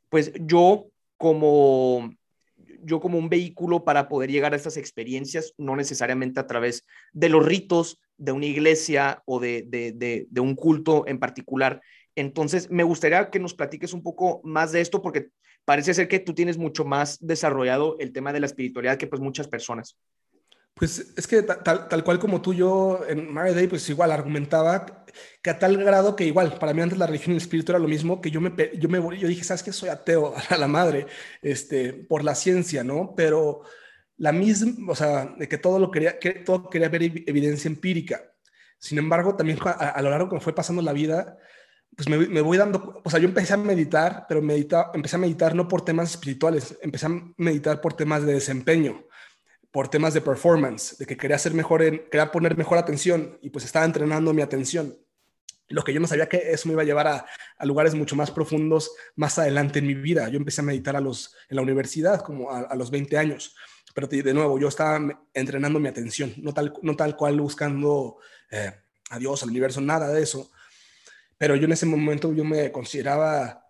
pues 0.10 0.32
yo 0.39 0.88
como 1.18 2.12
yo 2.84 2.99
como 2.99 3.18
un 3.18 3.30
vehículo 3.30 3.84
para 3.84 4.08
poder 4.08 4.32
llegar 4.32 4.53
a 4.53 4.55
estas 4.55 4.78
experiencias, 4.78 5.53
no 5.58 5.76
necesariamente 5.76 6.39
a 6.39 6.47
través 6.47 6.86
de 7.12 7.30
los 7.30 7.45
ritos 7.45 7.99
de 8.18 8.32
una 8.32 8.45
iglesia 8.45 9.22
o 9.26 9.39
de, 9.39 9.64
de, 9.68 10.39
un 10.39 10.55
culto 10.55 11.05
en 11.08 11.20
particular. 11.20 11.82
Entonces, 12.16 12.70
me 12.72 12.84
gustaría 12.84 13.30
que 13.30 13.39
nos 13.39 13.53
platiques 13.53 13.93
un 13.93 14.01
poco 14.01 14.41
más 14.43 14.72
de 14.72 14.82
esto 14.82 15.01
porque 15.01 15.30
parece 15.66 15.93
ser 15.93 16.08
que 16.08 16.20
tú 16.20 16.34
tienes 16.34 16.58
mucho 16.58 16.86
más 16.86 17.18
desarrollado 17.20 17.97
el 17.99 18.12
tema 18.12 18.34
de 18.34 18.39
la 18.39 18.47
espiritualidad 18.47 18.97
que 18.97 19.08
pues 19.08 19.22
muchas 19.22 19.47
personas. 19.47 19.97
Pues 20.78 21.11
es 21.17 21.25
que 21.25 21.41
tal, 21.41 21.88
tal 21.88 22.03
cual 22.03 22.19
como 22.19 22.39
tú, 22.41 22.53
yo 22.53 23.01
en 23.07 23.34
Mary 23.34 23.53
Day, 23.55 23.67
pues 23.67 23.89
igual 23.89 24.11
argumentaba 24.11 25.05
que 25.41 25.49
a 25.49 25.57
tal 25.57 25.75
grado 25.78 26.15
que 26.15 26.25
igual, 26.25 26.59
para 26.59 26.73
mí 26.73 26.82
antes 26.82 26.99
la 26.99 27.07
religión 27.07 27.32
y 27.32 27.38
el 27.38 27.41
espíritu 27.41 27.71
era 27.71 27.80
lo 27.80 27.88
mismo, 27.88 28.21
que 28.21 28.30
yo 28.30 28.39
me, 28.39 28.51
yo 28.78 28.88
me 28.88 28.99
yo 29.17 29.28
dije, 29.28 29.43
¿sabes 29.43 29.63
qué? 29.63 29.73
Soy 29.73 29.89
ateo 29.89 30.36
a 30.49 30.57
la 30.57 30.67
madre, 30.67 31.07
este, 31.41 31.93
por 31.93 32.23
la 32.23 32.36
ciencia, 32.36 32.84
¿no? 32.84 33.15
Pero 33.15 33.63
la 34.17 34.32
misma, 34.32 34.91
o 34.91 34.95
sea, 34.95 35.34
de 35.38 35.47
que 35.47 35.57
todo 35.57 35.80
lo 35.80 35.89
quería, 35.89 36.19
que 36.19 36.32
todo 36.34 36.69
quería 36.69 36.89
ver 36.89 37.03
evidencia 37.03 37.69
empírica. 37.69 38.34
Sin 38.80 38.99
embargo, 38.99 39.36
también 39.36 39.57
a, 39.63 39.99
lo 40.03 40.11
largo 40.11 40.30
que 40.30 40.36
me 40.36 40.41
fue 40.41 40.53
pasando 40.53 40.84
la 40.84 40.93
vida, 40.93 41.39
pues 41.95 42.07
me, 42.07 42.17
me, 42.28 42.41
voy 42.41 42.57
dando, 42.57 43.01
o 43.03 43.09
sea, 43.09 43.19
yo 43.19 43.28
empecé 43.28 43.53
a 43.53 43.57
meditar, 43.57 44.25
pero 44.30 44.41
medita, 44.43 44.91
empecé 44.93 45.15
a 45.15 45.19
meditar 45.19 45.55
no 45.55 45.67
por 45.67 45.84
temas 45.84 46.11
espirituales, 46.11 46.78
empecé 46.84 47.07
a 47.07 47.21
meditar 47.38 47.82
por 47.82 47.93
temas 47.95 48.23
de 48.23 48.34
desempeño 48.34 49.07
por 49.72 49.89
temas 49.89 50.13
de 50.13 50.22
performance, 50.22 50.97
de 50.97 51.05
que 51.05 51.18
quería 51.18 51.36
hacer 51.36 51.53
mejor, 51.53 51.84
en, 51.84 51.99
quería 52.09 52.32
poner 52.32 52.57
mejor 52.57 52.78
atención 52.78 53.38
y 53.41 53.49
pues 53.49 53.65
estaba 53.65 53.86
entrenando 53.86 54.34
mi 54.34 54.41
atención. 54.41 54.97
Lo 55.70 55.84
que 55.84 55.93
yo 55.93 55.99
no 55.99 56.07
sabía 56.07 56.30
que 56.30 56.51
eso 56.51 56.68
me 56.68 56.74
iba 56.74 56.84
a 56.84 56.86
llevar 56.86 57.07
a, 57.07 57.65
lugares 57.65 57.93
mucho 57.93 58.15
más 58.15 58.32
profundos 58.32 58.91
más 59.15 59.38
adelante 59.38 59.80
en 59.80 59.88
mi 59.88 59.95
vida. 59.95 60.30
Yo 60.30 60.38
empecé 60.38 60.61
a 60.61 60.63
meditar 60.63 60.95
a 60.95 61.01
los, 61.01 61.36
en 61.49 61.57
la 61.57 61.61
universidad, 61.61 62.22
como 62.22 62.51
a, 62.51 62.74
los 62.76 62.89
20 62.89 63.18
años, 63.18 63.55
pero 63.93 64.07
de 64.07 64.34
nuevo, 64.34 64.59
yo 64.59 64.68
estaba 64.68 65.26
entrenando 65.34 65.80
mi 65.80 65.89
atención, 65.89 66.34
no 66.38 66.53
tal, 66.53 66.74
no 66.84 66.95
tal 66.95 67.18
cual 67.18 67.41
buscando 67.41 68.18
eh, 68.51 68.72
a 69.09 69.20
Dios, 69.20 69.43
al 69.43 69.49
universo, 69.49 69.82
nada 69.82 70.07
de 70.09 70.22
eso. 70.22 70.51
Pero 71.38 71.55
yo 71.55 71.65
en 71.65 71.74
ese 71.74 71.86
momento 71.86 72.34
yo 72.34 72.43
me 72.43 72.72
consideraba 72.72 73.65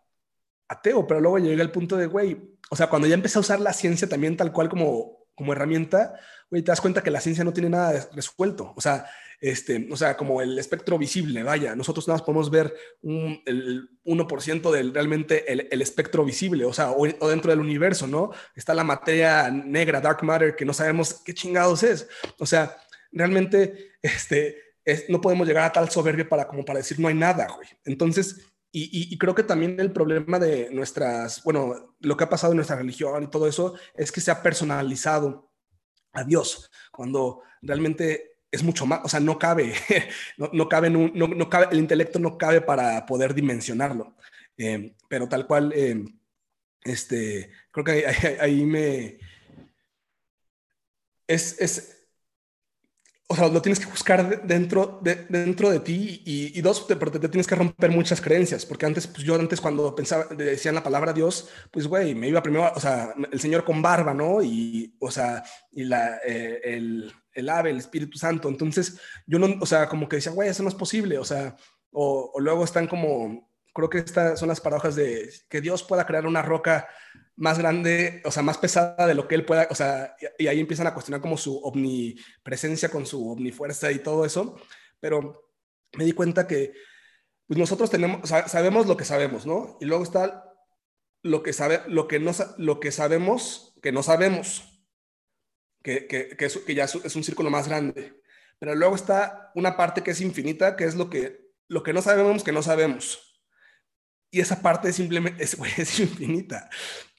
ateo, 0.68 1.08
pero 1.08 1.20
luego 1.20 1.40
llegué 1.40 1.62
al 1.62 1.72
punto 1.72 1.98
de, 1.98 2.08
güey, 2.08 2.58
o 2.70 2.76
sea, 2.76 2.88
cuando 2.88 3.08
ya 3.08 3.16
empecé 3.16 3.38
a 3.38 3.42
usar 3.42 3.60
la 3.60 3.74
ciencia 3.74 4.08
también 4.08 4.38
tal 4.38 4.52
cual 4.52 4.70
como 4.70 5.27
como 5.38 5.54
herramienta, 5.54 6.20
güey, 6.50 6.64
te 6.64 6.72
das 6.72 6.82
cuenta 6.82 7.04
que 7.04 7.12
la 7.12 7.22
ciencia 7.22 7.44
no 7.44 7.54
tiene 7.54 7.70
nada 7.70 8.10
resuelto. 8.12 8.74
O 8.76 8.82
sea, 8.82 9.06
este, 9.40 9.88
o 9.92 9.96
sea, 9.96 10.18
como 10.18 10.42
el 10.42 10.58
espectro 10.58 10.98
visible, 10.98 11.44
vaya, 11.44 11.76
nosotros 11.76 12.08
nada 12.08 12.26
podemos 12.26 12.50
ver 12.50 12.74
un, 13.04 13.40
el 13.46 13.88
1% 14.04 14.72
del 14.72 14.96
realmente 14.96 15.46
el, 15.52 15.80
espectro 15.80 16.26
visible, 16.26 16.66
o 16.66 16.74
sea, 16.74 16.90
o, 16.90 17.06
dentro 17.30 17.52
del 17.52 17.60
universo, 17.60 18.08
¿no? 18.08 18.32
Está 18.56 18.74
la 18.74 18.84
materia 18.84 19.52
negra, 19.52 20.02
dark 20.02 20.24
matter, 20.24 20.56
que 20.56 20.66
no 20.66 20.74
sabemos 20.74 21.22
qué 21.24 21.36
chingados 21.36 21.84
es. 21.84 22.08
O 22.40 22.48
sea, 22.48 22.76
realmente, 23.12 23.92
este, 24.02 24.58
no 25.10 25.22
podemos 25.22 25.48
llegar 25.48 25.66
a 25.66 25.72
tal 25.72 25.88
soberbia 25.92 26.28
para 26.28 26.48
como 26.48 26.66
para 26.66 26.80
decir 26.80 27.00
no 27.00 27.08
hay 27.08 27.16
nada, 27.16 27.48
güey. 27.56 27.68
Entonces, 27.86 28.42
y, 28.80 29.18
creo 29.18 29.34
que 29.34 29.44
también 29.44 29.80
el 29.80 29.92
problema 29.92 30.40
de 30.40 30.70
nuestras, 30.72 31.44
bueno, 31.44 31.96
lo 32.00 32.18
que 32.18 32.24
ha 32.24 32.30
pasado 32.30 32.54
en 32.54 32.58
nuestra 32.58 32.76
religión 32.76 33.24
y 33.24 33.28
todo 33.28 33.48
eso 33.48 33.76
es 33.96 34.12
que 34.12 34.22
se 34.22 34.32
ha 34.32 34.44
personalizado 34.44 35.52
a 36.14 36.24
Dios, 36.24 36.70
cuando 36.92 37.42
realmente 37.62 38.38
es 38.52 38.64
mucho 38.64 38.86
más, 38.86 39.02
o 39.04 39.10
sea, 39.10 39.20
no 39.20 39.38
cabe, 39.38 39.74
no, 40.38 40.50
no 40.54 40.70
cabe, 40.70 40.90
no, 40.90 41.50
cabe, 41.50 41.68
el 41.72 41.80
intelecto 41.80 42.20
no 42.20 42.38
cabe 42.38 42.62
para 42.62 43.06
poder 43.06 43.34
dimensionarlo. 43.34 44.16
Eh, 44.58 44.96
pero 45.08 45.28
tal 45.30 45.46
cual, 45.46 45.72
eh, 45.76 46.04
este, 46.84 47.52
creo 47.72 47.84
que 47.84 48.06
ahí, 48.40 48.66
me... 48.66 49.20
Es, 51.28 51.97
o 53.30 53.36
sea, 53.36 53.50
lo 53.50 53.62
tienes 53.62 53.80
que 53.80 53.88
buscar 53.88 54.44
dentro 54.44 55.00
de, 55.04 55.26
dentro 55.28 55.70
de 55.70 55.82
ti 55.82 56.22
y, 56.26 56.62
dos, 56.62 56.88
te, 56.88 56.96
te, 56.96 57.28
tienes 57.28 57.46
que 57.46 57.56
romper 57.56 57.92
muchas 57.92 58.22
creencias, 58.22 58.66
porque 58.66 58.86
antes, 58.86 59.06
pues 59.06 59.24
yo 59.24 59.36
antes 59.36 59.60
cuando 59.60 59.94
pensaba, 59.94 60.26
decían 60.34 60.76
la 60.76 60.84
palabra 60.84 61.12
Dios, 61.12 61.50
pues 61.70 61.88
güey, 61.88 62.16
me 62.16 62.30
iba 62.30 62.42
primero, 62.42 62.72
o 62.74 62.80
sea, 62.80 63.14
el 63.30 63.40
Señor 63.42 63.66
con 63.66 63.82
barba, 63.82 64.14
¿no? 64.14 64.42
Y, 64.42 64.96
o 65.00 65.12
sea, 65.12 65.44
y 65.72 65.84
la, 65.84 66.20
eh, 66.26 66.62
el, 66.64 67.12
el 67.34 67.50
ave, 67.50 67.72
el 67.72 67.78
Espíritu 67.78 68.18
Santo. 68.18 68.48
Entonces, 68.48 68.98
yo 69.26 69.40
no, 69.40 69.58
o 69.60 69.66
sea, 69.66 69.90
como 69.90 70.08
que 70.08 70.16
decía, 70.18 70.32
güey, 70.32 70.48
eso 70.48 70.64
no 70.64 70.70
es 70.70 70.76
posible, 70.76 71.18
o 71.18 71.26
sea, 71.26 71.58
o, 71.92 72.32
o 72.34 72.40
luego 72.40 72.64
están 72.64 72.88
como, 72.88 73.47
creo 73.78 73.92
que 73.92 74.00
estas 74.00 74.40
son 74.40 74.50
las 74.50 74.60
paradojas 74.60 74.96
de 74.96 75.32
que 75.48 75.62
Dios 75.62 75.84
pueda 75.84 76.08
crear 76.08 76.26
una 76.26 76.42
roca 76.42 76.90
más 77.36 77.60
grande, 77.60 78.24
o 78.26 78.32
sea, 78.32 78.42
más 78.42 78.58
pesada 78.58 79.06
de 79.06 79.14
lo 79.14 79.28
que 79.28 79.36
él 79.36 79.46
pueda, 79.46 79.68
o 79.70 79.76
sea, 79.76 80.16
y, 80.40 80.48
ahí 80.48 80.60
empiezan 80.60 80.88
a 80.88 80.96
cuestionar 80.96 81.22
como 81.22 81.38
su 81.38 81.60
omnipresencia 81.60 82.90
con 82.90 83.06
su 83.06 83.30
omnifuerza 83.30 83.92
y 83.92 84.00
todo 84.00 84.26
eso, 84.26 84.60
pero 85.00 85.52
me 85.96 86.06
di 86.06 86.14
cuenta 86.14 86.48
que 86.48 86.74
pues 87.46 87.60
nosotros 87.60 87.92
tenemos, 87.92 88.28
sabemos 88.28 88.88
lo 88.88 88.98
que 88.98 89.06
sabemos, 89.06 89.46
¿no? 89.46 89.78
Y 89.80 89.86
luego 89.86 90.04
está 90.04 90.52
lo 91.22 91.44
que 91.44 91.54
sabe, 91.54 91.82
lo 91.88 92.08
que 92.08 92.20
no, 92.20 92.32
lo 92.58 92.80
que 92.80 92.92
sabemos 92.92 93.76
que 93.84 93.92
no 93.92 94.02
sabemos, 94.02 94.84
que, 95.84 96.08
que, 96.08 96.30
que, 96.30 96.50
que 96.66 96.76
ya 96.76 96.86
es 96.86 97.16
un 97.16 97.24
círculo 97.24 97.52
más 97.52 97.68
grande. 97.68 98.20
Pero 98.58 98.74
luego 98.74 98.96
está 98.96 99.52
una 99.54 99.78
parte 99.78 100.02
que 100.02 100.12
es 100.12 100.22
infinita, 100.22 100.76
que 100.76 100.86
es 100.86 100.96
lo 100.96 101.12
que, 101.12 101.52
lo 101.68 101.84
que 101.84 101.94
no 101.94 102.02
sabemos 102.02 102.44
que 102.44 102.52
no 102.52 102.64
sabemos 102.64 103.27
y 104.32 104.40
esa 104.42 104.62
parte 104.62 104.92
simplemente 104.94 105.44
es, 105.44 105.58
es 105.78 106.00
infinita. 106.00 106.70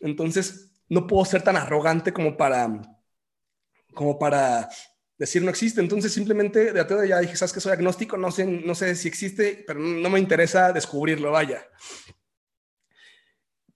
Entonces, 0.00 0.72
no 0.88 1.06
puedo 1.06 1.24
ser 1.24 1.42
tan 1.42 1.56
arrogante 1.56 2.12
como 2.12 2.36
para, 2.36 2.80
como 3.94 4.18
para 4.18 4.68
decir 5.18 5.42
no 5.42 5.50
existe. 5.50 5.80
Entonces, 5.80 6.12
simplemente 6.12 6.72
de 6.72 6.84
todo 6.84 7.04
ya 7.04 7.18
dije, 7.20 7.36
sabes 7.36 7.52
que 7.52 7.60
soy 7.60 7.72
agnóstico, 7.72 8.16
no 8.16 8.30
sé, 8.30 8.46
no 8.46 8.74
sé 8.74 8.94
si 8.94 9.08
existe, 9.08 9.64
pero 9.66 9.80
no 9.80 10.10
me 10.10 10.20
interesa 10.20 10.72
descubrirlo, 10.72 11.32
vaya. 11.32 11.66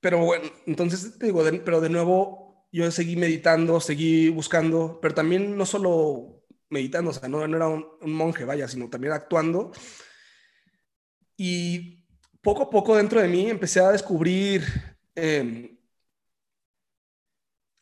Pero 0.01 0.19
bueno, 0.25 0.51
entonces 0.67 1.19
te 1.19 1.27
digo, 1.27 1.45
pero 1.65 1.81
de 1.81 1.89
nuevo 1.89 2.67
yo 2.73 2.91
seguí 2.91 3.17
meditando, 3.17 3.81
seguí 3.81 4.31
buscando, 4.31 4.99
pero 5.01 5.15
también 5.15 5.57
no 5.57 5.67
solo 5.67 6.43
meditando, 6.71 7.11
o 7.11 7.15
sea, 7.15 7.29
no, 7.29 7.47
no 7.47 7.57
era 7.57 7.69
un, 7.69 7.87
un 8.01 8.13
monje, 8.13 8.45
vaya, 8.45 8.67
sino 8.67 8.89
también 8.89 9.13
actuando. 9.13 9.73
Y 11.37 12.02
poco 12.43 12.65
a 12.65 12.71
poco 12.71 12.97
dentro 12.97 13.21
de 13.21 13.29
mí 13.29 13.49
empecé 13.49 13.81
a 13.81 13.93
descubrir 13.93 14.65
em, 15.15 15.79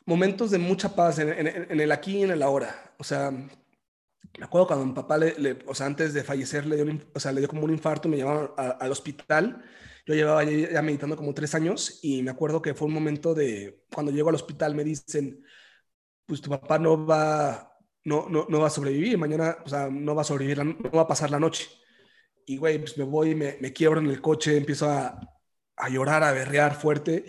momentos 0.05 0.51
de 0.51 0.59
mucha 0.59 0.95
paz 0.95 1.19
en, 1.19 1.81
el 1.81 1.93
aquí 1.93 2.19
y 2.19 2.23
en 2.25 2.31
el 2.31 2.43
ahora. 2.43 2.95
O 2.99 3.05
sea, 3.05 3.31
me 3.31 4.45
acuerdo 4.45 4.67
cuando 4.67 4.87
mi 4.87 4.93
papá, 4.93 5.19
o 5.67 5.75
sea, 5.75 5.87
antes 5.87 6.15
de 6.15 6.25
fallecer, 6.25 6.67
le 6.67 6.77
dio, 6.77 7.01
o 7.15 7.21
sea, 7.21 7.33
le 7.33 7.41
dio 7.41 7.49
como 7.49 7.65
un 7.65 7.71
infarto, 7.71 8.09
me 8.09 8.17
llevaron 8.17 8.53
al 8.57 8.93
hospital. 8.93 9.65
Yo 10.07 10.15
llevaba 10.15 10.45
ya, 10.45 10.83
meditando 10.83 11.17
como 11.17 11.35
tres 11.35 11.55
años 11.55 12.01
y 12.03 12.23
me 12.23 12.31
acuerdo 12.31 12.63
que 12.63 12.75
fue 12.75 12.89
un 12.89 12.95
momento 12.95 13.35
de, 13.35 13.85
cuando 13.93 14.13
llego 14.13 14.29
al 14.29 14.35
hospital, 14.35 14.75
me 14.75 14.85
dicen, 14.85 15.45
pues 16.27 16.41
tu 16.41 16.51
papá 16.51 16.79
no 16.79 17.07
va, 17.07 17.77
no, 18.05 18.29
no, 18.29 18.47
no 18.49 18.61
va 18.61 18.69
a 18.69 18.71
sobrevivir, 18.71 19.19
mañana, 19.19 19.59
o 19.65 19.69
sea, 19.69 19.89
no 19.91 20.15
va 20.15 20.23
a 20.23 20.25
sobrevivir, 20.25 20.65
no 20.65 20.91
va 20.93 21.03
a 21.03 21.09
pasar 21.09 21.31
la 21.31 21.41
noche. 21.41 21.69
Y, 22.51 22.57
güey, 22.57 22.80
pues 22.80 22.98
me 22.98 23.05
voy, 23.05 23.36
me, 23.36 23.59
me 23.61 23.72
quiebro 23.72 24.01
en 24.01 24.09
el 24.09 24.20
coche, 24.20 24.57
empiezo 24.57 24.90
a, 24.90 25.20
a, 25.76 25.88
llorar, 25.88 26.24
a 26.24 26.32
berrear 26.32 26.74
fuerte. 26.74 27.24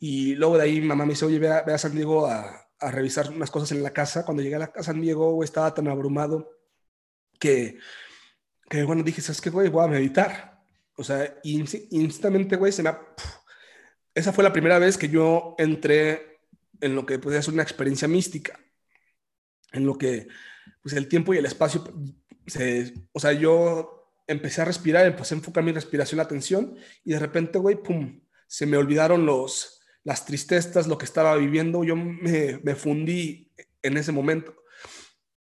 Y 0.00 0.34
luego 0.34 0.56
de 0.56 0.64
ahí 0.64 0.80
mamá 0.80 1.06
me 1.06 1.12
dice, 1.12 1.24
oye, 1.24 1.38
ve 1.38 1.48
a, 1.48 1.62
ve 1.62 1.72
a 1.72 1.78
San 1.78 1.94
Diego 1.94 2.26
a, 2.26 2.66
a, 2.80 2.90
revisar 2.90 3.30
unas 3.30 3.48
cosas 3.48 3.70
en 3.70 3.84
la 3.84 3.92
casa. 3.92 4.24
Cuando 4.24 4.42
llegué 4.42 4.56
a, 4.56 4.58
la, 4.58 4.72
a 4.74 4.82
San 4.82 5.00
Diego, 5.00 5.44
estaba 5.44 5.72
tan 5.72 5.86
abrumado 5.86 6.50
que, 7.38 7.78
que, 8.68 8.82
bueno, 8.82 9.04
dije, 9.04 9.22
¿sabes 9.22 9.40
qué, 9.40 9.50
güey? 9.50 9.68
Voy 9.68 9.84
a 9.84 9.86
meditar. 9.86 10.60
O 10.96 11.04
sea, 11.04 11.32
instantamente, 11.44 12.56
güey, 12.56 12.72
se 12.72 12.82
me... 12.82 12.90
Esa 14.12 14.32
fue 14.32 14.42
la 14.42 14.52
primera 14.52 14.80
vez 14.80 14.98
que 14.98 15.08
yo 15.08 15.54
entré 15.58 16.40
en 16.80 16.96
lo 16.96 17.06
que 17.06 17.20
podía 17.20 17.40
ser 17.40 17.54
una 17.54 17.62
experiencia 17.62 18.08
mística. 18.08 18.58
En 19.70 19.86
lo 19.86 19.96
que, 19.96 20.26
pues, 20.82 20.96
el 20.96 21.06
tiempo 21.06 21.34
y 21.34 21.38
el 21.38 21.46
espacio... 21.46 21.84
Se, 22.48 22.92
o 23.12 23.20
sea, 23.20 23.32
yo 23.32 23.99
empecé 24.32 24.62
a 24.62 24.64
respirar, 24.64 25.06
empecé 25.06 25.34
a 25.34 25.38
enfocar 25.38 25.64
mi 25.64 25.72
respiración, 25.72 26.18
la 26.18 26.24
atención, 26.24 26.76
y 27.04 27.12
de 27.12 27.18
repente, 27.18 27.58
güey, 27.58 27.76
pum, 27.82 28.20
se 28.46 28.66
me 28.66 28.76
olvidaron 28.76 29.26
los, 29.26 29.80
las 30.04 30.24
tristezas, 30.24 30.86
lo 30.86 30.98
que 30.98 31.04
estaba 31.04 31.36
viviendo, 31.36 31.84
yo 31.84 31.96
me, 31.96 32.60
me 32.62 32.74
fundí 32.74 33.52
en 33.82 33.96
ese 33.96 34.12
momento. 34.12 34.54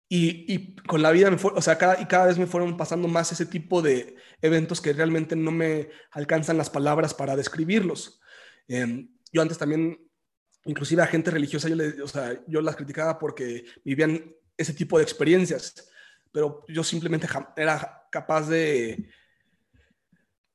Y, 0.09 0.53
y, 0.53 0.75
con 0.75 1.01
la 1.01 1.11
vida, 1.11 1.31
me 1.31 1.37
fue, 1.37 1.51
o 1.55 1.61
sea, 1.61 1.77
cada, 1.77 2.01
y 2.01 2.05
cada 2.05 2.25
vez 2.25 2.37
me 2.37 2.47
fueron 2.47 2.75
pasando 2.75 3.07
más 3.07 3.31
ese 3.31 3.45
tipo 3.45 3.81
de 3.81 4.15
eventos 4.41 4.81
que 4.81 4.93
realmente 4.93 5.35
no 5.35 5.51
me 5.51 5.89
alcanzan 6.11 6.57
las 6.57 6.69
palabras 6.69 7.13
para 7.13 7.35
describirlos. 7.35 8.19
Em, 8.67 9.09
yo 9.31 9.41
antes 9.41 9.57
también, 9.57 9.97
inclusive 10.65 11.01
a 11.01 11.07
gente 11.07 11.31
religiosa, 11.31 11.69
yo, 11.69 11.75
le, 11.75 12.01
o 12.01 12.07
sea, 12.07 12.43
yo 12.47 12.61
las 12.61 12.75
criticaba 12.75 13.17
porque 13.17 13.63
vivían 13.85 14.35
ese 14.57 14.73
tipo 14.73 14.97
de 14.97 15.03
experiencias 15.03 15.87
pero 16.31 16.63
yo 16.67 16.83
simplemente 16.83 17.27
era 17.55 18.00
capaz 18.11 18.47
de... 18.47 19.09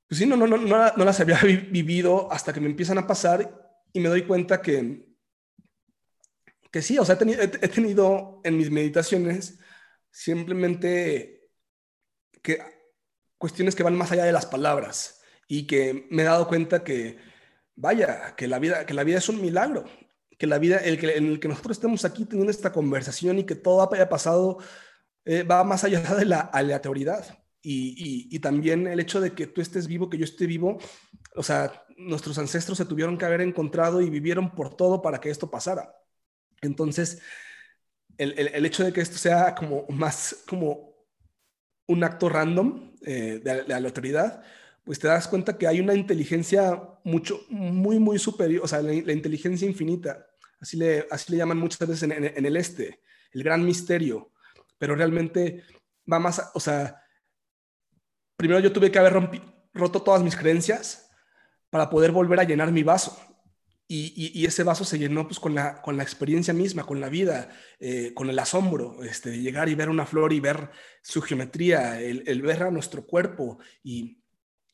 Pues 0.09 0.21
sí, 0.21 0.27
no, 0.27 0.37
no, 0.37 0.47
no, 0.47 0.57
no, 0.57 1.05
las 1.05 1.21
había 1.21 1.41
vivido 1.43 2.31
hasta 2.31 2.53
que 2.53 2.61
me 2.61 2.67
empiezan 2.67 2.99
a 2.99 3.07
pasar 3.07 3.83
y 3.93 3.99
me 3.99 4.09
doy 4.09 4.23
cuenta 4.23 4.63
que, 4.63 5.05
que 6.71 6.83
sí, 6.83 6.97
o 6.99 7.05
sea, 7.05 7.17
he 7.17 7.19
tenido, 7.19 7.43
he 7.43 7.69
tenido 7.69 8.41
en 8.45 8.57
mis 8.57 8.71
meditaciones 8.71 9.59
simplemente 10.11 11.51
que 12.43 12.61
cuestiones 13.39 13.75
que 13.75 13.83
van 13.83 13.97
más 13.97 14.13
allá 14.13 14.25
de 14.25 14.33
las 14.33 14.47
palabras 14.47 15.21
y 15.49 15.67
que 15.67 16.07
me 16.11 16.23
he 16.23 16.27
dado 16.27 16.49
cuenta 16.49 16.85
que, 16.85 17.19
vaya, 17.75 18.35
que 18.37 18.49
la 18.49 18.59
vida, 18.59 18.87
que 18.87 18.95
la 18.95 19.05
vida 19.05 19.19
es 19.19 19.29
un 19.29 19.41
milagro, 19.41 19.85
que 20.39 20.47
la 20.47 20.59
vida, 20.59 20.79
el 20.79 20.99
que, 20.99 21.17
en 21.17 21.27
el 21.27 21.41
que 21.41 21.49
nosotros 21.49 21.77
estemos 21.77 22.05
aquí 22.05 22.25
teniendo 22.25 22.51
esta 22.51 22.73
conversación 22.73 23.39
y 23.39 23.45
que 23.45 23.55
todo 23.55 23.93
haya 23.93 24.09
pasado 24.09 24.59
eh, 25.25 25.43
va 25.43 25.65
más 25.65 25.85
allá 25.85 26.01
de 26.15 26.25
la 26.25 26.41
aleatoriedad. 26.41 27.46
Y, 27.69 28.29
y, 28.31 28.39
también 28.39 28.87
el 28.87 29.01
hecho 29.01 29.21
de 29.21 29.33
que 29.33 29.49
tú 29.49 29.61
estés 29.61 29.89
vivo, 29.89 30.09
que 30.09 30.19
yo 30.19 30.25
esté 30.25 30.47
vivo, 30.47 30.79
o 31.35 31.43
sea, 31.43 31.85
nuestros 31.97 32.39
ancestros 32.39 32.79
se 32.79 32.85
tuvieron 32.85 33.19
que 33.19 33.25
haber 33.25 33.41
encontrado 33.41 34.01
y 34.01 34.09
vivieron 34.09 34.55
por 34.55 34.77
todo 34.77 35.03
para 35.03 35.21
que 35.21 35.31
esto 35.31 35.51
pasara. 35.51 35.93
Entonces, 36.63 37.21
el, 38.19 38.39
el, 38.39 38.65
hecho 38.65 38.85
de 38.85 38.93
que 38.93 39.01
esto 39.01 39.19
sea 39.19 39.57
como 39.57 39.85
más 39.89 40.45
como 40.49 40.95
un 41.89 42.05
acto 42.05 42.29
random 42.29 42.95
eh, 43.05 43.41
de, 43.43 43.65
de, 43.65 43.75
aleatoriedad, 43.75 44.45
pues 44.85 45.01
te 45.01 45.09
das 45.09 45.27
cuenta 45.27 45.59
que 45.59 45.67
hay 45.67 45.81
una 45.81 45.95
inteligencia 45.95 46.81
mucho, 47.03 47.41
muy, 47.49 47.99
muy 47.99 48.21
superior, 48.21 48.63
o 48.63 48.69
sea, 48.69 48.81
la, 48.81 48.93
la 48.93 49.13
inteligencia 49.13 49.67
infinita, 49.67 50.25
así 50.61 50.77
le, 50.77 51.09
así 51.11 51.33
le 51.33 51.39
llaman 51.39 51.59
muchas 51.59 51.81
veces 51.81 52.05
en, 52.05 52.13
en, 52.13 52.25
en 52.27 52.47
el 52.47 52.57
este, 52.57 53.01
el 53.33 53.43
gran 53.43 53.65
misterio, 53.65 54.31
pero 54.79 54.95
realmente 54.95 55.65
va 56.11 56.21
más, 56.21 56.41
o 56.55 56.61
sea, 56.61 57.03
primero 58.37 58.61
yo 58.61 58.73
tuve 58.73 58.91
que 58.91 58.99
haber 58.99 59.31
roto 59.73 60.03
todas 60.03 60.23
mis 60.23 60.37
creencias 60.37 61.11
para 61.71 61.91
poder 61.91 62.13
volver 62.13 62.41
a 62.41 62.45
llenar 62.45 62.73
mi 62.73 62.83
vaso. 62.83 63.19
Y, 63.89 64.33
y, 64.35 64.45
ese 64.45 64.65
vaso 64.65 64.85
se 64.85 64.99
llenó 64.99 65.29
pues 65.29 65.39
con 65.39 65.55
la, 65.55 65.81
con 65.81 65.97
la 65.97 66.03
experiencia 66.03 66.53
misma, 66.53 66.85
con 66.85 67.01
la 67.01 67.09
vida, 67.09 67.51
eh, 67.79 68.13
con 68.15 68.29
el 68.29 68.37
asombro, 68.37 69.05
este, 69.05 69.31
de 69.31 69.39
llegar 69.39 69.69
y 69.69 69.77
ver 69.77 69.89
una 69.89 70.05
flor 70.05 70.33
y 70.33 70.41
ver 70.41 70.71
su 71.03 71.23
geometría, 71.23 72.01
el, 72.01 72.25
el 72.27 72.43
ver 72.43 72.65
a 72.65 72.73
nuestro 72.73 73.07
cuerpo. 73.07 73.61
Y, 73.85 74.25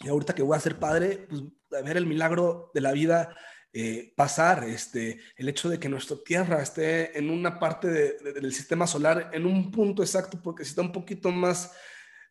y, 0.01 0.09
ahorita 0.09 0.35
que 0.35 0.43
voy 0.43 0.57
a 0.57 0.61
ser 0.61 0.79
padre, 0.79 1.27
pues 1.29 1.43
ver 1.69 1.99
el 1.99 2.07
milagro 2.07 2.71
de 2.73 2.81
la 2.81 2.93
vida 2.93 3.37
eh, 3.75 4.13
pasar, 4.17 4.65
este, 4.65 5.19
el 5.37 5.49
hecho 5.49 5.71
de 5.71 5.79
que 5.79 5.89
nuestra 5.89 6.19
Tierra 6.23 6.61
esté 6.61 7.19
en 7.19 7.31
una 7.31 7.59
parte 7.59 7.89
del 7.89 8.53
sistema 8.53 8.87
solar, 8.87 9.31
en 9.33 9.47
un 9.47 9.71
punto 9.71 10.03
exacto, 10.03 10.39
porque 10.43 10.63
si 10.63 10.71
está 10.71 10.83
un 10.83 10.93
poquito 10.93 11.31
más, 11.31 11.73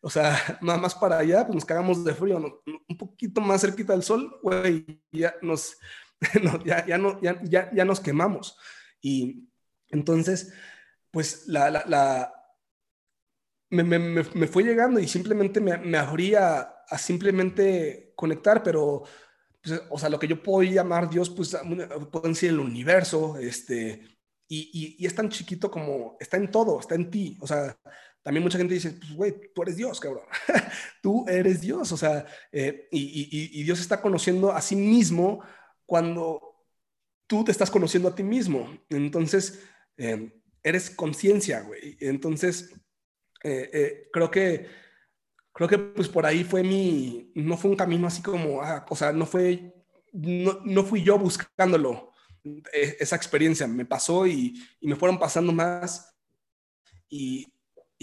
o 0.02 0.10
sea, 0.10 0.36
más, 0.60 0.80
más 0.80 0.94
para 0.94 1.18
allá, 1.18 1.46
pues 1.46 1.54
nos 1.54 1.64
cagamos 1.64 2.04
de 2.04 2.14
frío, 2.14 2.62
un 2.88 2.98
poquito 2.98 3.40
más 3.40 3.62
cerquita 3.62 3.94
del 3.94 4.02
sol, 4.02 4.38
güey, 4.42 4.84
ya 5.10 5.34
nos, 5.40 5.78
ya, 6.64 6.84
ya, 6.84 6.98
no, 6.98 7.20
ya, 7.22 7.40
ya, 7.42 7.70
ya, 7.72 7.84
nos 7.84 8.00
quemamos. 8.00 8.58
Y 9.00 9.48
entonces, 9.88 10.52
pues 11.10 11.46
la, 11.46 11.70
la, 11.70 11.84
la 11.86 12.32
me, 13.70 13.84
me, 13.84 13.98
me, 13.98 14.46
fue 14.46 14.64
llegando 14.64 15.00
y 15.00 15.08
simplemente 15.08 15.60
me, 15.60 15.78
me 15.78 15.98
abría 15.98 16.60
a 16.88 16.98
simplemente 16.98 18.12
conectar, 18.16 18.62
pero 18.62 19.04
pues, 19.62 19.80
o 19.88 19.98
sea, 19.98 20.08
lo 20.08 20.18
que 20.18 20.28
yo 20.28 20.42
puedo 20.42 20.62
llamar 20.68 21.08
Dios, 21.08 21.30
pues 21.30 21.56
pueden 22.10 22.34
ser 22.34 22.50
el 22.50 22.60
universo, 22.60 23.38
este, 23.38 24.02
y, 24.48 24.96
y, 24.98 25.06
es 25.06 25.14
tan 25.14 25.30
chiquito 25.30 25.70
como 25.70 26.16
está 26.20 26.36
en 26.36 26.50
todo, 26.50 26.80
está 26.80 26.94
en 26.96 27.10
ti, 27.10 27.38
o 27.40 27.46
sea, 27.46 27.78
también 28.22 28.44
mucha 28.44 28.58
gente 28.58 28.74
dice, 28.74 28.90
pues, 28.92 29.14
güey, 29.14 29.34
tú 29.54 29.62
eres 29.62 29.76
Dios, 29.76 29.98
cabrón. 29.98 30.24
tú 31.02 31.24
eres 31.28 31.60
Dios, 31.60 31.90
o 31.90 31.96
sea, 31.96 32.24
eh, 32.52 32.88
y, 32.92 33.62
Dios 33.64 33.80
está 33.80 34.00
conociendo 34.00 34.52
a 34.52 34.62
sí 34.62 34.76
mismo 34.76 35.42
cuando 35.84 36.40
tú 37.26 37.44
te 37.44 37.50
estás 37.50 37.70
conociendo 37.70 38.08
a 38.08 38.14
ti 38.14 38.22
mismo. 38.22 38.78
Entonces, 38.88 39.60
eh, 39.96 40.40
eres 40.62 40.90
conciencia, 40.90 41.62
güey. 41.62 41.96
Entonces, 42.00 42.72
eh, 43.42 44.08
creo 44.12 44.30
que, 44.30 44.68
creo 45.52 45.68
que 45.68 45.78
pues 45.78 46.08
por 46.08 46.24
ahí 46.24 46.44
fue 46.44 46.62
mi, 46.62 47.32
no 47.34 47.56
fue 47.56 47.72
un 47.72 47.76
camino 47.76 48.06
así 48.06 48.22
como, 48.22 48.62
ah, 48.62 48.86
o 48.88 48.94
sea, 48.94 49.12
no 49.12 49.26
fue, 49.26 49.74
no, 50.12 50.60
no 50.64 50.84
fui 50.84 51.02
yo 51.02 51.18
buscándolo, 51.18 52.12
esa 52.72 53.14
experiencia, 53.14 53.68
me 53.68 53.84
pasó 53.84 54.26
y, 54.26 54.60
y 54.80 54.88
me 54.88 54.96
fueron 54.96 55.18
pasando 55.18 55.52
más. 55.52 56.16
Y, 57.08 57.52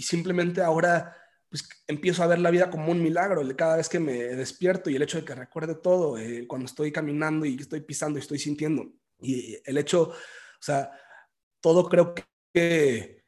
y 0.00 0.02
simplemente 0.02 0.62
ahora 0.62 1.14
pues 1.50 1.68
empiezo 1.86 2.22
a 2.22 2.26
ver 2.26 2.38
la 2.38 2.50
vida 2.50 2.70
como 2.70 2.90
un 2.90 3.02
milagro 3.02 3.42
cada 3.54 3.76
vez 3.76 3.86
que 3.86 4.00
me 4.00 4.14
despierto 4.14 4.88
y 4.88 4.96
el 4.96 5.02
hecho 5.02 5.18
de 5.18 5.26
que 5.26 5.34
recuerde 5.34 5.74
todo 5.74 6.16
eh, 6.16 6.46
cuando 6.48 6.64
estoy 6.64 6.90
caminando 6.90 7.44
y 7.44 7.56
estoy 7.56 7.82
pisando 7.82 8.18
y 8.18 8.22
estoy 8.22 8.38
sintiendo. 8.38 8.90
Y 9.20 9.58
el 9.62 9.76
hecho, 9.76 10.04
o 10.04 10.62
sea, 10.62 10.90
todo 11.60 11.86
creo 11.86 12.14
que 12.14 13.22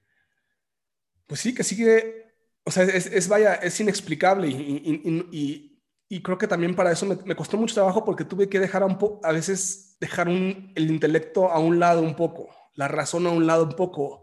pues 1.27 1.41
sí, 1.41 1.55
que 1.55 1.63
sigue, 1.63 2.33
o 2.65 2.71
sea, 2.71 2.85
es, 2.85 3.29
vaya, 3.29 3.57
es 3.57 3.79
inexplicable 3.79 4.49
y, 4.49 5.79
y, 6.09 6.23
creo 6.23 6.39
que 6.39 6.49
también 6.49 6.75
para 6.75 6.93
eso 6.93 7.05
me, 7.05 7.37
costó 7.37 7.59
mucho 7.59 7.75
trabajo 7.75 8.03
porque 8.03 8.25
tuve 8.25 8.49
que 8.49 8.61
dejar 8.61 8.83
un 8.83 8.97
poco, 8.97 9.21
a 9.27 9.33
veces 9.33 9.99
dejar 10.01 10.29
un, 10.29 10.73
el 10.75 10.91
intelecto 10.91 11.51
a 11.51 11.59
un 11.59 11.79
lado 11.79 12.01
un 12.01 12.17
poco, 12.17 12.49
la 12.77 12.89
razón 12.89 13.27
a 13.27 13.31
un 13.31 13.47
lado 13.47 13.65
un 13.65 13.77
poco 13.77 14.23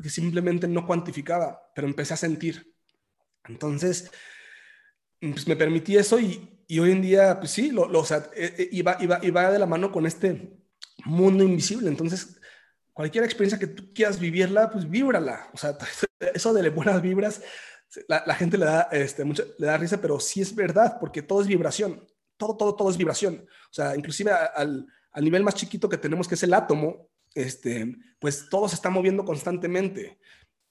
porque 0.00 0.08
simplemente 0.08 0.66
no 0.66 0.86
cuantificaba, 0.86 1.60
pero 1.74 1.86
empecé 1.86 2.14
a 2.14 2.16
sentir. 2.16 2.74
Entonces, 3.44 4.10
pues 5.20 5.46
me 5.46 5.56
permití 5.56 5.98
eso 5.98 6.18
y, 6.18 6.64
hoy 6.80 6.92
en 6.92 7.02
día, 7.02 7.38
pues 7.38 7.50
sí, 7.50 7.70
lo, 7.70 7.86
lo 7.86 8.00
o 8.00 8.04
sea, 8.06 8.30
iba, 8.70 8.96
iba, 8.98 9.18
iba 9.22 9.50
de 9.50 9.58
la 9.58 9.66
mano 9.66 9.92
con 9.92 10.06
este 10.06 10.56
mundo 11.04 11.44
invisible. 11.44 11.90
Entonces, 11.90 12.40
cualquier 12.94 13.24
experiencia 13.24 13.58
que 13.58 13.66
tú 13.66 13.92
quieras 13.92 14.18
vivirla, 14.18 14.70
pues 14.70 14.88
víbrala. 14.88 15.50
O 15.52 15.58
sea, 15.58 15.76
eso 16.32 16.54
de 16.54 16.70
buenas 16.70 17.02
vibras, 17.02 17.42
la, 18.08 18.22
la 18.24 18.34
gente 18.34 18.56
le 18.56 18.64
da, 18.64 18.88
este, 18.92 19.22
mucho, 19.26 19.44
le 19.58 19.66
da 19.66 19.76
risa, 19.76 20.00
pero 20.00 20.18
sí 20.18 20.40
es 20.40 20.54
verdad, 20.54 20.96
porque 20.98 21.20
todo 21.20 21.42
es 21.42 21.46
vibración. 21.46 22.08
Todo, 22.38 22.56
todo, 22.56 22.74
todo 22.74 22.88
es 22.88 22.96
vibración. 22.96 23.44
O 23.70 23.74
sea, 23.74 23.94
inclusive 23.94 24.32
al, 24.32 24.86
al 25.12 25.24
nivel 25.24 25.42
más 25.42 25.56
chiquito 25.56 25.90
que 25.90 25.98
tenemos, 25.98 26.26
que 26.26 26.36
es 26.36 26.42
el 26.42 26.54
átomo, 26.54 27.09
este, 27.34 27.96
pues 28.18 28.48
todo 28.48 28.68
se 28.68 28.74
está 28.74 28.90
moviendo 28.90 29.24
constantemente. 29.24 30.18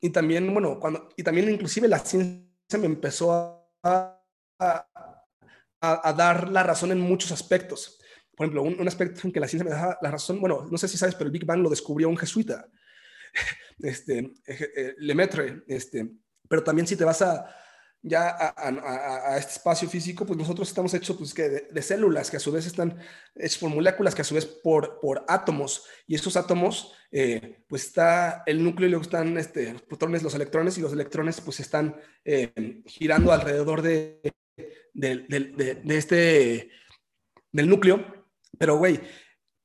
Y 0.02 0.12
también, 0.12 0.52
bueno, 0.54 0.80
cuando, 0.80 1.10
y 1.18 1.24
también 1.24 1.50
inclusive 1.50 1.88
la 1.88 2.00
ciencia 2.00 2.48
me 2.80 2.86
empezó 2.86 3.34
a, 3.84 4.22
a, 5.82 6.14
dar 6.14 6.50
la 6.50 6.64
razón 6.64 6.92
en 6.92 7.00
muchos 7.00 7.32
aspectos. 7.32 8.00
Por 8.36 8.46
ejemplo, 8.46 8.64
un, 8.64 8.88
aspecto 8.88 9.22
en 9.24 9.34
que 9.34 9.40
la 9.40 9.48
ciencia 9.48 9.70
me 9.70 9.76
da 9.76 9.98
la 10.02 10.12
razón, 10.12 10.40
bueno, 10.40 10.68
no 10.70 10.78
sé 10.78 10.88
si 10.88 10.98
sabes, 10.98 11.16
pero 11.16 11.28
el 11.28 11.32
Big 11.32 11.46
Bang 11.46 11.62
lo 11.62 11.70
descubrió 11.70 12.08
un 12.10 12.18
jesuita, 12.18 12.68
este, 13.80 14.34
eh, 14.48 14.96
Lemaitre, 14.98 15.64
este, 15.68 16.10
pero 16.48 16.64
también 16.64 16.88
si 16.88 16.96
te 16.96 17.04
vas 17.04 17.22
a, 17.22 17.54
ya 18.02 18.54
a, 18.56 19.38
este 19.38 19.52
espacio 19.54 19.90
físico, 19.90 20.26
pues 20.26 20.40
nosotros 20.40 20.70
estamos 20.70 20.94
hechos 20.94 21.18
pues, 21.18 21.34
que 21.34 21.50
de, 21.50 21.82
células 21.82 22.32
que 22.32 22.38
a 22.38 22.40
su 22.40 22.50
vez 22.52 22.66
están 22.66 22.98
hechas 23.36 23.58
por 23.58 23.70
moléculas, 23.70 24.16
que 24.16 24.22
a 24.22 24.26
su 24.26 24.36
vez 24.36 24.46
por, 24.46 25.02
por 25.02 25.26
átomos, 25.28 25.84
y 26.08 26.16
estos 26.16 26.38
átomos, 26.38 26.94
eh, 27.12 27.66
pues 27.68 27.84
está 27.86 28.44
el 28.46 28.64
núcleo 28.64 28.88
y 28.88 28.92
luego 28.92 29.04
están 29.04 29.38
este, 29.38 29.74
los 29.74 29.82
protones, 29.82 30.24
los 30.24 30.34
electrones, 30.34 30.78
y 30.78 30.82
los 30.82 30.94
electrones 30.94 31.42
pues 31.42 31.60
están 31.60 31.98
eh, 32.24 32.54
girando 32.86 33.34
alrededor 33.34 33.82
de, 33.82 34.22
de, 34.94 35.82
este, 35.90 36.70
del 37.52 37.68
núcleo, 37.68 38.06
pero 38.58 38.78
güey, 38.78 39.02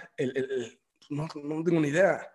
no, 1.11 1.29
no 1.43 1.63
tengo 1.63 1.81
ni 1.81 1.89
idea. 1.89 2.31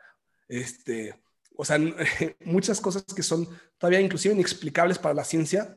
Este, 0.47 1.19
o 1.57 1.65
sea, 1.65 1.79
muchas 2.45 2.79
cosas 2.79 3.03
que 3.15 3.23
son 3.23 3.47
todavía 3.79 3.99
inclusive 3.99 4.35
inexplicables 4.35 4.99
para 4.99 5.15
la 5.15 5.23
ciencia. 5.23 5.75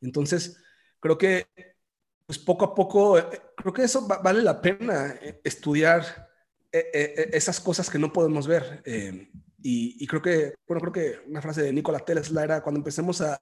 Entonces, 0.00 0.62
creo 1.00 1.18
que, 1.18 1.48
pues 2.24 2.38
poco 2.38 2.66
a 2.66 2.72
poco, 2.72 3.18
eh, 3.18 3.24
creo 3.56 3.72
que 3.72 3.82
eso 3.82 4.06
vale 4.06 4.42
la 4.42 4.62
pena 4.62 5.16
eh, 5.20 5.40
estudiar 5.42 6.30
eh, 6.72 6.90
eh, 6.94 7.14
eh, 7.16 7.30
esas 7.34 7.60
cosas 7.60 7.90
que 7.90 7.98
no 7.98 8.12
podemos 8.12 8.46
ver. 8.46 8.82
y, 9.62 10.06
creo 10.06 10.22
que, 10.22 10.54
bueno, 10.66 10.80
creo 10.80 10.92
que 10.92 11.28
una 11.28 11.42
frase 11.42 11.62
de 11.62 11.72
Nikola 11.72 12.00
Tesla 12.00 12.42
era 12.42 12.62
cuando 12.62 12.78
empecemos 12.80 13.20
a, 13.20 13.40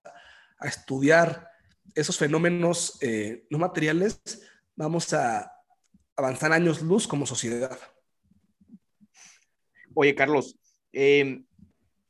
estudiar 0.62 1.48
esos 1.94 2.18
fenómenos 2.18 2.98
no 3.48 3.58
materiales, 3.58 4.20
vamos 4.76 5.14
a 5.14 5.50
avanzar 6.16 6.52
años 6.52 6.82
luz 6.82 7.08
como 7.08 7.24
sociedad. 7.24 7.78
Oye, 9.94 10.14
Carlos, 10.14 10.58
em, 10.92 11.46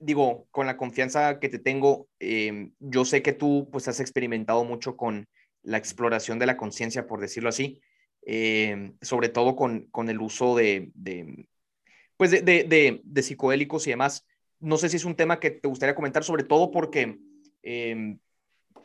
digo, 0.01 0.49
con 0.51 0.67
la 0.67 0.77
confianza 0.77 1.39
que 1.39 1.49
te 1.49 1.61
tengo, 1.61 2.09
em, 2.19 2.73
yo 2.81 3.05
sé 3.05 3.23
que 3.23 3.33
tú 3.33 3.69
pues 3.71 3.87
has 3.87 4.01
experimentado 4.01 4.65
mucho 4.65 4.97
con 4.97 5.29
la 5.63 5.79
exploración 5.79 6.41
de 6.41 6.47
la 6.47 6.57
conciencia, 6.57 7.07
por 7.07 7.21
decirlo 7.21 7.51
así. 7.51 7.81
Eh, 8.33 8.93
sobre 9.03 9.29
todo 9.29 9.57
con, 9.57 9.89
con, 9.91 10.09
el 10.09 10.21
uso 10.21 10.55
de, 10.55 10.93
de 10.95 11.49
pues 12.17 12.31
de, 12.31 12.43
de, 12.43 13.03
y 13.89 13.91
demás. 13.91 14.25
No 14.61 14.77
sé 14.77 14.89
si 14.89 14.99
es 14.99 15.05
un 15.05 15.17
tema 15.17 15.41
que 15.41 15.51
te 15.51 15.67
gustaría 15.67 15.97
comentar, 15.97 16.23
sobre 16.23 16.45
todo 16.45 16.71
porque 16.71 17.19
eh, 17.65 18.17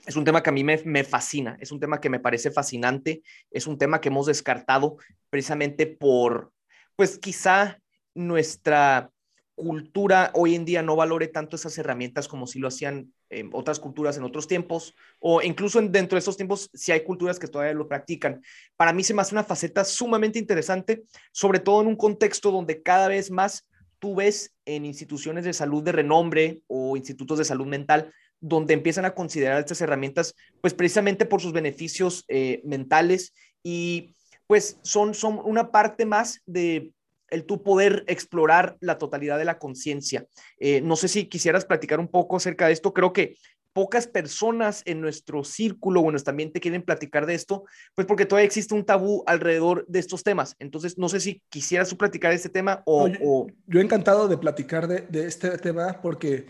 es 0.08 0.16
un 0.16 0.26
tema 0.26 0.42
que 0.42 0.50
a 0.50 0.52
mí 0.52 0.64
me, 0.64 0.82
me, 0.86 1.04
fascina, 1.04 1.58
es 1.60 1.72
un 1.72 1.80
tema 1.80 2.02
que 2.02 2.10
me 2.10 2.20
parece 2.20 2.50
fascinante, 2.50 3.22
es 3.52 3.68
un 3.68 3.78
tema 3.78 4.02
que 4.02 4.10
hemos 4.10 4.26
descartado 4.26 4.98
precisamente 5.30 5.86
por, 5.86 6.52
pues 6.96 7.20
quizá 7.20 7.80
nuestra 8.16 9.12
cultura 9.56 10.32
hoy 10.34 10.54
en 10.54 10.66
día 10.66 10.82
no 10.82 10.96
valore 10.96 11.28
tanto 11.28 11.56
esas 11.56 11.78
herramientas 11.78 12.28
como 12.28 12.46
si 12.46 12.60
lo 12.60 12.68
hacían 12.68 13.14
otras 13.52 13.80
culturas 13.80 14.18
en 14.18 14.24
otros 14.24 14.48
tiempos, 14.48 14.94
o 15.20 15.42
incluso 15.42 15.82
dentro 15.82 16.16
de 16.16 16.20
esos 16.20 16.38
tiempos 16.38 16.70
si 16.74 16.92
hay 16.92 17.04
culturas 17.04 17.40
que 17.40 17.48
todavía 17.48 17.74
lo 17.74 17.88
practican. 17.88 18.42
Para 18.78 18.94
mí 18.94 19.04
se 19.04 19.14
me 19.14 19.22
hace 19.22 19.36
una 19.36 19.44
faceta 19.44 19.84
sumamente 19.84 20.40
interesante, 20.40 21.04
sobre 21.32 21.60
todo 21.60 21.82
en 21.82 21.88
un 21.88 21.96
contexto 21.96 22.52
donde 22.52 22.82
cada 22.82 23.08
vez 23.08 23.32
más 23.32 23.68
tú 24.00 24.16
ves 24.16 24.54
en 24.66 24.86
instituciones 24.86 25.46
de 25.46 25.54
salud 25.54 25.84
de 25.84 25.92
renombre 25.92 26.62
o 26.68 26.96
institutos 26.96 27.38
de 27.38 27.46
salud 27.46 27.66
mental 27.66 28.14
donde 28.40 28.74
empiezan 28.74 29.06
a 29.06 29.16
considerar 29.16 29.60
estas 29.60 29.82
herramientas, 29.82 30.36
pues 30.62 30.74
precisamente 30.74 31.26
por 31.26 31.42
sus 31.42 31.54
beneficios 31.54 32.26
eh, 32.28 32.62
mentales 32.64 33.34
y 33.64 34.14
pues 34.48 34.78
son, 34.84 35.14
son 35.16 35.40
una 35.44 35.72
parte 35.72 36.06
más 36.06 36.42
de 36.46 36.92
el 37.36 37.46
tú 37.46 37.62
poder 37.62 38.04
explorar 38.08 38.78
la 38.80 38.98
totalidad 38.98 39.38
de 39.38 39.46
la 39.46 39.60
conciencia. 39.60 40.26
Eh, 40.58 40.82
no 40.82 40.96
sé 40.96 41.08
si 41.08 41.26
quisieras 41.26 41.66
platicar 41.66 42.00
un 42.00 42.08
poco 42.08 42.38
acerca 42.38 42.68
de 42.68 42.74
esto. 42.74 42.94
Creo 42.94 43.14
que 43.14 43.36
pocas 43.74 44.08
personas 44.08 44.84
en 44.86 45.02
nuestro 45.02 45.44
círculo 45.44 46.00
o 46.00 46.06
en 46.06 46.12
nuestro 46.12 46.32
ambiente 46.32 46.62
quieren 46.62 46.82
platicar 46.82 47.26
de 47.26 47.36
esto, 47.36 47.66
pues 47.94 48.08
porque 48.08 48.26
todavía 48.26 48.46
existe 48.46 48.74
un 48.74 48.86
tabú 48.86 49.22
alrededor 49.28 49.86
de 49.88 50.00
estos 50.00 50.24
temas. 50.24 50.56
Entonces, 50.60 50.98
no 50.98 51.10
sé 51.10 51.20
si 51.20 51.42
quisieras 51.50 51.90
tú 51.90 51.98
platicar 51.98 52.32
este 52.32 52.48
tema 52.48 52.82
o... 52.86 53.10
yo, 53.10 53.80
he 53.80 53.84
encantado 53.84 54.30
de 54.30 54.38
platicar 54.38 54.88
de, 54.88 55.02
de, 55.02 55.28
este 55.28 55.58
tema 55.58 56.00
porque 56.02 56.46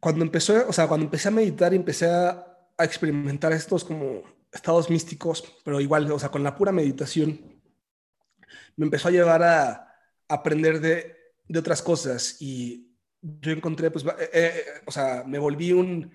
cuando 0.00 0.24
empezó, 0.24 0.68
o 0.68 0.72
sea, 0.72 0.88
cuando 0.88 1.04
empecé 1.04 1.28
a 1.28 1.30
meditar 1.30 1.72
y 1.72 1.76
empecé 1.76 2.10
a, 2.10 2.44
a 2.76 2.84
experimentar 2.84 3.52
estos 3.52 3.84
como 3.84 4.22
estados 4.52 4.90
místicos, 4.90 5.44
pero 5.64 5.80
igual, 5.80 6.10
o 6.10 6.18
sea, 6.18 6.30
con 6.30 6.42
la 6.42 6.56
pura 6.56 6.72
meditación, 6.72 7.40
me 8.74 8.86
empezó 8.86 9.08
a 9.08 9.12
llevar 9.12 9.44
a, 9.44 9.87
aprender 10.28 10.80
de, 10.80 11.16
de, 11.46 11.58
otras 11.58 11.82
cosas 11.82 12.36
y 12.40 12.88
yo 13.20 13.50
encontré, 13.50 13.90
pues, 13.90 14.04
eh, 14.04 14.30
eh, 14.32 14.64
o 14.86 14.92
sea, 14.92 15.24
me 15.26 15.38
volví 15.38 15.72
un 15.72 16.12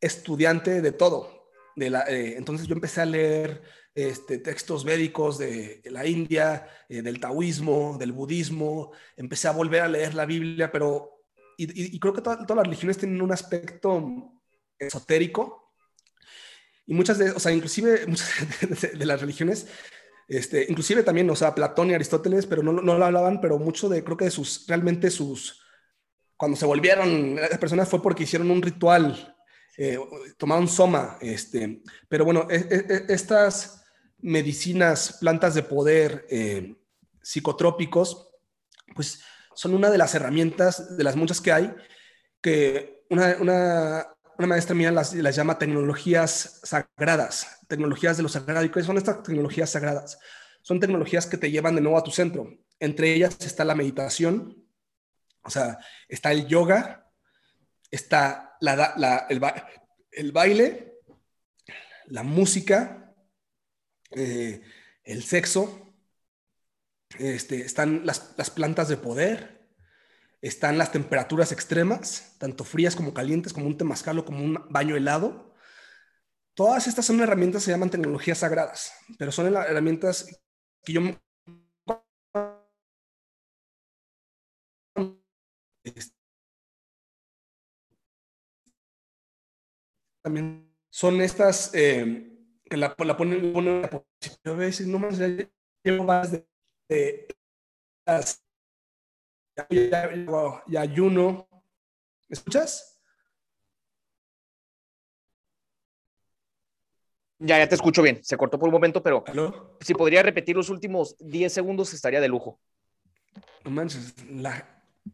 estudiante 0.00 0.80
de 0.80 0.92
todo. 0.92 1.50
De 1.76 1.90
la, 1.90 2.02
eh, 2.02 2.36
entonces 2.36 2.66
yo 2.66 2.74
empecé 2.74 3.00
a 3.00 3.06
leer 3.06 3.62
este, 3.94 4.38
textos 4.38 4.84
médicos 4.84 5.38
de 5.38 5.82
la 5.86 6.06
India, 6.06 6.68
del 6.88 7.20
taoísmo, 7.20 7.96
del 7.98 8.12
budismo, 8.12 8.92
empecé 9.16 9.48
a 9.48 9.52
volver 9.52 9.82
a 9.82 9.88
leer 9.88 10.14
la 10.14 10.26
Biblia, 10.26 10.70
pero, 10.70 11.22
y, 11.56 11.98
creo 11.98 12.12
que 12.12 12.22
todas 12.22 12.48
las 12.48 12.64
religiones 12.64 12.98
tienen 12.98 13.22
un 13.22 13.32
aspecto 13.32 14.32
esotérico, 14.78 15.64
y 16.86 16.94
muchas 16.94 17.18
de, 17.18 17.30
o 17.30 17.38
sea, 17.38 17.52
inclusive 17.52 18.06
muchas 18.06 18.30
de, 18.98 19.06
las 19.06 19.20
religiones 19.20 19.66
este, 20.28 20.66
inclusive 20.68 21.02
también, 21.02 21.28
o 21.30 21.36
sea, 21.36 21.54
Platón 21.54 21.90
y 21.90 21.94
Aristóteles, 21.94 22.46
pero 22.46 22.62
no, 22.62 22.72
no 22.72 22.98
lo 22.98 23.04
hablaban, 23.04 23.40
pero 23.40 23.58
mucho 23.58 23.88
de, 23.88 24.02
creo 24.02 24.16
que 24.16 24.26
de 24.26 24.30
sus, 24.30 24.66
realmente 24.66 25.10
sus, 25.10 25.62
cuando 26.36 26.56
se 26.56 26.66
volvieron 26.66 27.36
las 27.36 27.58
personas 27.58 27.88
fue 27.88 28.02
porque 28.02 28.24
hicieron 28.24 28.50
un 28.50 28.62
ritual, 28.62 29.36
eh, 29.76 29.98
tomaron 30.36 30.68
soma, 30.68 31.18
este, 31.20 31.82
pero 32.08 32.24
bueno, 32.24 32.46
e, 32.50 32.56
e, 32.56 32.94
e, 32.94 33.04
estas 33.08 33.84
medicinas, 34.18 35.18
plantas 35.20 35.54
de 35.54 35.62
poder, 35.62 36.26
eh, 36.30 36.74
psicotrópicos, 37.22 38.30
pues 38.94 39.20
son 39.54 39.74
una 39.74 39.90
de 39.90 39.98
las 39.98 40.14
herramientas, 40.14 40.96
de 40.96 41.04
las 41.04 41.16
muchas 41.16 41.40
que 41.40 41.52
hay, 41.52 41.74
que 42.40 43.04
una, 43.10 43.36
una, 43.40 44.13
una 44.38 44.48
maestra 44.48 44.74
mía 44.74 44.90
las, 44.90 45.12
llama 45.12 45.58
tecnologías 45.58 46.60
sagradas, 46.62 47.58
tecnologías 47.68 48.16
de 48.16 48.22
lo 48.22 48.28
sagrado. 48.28 48.64
¿Y 48.64 48.70
qué 48.70 48.82
son 48.82 48.96
estas 48.96 49.22
tecnologías 49.22 49.70
sagradas? 49.70 50.18
Son 50.62 50.80
tecnologías 50.80 51.26
que 51.26 51.36
te 51.36 51.50
llevan 51.50 51.74
de 51.74 51.80
nuevo 51.80 51.98
a 51.98 52.04
tu 52.04 52.10
centro. 52.10 52.48
Entre 52.80 53.14
ellas 53.14 53.36
está 53.40 53.64
la 53.64 53.74
meditación, 53.74 54.64
o 55.42 55.50
sea, 55.50 55.78
está 56.08 56.32
el 56.32 56.46
yoga, 56.46 57.10
está 57.90 58.56
la, 58.60 59.26
el, 59.28 59.40
el, 60.10 60.32
baile, 60.32 60.94
la 62.06 62.22
música, 62.22 63.14
eh, 64.12 64.62
el 65.04 65.22
sexo, 65.22 65.94
este, 67.18 67.64
están 67.64 68.04
las, 68.04 68.34
las 68.36 68.50
plantas 68.50 68.88
de 68.88 68.96
poder, 68.96 69.53
están 70.44 70.76
las 70.76 70.92
temperaturas 70.92 71.52
extremas, 71.52 72.36
tanto 72.38 72.64
frías 72.64 72.94
como 72.94 73.14
calientes, 73.14 73.54
como 73.54 73.66
un 73.66 73.78
temazcal 73.78 74.18
como 74.26 74.44
un 74.44 74.62
baño 74.68 74.94
helado. 74.94 75.54
Todas 76.52 76.86
estas 76.86 77.06
son 77.06 77.20
herramientas 77.20 77.62
que 77.62 77.66
se 77.66 77.70
llaman 77.70 77.88
tecnologías 77.88 78.38
sagradas, 78.38 78.92
pero 79.18 79.32
son 79.32 79.46
herramientas 79.56 80.38
que 80.84 80.92
yo 80.92 81.00
también 90.22 90.70
son 90.90 91.22
estas 91.22 91.74
eh, 91.74 92.36
que 92.64 92.76
la, 92.76 92.94
la 92.98 93.16
ponen, 93.16 93.50
veces 94.58 94.86
no 94.86 94.98
más 94.98 95.18
llevo 95.82 96.04
las 98.06 98.43
y 100.66 100.76
ayuno. 100.76 101.48
¿Me 102.28 102.34
escuchas? 102.34 103.00
Ya, 107.38 107.58
ya 107.58 107.68
te 107.68 107.74
escucho 107.74 108.02
bien. 108.02 108.20
Se 108.22 108.36
cortó 108.36 108.58
por 108.58 108.68
un 108.68 108.72
momento, 108.72 109.02
pero 109.02 109.24
si 109.80 109.94
podría 109.94 110.22
repetir 110.22 110.56
los 110.56 110.70
últimos 110.70 111.16
10 111.18 111.52
segundos 111.52 111.92
estaría 111.92 112.20
de 112.20 112.28
lujo. 112.28 112.58
No 113.64 113.70
manches, 113.70 114.14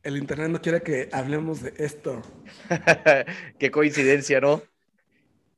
el 0.03 0.17
internet 0.17 0.51
no 0.51 0.61
quiere 0.61 0.83
que 0.83 1.09
hablemos 1.13 1.63
de 1.63 1.75
esto. 1.79 2.23
Qué 3.59 3.71
coincidencia, 3.71 4.41
¿no? 4.41 4.63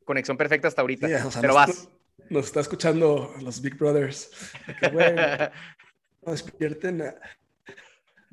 Conexión 0.05 0.37
perfecta 0.37 0.69
hasta 0.69 0.81
ahorita. 0.81 1.09
pero 1.41 1.55
vas. 1.55 1.89
Nos 2.31 2.47
está 2.47 2.61
escuchando 2.61 3.35
los 3.43 3.61
Big 3.61 3.77
Brothers. 3.77 4.31
Que, 4.81 4.89
bueno, 4.89 5.21
no 6.23 6.33
despierten. 6.33 7.03
A, 7.03 7.15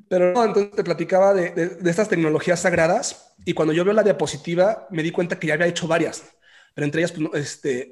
pero 0.08 0.34
no, 0.34 0.46
entonces 0.46 0.72
te 0.76 0.84
platicaba 0.84 1.34
de, 1.34 1.52
de, 1.52 1.90
estas 1.90 2.10
tecnologías 2.10 2.62
sagradas 2.62 3.36
y 3.46 3.54
cuando 3.54 3.74
yo 3.74 3.84
veo 3.84 3.94
la 3.94 4.04
diapositiva 4.04 4.88
me 4.92 5.04
di 5.04 5.12
cuenta 5.12 5.40
que 5.40 5.48
ya 5.48 5.56
había 5.56 5.68
hecho 5.68 5.88
varias, 5.88 6.24
pero 6.74 6.86
entre 6.86 7.02
ellas, 7.02 7.12
pues, 7.12 7.30
este, 7.34 7.92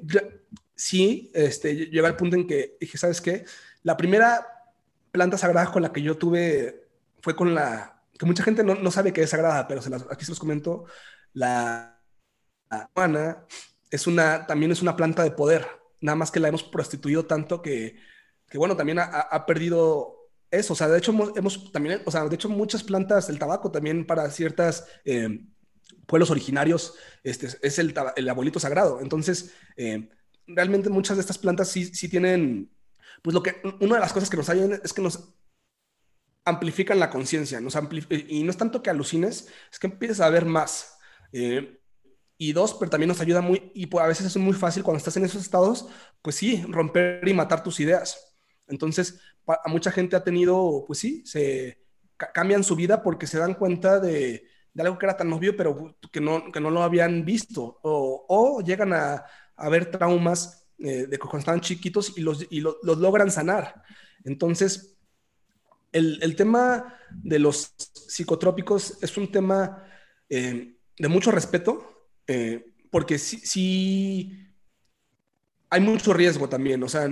sí, 0.74 1.30
este, 1.34 1.74
llega 1.90 2.08
al 2.08 2.16
punto 2.16 2.36
en 2.36 2.46
que 2.46 2.76
dije, 2.80 2.96
¿sabes 2.98 3.20
qué? 3.20 3.44
La 3.82 3.96
primera 3.96 4.46
planta 5.10 5.36
sagrada 5.36 5.70
con 5.70 5.82
la 5.82 5.92
que 5.92 6.02
yo 6.02 6.16
tuve 6.16 6.88
fue 7.20 7.34
con 7.34 7.54
la, 7.54 8.02
que 8.18 8.26
mucha 8.26 8.42
gente 8.42 8.64
no, 8.64 8.74
no 8.74 8.90
sabe 8.90 9.12
que 9.12 9.22
es 9.22 9.30
sagrada, 9.30 9.66
pero 9.68 9.82
se 9.82 9.90
las, 9.90 10.06
aquí 10.10 10.24
se 10.24 10.32
los 10.32 10.40
comento, 10.40 10.84
la, 11.32 12.00
la 12.70 13.46
es 13.90 14.06
una, 14.06 14.46
también 14.46 14.72
es 14.72 14.82
una 14.82 14.96
planta 14.96 15.22
de 15.22 15.30
poder, 15.30 15.66
nada 16.00 16.16
más 16.16 16.30
que 16.30 16.40
la 16.40 16.48
hemos 16.48 16.62
prostituido 16.62 17.26
tanto 17.26 17.62
que, 17.62 17.96
que 18.48 18.58
bueno, 18.58 18.76
también 18.76 18.98
ha, 18.98 19.04
ha 19.04 19.46
perdido 19.46 20.17
eso, 20.50 20.72
o 20.72 20.76
sea, 20.76 20.88
de 20.88 20.98
hecho 20.98 21.12
hemos, 21.36 21.72
también, 21.72 22.02
o 22.06 22.10
sea, 22.10 22.24
de 22.24 22.34
hecho 22.34 22.48
muchas 22.48 22.82
plantas 22.82 23.26
del 23.26 23.38
tabaco 23.38 23.70
también 23.70 24.06
para 24.06 24.30
ciertas 24.30 24.86
eh, 25.04 25.44
pueblos 26.06 26.30
originarios 26.30 26.94
este, 27.22 27.48
es 27.62 27.78
el, 27.78 27.94
el 28.16 28.28
abuelito 28.28 28.58
sagrado. 28.58 29.00
Entonces, 29.00 29.54
eh, 29.76 30.08
realmente 30.46 30.90
muchas 30.90 31.16
de 31.16 31.20
estas 31.20 31.38
plantas 31.38 31.68
sí, 31.68 31.84
sí 31.94 32.08
tienen, 32.08 32.70
pues 33.22 33.34
lo 33.34 33.42
que, 33.42 33.56
una 33.80 33.96
de 33.96 34.00
las 34.00 34.12
cosas 34.12 34.30
que 34.30 34.36
nos 34.36 34.48
ayudan 34.48 34.80
es 34.82 34.92
que 34.92 35.02
nos 35.02 35.34
amplifican 36.44 36.98
la 36.98 37.10
conciencia, 37.10 37.60
nos 37.60 37.76
y 38.08 38.42
no 38.42 38.50
es 38.50 38.56
tanto 38.56 38.82
que 38.82 38.90
alucines, 38.90 39.48
es 39.70 39.78
que 39.78 39.88
empieces 39.88 40.20
a 40.20 40.30
ver 40.30 40.46
más. 40.46 40.96
Eh, 41.32 41.78
y 42.38 42.52
dos, 42.52 42.74
pero 42.74 42.90
también 42.90 43.08
nos 43.08 43.20
ayuda 43.20 43.40
muy, 43.40 43.70
y 43.74 43.86
pues 43.86 44.02
a 44.04 44.08
veces 44.08 44.26
es 44.26 44.36
muy 44.36 44.54
fácil 44.54 44.82
cuando 44.84 44.98
estás 44.98 45.16
en 45.16 45.24
esos 45.24 45.42
estados, 45.42 45.88
pues 46.22 46.36
sí, 46.36 46.64
romper 46.68 47.26
y 47.26 47.34
matar 47.34 47.62
tus 47.62 47.80
ideas. 47.80 48.36
Entonces, 48.68 49.20
a 49.48 49.68
mucha 49.68 49.90
gente 49.90 50.16
ha 50.16 50.24
tenido, 50.24 50.84
pues 50.86 50.98
sí, 50.98 51.22
se 51.24 51.78
cambian 52.16 52.64
su 52.64 52.76
vida 52.76 53.02
porque 53.02 53.26
se 53.26 53.38
dan 53.38 53.54
cuenta 53.54 54.00
de, 54.00 54.44
de 54.72 54.82
algo 54.82 54.98
que 54.98 55.06
era 55.06 55.16
tan 55.16 55.32
obvio, 55.32 55.56
pero 55.56 55.96
que 56.12 56.20
no, 56.20 56.52
que 56.52 56.60
no 56.60 56.70
lo 56.70 56.82
habían 56.82 57.24
visto, 57.24 57.78
o, 57.82 58.60
llegan 58.64 58.92
a, 58.92 59.24
a, 59.56 59.68
ver 59.68 59.90
traumas 59.90 60.68
eh, 60.78 61.06
de 61.06 61.18
cuando 61.18 61.38
estaban 61.38 61.60
chiquitos 61.60 62.16
y 62.16 62.22
los, 62.22 62.46
y 62.50 62.60
los 62.60 62.76
logran 62.82 63.30
sanar. 63.30 63.82
Entonces, 64.24 64.96
el, 65.92 66.18
el, 66.22 66.36
tema 66.36 66.94
de 67.10 67.38
los 67.38 67.74
psicotrópicos 68.08 69.02
es 69.02 69.16
un 69.16 69.32
tema 69.32 69.84
eh, 70.28 70.76
de 70.98 71.08
mucho 71.08 71.30
respeto, 71.30 72.08
eh, 72.26 72.74
porque 72.90 73.18
sí, 73.18 73.38
sí, 73.38 74.46
hay 75.70 75.80
mucho 75.80 76.12
riesgo 76.12 76.48
también, 76.48 76.82
o 76.82 76.88
sea, 76.88 77.08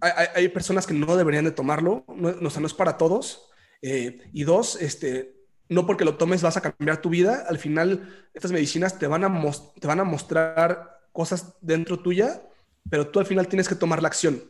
hay, 0.00 0.48
personas 0.48 0.86
que 0.86 0.94
no 0.94 1.16
deberían 1.16 1.44
de 1.44 1.50
tomarlo, 1.50 2.04
no, 2.08 2.32
no, 2.32 2.66
es 2.66 2.74
para 2.74 2.96
todos. 2.96 3.50
Eh, 3.82 4.22
y 4.32 4.44
dos, 4.44 4.80
este, 4.80 5.36
no 5.68 5.86
porque 5.86 6.04
lo 6.04 6.16
tomes 6.16 6.42
vas 6.42 6.56
a 6.56 6.60
cambiar 6.60 7.00
tu 7.00 7.08
vida, 7.08 7.46
al 7.48 7.58
final 7.58 8.28
estas 8.34 8.52
medicinas 8.52 8.98
te 8.98 9.06
van 9.06 9.24
a, 9.24 9.52
te 9.80 9.86
van 9.86 10.00
a 10.00 10.04
mostrar 10.04 11.00
cosas 11.12 11.54
dentro 11.60 12.00
tuya, 12.00 12.42
pero 12.88 13.08
tú 13.08 13.20
al 13.20 13.26
final 13.26 13.48
tienes 13.48 13.68
que 13.68 13.74
tomar 13.74 14.02
la 14.02 14.08
acción, 14.08 14.42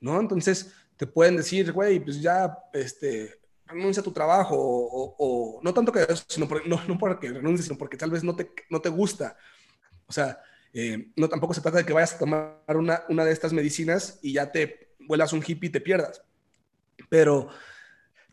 ¿no? 0.00 0.20
Entonces 0.20 0.72
te 0.96 1.06
pueden 1.06 1.36
decir, 1.36 1.72
güey, 1.72 2.00
pues 2.00 2.20
ya, 2.20 2.58
este, 2.72 3.40
renuncia 3.66 4.00
a 4.00 4.04
tu 4.04 4.12
trabajo, 4.12 4.56
o, 4.56 5.60
no 5.62 5.74
tanto 5.74 5.92
que 5.92 6.02
eso, 6.02 6.24
sino 6.28 6.48
por, 6.48 6.66
no, 6.66 6.80
no 6.86 6.98
porque 6.98 7.32
renuncies, 7.32 7.66
sino 7.66 7.78
porque 7.78 7.96
tal 7.96 8.10
vez 8.10 8.24
no 8.24 8.34
te, 8.36 8.50
no 8.70 8.80
te 8.80 8.88
gusta. 8.88 9.36
O 10.06 10.12
sea, 10.12 10.38
eh, 10.74 11.12
no 11.14 11.28
tampoco 11.28 11.54
se 11.54 11.60
trata 11.60 11.78
de 11.78 11.86
que 11.86 11.92
vayas 11.92 12.14
a 12.14 12.18
tomar 12.18 12.58
una, 12.68 13.04
una 13.08 13.24
de 13.24 13.32
estas 13.32 13.52
medicinas 13.52 14.18
y 14.22 14.32
ya 14.34 14.50
te 14.50 14.96
vuelas 14.98 15.32
un 15.32 15.42
hippie 15.46 15.68
y 15.68 15.72
te 15.72 15.80
pierdas. 15.80 16.22
Pero 17.08 17.48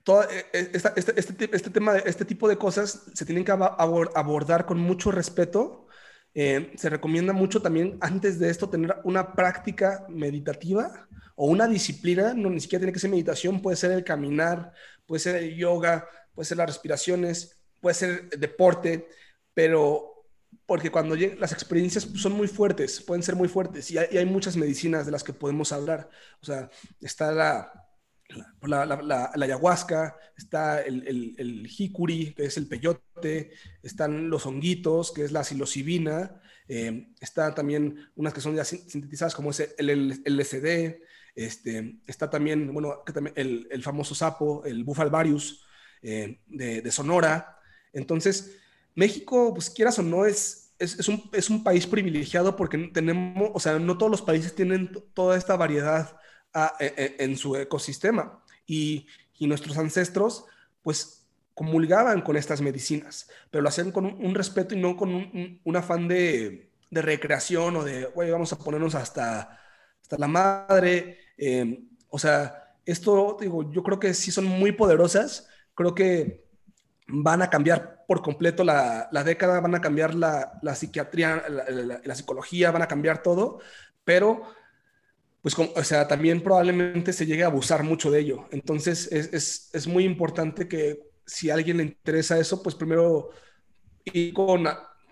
todo, 0.03 0.23
eh, 0.23 0.45
eh, 0.51 0.71
este, 0.73 1.19
este, 1.19 1.49
este, 1.55 1.69
tema, 1.69 1.97
este 1.97 2.25
tipo 2.25 2.49
de 2.49 2.57
cosas 2.57 3.03
se 3.13 3.25
tienen 3.25 3.45
que 3.45 3.51
abordar 3.51 4.65
con 4.65 4.79
mucho 4.79 5.11
respeto 5.11 5.87
se 6.33 6.89
recomienda 6.89 7.33
mucho 7.33 7.61
también 7.61 7.97
antes 7.99 8.39
de 8.39 8.49
esto 8.49 8.69
tener 8.69 8.95
una 9.03 9.33
práctica 9.33 10.05
meditativa 10.07 11.09
o 11.35 11.47
una 11.47 11.67
disciplina, 11.67 12.33
no 12.33 12.49
ni 12.49 12.61
siquiera 12.61 12.79
tiene 12.79 12.93
que 12.93 12.99
ser 12.99 13.09
meditación, 13.09 13.61
puede 13.61 13.75
ser 13.75 13.91
el 13.91 14.05
caminar, 14.05 14.71
puede 15.05 15.19
ser 15.19 15.35
el 15.35 15.57
yoga, 15.57 16.07
puede 16.33 16.45
ser 16.45 16.57
las 16.57 16.67
respiraciones, 16.67 17.61
puede 17.81 17.95
ser 17.95 18.29
deporte, 18.29 19.09
pero 19.53 20.10
porque 20.71 20.89
cuando 20.89 21.17
las 21.17 21.51
experiencias 21.51 22.07
son 22.15 22.31
muy 22.31 22.47
fuertes, 22.47 23.01
pueden 23.01 23.21
ser 23.23 23.35
muy 23.35 23.49
fuertes 23.49 23.91
y 23.91 23.97
hay, 23.97 24.07
y 24.09 24.17
hay, 24.17 24.25
muchas 24.25 24.55
medicinas 24.55 25.05
de 25.05 25.11
las 25.11 25.21
que 25.21 25.33
podemos 25.33 25.73
hablar. 25.73 26.09
O 26.41 26.45
sea, 26.45 26.69
está 27.01 27.33
la, 27.33 27.69
la, 28.61 28.85
la, 28.85 29.31
la, 29.35 29.45
ayahuasca, 29.45 30.15
está 30.37 30.81
el, 30.81 31.05
el, 31.05 31.35
el, 31.37 31.67
jicuri, 31.67 32.33
que 32.33 32.45
es 32.45 32.55
el 32.55 32.69
peyote, 32.69 33.51
están 33.83 34.29
los 34.29 34.45
honguitos, 34.45 35.11
que 35.11 35.25
es 35.25 35.33
la 35.33 35.43
psilocibina, 35.43 36.41
eh, 36.69 37.09
está 37.19 37.53
también 37.53 38.09
unas 38.15 38.33
que 38.33 38.39
son 38.39 38.55
ya 38.55 38.63
sintetizadas 38.63 39.35
como 39.35 39.49
es 39.49 39.75
el, 39.77 40.21
LSD, 40.23 41.01
este, 41.35 41.99
está 42.07 42.29
también, 42.29 42.73
bueno, 42.73 43.03
el, 43.35 43.67
el, 43.69 43.83
famoso 43.83 44.15
sapo, 44.15 44.63
el 44.63 44.85
bufalvarius 44.85 45.65
eh, 46.01 46.39
de, 46.47 46.81
de, 46.81 46.91
Sonora. 46.93 47.57
Entonces, 47.91 48.60
México, 48.95 49.53
pues 49.53 49.69
quieras 49.69 49.99
o 49.99 50.03
no, 50.03 50.25
es, 50.25 50.73
es, 50.79 51.07
un, 51.07 51.29
es 51.33 51.49
un 51.49 51.63
país 51.63 51.85
privilegiado 51.87 52.55
porque 52.55 52.77
tenemos, 52.93 53.51
o 53.53 53.59
sea, 53.59 53.79
no 53.79 53.97
todos 53.97 54.11
los 54.11 54.21
países 54.21 54.55
tienen 54.55 54.91
toda 55.13 55.37
esta 55.37 55.55
variedad 55.55 56.17
e, 56.79 56.93
e, 56.97 57.23
en 57.23 57.37
su 57.37 57.55
ecosistema. 57.55 58.43
Y, 58.65 59.07
y, 59.37 59.47
nuestros 59.47 59.77
ancestros, 59.77 60.45
pues, 60.81 61.27
comulgaban 61.53 62.21
con 62.21 62.37
estas 62.37 62.61
medicinas, 62.61 63.29
pero 63.49 63.61
lo 63.61 63.69
hacían 63.69 63.91
con 63.91 64.05
un, 64.05 64.35
respeto 64.35 64.73
y 64.75 64.79
no 64.79 64.95
con 64.95 65.13
un, 65.13 65.59
un 65.63 65.75
afán 65.75 66.07
de, 66.07 66.71
de, 66.89 67.01
recreación 67.01 67.75
o 67.75 67.83
de, 67.83 68.05
güey, 68.05 68.31
vamos 68.31 68.53
a 68.53 68.57
ponernos 68.57 68.95
hasta, 68.95 69.59
hasta 70.01 70.17
la 70.17 70.27
madre. 70.27 71.19
Eh, 71.37 71.83
o 72.09 72.17
sea, 72.19 72.75
esto, 72.85 73.37
digo, 73.39 73.71
yo 73.71 73.83
creo 73.83 73.99
que 73.99 74.13
sí 74.13 74.31
son 74.31 74.45
muy 74.45 74.71
poderosas. 74.71 75.47
Creo 75.75 75.95
que 75.95 76.40
van 77.11 77.41
a 77.41 77.49
cambiar 77.49 78.03
por 78.07 78.21
completo 78.21 78.63
la, 78.63 79.07
la 79.11 79.23
década, 79.23 79.59
van 79.59 79.75
a 79.75 79.81
cambiar 79.81 80.15
la, 80.15 80.59
la 80.61 80.75
psiquiatría, 80.75 81.43
la, 82.03 82.15
psicología, 82.15 82.71
van 82.71 82.81
a 82.81 82.87
cambiar 82.87 83.21
todo, 83.21 83.59
pero 84.03 84.43
pues, 85.41 85.57
o 85.57 85.83
sea, 85.83 86.07
también 86.07 86.41
probablemente 86.41 87.13
se 87.13 87.25
llegue 87.25 87.43
a 87.43 87.47
abusar 87.47 87.83
mucho 87.83 88.11
de 88.11 88.19
ello. 88.19 88.47
Entonces, 88.51 89.11
es, 89.11 89.33
es, 89.33 89.69
es 89.73 89.87
muy 89.87 90.05
importante 90.05 90.67
que 90.67 90.99
si 91.25 91.49
a 91.49 91.55
alguien 91.55 91.77
le 91.77 91.83
interesa 91.83 92.37
eso, 92.37 92.61
pues 92.61 92.75
primero 92.75 93.29
ir 94.05 94.33
con, 94.33 94.65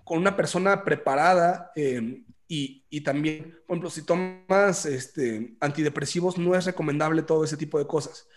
con 0.04 0.18
una 0.18 0.36
persona 0.36 0.84
preparada 0.84 1.72
eh, 1.76 2.24
y, 2.48 2.84
y, 2.90 3.02
también, 3.02 3.60
por 3.68 3.76
ejemplo, 3.76 3.90
si 3.90 4.04
tomas 4.04 4.86
este, 4.86 5.56
antidepresivos, 5.60 6.38
no 6.38 6.56
es 6.56 6.66
recomendable 6.66 7.22
todo 7.22 7.44
ese 7.44 7.58
tipo 7.58 7.78
de 7.78 7.86
cosas. 7.86 8.28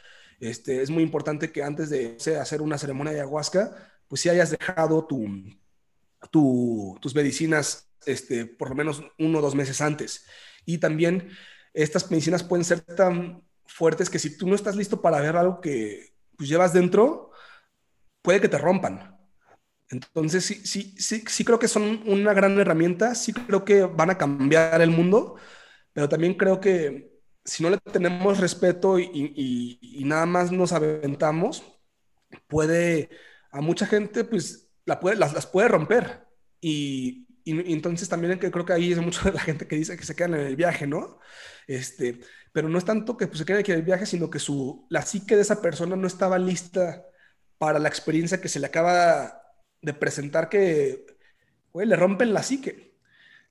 Este, 0.43 0.83
es 0.83 0.91
muy 0.91 1.05
importante 1.05 1.53
que 1.53 1.63
antes 1.63 1.89
de 1.89 2.17
hacer 2.41 2.63
una 2.63 2.77
ceremonia 2.77 3.13
de 3.13 3.21
ayahuasca, 3.21 3.77
pues 4.09 4.23
si 4.23 4.29
hayas 4.29 4.51
dejado 4.51 5.07
tu, 5.07 5.25
tu, 6.33 6.99
tus 7.01 7.15
medicinas 7.15 7.89
este, 8.07 8.47
por 8.47 8.71
lo 8.71 8.75
menos 8.75 9.05
uno 9.21 9.39
o 9.39 9.41
dos 9.41 9.55
meses 9.55 9.81
antes. 9.81 10.27
Y 10.67 10.79
también 10.79 11.31
estas 11.73 12.11
medicinas 12.11 12.43
pueden 12.43 12.65
ser 12.65 12.81
tan 12.81 13.41
fuertes 13.67 14.11
que 14.11 14.19
si 14.19 14.37
tú 14.37 14.49
no 14.49 14.57
estás 14.57 14.75
listo 14.75 15.01
para 15.01 15.21
ver 15.21 15.37
algo 15.37 15.61
que 15.61 16.13
pues, 16.37 16.49
llevas 16.49 16.73
dentro, 16.73 17.31
puede 18.21 18.41
que 18.41 18.49
te 18.49 18.59
rompan. 18.59 19.17
Entonces, 19.91 20.45
sí, 20.45 20.67
sí, 20.67 20.97
sí, 20.99 21.23
sí 21.25 21.45
creo 21.45 21.61
que 21.61 21.69
son 21.69 22.03
una 22.05 22.33
gran 22.33 22.59
herramienta, 22.59 23.15
sí 23.15 23.33
creo 23.33 23.65
que 23.65 23.85
van 23.85 24.11
a 24.11 24.19
cambiar 24.19 24.83
el 24.83 24.91
mundo, 24.91 25.37
pero 25.93 26.09
también 26.09 26.35
creo 26.35 26.59
que 26.59 27.12
si 27.45 27.63
no 27.63 27.71
le 27.71 27.79
tenemos 27.79 28.39
respeto 28.39 28.99
y, 28.99 29.05
y, 29.13 29.79
y 30.01 30.05
nada 30.05 30.27
más 30.27 30.53
nos 30.53 30.73
aventamos, 30.73 31.63
puede, 32.47 33.11
a 33.51 33.61
mucha 33.61 33.87
gente, 33.87 34.25
pues 34.25 34.71
la 34.85 35.01
puede, 35.01 35.17
las, 35.17 35.33
las 35.35 35.47
puede 35.47 35.69
romper. 35.69 36.27
Y, 36.61 37.27
y, 37.45 37.73
entonces 37.73 38.09
también 38.09 38.39
creo 38.39 38.65
que 38.65 38.73
ahí 38.73 38.93
es 38.93 38.99
mucho 38.99 39.25
de 39.25 39.33
la 39.33 39.41
gente 39.41 39.67
que 39.67 39.77
dice 39.77 39.97
que 39.97 40.05
se 40.05 40.15
quedan 40.15 40.35
en 40.35 40.47
el 40.47 40.57
viaje, 40.57 40.87
¿no? 40.87 41.19
Este, 41.67 42.21
pero 42.53 42.69
no 42.69 42.79
es 42.79 42.85
tanto 42.85 43.17
que 43.17 43.27
pues, 43.27 43.39
se 43.39 43.45
quede 43.45 43.61
aquí 43.61 43.73
en 43.73 43.79
el 43.79 43.85
viaje, 43.85 44.07
sino 44.07 44.31
que 44.31 44.39
su, 44.39 44.87
la 44.91 45.03
psique 45.03 45.37
de 45.37 45.43
esa 45.43 45.61
persona 45.63 45.97
no 45.97 46.07
estaba 46.07 46.39
lista 46.39 47.05
para 47.59 47.79
la 47.79 47.89
experiencia 47.89 48.41
que 48.41 48.49
se 48.49 48.61
le 48.61 48.67
acaba 48.67 49.43
de 49.81 49.95
presentar 49.95 50.49
que, 50.49 51.07
güey, 51.73 51.87
le 51.87 51.97
rompen 51.97 52.33
la 52.35 52.43
psique. 52.43 52.99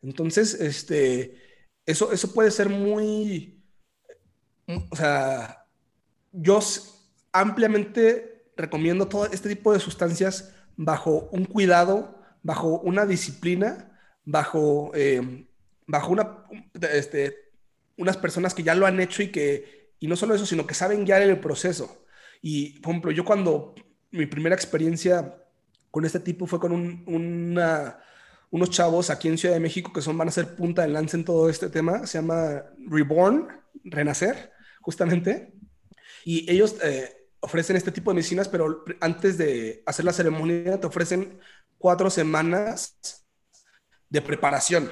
Entonces, 0.01 0.53
este, 0.55 1.37
eso, 1.85 2.11
eso 2.11 2.33
puede 2.33 2.51
ser 2.51 2.69
muy, 2.69 3.60
o 4.89 4.95
sea, 4.95 5.65
yo 6.31 6.59
ampliamente 7.31 8.45
recomiendo 8.57 9.07
todo 9.07 9.25
este 9.25 9.49
tipo 9.49 9.73
de 9.73 9.79
sustancias 9.79 10.53
bajo 10.75 11.29
un 11.31 11.45
cuidado 11.45 12.21
bajo 12.43 12.79
una 12.79 13.05
disciplina, 13.05 13.91
bajo, 14.25 14.91
eh, 14.93 15.45
bajo 15.87 16.11
una, 16.11 16.45
este, 16.93 17.51
unas 17.97 18.17
personas 18.17 18.53
que 18.53 18.63
ya 18.63 18.75
lo 18.75 18.85
han 18.85 18.99
hecho 18.99 19.23
y 19.23 19.29
que, 19.29 19.93
y 19.99 20.07
no 20.07 20.15
solo 20.15 20.35
eso, 20.35 20.45
sino 20.45 20.65
que 20.65 20.73
saben 20.73 21.05
guiar 21.05 21.21
el 21.21 21.39
proceso. 21.39 22.05
Y, 22.41 22.79
por 22.79 22.91
ejemplo, 22.91 23.11
yo 23.11 23.23
cuando 23.23 23.75
mi 24.11 24.25
primera 24.25 24.55
experiencia 24.55 25.35
con 25.91 26.05
este 26.05 26.19
tipo 26.19 26.47
fue 26.47 26.59
con 26.59 26.71
un, 26.71 27.59
unos 28.49 28.69
chavos 28.69 29.09
aquí 29.09 29.27
en 29.27 29.37
Ciudad 29.37 29.55
de 29.55 29.61
México 29.61 29.93
que 29.93 30.01
son, 30.01 30.17
van 30.17 30.29
a 30.29 30.31
ser 30.31 30.55
punta 30.55 30.81
de 30.81 30.89
lanza 30.89 31.17
en 31.17 31.25
todo 31.25 31.49
este 31.49 31.69
tema, 31.69 32.07
se 32.07 32.17
llama 32.17 32.63
Reborn, 32.87 33.47
Renacer, 33.83 34.51
justamente. 34.81 35.53
Y 36.25 36.49
ellos 36.51 36.75
eh, 36.83 37.27
ofrecen 37.39 37.75
este 37.75 37.91
tipo 37.91 38.11
de 38.11 38.15
medicinas, 38.15 38.47
pero 38.47 38.83
antes 38.99 39.37
de 39.37 39.83
hacer 39.85 40.05
la 40.05 40.13
ceremonia 40.13 40.79
te 40.79 40.87
ofrecen 40.87 41.39
cuatro 41.77 42.09
semanas 42.09 43.25
de 44.09 44.21
preparación. 44.21 44.91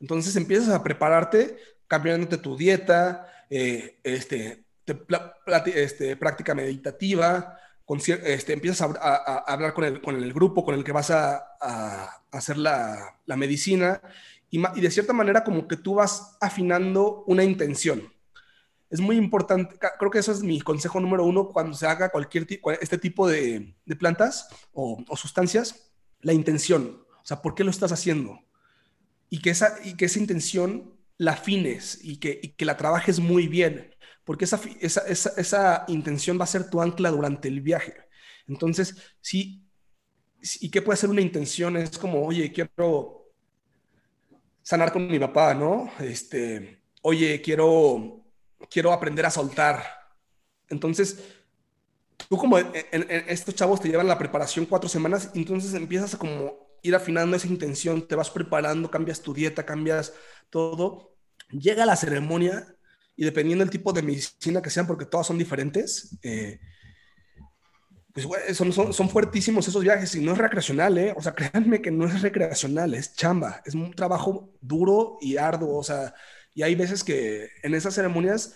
Entonces 0.00 0.36
empiezas 0.36 0.68
a 0.68 0.82
prepararte 0.82 1.56
cambiándote 1.86 2.38
tu 2.38 2.56
dieta, 2.56 3.26
eh, 3.50 3.98
este, 4.02 4.64
este, 4.86 6.16
práctica 6.16 6.54
meditativa, 6.54 7.58
este, 8.24 8.52
empiezas 8.52 8.88
a, 9.00 9.44
hablar 9.46 9.74
con 9.74 9.84
el, 9.84 10.00
con 10.00 10.16
el, 10.16 10.32
grupo 10.32 10.64
con 10.64 10.74
el 10.74 10.84
que 10.84 10.92
vas 10.92 11.10
a, 11.10 11.44
hacer 12.30 12.56
la, 12.56 13.18
la 13.26 13.36
medicina 13.36 14.00
y, 14.50 14.58
y, 14.58 14.80
de 14.80 14.90
cierta 14.90 15.12
manera 15.12 15.44
como 15.44 15.68
que 15.68 15.76
tú 15.76 15.94
vas 15.96 16.36
afinando 16.40 17.24
una 17.26 17.44
intención. 17.44 18.11
Es 18.92 19.00
muy 19.00 19.16
importante, 19.16 19.74
creo 19.98 20.10
que 20.10 20.18
eso 20.18 20.30
es 20.30 20.42
mi 20.42 20.60
consejo 20.60 21.00
número 21.00 21.24
uno 21.24 21.48
cuando 21.48 21.74
se 21.74 21.86
haga 21.86 22.10
cualquier 22.10 22.46
este 22.80 22.98
tipo 22.98 23.26
de, 23.26 23.74
de 23.86 23.96
plantas 23.96 24.48
o, 24.72 25.02
o 25.08 25.16
sustancias, 25.16 25.90
la 26.20 26.34
intención, 26.34 27.02
o 27.08 27.24
sea, 27.24 27.40
¿por 27.40 27.54
qué 27.54 27.64
lo 27.64 27.70
estás 27.70 27.90
haciendo? 27.90 28.38
Y 29.30 29.40
que 29.40 29.48
esa, 29.48 29.76
y 29.82 29.96
que 29.96 30.04
esa 30.04 30.18
intención 30.18 30.94
la 31.16 31.32
afines 31.32 32.00
y 32.02 32.18
que, 32.18 32.38
y 32.42 32.48
que 32.50 32.64
la 32.66 32.76
trabajes 32.76 33.18
muy 33.18 33.48
bien, 33.48 33.94
porque 34.24 34.44
esa, 34.44 34.60
esa, 34.80 35.00
esa, 35.06 35.32
esa, 35.36 35.84
intención 35.88 36.38
va 36.38 36.44
a 36.44 36.48
ser 36.48 36.68
tu 36.68 36.80
ancla 36.82 37.10
durante 37.10 37.48
el 37.48 37.60
viaje. 37.62 37.94
Entonces, 38.46 38.96
sí, 39.20 39.64
¿y 40.60 40.70
qué 40.70 40.82
puede 40.82 40.98
ser 40.98 41.10
una 41.10 41.20
intención? 41.22 41.76
Es 41.76 41.96
como, 41.98 42.26
oye, 42.26 42.52
quiero 42.52 43.32
sanar 44.62 44.92
con 44.92 45.06
mi 45.08 45.18
papá, 45.18 45.54
¿no? 45.54 45.90
Este, 46.00 46.82
oye, 47.02 47.40
quiero, 47.40 48.21
quiero 48.70 48.92
aprender 48.92 49.26
a 49.26 49.30
soltar. 49.30 49.84
Entonces, 50.68 51.18
tú 52.28 52.36
como 52.36 52.58
estos 52.58 53.54
chavos 53.54 53.80
te 53.80 53.88
llevan 53.88 54.08
la 54.08 54.18
preparación 54.18 54.66
cuatro 54.66 54.88
semanas, 54.88 55.30
entonces 55.34 55.74
empiezas 55.74 56.14
a 56.14 56.18
como 56.18 56.78
ir 56.82 56.94
afinando 56.94 57.36
esa 57.36 57.46
intención, 57.46 58.06
te 58.06 58.16
vas 58.16 58.30
preparando, 58.30 58.90
cambias 58.90 59.20
tu 59.20 59.32
dieta, 59.32 59.64
cambias 59.64 60.12
todo. 60.50 61.14
Llega 61.50 61.86
la 61.86 61.96
ceremonia 61.96 62.74
y 63.16 63.24
dependiendo 63.24 63.64
del 63.64 63.70
tipo 63.70 63.92
de 63.92 64.02
medicina 64.02 64.62
que 64.62 64.70
sean, 64.70 64.86
porque 64.86 65.04
todas 65.04 65.26
son 65.26 65.38
diferentes, 65.38 66.18
eh, 66.22 66.58
pues 68.12 68.26
son, 68.56 68.72
son, 68.72 68.92
son, 68.92 69.08
fuertísimos 69.08 69.66
esos 69.66 69.82
viajes 69.82 70.14
y 70.14 70.20
no 70.20 70.32
es 70.32 70.38
recreacional, 70.38 70.98
¿eh? 70.98 71.14
O 71.16 71.22
sea, 71.22 71.34
créanme 71.34 71.80
que 71.80 71.90
no 71.90 72.06
es 72.06 72.20
recreacional, 72.20 72.94
es 72.94 73.14
chamba, 73.14 73.62
es 73.64 73.74
un 73.74 73.92
trabajo 73.92 74.52
duro 74.60 75.18
y 75.20 75.36
arduo, 75.36 75.78
o 75.78 75.84
sea, 75.84 76.14
y 76.54 76.62
hay 76.62 76.74
veces 76.74 77.02
que 77.04 77.48
en 77.62 77.74
esas 77.74 77.94
ceremonias 77.94 78.54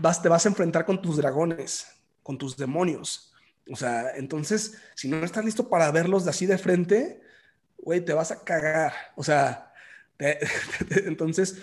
vas, 0.00 0.22
te 0.22 0.28
vas 0.28 0.44
a 0.46 0.48
enfrentar 0.48 0.84
con 0.84 1.02
tus 1.02 1.16
dragones, 1.16 1.86
con 2.22 2.38
tus 2.38 2.56
demonios. 2.56 3.32
O 3.70 3.76
sea, 3.76 4.16
entonces, 4.16 4.78
si 4.94 5.08
no 5.08 5.24
estás 5.24 5.44
listo 5.44 5.68
para 5.68 5.90
verlos 5.90 6.24
de 6.24 6.30
así 6.30 6.46
de 6.46 6.58
frente, 6.58 7.20
güey, 7.76 8.04
te 8.04 8.14
vas 8.14 8.30
a 8.30 8.42
cagar. 8.42 8.92
O 9.16 9.22
sea, 9.22 9.72
te, 10.16 10.38
te, 10.88 11.08
entonces 11.08 11.58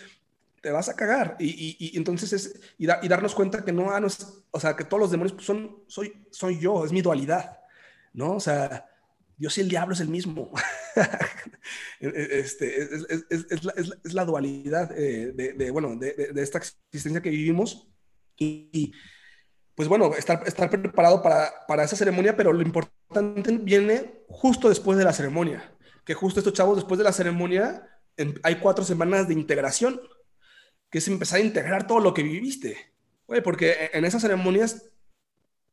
te 0.61 0.71
vas 0.71 0.89
a 0.89 0.95
cagar. 0.95 1.35
Y, 1.39 1.47
y, 1.47 1.77
y 1.79 1.97
entonces 1.97 2.33
es, 2.33 2.59
y, 2.77 2.85
da, 2.85 2.99
y, 3.01 3.07
darnos 3.07 3.35
cuenta 3.35 3.63
que 3.63 3.71
no, 3.71 3.91
ah, 3.91 3.99
no 3.99 4.07
es, 4.07 4.43
o 4.51 4.59
sea, 4.59 4.75
que 4.75 4.83
todos 4.83 5.01
los 5.01 5.11
demonios 5.11 5.33
pues, 5.33 5.45
son, 5.45 5.83
soy, 5.87 6.25
soy 6.31 6.59
yo, 6.59 6.85
es 6.85 6.91
mi 6.91 7.01
dualidad, 7.01 7.59
¿no? 8.13 8.33
O 8.33 8.39
sea, 8.39 8.87
Dios 9.37 9.57
y 9.57 9.61
el 9.61 9.69
diablo 9.69 9.93
es 9.93 9.99
el 9.99 10.09
mismo. 10.09 10.51
este, 11.99 12.83
es, 12.83 14.13
la, 14.13 14.25
dualidad 14.25 14.91
eh, 14.97 15.33
de, 15.33 15.71
bueno, 15.71 15.95
de, 15.95 16.31
esta 16.35 16.59
existencia 16.59 17.21
que 17.21 17.29
vivimos 17.29 17.87
y, 18.37 18.93
pues 19.75 19.87
bueno, 19.87 20.13
estar, 20.15 20.43
estar 20.45 20.69
preparado 20.69 21.21
para, 21.21 21.51
para, 21.67 21.83
esa 21.83 21.95
ceremonia, 21.95 22.35
pero 22.35 22.53
lo 22.53 22.61
importante 22.61 23.57
viene 23.57 24.23
justo 24.27 24.69
después 24.69 24.97
de 24.97 25.03
la 25.03 25.13
ceremonia, 25.13 25.73
que 26.05 26.13
justo 26.13 26.39
estos 26.39 26.53
chavos 26.53 26.77
después 26.77 26.97
de 26.97 27.03
la 27.03 27.13
ceremonia 27.13 27.87
hay 28.43 28.55
cuatro 28.55 28.83
semanas 28.83 29.27
de 29.27 29.33
integración, 29.33 29.99
que 30.89 30.99
es 30.99 31.07
empezar 31.07 31.39
a 31.39 31.43
integrar 31.43 31.87
todo 31.87 31.99
lo 31.99 32.13
que 32.13 32.23
viviste. 32.23 32.77
Oye, 33.25 33.41
porque 33.41 33.89
en 33.93 34.05
esas 34.05 34.21
ceremonias 34.21 34.89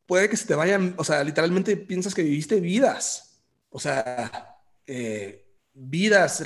puede 0.06 0.28
que 0.28 0.36
se 0.36 0.46
te 0.46 0.54
vayan, 0.54 0.94
o 0.96 1.04
sea, 1.04 1.22
literalmente 1.22 1.76
piensas 1.76 2.14
que 2.14 2.22
viviste 2.22 2.60
vidas, 2.60 3.31
o 3.72 3.80
sea, 3.80 4.56
eh, 4.86 5.44
vidas, 5.74 6.44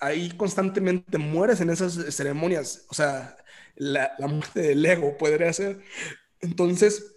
ahí 0.00 0.30
constantemente 0.32 1.18
mueres 1.18 1.60
en 1.60 1.70
esas 1.70 1.94
ceremonias, 2.14 2.84
o 2.88 2.94
sea, 2.94 3.36
la, 3.76 4.14
muerte 4.18 4.60
del 4.60 4.84
ego 4.84 5.16
podría 5.16 5.52
ser. 5.52 5.80
Entonces, 6.40 7.14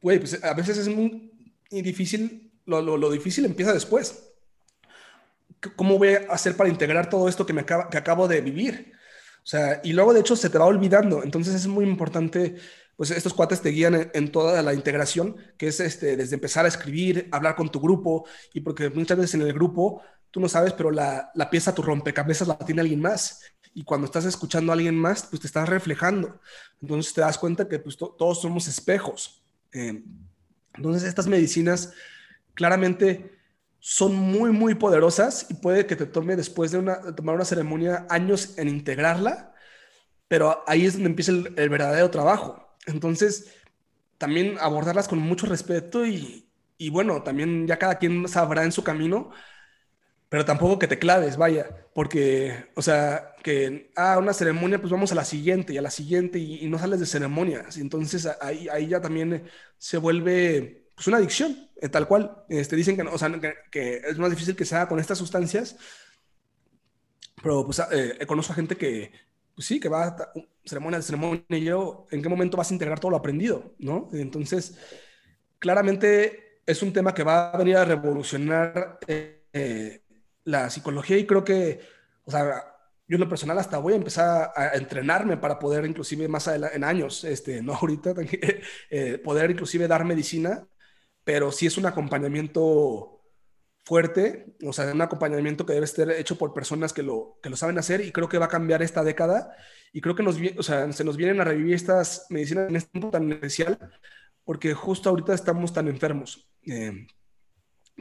güey, 0.00 0.18
pues 0.18 0.42
a 0.42 0.54
veces 0.54 0.78
es 0.78 0.88
muy 0.88 1.30
difícil, 1.70 2.50
lo, 2.64 2.80
lo, 2.82 3.10
difícil 3.10 3.44
empieza 3.44 3.72
después. 3.72 4.26
¿Cómo 5.76 5.98
voy 5.98 6.14
a 6.14 6.32
hacer 6.32 6.56
para 6.56 6.70
integrar 6.70 7.10
todo 7.10 7.28
esto 7.28 7.44
que, 7.44 7.52
me 7.52 7.60
acaba, 7.60 7.90
que 7.90 7.98
acabo 7.98 8.26
de 8.26 8.40
vivir? 8.40 8.94
O 9.42 9.46
sea, 9.46 9.80
y 9.84 9.92
luego 9.92 10.14
de 10.14 10.20
hecho 10.20 10.36
se 10.36 10.48
te 10.48 10.58
va 10.58 10.64
olvidando. 10.64 11.22
Entonces 11.22 11.54
es 11.54 11.66
muy 11.66 11.84
importante 11.84 12.56
pues 13.00 13.12
estos 13.12 13.32
cuates 13.32 13.62
te 13.62 13.70
guían 13.70 14.10
en, 14.12 14.30
toda 14.30 14.62
la 14.62 14.74
integración, 14.74 15.34
que 15.56 15.68
es 15.68 15.80
este, 15.80 16.18
desde 16.18 16.34
empezar 16.34 16.66
a 16.66 16.68
escribir, 16.68 17.30
hablar 17.32 17.56
con 17.56 17.70
tu 17.70 17.80
grupo, 17.80 18.26
y 18.52 18.60
porque 18.60 18.90
muchas 18.90 19.16
veces 19.16 19.36
en 19.36 19.40
el 19.40 19.54
grupo 19.54 20.02
tú 20.30 20.38
no 20.38 20.50
sabes, 20.50 20.74
pero 20.74 20.90
la, 20.90 21.30
la 21.34 21.48
pieza, 21.48 21.74
tu 21.74 21.80
rompecabezas 21.80 22.46
la 22.46 22.58
tiene 22.58 22.82
alguien 22.82 23.00
más. 23.00 23.40
Y 23.72 23.84
cuando 23.84 24.04
estás 24.04 24.26
escuchando 24.26 24.70
a 24.70 24.74
alguien 24.74 24.96
más, 24.96 25.22
pues 25.22 25.40
te 25.40 25.46
estás 25.46 25.66
reflejando. 25.66 26.42
Entonces 26.82 27.14
te 27.14 27.22
das 27.22 27.38
cuenta 27.38 27.66
que 27.66 27.78
pues, 27.78 27.96
todos 27.96 28.42
somos 28.42 28.68
espejos. 28.68 29.42
Eh, 29.72 30.04
entonces 30.74 31.04
estas 31.04 31.26
medicinas 31.26 31.94
claramente 32.52 33.34
son 33.78 34.14
muy, 34.14 34.52
muy 34.52 34.74
poderosas 34.74 35.46
y 35.48 35.54
puede 35.54 35.86
que 35.86 35.96
te 35.96 36.04
tome 36.04 36.36
después 36.36 36.70
de, 36.70 36.76
una, 36.76 36.98
de 36.98 37.14
tomar 37.14 37.34
una 37.34 37.46
ceremonia 37.46 38.06
años 38.10 38.58
en 38.58 38.68
integrarla, 38.68 39.54
pero 40.28 40.62
ahí 40.66 40.84
es 40.84 40.92
donde 40.92 41.08
empieza 41.08 41.32
el 41.32 41.68
verdadero 41.70 42.10
trabajo 42.10 42.66
entonces, 42.86 43.52
también 44.18 44.56
abordarlas 44.60 45.08
con 45.08 45.18
mucho 45.18 45.46
respeto 45.46 46.04
y, 46.06 46.46
bueno, 46.90 47.22
también 47.22 47.66
ya 47.66 47.78
cada 47.78 47.96
quien 47.96 48.28
sabrá 48.28 48.64
en 48.64 48.72
su 48.72 48.84
camino, 48.84 49.30
pero 50.28 50.44
tampoco 50.44 50.78
que 50.78 50.86
te 50.86 50.98
claves, 50.98 51.36
vaya, 51.36 51.88
porque, 51.94 52.66
o 52.74 52.82
sea, 52.82 53.34
que, 53.42 53.90
ah, 53.96 54.18
una 54.18 54.32
ceremonia, 54.32 54.80
pues 54.80 54.92
vamos 54.92 55.10
a 55.12 55.14
la 55.14 55.24
siguiente 55.24 55.72
y 55.72 55.78
a 55.78 55.82
la 55.82 55.90
siguiente 55.90 56.38
y, 56.38 56.66
no 56.68 56.78
sales 56.78 57.00
de 57.00 57.06
ceremonias. 57.06 57.78
Entonces 57.78 58.28
ahí, 58.40 58.68
ahí 58.68 58.88
ya 58.88 59.00
también 59.00 59.44
se 59.78 59.96
vuelve 59.98 60.90
pues, 60.94 61.08
una 61.08 61.16
adicción, 61.16 61.70
eh, 61.80 61.88
tal 61.88 62.06
cual. 62.06 62.44
Este, 62.48 62.76
dicen 62.76 62.96
que, 62.96 63.02
o 63.02 63.18
sea, 63.18 63.32
que, 63.70 64.02
es 64.06 64.18
más 64.18 64.30
difícil 64.30 64.54
que 64.56 64.64
se 64.64 64.76
haga 64.76 64.88
con 64.88 65.00
estas 65.00 65.18
sustancias, 65.18 65.76
pero 67.42 67.64
pues 67.64 67.80
eh, 67.90 68.24
conozco 68.26 68.52
a 68.52 68.56
gente 68.56 68.76
que, 68.76 69.12
pues 69.60 69.66
sí, 69.66 69.78
que 69.78 69.90
va 69.90 70.06
a 70.06 70.32
ceremonia 70.64 71.02
ceremonia 71.02 71.44
y 71.50 71.64
yo, 71.64 72.06
¿en 72.10 72.22
qué 72.22 72.30
momento 72.30 72.56
vas 72.56 72.70
a 72.70 72.72
integrar 72.72 72.98
todo 72.98 73.10
lo 73.10 73.18
aprendido? 73.18 73.74
¿no? 73.78 74.08
Entonces, 74.14 74.78
claramente 75.58 76.62
es 76.64 76.82
un 76.82 76.94
tema 76.94 77.12
que 77.12 77.24
va 77.24 77.50
a 77.50 77.58
venir 77.58 77.76
a 77.76 77.84
revolucionar 77.84 78.98
eh, 79.06 80.02
la 80.44 80.70
psicología 80.70 81.18
y 81.18 81.26
creo 81.26 81.44
que, 81.44 81.78
o 82.24 82.30
sea, 82.30 82.74
yo 83.06 83.16
en 83.16 83.20
lo 83.20 83.28
personal 83.28 83.58
hasta 83.58 83.76
voy 83.76 83.92
a 83.92 83.96
empezar 83.96 84.50
a, 84.56 84.70
entrenarme 84.78 85.36
para 85.36 85.58
poder 85.58 85.84
inclusive 85.84 86.26
más 86.26 86.46
en 86.46 86.82
años, 86.82 87.24
este, 87.24 87.62
no 87.62 87.74
ahorita, 87.74 88.14
eh, 88.90 89.18
poder 89.18 89.50
inclusive 89.50 89.86
dar 89.88 90.06
medicina, 90.06 90.66
pero 91.22 91.52
sí 91.52 91.66
es 91.66 91.76
un 91.76 91.84
acompañamiento 91.84 93.19
fuerte, 93.90 94.46
o 94.64 94.72
sea, 94.72 94.92
un 94.92 95.02
acompañamiento 95.02 95.66
que 95.66 95.72
debe 95.72 95.84
ser 95.88 96.12
hecho 96.12 96.38
por 96.38 96.54
personas 96.54 96.92
que 96.92 97.02
lo, 97.02 97.40
que 97.42 97.50
lo 97.50 97.56
saben 97.56 97.76
hacer 97.76 98.00
y 98.02 98.12
creo 98.12 98.28
que 98.28 98.38
va 98.38 98.44
a 98.44 98.48
cambiar 98.56 98.82
esta 98.82 99.02
década 99.02 99.52
y 99.92 100.00
creo 100.00 100.14
que 100.14 100.22
nos, 100.22 100.36
o 100.56 100.62
sea, 100.62 100.92
se 100.92 101.02
nos 101.02 101.16
vienen 101.16 101.40
a 101.40 101.44
revivir 101.44 101.74
estas 101.74 102.26
medicinas 102.30 102.68
en 102.68 102.76
este 102.76 102.92
tiempo 102.92 103.10
tan 103.10 103.32
especial 103.32 103.76
porque 104.44 104.74
justo 104.74 105.10
ahorita 105.10 105.34
estamos 105.34 105.72
tan 105.72 105.88
enfermos. 105.88 106.48
Eh, 106.68 107.04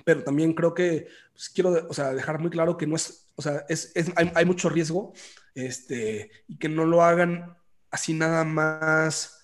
pero 0.06 0.24
también 0.24 0.54
creo 0.54 0.76
que 0.76 1.08
pues, 1.34 1.50
quiero 1.50 1.88
o 1.90 1.94
sea, 1.96 2.14
dejar 2.14 2.38
muy 2.38 2.52
claro 2.52 2.78
que 2.78 2.86
no 2.86 2.96
es, 2.96 3.26
o 3.34 3.42
sea, 3.42 3.66
es, 3.68 3.92
es, 3.96 4.12
hay, 4.16 4.32
hay, 4.36 4.46
mucho 4.46 4.70
riesgo 4.70 5.14
este, 5.56 6.30
y 6.48 6.60
que 6.60 6.70
no 6.70 6.86
lo 6.86 7.02
hagan 7.02 7.58
así 7.90 8.14
nada 8.14 8.44
más 8.44 9.44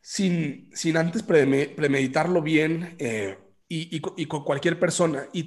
sin, 0.00 0.70
sin 0.72 0.96
antes 0.96 1.22
premeditarlo 1.22 2.40
bien. 2.40 2.96
Eh, 2.98 3.36
y, 3.72 4.26
con 4.26 4.44
cualquier 4.44 4.80
persona. 4.80 5.28
Y, 5.32 5.46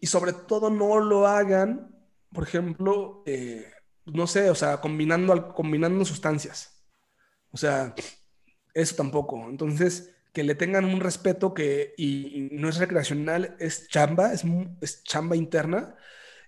y, 0.00 0.06
sobre 0.06 0.32
todo 0.32 0.70
no 0.70 0.98
lo 0.98 1.26
hagan, 1.26 1.94
por 2.32 2.44
ejemplo, 2.44 3.22
eh, 3.26 3.70
no 4.06 4.26
sé, 4.26 4.48
o 4.48 4.54
sea, 4.54 4.80
combinando, 4.80 5.52
combinando 5.54 6.04
sustancias. 6.06 6.82
O 7.50 7.58
sea, 7.58 7.94
eso 8.72 8.96
tampoco. 8.96 9.46
Entonces, 9.50 10.14
que 10.32 10.42
le 10.42 10.54
tengan 10.54 10.86
un 10.86 11.00
respeto 11.00 11.52
que, 11.52 11.92
y, 11.98 12.48
no 12.52 12.70
es 12.70 12.78
recreacional, 12.78 13.56
es 13.60 13.88
chamba, 13.88 14.32
es, 14.32 14.42
es 14.80 15.04
chamba 15.04 15.36
interna. 15.36 15.96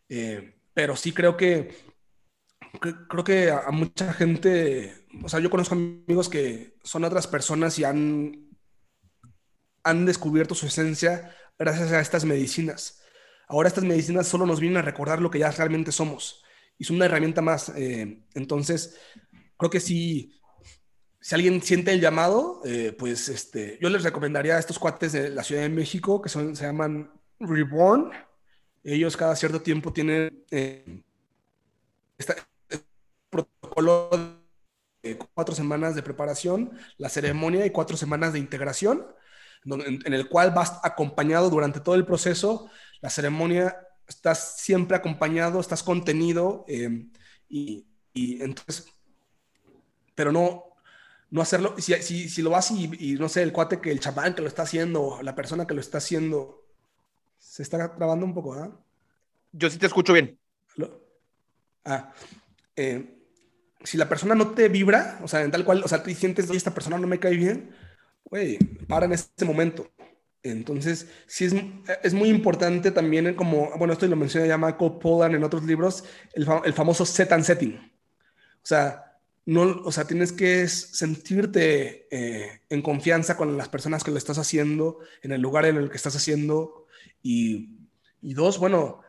Eh, 0.09 0.55
pero 0.73 0.97
sí 0.97 1.13
creo 1.13 1.37
que, 1.37 1.77
creo 2.81 3.25
que 3.25 3.51
a, 3.51 3.61
a 3.67 3.71
mucha 3.71 4.15
gente, 4.15 5.07
o 5.23 5.29
sea, 5.29 5.41
yo 5.41 5.51
conozco 5.51 5.75
amigos 5.75 6.31
que 6.31 6.79
son 6.83 7.05
otras 7.05 7.27
personas 7.27 7.79
y 7.79 7.85
han 7.85 8.52
han 9.85 10.07
descubierto 10.07 10.55
su 10.55 10.67
esencia 10.67 11.35
gracias 11.59 11.93
a 11.93 12.01
estas 12.01 12.25
medicinas. 12.25 13.03
Ahora 13.49 13.69
estas 13.69 13.85
medicinas 13.85 14.27
solo 14.27 14.47
nos 14.47 14.61
vienen 14.61 14.79
a 14.79 14.83
recordar 14.83 15.21
lo 15.21 15.31
que 15.31 15.39
ya 15.39 15.51
realmente 15.51 15.93
somos 15.93 16.43
y 16.79 16.85
son 16.85 16.97
una 16.97 17.07
herramienta 17.07 17.43
más. 17.43 17.71
Eh, 17.77 18.25
entonces, 18.35 18.99
creo 19.57 19.71
que 19.71 19.81
si, 19.81 20.33
si 21.21 21.35
alguien 21.35 21.63
siente 21.63 21.93
el 21.93 22.01
llamado, 22.01 22.61
eh, 22.65 22.95
pues 22.99 23.29
este, 23.29 23.79
yo 23.81 23.89
les 23.89 24.03
recomendaría 24.03 24.57
a 24.57 24.59
estos 24.59 24.79
cuates 24.79 25.13
de 25.13 25.31
la 25.31 25.45
Ciudad 25.45 25.63
de 25.63 25.69
México 25.69 26.23
que 26.23 26.29
son, 26.29 26.57
se 26.57 26.65
llaman 26.65 27.13
Reborn. 27.39 28.11
Ellos 28.85 29.17
cada 29.17 29.37
cierto 29.37 29.61
tiempo 29.61 29.93
tienen 29.93 30.45
eh, 30.51 31.03
este 32.19 32.35
protocolo 33.31 34.11
de 35.03 35.19
cuatro 35.35 35.55
semanas 35.55 35.95
de 35.95 36.03
preparación, 36.03 36.73
la 36.97 37.09
ceremonia 37.09 37.67
y 37.67 37.71
cuatro 37.71 37.97
semanas 37.97 38.33
de 38.33 38.39
integración 38.39 39.07
en, 39.65 40.13
el 40.13 40.29
cual 40.29 40.51
vas 40.51 40.81
acompañado 40.83 41.51
durante 41.51 41.81
todo 41.81 41.95
el 41.95 42.07
proceso, 42.07 42.71
la 43.01 43.11
ceremonia, 43.11 43.77
estás 44.07 44.57
siempre 44.59 44.97
acompañado, 44.97 45.61
estás 45.61 45.83
contenido 45.83 46.65
eh, 46.69 47.07
y, 47.49 47.87
entonces, 48.15 48.87
pero 50.15 50.33
no, 50.33 50.65
no 51.31 51.43
hacerlo, 51.43 51.75
si, 51.79 51.95
si, 52.03 52.29
si 52.29 52.43
lo 52.43 52.51
vas 52.51 52.71
y, 52.71 53.15
no 53.15 53.29
sé, 53.29 53.43
el 53.43 53.53
cuate 53.53 53.81
que 53.81 53.91
el 53.91 54.01
chamán 54.01 54.35
que 54.35 54.43
lo 54.43 54.49
está 54.49 54.63
haciendo, 54.63 55.19
la 55.23 55.35
persona 55.35 55.67
que 55.67 55.75
lo 55.75 55.81
está 55.81 55.99
haciendo, 55.99 56.67
se 57.39 57.63
está 57.63 57.89
grabando 57.89 58.27
un 58.27 58.35
poco, 58.35 58.55
¿ah? 58.55 58.79
Yo 59.53 59.69
sí 59.69 59.79
te 59.79 59.87
escucho 59.87 60.13
bien. 60.15 60.39
Ah, 61.85 62.13
eh, 62.77 63.19
si 63.85 63.99
la 63.99 64.09
persona 64.09 64.35
no 64.35 64.53
te 64.53 64.69
vibra, 64.69 65.19
o 65.23 65.29
sea, 65.29 65.43
en 65.43 65.51
tal 65.51 65.65
cual, 65.65 65.83
o 65.85 65.89
sea, 65.89 66.03
tú 66.03 66.11
sientes, 66.11 66.49
esta 66.51 66.73
persona 66.73 66.99
no 66.99 67.07
me 67.07 67.19
cae 67.19 67.37
bien, 67.37 67.75
güey, 68.33 68.57
para 68.89 69.05
en 69.05 69.13
este 69.13 69.45
momento. 69.45 69.91
Entonces, 70.43 71.07
sí 71.27 71.45
es, 71.45 71.55
es, 72.03 72.15
muy 72.15 72.31
importante 72.31 72.91
también, 72.91 73.35
como, 73.35 73.71
bueno, 73.77 73.93
esto 73.93 74.07
lo 74.07 74.17
menciona 74.17 74.47
ya 74.47 74.57
Michael 74.57 74.93
Pollan 75.03 75.35
en 75.35 75.45
otros 75.45 75.65
libros, 75.65 76.03
el, 76.33 76.49
el, 76.65 76.73
famoso 76.73 77.05
set 77.05 77.31
and 77.31 77.45
setting. 77.45 77.77
O 77.77 78.67
sea, 78.67 79.19
no, 79.45 79.83
o 79.85 79.93
sea, 79.93 80.07
tienes 80.07 80.33
que 80.33 80.67
sentirte 80.67 82.09
eh, 82.11 82.63
en 82.71 82.81
confianza 82.81 83.37
con 83.37 83.59
las 83.59 83.69
personas 83.69 84.03
que 84.03 84.11
lo 84.11 84.17
estás 84.17 84.39
haciendo, 84.39 85.01
en 85.21 85.33
el 85.33 85.43
lugar 85.43 85.67
en 85.67 85.77
el 85.77 85.91
que 85.91 85.99
estás 85.99 86.17
haciendo. 86.17 86.87
Y, 87.23 87.69
y 88.23 88.33
dos, 88.33 88.59
bueno, 88.59 89.03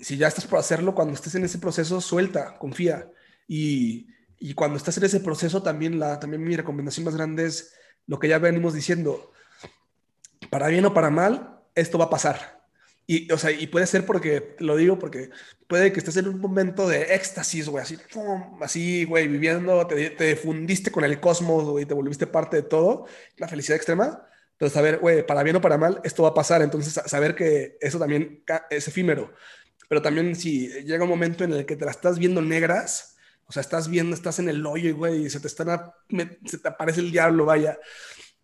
si 0.00 0.16
ya 0.16 0.28
estás 0.28 0.46
por 0.46 0.60
hacerlo, 0.60 0.94
cuando 0.94 1.14
estés 1.14 1.34
en 1.34 1.44
ese 1.44 1.58
proceso, 1.58 2.00
suelta, 2.00 2.56
confía. 2.56 3.10
Y, 3.48 4.06
y 4.38 4.54
cuando 4.54 4.76
estás 4.76 4.96
en 4.98 5.04
ese 5.04 5.18
proceso, 5.18 5.60
también, 5.60 5.98
la, 5.98 6.20
también 6.20 6.44
mi 6.44 6.54
recomendación 6.54 7.04
más 7.04 7.16
grande 7.16 7.46
es 7.46 7.74
lo 8.06 8.18
que 8.18 8.28
ya 8.28 8.38
venimos 8.38 8.74
diciendo, 8.74 9.32
para 10.50 10.68
bien 10.68 10.84
o 10.84 10.94
para 10.94 11.10
mal, 11.10 11.60
esto 11.74 11.98
va 11.98 12.06
a 12.06 12.10
pasar. 12.10 12.64
Y, 13.06 13.30
o 13.32 13.36
sea, 13.36 13.50
y 13.50 13.66
puede 13.66 13.86
ser 13.86 14.06
porque, 14.06 14.56
lo 14.60 14.76
digo 14.76 14.98
porque 14.98 15.28
puede 15.66 15.92
que 15.92 15.98
estés 15.98 16.16
en 16.16 16.28
un 16.28 16.40
momento 16.40 16.88
de 16.88 17.14
éxtasis, 17.14 17.68
güey, 17.68 17.82
así, 17.82 17.98
así, 18.60 19.04
güey, 19.04 19.28
viviendo, 19.28 19.86
te, 19.86 20.10
te, 20.10 20.36
fundiste 20.36 20.90
con 20.90 21.04
el 21.04 21.20
cosmos, 21.20 21.64
güey, 21.64 21.84
te 21.84 21.92
volviste 21.92 22.26
parte 22.26 22.56
de 22.56 22.62
todo, 22.62 23.06
la 23.36 23.48
felicidad 23.48 23.76
extrema, 23.76 24.26
Entonces, 24.52 24.72
saber, 24.72 24.98
güey, 25.00 25.26
para 25.26 25.42
bien 25.42 25.56
o 25.56 25.60
para 25.60 25.76
mal, 25.76 26.00
esto 26.04 26.22
va 26.22 26.30
a 26.30 26.34
pasar. 26.34 26.62
Entonces, 26.62 26.94
saber 27.06 27.34
que 27.34 27.76
eso 27.80 27.98
también 27.98 28.42
es 28.70 28.88
efímero. 28.88 29.32
Pero 29.88 30.00
también 30.00 30.34
si 30.34 30.68
llega 30.84 31.04
un 31.04 31.10
momento 31.10 31.44
en 31.44 31.52
el 31.52 31.66
que 31.66 31.76
te 31.76 31.84
la 31.84 31.90
estás 31.90 32.18
viendo 32.18 32.40
negras, 32.40 33.13
o 33.46 33.52
sea, 33.52 33.60
estás 33.60 33.88
viendo, 33.88 34.14
estás 34.14 34.38
en 34.38 34.48
el 34.48 34.64
hoyo 34.66 34.88
y, 34.88 34.92
güey, 34.92 35.30
se 35.30 35.40
te, 35.40 35.48
están 35.48 35.92
se 36.44 36.58
te 36.58 36.68
aparece 36.68 37.00
el 37.00 37.10
diablo, 37.10 37.44
vaya. 37.44 37.78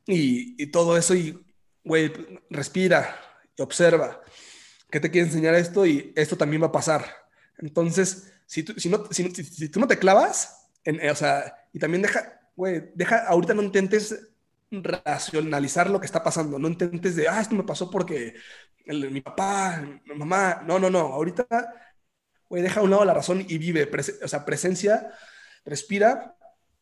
Y, 0.06 0.62
y 0.62 0.66
todo 0.66 0.96
eso, 0.96 1.14
y, 1.14 1.38
güey, 1.84 2.12
respira 2.50 3.16
y 3.56 3.62
observa. 3.62 4.20
¿Qué 4.90 5.00
te 5.00 5.10
quiere 5.10 5.28
enseñar 5.28 5.54
esto? 5.54 5.86
Y 5.86 6.12
esto 6.16 6.36
también 6.36 6.62
va 6.62 6.66
a 6.66 6.72
pasar. 6.72 7.04
Entonces, 7.58 8.32
si 8.46 8.62
tú, 8.62 8.74
si 8.76 8.88
no, 8.88 9.04
si, 9.10 9.30
si, 9.30 9.68
tú 9.68 9.80
no 9.80 9.86
te 9.86 9.98
clavas, 9.98 10.68
en, 10.84 11.08
o 11.08 11.14
sea, 11.14 11.54
y 11.72 11.78
también 11.78 12.02
deja, 12.02 12.40
güey, 12.56 12.90
deja, 12.94 13.26
ahorita 13.26 13.54
no 13.54 13.62
intentes 13.62 14.28
racionalizar 14.70 15.90
lo 15.90 16.00
que 16.00 16.06
está 16.06 16.22
pasando, 16.22 16.58
no 16.58 16.68
intentes 16.68 17.16
de, 17.16 17.28
ah, 17.28 17.40
esto 17.40 17.54
me 17.54 17.64
pasó 17.64 17.90
porque 17.90 18.34
mi 18.86 19.20
papá, 19.20 19.82
mi 20.04 20.14
mamá, 20.14 20.62
no, 20.66 20.78
no, 20.78 20.90
no, 20.90 20.98
ahorita, 20.98 21.46
güey, 22.50 22.62
deja 22.62 22.80
a 22.80 22.82
un 22.82 22.90
lado 22.90 23.04
la 23.06 23.14
razón 23.14 23.46
y 23.48 23.56
vive, 23.56 23.88
o 24.22 24.28
sea, 24.28 24.44
presencia, 24.44 25.10
respira, 25.64 26.36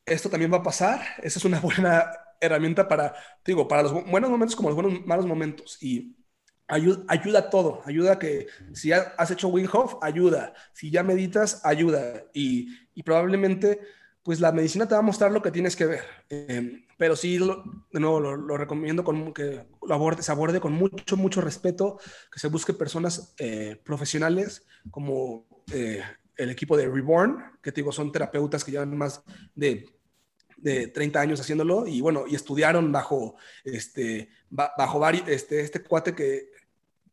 esto 0.05 0.31
también 0.31 0.53
va 0.53 0.57
a 0.57 0.62
pasar, 0.62 1.01
esa 1.23 1.39
es 1.39 1.45
una 1.45 1.61
buena 1.61 2.11
herramienta 2.41 2.89
para, 2.89 3.14
digo, 3.45 3.69
para 3.69 3.85
los 3.85 3.93
buenos 3.93 4.31
momentos 4.31 4.57
como 4.57 4.71
los 4.71 4.77
buenos, 4.77 5.07
malos 5.07 5.27
momentos 5.27 5.81
y 5.81 6.16
ayuda, 6.66 7.05
ayuda 7.07 7.39
a 7.41 7.51
todo, 7.51 7.83
ayuda 7.85 8.12
a 8.12 8.19
que 8.19 8.47
si 8.73 8.89
ya 8.89 9.14
has 9.19 9.31
hecho 9.31 9.49
Wim 9.49 9.69
ayuda, 10.01 10.55
si 10.73 10.91
ya 10.91 11.03
meditas, 11.03 11.61
ayuda 11.64 12.25
y, 12.33 12.69
y 12.95 13.03
probablemente 13.03 13.81
pues 14.23 14.41
la 14.41 14.53
medicina 14.53 14.87
te 14.87 14.95
va 14.95 14.99
a 14.99 15.03
mostrar 15.03 15.33
lo 15.33 15.41
que 15.41 15.51
tienes 15.51 15.75
que 15.75 15.87
ver. 15.87 16.05
Eh, 16.29 16.85
pero 16.99 17.16
sí, 17.16 17.39
de 17.39 18.01
nuevo, 18.01 18.21
lo, 18.21 18.59
recomiendo 18.59 19.03
con, 19.03 19.33
que 19.33 19.64
lo 19.81 19.95
aborde, 19.95 20.23
se 20.23 20.31
aborde 20.31 20.61
con 20.61 20.75
mucho, 20.75 21.16
mucho 21.16 21.41
respeto, 21.41 21.99
que 22.31 22.39
se 22.39 22.49
busque 22.49 22.75
personas 22.75 23.35
eh, 23.39 23.81
profesionales 23.83 24.66
como 24.91 25.47
eh, 25.73 26.03
el 26.37 26.51
equipo 26.51 26.77
de 26.77 26.89
Reborn, 26.89 27.59
que 27.62 27.73
te 27.73 27.81
digo, 27.81 27.93
son 27.93 28.12
terapeutas 28.12 28.64
que 28.64 28.73
llevan 28.73 28.97
más 28.97 29.23
de, 29.55 29.89
de 30.57 30.89
30 30.89 31.21
años 31.21 31.41
haciéndolo 31.41 31.87
y 31.87 32.01
bueno, 32.01 32.25
y 32.29 32.35
estudiaron 32.35 32.91
bajo 32.93 33.37
este, 33.64 34.29
bajo 34.51 35.09
este, 35.09 35.61
este 35.61 35.83
cuate 35.83 36.14
que, 36.14 36.51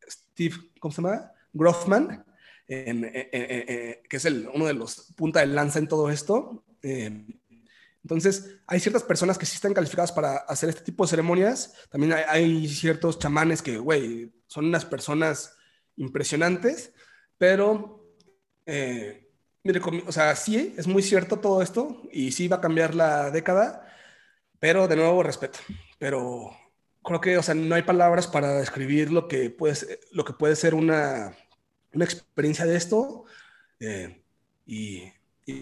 Steve, 0.08 0.56
¿cómo 0.78 0.92
se 0.92 1.02
llama? 1.02 1.32
Groffman, 1.52 2.24
que 2.66 4.00
es 4.10 4.24
el, 4.24 4.48
uno 4.52 4.66
de 4.66 4.74
los 4.74 5.12
punta 5.16 5.40
de 5.40 5.46
lanza 5.46 5.78
en 5.78 5.88
todo 5.88 6.10
esto. 6.10 6.64
Eh, 6.82 7.26
entonces, 8.06 8.60
hay 8.68 8.78
ciertas 8.78 9.02
personas 9.02 9.36
que 9.36 9.46
sí 9.46 9.56
están 9.56 9.74
calificadas 9.74 10.12
para 10.12 10.36
hacer 10.36 10.68
este 10.68 10.82
tipo 10.82 11.02
de 11.04 11.10
ceremonias. 11.10 11.74
También 11.90 12.12
hay, 12.12 12.68
ciertos 12.68 13.18
chamanes 13.18 13.62
que, 13.62 13.78
güey, 13.78 14.32
son 14.46 14.66
unas 14.66 14.84
personas 14.84 15.56
impresionantes, 15.96 16.92
pero, 17.36 18.05
eh, 18.66 19.28
o 20.06 20.12
sea, 20.12 20.36
sí, 20.36 20.74
es 20.76 20.86
muy 20.86 21.02
cierto 21.02 21.38
todo 21.40 21.62
esto 21.62 22.02
y 22.12 22.32
sí 22.32 22.48
va 22.48 22.58
a 22.58 22.60
cambiar 22.60 22.94
la 22.94 23.30
década, 23.30 23.86
pero 24.60 24.88
de 24.88 24.96
nuevo, 24.96 25.22
respeto. 25.22 25.58
Pero 25.98 26.50
creo 27.02 27.20
que, 27.20 27.38
o 27.38 27.42
sea, 27.42 27.54
no 27.54 27.74
hay 27.74 27.82
palabras 27.82 28.26
para 28.26 28.54
describir 28.58 29.10
lo 29.10 29.28
que 29.28 29.50
puede 29.50 29.74
lo 30.12 30.24
que 30.24 30.32
puede 30.34 30.56
ser 30.56 30.74
una, 30.74 31.36
una 31.92 32.04
experiencia 32.04 32.66
de 32.66 32.76
esto. 32.76 33.24
Eh, 33.80 34.22
y 34.66 35.12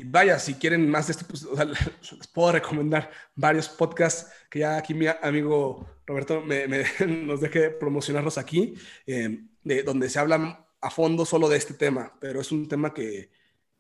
vaya, 0.04 0.38
si 0.38 0.54
quieren 0.54 0.88
más 0.90 1.06
de 1.06 1.12
esto, 1.12 1.26
pues 1.28 1.44
les 2.18 2.26
puedo 2.28 2.52
recomendar 2.52 3.10
varios 3.34 3.68
podcasts 3.68 4.30
que 4.50 4.60
ya 4.60 4.76
aquí 4.76 4.94
mi 4.94 5.06
amigo 5.06 5.86
Roberto 6.06 6.40
me, 6.40 6.66
nos 7.06 7.40
deje 7.40 7.70
promocionarlos 7.70 8.38
aquí, 8.38 8.74
eh, 9.06 9.44
de, 9.62 9.82
donde 9.82 10.08
se 10.08 10.18
hablan 10.18 10.63
a 10.84 10.90
fondo 10.90 11.24
solo 11.24 11.48
de 11.48 11.56
este 11.56 11.74
tema, 11.74 12.12
pero 12.20 12.40
es 12.40 12.52
un 12.52 12.68
tema 12.68 12.92
que, 12.92 13.30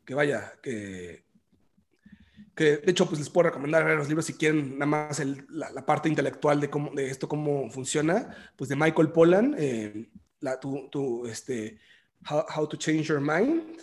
que 0.04 0.14
vaya, 0.14 0.54
que, 0.62 1.24
que 2.54 2.78
de 2.78 2.90
hecho 2.90 3.06
pues 3.06 3.18
les 3.18 3.28
puedo 3.28 3.48
recomendar 3.48 3.84
los 3.96 4.08
libros 4.08 4.24
si 4.24 4.34
quieren 4.34 4.78
nada 4.78 4.86
más 4.86 5.22
la, 5.50 5.84
parte 5.84 6.08
intelectual 6.08 6.60
de, 6.60 6.70
cómo, 6.70 6.92
de 6.94 7.10
esto, 7.10 7.28
cómo 7.28 7.70
funciona, 7.70 8.52
pues 8.56 8.70
de 8.70 8.76
Michael 8.76 9.12
Pollan, 9.12 9.54
eh, 9.58 10.08
la, 10.40 10.58
tu, 10.58 11.26
este, 11.26 11.78
How 12.28 12.66
to 12.68 12.78
Change 12.78 13.04
Your 13.04 13.20
Mind. 13.20 13.78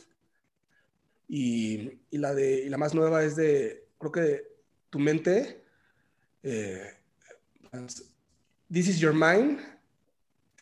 Y, 1.27 1.99
y, 2.09 2.17
la, 2.17 2.33
de, 2.33 2.65
y 2.65 2.69
la 2.69 2.77
más 2.77 2.93
nueva 2.93 3.23
es 3.23 3.35
de, 3.35 3.87
creo 3.97 4.11
que 4.11 4.47
tu 4.89 4.99
mente, 4.99 5.63
eh, 6.43 6.97
This 8.69 8.89
is 8.89 8.99
your 8.99 9.13
mind, 9.13 9.59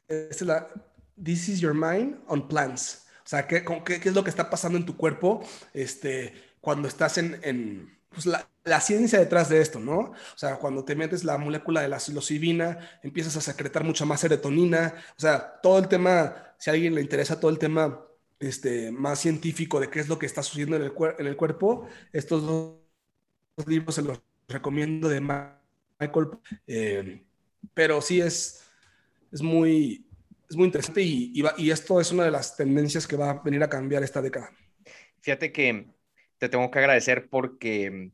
es 0.08 0.42
la, 0.42 0.68
This 1.22 1.50
is 1.50 1.60
your 1.60 1.74
mind 1.74 2.18
on 2.28 2.48
plants. 2.48 3.06
O 3.26 3.30
sea, 3.30 3.48
¿qué, 3.48 3.64
qué, 3.86 4.00
qué 4.00 4.10
es 4.10 4.16
lo 4.16 4.24
que 4.24 4.30
está 4.30 4.50
pasando 4.50 4.78
en 4.78 4.86
tu 4.86 4.98
cuerpo 4.98 5.44
este, 5.74 6.34
cuando 6.62 6.88
estás 6.88 7.18
en, 7.18 7.40
en 7.44 8.00
pues 8.10 8.26
la, 8.26 8.48
la, 8.64 8.82
ciencia 8.82 9.20
detrás 9.20 9.50
de 9.50 9.62
esto, 9.62 9.80
¿no? 9.80 10.00
O 10.00 10.38
sea, 10.38 10.58
cuando 10.58 10.84
te 10.84 10.96
metes 10.96 11.24
la 11.24 11.38
molécula 11.38 11.82
de 11.82 11.90
la 11.90 12.00
psilocibina, 12.00 13.00
empiezas 13.04 13.38
a 13.38 13.42
secretar 13.42 13.84
mucha 13.84 14.06
más 14.06 14.22
serotonina, 14.22 14.96
o 15.16 15.20
sea, 15.20 15.60
todo 15.62 15.78
el 15.78 15.88
tema, 15.88 16.56
si 16.58 16.70
a 16.70 16.74
alguien 16.74 16.96
le 16.96 17.02
interesa 17.02 17.40
todo 17.40 17.52
el 17.52 17.60
tema 17.60 18.02
este, 18.40 18.92
más 18.92 19.20
científico 19.20 19.80
de 19.80 19.90
qué 19.90 20.00
es 20.00 20.10
lo 20.10 20.18
que 20.18 20.26
está 20.26 20.42
sucediendo 20.42 20.78
en 20.78 20.84
el, 20.84 20.94
en 21.20 21.28
el 21.28 21.36
cuerpo, 21.36 21.88
estos 22.14 22.44
dos 22.46 22.80
libros 23.68 23.96
se 23.96 24.02
los 24.02 24.22
recomiendo 24.48 25.10
de 25.10 25.22
Michael. 25.22 26.30
Eh, 26.68 27.24
pero 27.74 28.02
sí 28.02 28.22
es, 28.22 28.64
es, 29.32 29.42
muy, 29.42 30.06
es 30.50 30.56
muy 30.56 30.66
interesante 30.66 31.02
y, 31.04 31.44
esto 31.70 32.02
es 32.02 32.12
una 32.12 32.24
de 32.24 32.32
las 32.32 32.56
tendencias 32.56 33.08
que 33.08 33.16
va 33.16 33.30
a 33.30 33.42
venir 33.42 33.62
a 33.64 33.70
cambiar 33.70 34.04
esta 34.04 34.22
década. 34.22 34.52
Fíjate 35.22 35.52
que 35.52 35.88
te 36.38 36.50
tengo 36.50 36.70
que 36.72 36.80
agradecer 36.80 37.30
porque 37.30 38.12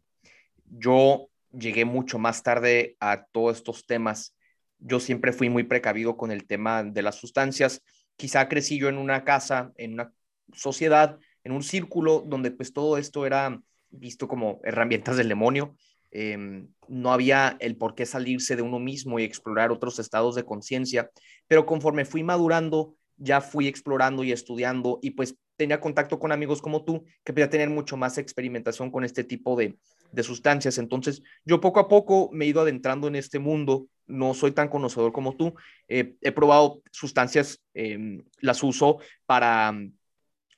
yo 0.65 1.29
llegué 1.51 1.86
mucho 1.86 2.19
más 2.19 2.43
tarde 2.43 2.97
a 2.99 3.25
todos 3.25 3.57
estos 3.57 3.86
temas. 3.86 4.36
Yo 4.79 4.99
siempre 4.99 5.31
fui 5.31 5.49
muy 5.49 5.63
precavido 5.63 6.17
con 6.17 6.31
el 6.31 6.45
tema 6.45 6.83
de 6.83 7.01
las 7.01 7.15
sustancias 7.15 7.81
quizá 8.15 8.47
crecí 8.47 8.77
yo 8.77 8.89
en 8.89 8.97
una 8.97 9.23
casa, 9.23 9.71
en 9.77 9.93
una 9.93 10.13
sociedad, 10.53 11.19
en 11.43 11.51
un 11.51 11.63
círculo 11.63 12.23
donde 12.25 12.51
pues 12.51 12.73
todo 12.73 12.97
esto 12.97 13.25
era 13.25 13.61
visto 13.89 14.27
como 14.27 14.59
herramientas 14.63 15.17
del 15.17 15.29
demonio. 15.29 15.75
Em, 16.18 16.70
no 16.88 17.11
había 17.11 17.57
el 17.59 17.76
por 17.76 17.93
qué 17.93 18.05
salirse 18.05 18.55
de 18.55 18.61
uno 18.61 18.80
mismo 18.80 19.20
y 19.20 19.26
explorar 19.26 19.70
otros 19.70 19.99
estados 19.99 20.34
de 20.36 20.45
conciencia, 20.45 21.11
pero 21.45 21.66
conforme 21.66 22.05
fui 22.05 22.24
madurando, 22.24 22.95
ya 23.18 23.41
fui 23.41 23.68
explorando 23.68 24.24
y 24.24 24.32
estudiando 24.32 24.99
y 25.01 25.11
pues 25.11 25.36
tenía 25.57 25.82
contacto 25.82 26.18
con 26.18 26.32
amigos 26.32 26.61
como 26.61 26.86
tú 26.86 27.03
que 27.26 27.34
podía 27.34 27.49
tener 27.49 27.70
mucho 27.70 27.97
más 27.97 28.18
experimentación 28.18 28.91
con 28.91 29.03
este 29.03 29.26
tipo 29.26 29.57
de, 29.57 29.78
sustancias. 30.24 30.78
Entonces, 30.78 31.22
yo 31.43 31.59
poco 31.59 31.82
a 31.82 31.89
poco 31.89 32.30
me 32.32 32.45
he 32.45 32.47
ido 32.47 32.61
adentrando 32.61 33.09
en 33.09 33.18
este 33.18 33.38
mundo 33.38 33.88
no 34.07 34.34
soy 34.34 34.51
tan 34.53 34.70
conocedor 34.70 35.11
como 35.11 35.36
tú. 35.36 35.53
he 35.89 36.32
probado 36.32 36.82
sustancias, 36.91 37.61
em, 37.74 38.24
las 38.39 38.63
uso 38.63 38.99
para, 39.26 39.74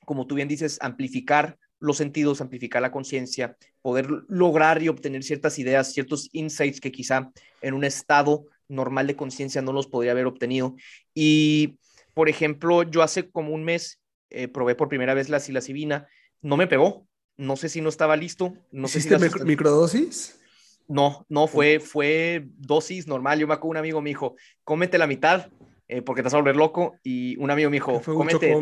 como 0.04 0.28
tú 0.28 0.36
bien 0.36 0.46
dices, 0.46 0.78
amplificar 0.80 1.58
los 1.80 1.96
sentidos, 1.96 2.40
amplificar 2.40 2.82
la 2.82 2.92
conciencia, 2.92 3.56
poder 3.88 4.06
lograr 4.28 4.82
y 4.82 4.90
obtener 4.90 5.22
ciertas 5.22 5.58
ideas, 5.58 5.94
ciertos 5.94 6.28
insights 6.32 6.78
que 6.78 6.92
quizá 6.92 7.30
en 7.62 7.72
un 7.72 7.84
estado 7.84 8.44
normal 8.68 9.06
de 9.06 9.16
conciencia 9.16 9.62
no 9.62 9.72
los 9.72 9.86
podría 9.86 10.12
haber 10.12 10.26
obtenido. 10.26 10.74
Y, 11.14 11.78
por 12.12 12.28
ejemplo, 12.28 12.82
yo 12.82 13.02
hace 13.02 13.30
como 13.30 13.54
un 13.54 13.64
mes 13.64 13.98
eh, 14.28 14.46
probé 14.46 14.74
por 14.74 14.90
primera 14.90 15.14
vez 15.14 15.30
la 15.30 15.40
psilocibina, 15.40 16.06
no 16.42 16.58
me 16.58 16.66
pegó, 16.66 17.06
no 17.38 17.56
sé 17.56 17.70
si 17.70 17.80
no 17.80 17.88
estaba 17.88 18.14
listo. 18.14 18.52
No 18.72 18.88
¿Hiciste 18.88 19.18
sé 19.18 19.30
si 19.30 19.44
microdosis? 19.46 20.38
No, 20.86 21.24
no, 21.30 21.46
fue, 21.46 21.80
fue 21.80 22.46
dosis 22.58 23.06
normal. 23.06 23.38
Yo 23.38 23.46
me 23.46 23.54
acuerdo 23.54 23.70
un 23.70 23.76
amigo 23.78 24.02
me 24.02 24.10
dijo, 24.10 24.36
cómete 24.64 24.98
la 24.98 25.06
mitad 25.06 25.48
eh, 25.88 26.02
porque 26.02 26.20
te 26.20 26.24
vas 26.24 26.34
a 26.34 26.36
volver 26.36 26.56
loco. 26.56 26.98
Y 27.02 27.38
un 27.38 27.50
amigo 27.50 27.70
me 27.70 27.76
dijo, 27.76 28.02
cómete, 28.02 28.54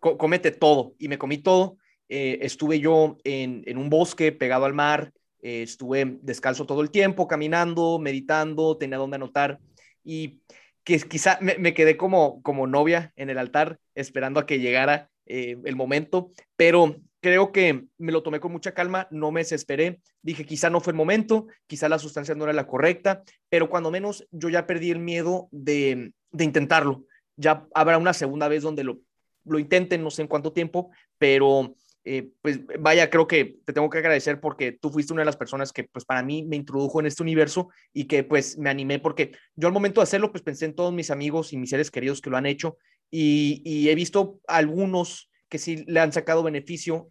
cómete 0.00 0.50
todo. 0.50 0.94
Y 0.98 1.06
me 1.06 1.16
comí 1.16 1.38
todo. 1.38 1.77
Eh, 2.08 2.38
estuve 2.42 2.80
yo 2.80 3.18
en, 3.24 3.76
un 3.76 3.90
bosque 3.90 4.32
pegado 4.32 4.64
al 4.64 4.74
mar. 4.74 5.12
Eh, 5.40 5.62
estuve 5.62 6.18
descalzo 6.22 6.66
todo 6.66 6.80
el 6.82 6.90
tiempo, 6.90 7.28
caminando, 7.28 7.98
meditando, 7.98 8.76
tenía 8.76 8.98
donde 8.98 9.16
anotar. 9.16 9.58
Y 10.04 10.40
que 10.84 10.98
quizá 11.00 11.38
me, 11.40 11.74
quedé 11.74 11.96
como, 11.96 12.42
como 12.42 12.66
novia 12.66 13.12
en 13.16 13.30
el 13.30 13.38
altar 13.38 13.78
esperando 13.94 14.40
a 14.40 14.46
que 14.46 14.58
llegara 14.58 15.10
el 15.26 15.76
momento, 15.76 16.30
pero 16.56 16.96
creo 17.20 17.52
que 17.52 17.86
me 17.98 18.12
lo 18.12 18.22
tomé 18.22 18.40
con 18.40 18.52
mucha 18.52 18.72
calma, 18.72 19.08
no 19.10 19.30
me 19.30 19.40
desesperé, 19.40 20.00
dije 20.22 20.44
quizá 20.44 20.70
no 20.70 20.80
fue 20.80 20.92
el 20.92 20.96
momento, 20.96 21.46
quizá 21.66 21.88
la 21.88 21.98
sustancia 21.98 22.34
no 22.34 22.44
era 22.44 22.52
la 22.52 22.66
correcta, 22.66 23.22
pero 23.48 23.68
cuando 23.68 23.90
menos 23.90 24.26
yo 24.30 24.48
ya 24.48 24.66
perdí 24.66 24.90
el 24.90 24.98
miedo 24.98 25.48
de, 25.50 26.12
intentarlo. 26.38 27.04
Ya 27.36 27.66
habrá 27.74 27.98
una 27.98 28.12
segunda 28.12 28.48
vez 28.48 28.62
donde 28.62 28.84
lo, 28.84 29.00
lo 29.44 29.58
intenten, 29.58 30.02
no 30.02 30.10
sé 30.10 30.22
en 30.22 30.28
cuánto 30.28 30.52
tiempo, 30.52 30.90
pero 31.18 31.74
eh, 32.10 32.30
pues 32.40 32.60
vaya, 32.80 33.10
creo 33.10 33.26
que 33.28 33.58
te 33.66 33.74
tengo 33.74 33.90
que 33.90 33.98
agradecer 33.98 34.40
porque 34.40 34.72
tú 34.72 34.88
fuiste 34.88 35.12
una 35.12 35.20
de 35.20 35.26
las 35.26 35.36
personas 35.36 35.74
que 35.74 35.84
pues 35.84 36.06
para 36.06 36.22
mí 36.22 36.42
me 36.42 36.56
introdujo 36.56 37.00
en 37.00 37.06
este 37.06 37.22
universo 37.22 37.68
y 37.92 38.06
que 38.06 38.24
pues 38.24 38.56
me 38.56 38.70
animé 38.70 38.98
porque 38.98 39.32
yo 39.56 39.68
al 39.68 39.74
momento 39.74 40.00
de 40.00 40.04
hacerlo 40.04 40.32
pues 40.32 40.42
pensé 40.42 40.64
en 40.64 40.74
todos 40.74 40.90
mis 40.90 41.10
amigos 41.10 41.52
y 41.52 41.58
mis 41.58 41.68
seres 41.68 41.90
queridos 41.90 42.22
que 42.22 42.30
lo 42.30 42.38
han 42.38 42.46
hecho 42.46 42.78
y, 43.10 43.90
he 43.90 43.94
visto 43.94 44.40
algunos 44.46 45.30
que 45.50 45.58
sí 45.58 45.84
le 45.86 46.00
han 46.00 46.12
sacado 46.14 46.42
beneficio, 46.42 47.10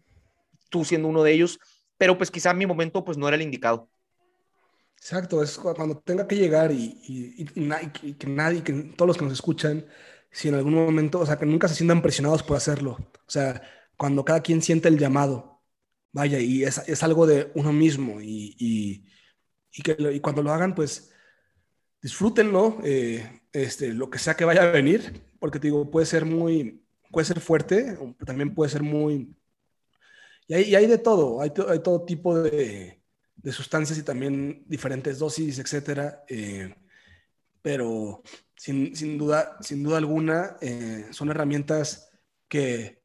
tú 0.68 0.84
siendo 0.84 1.06
uno 1.06 1.22
de 1.22 1.32
ellos, 1.32 1.60
pero 1.96 2.18
pues 2.18 2.32
quizá 2.32 2.52
mi 2.52 2.66
momento 2.66 3.04
pues 3.04 3.18
no 3.18 3.28
era 3.28 3.36
el 3.36 3.42
indicado. 3.42 3.88
Exacto, 4.96 5.44
es 5.44 5.56
cuando 5.58 5.98
tenga 5.98 6.26
que 6.26 6.34
llegar 6.34 6.72
y, 6.72 7.44
que 7.54 8.26
nadie, 8.26 8.64
que 8.64 8.72
todos 8.96 9.06
los 9.06 9.16
que 9.16 9.24
nos 9.24 9.34
escuchan, 9.34 9.86
si 10.32 10.48
en 10.48 10.56
algún 10.56 10.74
momento, 10.74 11.20
o 11.20 11.26
sea, 11.26 11.38
que 11.38 11.46
nunca 11.46 11.68
se 11.68 11.76
sientan 11.76 12.02
presionados 12.02 12.42
por 12.42 12.56
hacerlo. 12.56 12.98
O 13.26 13.30
sea, 13.30 13.62
cuando 13.98 14.24
cada 14.24 14.40
quien 14.40 14.62
siente 14.62 14.88
el 14.88 14.98
llamado, 14.98 15.60
vaya, 16.12 16.38
y 16.38 16.62
es, 16.62 16.78
es 16.86 17.02
algo 17.02 17.26
de 17.26 17.50
uno 17.54 17.72
mismo 17.72 18.20
y, 18.22 18.54
y, 18.58 19.82
que, 19.82 19.96
y 20.14 20.20
cuando 20.20 20.42
lo 20.42 20.52
hagan, 20.52 20.74
pues 20.74 21.12
disfrútenlo, 22.00 22.78
eh, 22.84 23.42
este, 23.52 23.92
lo 23.92 24.08
que 24.08 24.20
sea 24.20 24.36
que 24.36 24.44
vaya 24.44 24.62
a 24.62 24.70
venir, 24.70 25.20
porque 25.40 25.58
te 25.58 25.66
digo, 25.66 25.90
puede 25.90 26.06
ser 26.06 26.24
muy, 26.24 26.84
puede 27.10 27.26
ser 27.26 27.40
fuerte, 27.40 27.98
también 28.24 28.54
puede 28.54 28.70
ser 28.70 28.82
muy... 28.82 29.34
Y 30.46 30.54
hay, 30.54 30.62
y 30.64 30.74
hay 30.76 30.86
de 30.86 30.98
todo, 30.98 31.42
hay, 31.42 31.52
hay 31.68 31.80
todo 31.80 32.04
tipo 32.04 32.40
de, 32.40 33.02
de, 33.36 33.52
sustancias 33.52 33.98
y 33.98 34.02
también 34.02 34.64
diferentes 34.66 35.18
dosis, 35.18 35.58
etcétera. 35.58 36.24
Eh, 36.28 36.74
pero 37.60 38.22
sin, 38.56 38.94
sin, 38.96 39.18
duda, 39.18 39.58
sin 39.60 39.82
duda 39.82 39.98
alguna, 39.98 40.56
eh, 40.60 41.06
son 41.10 41.30
herramientas 41.30 42.10
que 42.48 42.97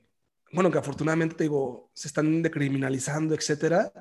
bueno, 0.53 0.71
que 0.71 0.77
afortunadamente 0.77 1.35
te 1.35 1.45
digo, 1.45 1.91
se 1.93 2.07
están 2.07 2.41
decriminalizando, 2.41 3.33
etcétera, 3.33 3.91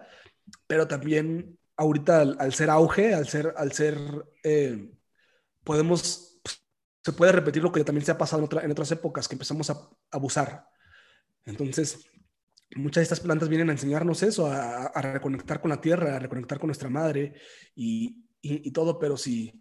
pero 0.66 0.86
también 0.86 1.58
ahorita 1.76 2.20
al, 2.20 2.52
ser 2.52 2.70
auge, 2.70 3.14
al 3.14 3.26
ser, 3.26 3.54
al 3.56 3.72
ser, 3.72 3.98
eh, 4.44 4.92
podemos, 5.64 6.40
pues, 6.42 6.62
se 7.02 7.12
puede 7.12 7.32
repetir 7.32 7.62
lo 7.62 7.72
que 7.72 7.84
también 7.84 8.04
se 8.04 8.12
ha 8.12 8.18
pasado 8.18 8.46
en, 8.62 8.70
otras 8.70 8.92
épocas, 8.92 9.28
que 9.28 9.34
empezamos 9.34 9.70
a, 9.70 9.88
abusar. 10.10 10.68
Entonces, 11.44 12.06
muchas 12.76 13.00
de 13.00 13.04
estas 13.04 13.20
plantas 13.20 13.48
vienen 13.48 13.70
a 13.70 13.72
enseñarnos 13.72 14.22
eso, 14.22 14.46
a, 14.46 14.92
reconectar 15.00 15.60
con 15.60 15.70
la 15.70 15.80
tierra, 15.80 16.16
a 16.16 16.18
reconectar 16.18 16.58
con 16.58 16.68
nuestra 16.68 16.90
madre 16.90 17.34
y, 17.74 18.26
y, 18.42 18.68
y 18.68 18.70
todo, 18.72 18.98
pero 18.98 19.16
si, 19.16 19.60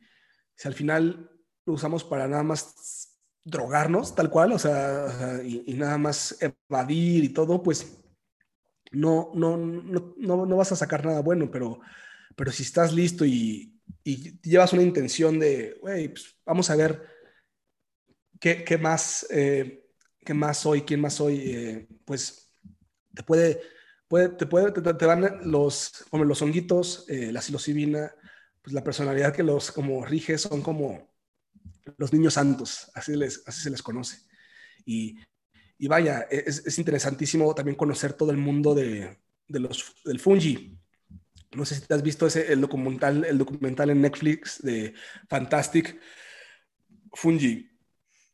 si 0.55 0.67
al 0.67 0.73
final 0.73 1.31
lo 1.65 1.73
usamos 1.73 2.03
para 2.03 2.27
nada 2.27 2.43
más 2.43 3.10
drogarnos 3.43 4.15
tal 4.15 4.29
cual, 4.29 4.51
o 4.53 4.59
sea, 4.59 5.41
y, 5.43 5.73
nada 5.73 5.97
más 5.97 6.37
evadir 6.41 7.23
y 7.23 7.29
todo, 7.29 7.61
pues 7.63 7.97
no, 8.91 9.31
no, 9.33 9.57
no, 9.57 10.45
no, 10.45 10.57
vas 10.57 10.71
a 10.71 10.75
sacar 10.75 11.05
nada 11.05 11.21
bueno, 11.21 11.49
pero, 11.49 11.79
pero 12.35 12.51
si 12.51 12.63
estás 12.63 12.93
listo 12.93 13.25
y, 13.25 13.67
llevas 14.43 14.73
una 14.73 14.83
intención 14.83 15.39
de, 15.39 15.77
güey, 15.81 16.09
pues 16.09 16.35
vamos 16.45 16.69
a 16.69 16.75
ver 16.75 17.03
qué, 18.39 18.63
qué 18.63 18.77
más, 18.77 19.27
eh, 19.29 19.85
qué 20.25 20.33
más 20.33 20.57
soy, 20.59 20.81
quién 20.81 21.01
más 21.01 21.15
soy, 21.15 21.41
eh, 21.45 21.87
pues 22.05 22.51
te 23.13 23.23
puede, 23.23 23.61
puede, 24.07 24.29
te, 24.29 24.45
puede, 24.45 24.71
te, 24.71 25.05
van 25.05 25.51
los, 25.51 26.05
como 26.09 26.25
los 26.25 26.41
honguitos, 26.41 27.05
eh, 27.09 27.31
la 27.31 27.41
psilocibina, 27.41 28.13
pues 28.61 28.73
la 28.73 28.83
personalidad 28.83 29.33
que 29.33 29.43
los 29.43 29.71
como 29.71 30.05
rige 30.05 30.37
son 30.37 30.61
como 30.61 31.10
los 31.97 32.13
niños 32.13 32.35
santos, 32.35 32.91
así, 32.93 33.15
les, 33.15 33.43
así 33.45 33.61
se 33.61 33.69
les 33.69 33.81
conoce. 33.81 34.19
Y, 34.85 35.17
y 35.77 35.87
vaya, 35.87 36.27
es, 36.29 36.65
es, 36.65 36.77
interesantísimo 36.79 37.53
también 37.55 37.75
conocer 37.75 38.13
todo 38.13 38.31
el 38.31 38.37
mundo 38.37 38.73
de, 38.75 39.17
de 39.47 39.59
los, 39.59 39.95
del 40.05 40.19
fungi. 40.19 40.77
No 41.55 41.65
sé 41.65 41.75
si 41.75 41.81
te 41.81 41.93
has 41.93 42.03
visto 42.03 42.27
ese, 42.27 42.51
el, 42.53 42.61
documental, 42.61 43.25
el 43.25 43.37
documental 43.37 43.89
en 43.89 44.01
Netflix 44.01 44.61
de 44.61 44.93
Fantastic 45.27 45.99
Fungi. 47.13 47.69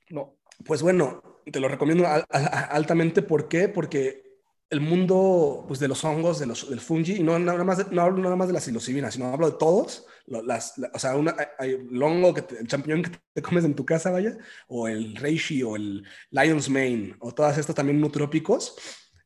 No. 0.10 0.38
Pues 0.66 0.82
bueno, 0.82 1.42
te 1.52 1.60
lo 1.60 1.68
recomiendo 1.68 2.06
altamente. 2.30 3.22
¿Por 3.22 3.48
qué? 3.48 3.70
Porque 3.70 4.27
el 4.70 4.82
mundo 4.82 5.64
pues, 5.68 5.80
de 5.80 5.88
los 5.88 6.04
hongos, 6.04 6.40
de 6.40 6.46
los, 6.46 6.70
del 6.70 6.82
fungi, 6.82 7.18
y 7.18 7.24
no, 7.24 7.40
nada 7.40 7.64
más 7.64 7.90
no 7.92 8.02
hablo 8.02 8.22
nada 8.22 8.36
más 8.36 8.48
de 8.48 8.54
la 8.54 8.60
psilocibina, 8.60 9.10
sino 9.12 9.28
hablo 9.28 9.50
de 9.52 9.58
todos, 9.58 10.06
las, 10.26 10.74
o 10.94 11.00
sea, 11.00 11.16
una, 11.16 11.36
el 11.60 12.04
hongo, 12.04 12.34
que 12.34 12.44
el 12.60 12.68
champiñón 12.68 13.04
que 13.04 13.12
te 13.34 13.42
comes 13.42 13.64
en 13.64 13.76
tu 13.76 13.86
casa, 13.86 14.12
vaya, 14.12 14.38
o 14.68 14.88
el 14.88 15.16
reishi, 15.16 15.64
o 15.64 15.78
el 15.78 16.06
lion's 16.32 16.70
mane, 16.70 17.16
o 17.20 17.34
todas 17.34 17.58
estas 17.58 17.76
también 17.76 18.02
nutrópicos. 18.02 18.76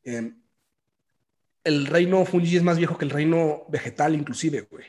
Eh, 0.04 0.32
el 1.64 1.86
reino 1.88 2.24
fungi 2.26 2.58
es 2.58 2.64
más 2.64 2.78
viejo 2.78 2.98
que 2.98 3.06
el 3.06 3.12
reino 3.12 3.66
vegetal, 3.70 4.14
inclusive, 4.14 4.62
güey. 4.62 4.86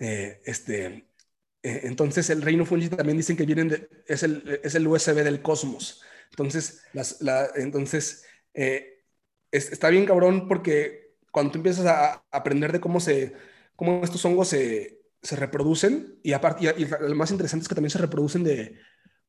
Eh, 0.00 0.40
este, 0.44 0.86
eh, 1.62 1.80
entonces, 1.84 2.30
el 2.30 2.42
reino 2.42 2.66
fungi 2.66 2.88
también 2.88 3.16
dicen 3.16 3.36
que 3.36 3.46
vienen 3.46 3.68
de, 3.68 3.88
es 4.06 4.24
el, 4.24 4.60
es 4.64 4.74
el 4.74 4.86
USB 4.86 5.22
del 5.22 5.42
cosmos. 5.42 6.02
Entonces, 6.30 6.82
las, 6.92 7.18
entonces 7.54 8.24
está 9.50 9.88
bien 9.88 10.06
cabrón 10.06 10.48
porque 10.48 11.14
cuando 11.30 11.52
tú 11.52 11.58
empiezas 11.58 11.86
a, 11.86 12.24
aprender 12.30 12.72
de 12.72 12.80
cómo, 12.80 13.00
se, 13.00 13.34
cómo 13.76 14.02
estos 14.02 14.24
hongos 14.24 14.48
se, 14.48 15.00
se 15.22 15.36
reproducen, 15.36 16.18
y 16.22 16.32
aparte, 16.32 16.74
y, 16.76 16.84
lo 16.84 17.14
más 17.14 17.30
interesante 17.30 17.64
es 17.64 17.68
que 17.68 17.74
también 17.74 17.90
se 17.90 17.98
reproducen 17.98 18.44
de, 18.44 18.78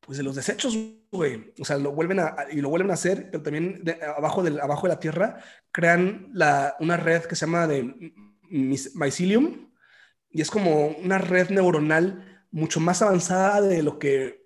pues 0.00 0.18
de 0.18 0.24
los 0.24 0.36
desechos, 0.36 0.76
güey. 1.10 1.52
O 1.60 1.64
sea, 1.64 1.78
lo 1.78 1.92
vuelven 1.92 2.20
a, 2.20 2.36
y 2.50 2.60
lo 2.60 2.68
vuelven 2.68 2.90
a 2.90 2.94
hacer, 2.94 3.30
pero 3.30 3.42
también 3.42 3.82
abajo, 4.16 4.42
del, 4.42 4.60
abajo 4.60 4.86
de 4.86 4.94
la 4.94 5.00
tierra 5.00 5.38
crean 5.72 6.28
la, 6.32 6.76
una 6.80 6.96
red 6.96 7.24
que 7.24 7.36
se 7.36 7.46
llama 7.46 7.66
de 7.66 8.12
mycelium, 8.50 9.70
y 10.30 10.40
es 10.40 10.50
como 10.50 10.88
una 10.88 11.18
red 11.18 11.50
neuronal 11.50 12.44
mucho 12.50 12.80
más 12.80 13.02
avanzada 13.02 13.60
de 13.60 13.82
lo 13.82 13.98
que 13.98 14.39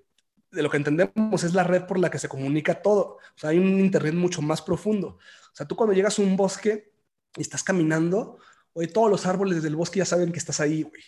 de 0.55 0.63
lo 0.63 0.71
que 0.71 0.77
entendemos 0.77 1.45
es 1.45 1.55
la 1.55 1.65
red 1.65 1.85
por 1.85 1.99
la 1.99 2.11
que 2.11 2.19
se 2.19 2.29
comunica 2.29 2.81
todo. 2.81 3.19
O 3.19 3.39
sea, 3.39 3.51
hay 3.51 3.59
un 3.59 3.81
internet 3.81 4.15
mucho 4.15 4.41
más 4.43 4.63
profundo. 4.63 5.19
O 5.19 5.57
sea, 5.57 5.67
tú 5.67 5.77
cuando 5.77 5.95
llegas 5.95 6.19
a 6.19 6.23
un 6.23 6.37
bosque 6.37 6.93
y 7.37 7.43
estás 7.43 7.63
caminando, 7.63 8.39
hoy 8.73 8.89
todos 8.89 9.11
los 9.11 9.27
árboles 9.27 9.63
del 9.63 9.77
bosque 9.77 9.99
ya 9.99 10.05
saben 10.05 10.33
que 10.33 10.39
estás 10.39 10.61
ahí, 10.61 10.83
güey. 10.83 11.03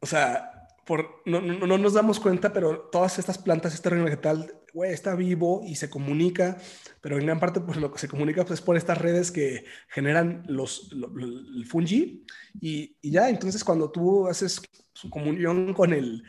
O 0.00 0.06
sea, 0.06 0.68
por, 0.84 1.22
no, 1.24 1.40
no, 1.40 1.66
no, 1.66 1.78
nos 1.78 1.94
damos 1.94 2.20
cuenta, 2.20 2.52
pero 2.52 2.88
todas 2.92 3.18
estas 3.18 3.38
plantas, 3.38 3.74
este 3.74 3.90
reino 3.90 4.04
vegetal, 4.04 4.54
güey, 4.72 4.92
está 4.92 5.14
vivo 5.14 5.62
y 5.64 5.76
se 5.76 5.88
comunica, 5.88 6.58
pero 7.00 7.16
en 7.16 7.24
gran 7.24 7.40
parte, 7.40 7.60
pues 7.60 7.78
lo 7.78 7.90
que 7.90 7.98
se 7.98 8.08
comunica 8.08 8.44
pues, 8.44 8.60
es 8.60 8.64
por 8.64 8.76
estas 8.76 8.98
redes 8.98 9.30
que 9.30 9.64
generan 9.88 10.44
los, 10.46 10.90
el 10.92 11.64
fungi 11.66 12.24
y, 12.60 12.96
y, 13.00 13.10
ya, 13.10 13.30
entonces 13.30 13.64
cuando 13.64 13.90
tú 13.90 14.26
haces 14.26 14.60
su 14.92 15.08
comunión 15.08 15.72
con, 15.72 15.92
el, 15.92 16.22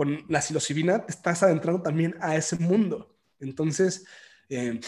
con 0.00 0.24
la 0.28 0.40
psilocibina, 0.40 1.04
te 1.04 1.12
estás 1.12 1.42
adentrando 1.42 1.82
también 1.82 2.16
a 2.22 2.34
ese 2.34 2.56
mundo. 2.56 3.18
Entonces, 3.38 4.06
eh, 4.48 4.80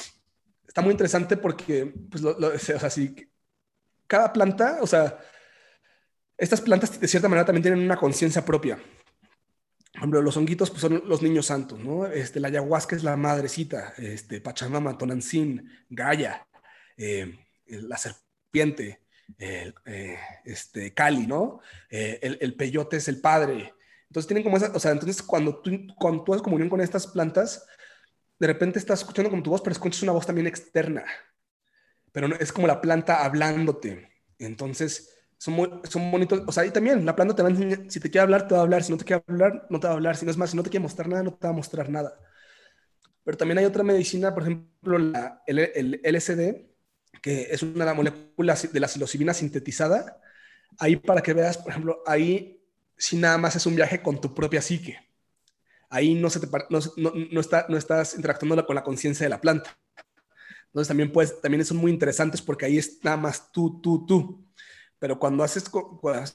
está 0.67 0.81
muy 0.81 0.93
interesante 0.93 1.37
porque, 1.37 1.85
pues, 2.11 2.25
o 2.25 2.59
sea, 2.59 2.89
si 2.89 3.15
cada 4.07 4.33
planta, 4.33 4.79
o 4.81 4.87
sea, 4.87 5.19
estas 6.39 6.63
plantas 6.63 6.99
de 6.99 7.07
cierta 7.07 7.29
manera 7.29 7.45
también 7.45 7.63
tienen 7.63 7.81
una 7.81 7.99
conciencia 7.99 8.43
propia. 8.43 8.77
Por 8.77 9.97
ejemplo, 9.97 10.23
los 10.23 10.39
honguitos 10.39 10.71
pues, 10.71 10.81
son 10.81 11.03
los 11.07 11.21
niños 11.21 11.45
santos, 11.45 11.79
¿no? 11.79 12.07
Este, 12.07 12.41
la 12.41 12.49
ayahuasca 12.49 12.97
es 12.97 13.05
la 13.05 13.15
madrecita, 13.15 13.93
este, 13.99 14.41
Pachamama, 14.41 14.97
Tonantzin, 14.97 15.71
Gaia, 15.91 16.49
eh, 16.97 17.39
la 17.67 17.99
serpiente, 17.99 19.03
eh, 19.39 19.75
este, 20.47 20.95
Cali, 20.95 21.27
¿no? 21.27 21.61
El, 21.91 22.39
el, 22.41 22.55
peyote 22.55 22.97
es 22.97 23.09
el 23.09 23.21
padre. 23.21 23.75
Entonces 24.13 24.29
tienen 24.29 24.45
como 24.45 24.59
esa, 24.59 24.71
o 24.75 24.79
sea, 24.79 24.91
entonces 24.91 25.23
cuando 25.23 25.57
tú, 25.57 25.71
cuando 25.99 26.23
tú 26.23 26.35
haces 26.35 26.43
comunión 26.43 26.69
con 26.69 26.83
estas 26.83 27.07
plantas, 27.07 27.67
de 28.39 28.47
repente 28.47 28.79
estás 28.79 29.01
escuchando 29.01 29.31
como 29.31 29.43
tu 29.43 29.49
voz, 29.49 29.63
pero 29.63 29.73
escuchas 29.73 30.03
una 30.03 30.13
voz 30.13 30.27
también 30.27 30.47
externa. 30.47 31.03
Pero 32.13 32.29
no, 32.29 32.37
es 32.37 32.53
como 32.53 32.67
la 32.67 32.83
planta 32.83 33.25
hablándote. 33.25 34.11
Entonces, 34.39 35.17
son, 35.39 35.55
muy, 35.55 35.71
son 35.85 36.11
bonitos. 36.11 36.43
O 36.47 36.53
sea, 36.53 36.63
ahí 36.65 36.71
también 36.71 37.07
la 37.07 37.17
planta 37.17 37.35
te 37.35 37.41
va 37.41 37.49
a 37.49 37.53
enseñar, 37.53 37.91
si 37.91 38.01
te 38.01 38.11
quiere 38.11 38.21
hablar, 38.21 38.47
te 38.47 38.53
va 38.53 38.61
a 38.61 38.65
hablar. 38.65 38.85
Si 38.85 38.93
no 38.93 38.99
te 38.99 39.07
quiere 39.07 39.25
hablar, 39.27 39.67
no 39.71 39.81
te 39.81 39.87
va 39.87 39.95
a 39.95 39.97
hablar. 39.97 40.15
Si 40.15 40.27
no 40.27 40.31
es 40.31 40.37
más, 40.37 40.51
si 40.51 40.59
no 40.59 40.63
te 40.63 40.69
quiere 40.69 40.83
mostrar 40.83 41.09
nada, 41.09 41.23
no 41.23 41.33
te 41.33 41.47
va 41.47 41.55
a 41.55 41.57
mostrar 41.57 41.89
nada. 41.89 42.15
Pero 43.25 43.39
también 43.39 43.57
hay 43.57 43.65
otra 43.65 43.83
medicina, 43.83 44.35
por 44.35 44.43
ejemplo, 44.43 44.99
la, 44.99 45.43
el, 45.47 45.59
el 45.59 46.01
LSD, 46.05 46.67
que 47.23 47.49
es 47.51 47.63
una 47.63 47.95
molécula 47.95 48.57
de 48.71 48.81
la 48.81 48.89
psilocibina 48.89 49.33
sintetizada. 49.33 50.21
Ahí 50.79 50.97
para 50.97 51.23
que 51.23 51.33
veas, 51.33 51.57
por 51.57 51.71
ejemplo, 51.71 52.03
ahí 52.05 52.62
si 53.03 53.17
nada 53.17 53.39
más 53.39 53.57
es 53.57 53.67
un 53.67 53.77
viaje 53.77 54.03
con 54.03 54.21
tu 54.21 54.35
propia 54.35 54.63
psique 54.63 54.99
ahí 55.93 56.15
no, 56.15 56.31
se 56.31 56.41
te, 56.41 56.49
no, 56.71 57.13
no, 57.31 57.41
está, 57.41 57.67
no 57.69 57.77
estás 57.77 58.15
interactuando 58.15 58.67
con 58.67 58.75
la 58.75 58.83
conciencia 58.83 59.27
de 59.27 59.31
la 59.31 59.41
planta. 59.41 59.79
Entonces 60.67 60.89
también, 60.89 61.13
pues, 61.13 61.39
también 61.43 61.65
son 61.67 61.77
muy 61.77 61.93
interesantes 61.93 62.41
porque 62.41 62.65
ahí 62.65 62.79
es 62.79 62.99
nada 63.05 63.19
más 63.19 63.53
tú, 63.53 63.79
tú, 63.83 64.07
tú. 64.07 64.47
Pero 64.99 65.19
cuando 65.19 65.45
haces, 65.45 65.71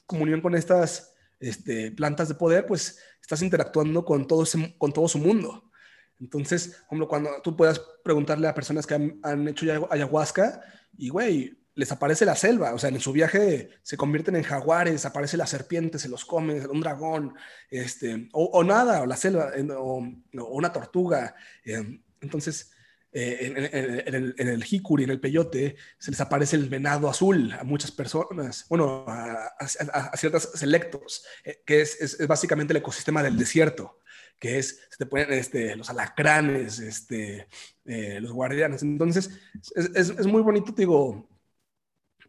comunión 0.06 0.40
con 0.40 0.54
estas 0.54 1.12
este, 1.40 1.90
plantas 1.90 2.28
de 2.28 2.36
poder, 2.36 2.66
pues 2.66 3.00
estás 3.20 3.42
interactuando 3.42 4.04
con 4.04 4.28
todo, 4.28 4.44
con 4.78 4.92
todo 4.92 5.08
su 5.08 5.18
mundo. 5.18 5.72
Entonces, 6.20 6.80
como 6.88 7.08
cuando 7.08 7.30
tú 7.42 7.56
puedas 7.56 7.80
preguntarle 8.04 8.46
a 8.46 8.54
personas 8.54 8.86
que 8.86 8.94
han, 8.94 9.18
han 9.24 9.48
hecho 9.48 9.66
ayahuasca 9.90 10.62
y, 10.96 11.08
güey, 11.08 11.57
les 11.78 11.92
aparece 11.92 12.24
la 12.24 12.34
selva, 12.34 12.74
o 12.74 12.78
sea, 12.78 12.90
en 12.90 12.98
su 12.98 13.12
viaje 13.12 13.70
se 13.82 13.96
convierten 13.96 14.34
en 14.34 14.42
jaguares, 14.42 15.04
aparece 15.04 15.36
la 15.36 15.46
serpiente, 15.46 16.00
se 16.00 16.08
los 16.08 16.24
come, 16.24 16.66
un 16.66 16.80
dragón, 16.80 17.34
este, 17.70 18.28
o, 18.32 18.64
nada, 18.64 19.02
o 19.02 19.06
la 19.06 19.16
selva, 19.16 19.52
o, 19.78 20.04
una 20.32 20.72
tortuga. 20.72 21.36
Eh, 21.64 22.00
entonces, 22.20 22.72
eh, 23.12 23.70
en, 24.04 24.14
el, 24.14 24.34
en, 24.36 24.60
jicuri, 24.60 25.04
en 25.04 25.10
el 25.10 25.20
peyote, 25.20 25.76
se 25.98 26.10
les 26.10 26.20
aparece 26.20 26.56
el 26.56 26.68
venado 26.68 27.08
azul 27.08 27.52
a 27.52 27.62
muchas 27.62 27.92
personas, 27.92 28.66
bueno, 28.68 29.04
a, 29.06 30.16
ciertos 30.16 30.50
selectos, 30.54 31.24
eh, 31.44 31.62
que 31.64 31.82
es, 31.82 32.18
básicamente 32.26 32.72
el 32.72 32.78
ecosistema 32.78 33.22
del 33.22 33.38
desierto, 33.38 34.00
que 34.40 34.58
es, 34.58 34.80
se 34.90 34.96
te 34.98 35.06
ponen 35.06 35.32
este, 35.32 35.76
los 35.76 35.90
alacranes, 35.90 36.80
este, 36.80 37.46
los 37.84 38.32
guardianes. 38.32 38.82
Entonces, 38.82 39.30
es, 39.76 40.10
es 40.10 40.26
muy 40.26 40.42
bonito, 40.42 40.72
digo, 40.72 41.37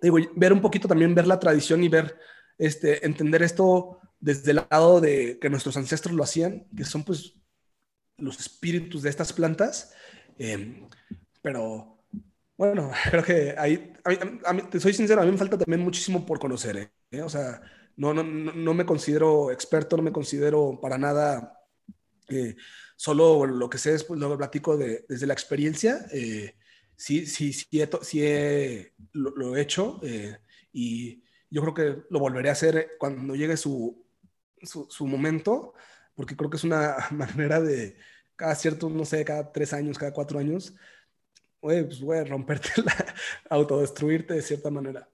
digo, 0.01 0.17
ver 0.35 0.53
un 0.53 0.61
poquito 0.61 0.88
también, 0.88 1.15
ver 1.15 1.27
la 1.27 1.39
tradición 1.39 1.84
y 1.84 1.89
ver, 1.89 2.17
este, 2.57 3.05
entender 3.05 3.43
esto 3.43 3.99
desde 4.19 4.51
el 4.51 4.61
lado 4.69 4.99
de 4.99 5.39
que 5.39 5.49
nuestros 5.49 5.77
ancestros 5.77 6.15
lo 6.15 6.23
hacían, 6.23 6.67
que 6.76 6.85
son 6.85 7.03
pues 7.03 7.35
los 8.17 8.39
espíritus 8.39 9.01
de 9.01 9.09
estas 9.09 9.34
plantas. 9.34 9.93
Em, 10.38 10.88
pero 11.41 11.99
bueno, 12.57 12.91
creo 13.09 13.23
que 13.23 13.55
ahí, 13.57 13.93
a 14.45 14.53
mí, 14.53 14.63
te 14.69 14.80
soy 14.80 14.93
sincero, 14.93 15.21
a 15.21 15.26
mí 15.26 15.31
me 15.31 15.38
falta 15.38 15.57
también 15.57 15.81
muchísimo 15.81 16.26
por 16.26 16.39
conocer. 16.39 16.91
¿eh? 17.11 17.21
O 17.21 17.30
sea, 17.30 17.61
no, 17.95 18.13
no, 18.13 18.23
no, 18.23 18.73
me 18.73 18.85
considero 18.85 19.51
experto, 19.51 19.97
no 19.97 20.03
me 20.03 20.11
considero 20.11 20.80
para 20.81 20.97
nada, 20.97 21.57
eh, 22.27 22.55
solo 22.95 23.45
lo 23.45 23.69
que 23.69 23.77
sé 23.77 23.95
es, 23.95 24.03
pues 24.03 24.19
lo 24.19 24.38
platico 24.38 24.77
de, 24.77 25.05
desde 25.07 25.27
la 25.27 25.34
experiencia. 25.34 26.05
Eh, 26.11 26.55
sí, 26.99 27.26
sí, 27.26 27.53
sí, 27.53 27.80
he, 28.21 28.93
lo, 29.13 29.55
he 29.55 29.61
hecho 29.61 30.01
eh, 30.03 30.38
y 30.73 31.23
yo 31.49 31.61
creo 31.61 31.73
que 31.73 32.03
lo 32.09 32.19
volveré 32.19 32.49
a 32.49 32.51
hacer 32.51 32.91
cuando 32.99 33.35
llegue 33.35 33.55
su, 33.55 34.05
su, 34.61 35.07
momento, 35.07 35.73
porque 36.13 36.35
creo 36.35 36.49
que 36.49 36.57
es 36.57 36.65
una 36.65 36.97
manera 37.11 37.61
de, 37.61 37.97
cada 38.35 38.53
cierto, 38.53 38.89
no 38.89 39.05
sé, 39.05 39.23
cada 39.23 39.51
tres 39.51 39.71
años, 39.71 39.97
cada 39.97 40.11
cuatro 40.11 40.39
años, 40.39 40.76
oye, 41.61 41.85
pues, 41.85 42.01
güey, 42.01 42.26
romperte, 42.26 42.69
la, 42.84 42.93
autodestruirte 43.49 44.34
de 44.34 44.41
cierta 44.41 44.69
manera. 44.69 45.09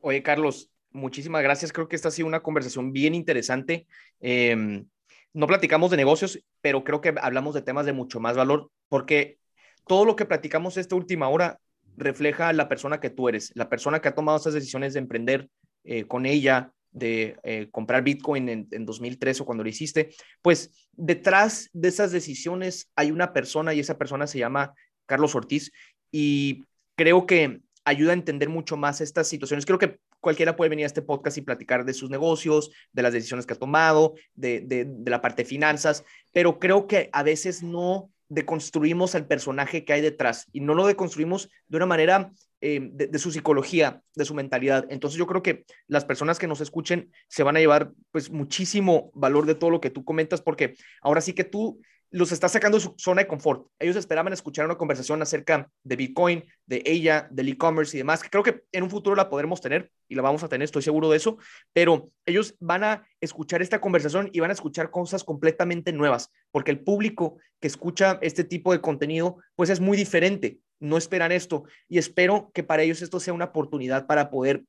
Oye, 0.00 0.22
Carlos, 0.22 0.70
muchísimas 0.90 1.42
gracias. 1.42 1.72
Creo 1.72 1.88
que 1.88 1.96
esta 1.96 2.08
ha 2.08 2.12
sido 2.12 2.28
una 2.28 2.42
conversación 2.42 2.92
bien 2.92 3.14
interesante. 3.14 3.86
Em, 4.20 4.86
no 5.32 5.46
platicamos 5.46 5.90
de 5.90 5.96
negocios, 5.96 6.38
pero 6.60 6.84
creo 6.84 7.00
que 7.00 7.14
hablamos 7.20 7.54
de 7.54 7.62
temas 7.62 7.86
de 7.86 7.94
mucho 7.94 8.20
más 8.20 8.36
valor, 8.36 8.70
porque 8.88 9.41
todo 9.86 10.04
lo 10.04 10.16
que 10.16 10.24
platicamos 10.24 10.76
esta 10.76 10.96
última 10.96 11.28
hora 11.28 11.58
refleja 11.96 12.52
la 12.52 12.68
persona 12.68 13.00
que 13.00 13.10
tú 13.10 13.28
eres, 13.28 13.52
la 13.54 13.68
persona 13.68 14.00
que 14.00 14.08
ha 14.08 14.14
tomado 14.14 14.38
esas 14.38 14.54
decisiones 14.54 14.94
de 14.94 15.00
emprender 15.00 15.48
eh, 15.84 16.04
con 16.04 16.26
ella, 16.26 16.72
de 16.90 17.36
eh, 17.42 17.68
comprar 17.70 18.02
Bitcoin 18.02 18.48
en, 18.48 18.68
en 18.70 18.86
2003 18.86 19.40
o 19.40 19.44
cuando 19.44 19.64
lo 19.64 19.70
hiciste, 19.70 20.14
pues 20.42 20.88
detrás 20.92 21.70
de 21.72 21.88
esas 21.88 22.12
decisiones 22.12 22.90
hay 22.96 23.10
una 23.10 23.32
persona 23.32 23.74
y 23.74 23.80
esa 23.80 23.98
persona 23.98 24.26
se 24.26 24.38
llama 24.38 24.74
Carlos 25.06 25.34
Ortiz 25.34 25.72
y 26.10 26.64
creo 26.96 27.26
que 27.26 27.60
ayuda 27.84 28.12
a 28.12 28.14
entender 28.14 28.48
mucho 28.48 28.76
más 28.76 29.00
estas 29.00 29.26
situaciones. 29.26 29.66
Creo 29.66 29.78
que 29.78 29.98
cualquiera 30.20 30.54
puede 30.54 30.68
venir 30.68 30.84
a 30.84 30.86
este 30.86 31.02
podcast 31.02 31.36
y 31.38 31.42
platicar 31.42 31.84
de 31.84 31.94
sus 31.94 32.10
negocios, 32.10 32.70
de 32.92 33.02
las 33.02 33.12
decisiones 33.12 33.44
que 33.44 33.54
ha 33.54 33.58
tomado, 33.58 34.14
de, 34.34 34.60
de, 34.60 34.84
de 34.84 35.10
la 35.10 35.20
parte 35.20 35.42
de 35.42 35.48
finanzas, 35.48 36.04
pero 36.32 36.58
creo 36.58 36.86
que 36.86 37.10
a 37.12 37.22
veces 37.22 37.62
no 37.62 38.10
deconstruimos 38.32 39.14
al 39.14 39.26
personaje 39.26 39.84
que 39.84 39.92
hay 39.92 40.00
detrás 40.00 40.46
y 40.52 40.60
no 40.60 40.74
lo 40.74 40.86
deconstruimos 40.86 41.50
de 41.68 41.76
una 41.76 41.86
manera 41.86 42.32
eh, 42.60 42.80
de, 42.80 43.18
su 43.18 43.30
psicología, 43.30 44.02
de 44.14 44.24
su 44.24 44.34
mentalidad. 44.34 44.86
Entonces 44.88 45.18
yo 45.18 45.26
creo 45.26 45.42
que 45.42 45.64
las 45.86 46.04
personas 46.04 46.38
que 46.38 46.46
nos 46.46 46.60
escuchen 46.60 47.10
se 47.28 47.42
van 47.42 47.56
a 47.56 47.60
llevar 47.60 47.92
pues 48.10 48.30
muchísimo 48.30 49.10
valor 49.14 49.46
de 49.46 49.54
todo 49.54 49.70
lo 49.70 49.80
que 49.80 49.90
tú 49.90 50.04
comentas 50.04 50.40
porque 50.40 50.74
ahora 51.02 51.20
sí 51.20 51.34
que 51.34 51.44
tú 51.44 51.82
los 52.12 52.30
está 52.30 52.48
sacando 52.48 52.76
de 52.76 52.84
su 52.84 52.94
zona 52.98 53.22
de 53.22 53.26
confort. 53.26 53.66
Ellos 53.78 53.96
esperaban 53.96 54.32
escuchar 54.32 54.66
una 54.66 54.76
conversación 54.76 55.22
acerca 55.22 55.70
de 55.82 55.96
Bitcoin, 55.96 56.44
de 56.66 56.82
ella, 56.84 57.26
del 57.30 57.48
e-commerce 57.48 57.96
y 57.96 57.98
demás, 57.98 58.22
que 58.22 58.28
creo 58.28 58.42
que 58.42 58.62
en 58.70 58.84
un 58.84 58.90
futuro 58.90 59.16
la 59.16 59.30
podremos 59.30 59.60
tener 59.60 59.90
y 60.08 60.14
la 60.14 60.22
vamos 60.22 60.42
a 60.42 60.48
tener, 60.48 60.66
estoy 60.66 60.82
seguro 60.82 61.10
de 61.10 61.16
eso, 61.16 61.38
pero 61.72 62.10
ellos 62.26 62.54
van 62.60 62.84
a 62.84 63.06
escuchar 63.20 63.62
esta 63.62 63.80
conversación 63.80 64.28
y 64.32 64.40
van 64.40 64.50
a 64.50 64.54
escuchar 64.54 64.90
cosas 64.90 65.24
completamente 65.24 65.92
nuevas, 65.92 66.30
porque 66.50 66.70
el 66.70 66.80
público 66.80 67.38
que 67.60 67.66
escucha 67.68 68.18
este 68.20 68.44
tipo 68.44 68.72
de 68.72 68.82
contenido, 68.82 69.38
pues 69.56 69.70
es 69.70 69.80
muy 69.80 69.96
diferente, 69.96 70.58
no 70.80 70.98
esperan 70.98 71.32
esto 71.32 71.64
y 71.88 71.96
espero 71.96 72.50
que 72.52 72.62
para 72.62 72.82
ellos 72.82 73.00
esto 73.00 73.20
sea 73.20 73.32
una 73.32 73.46
oportunidad 73.46 74.06
para 74.06 74.28
poder 74.30 74.64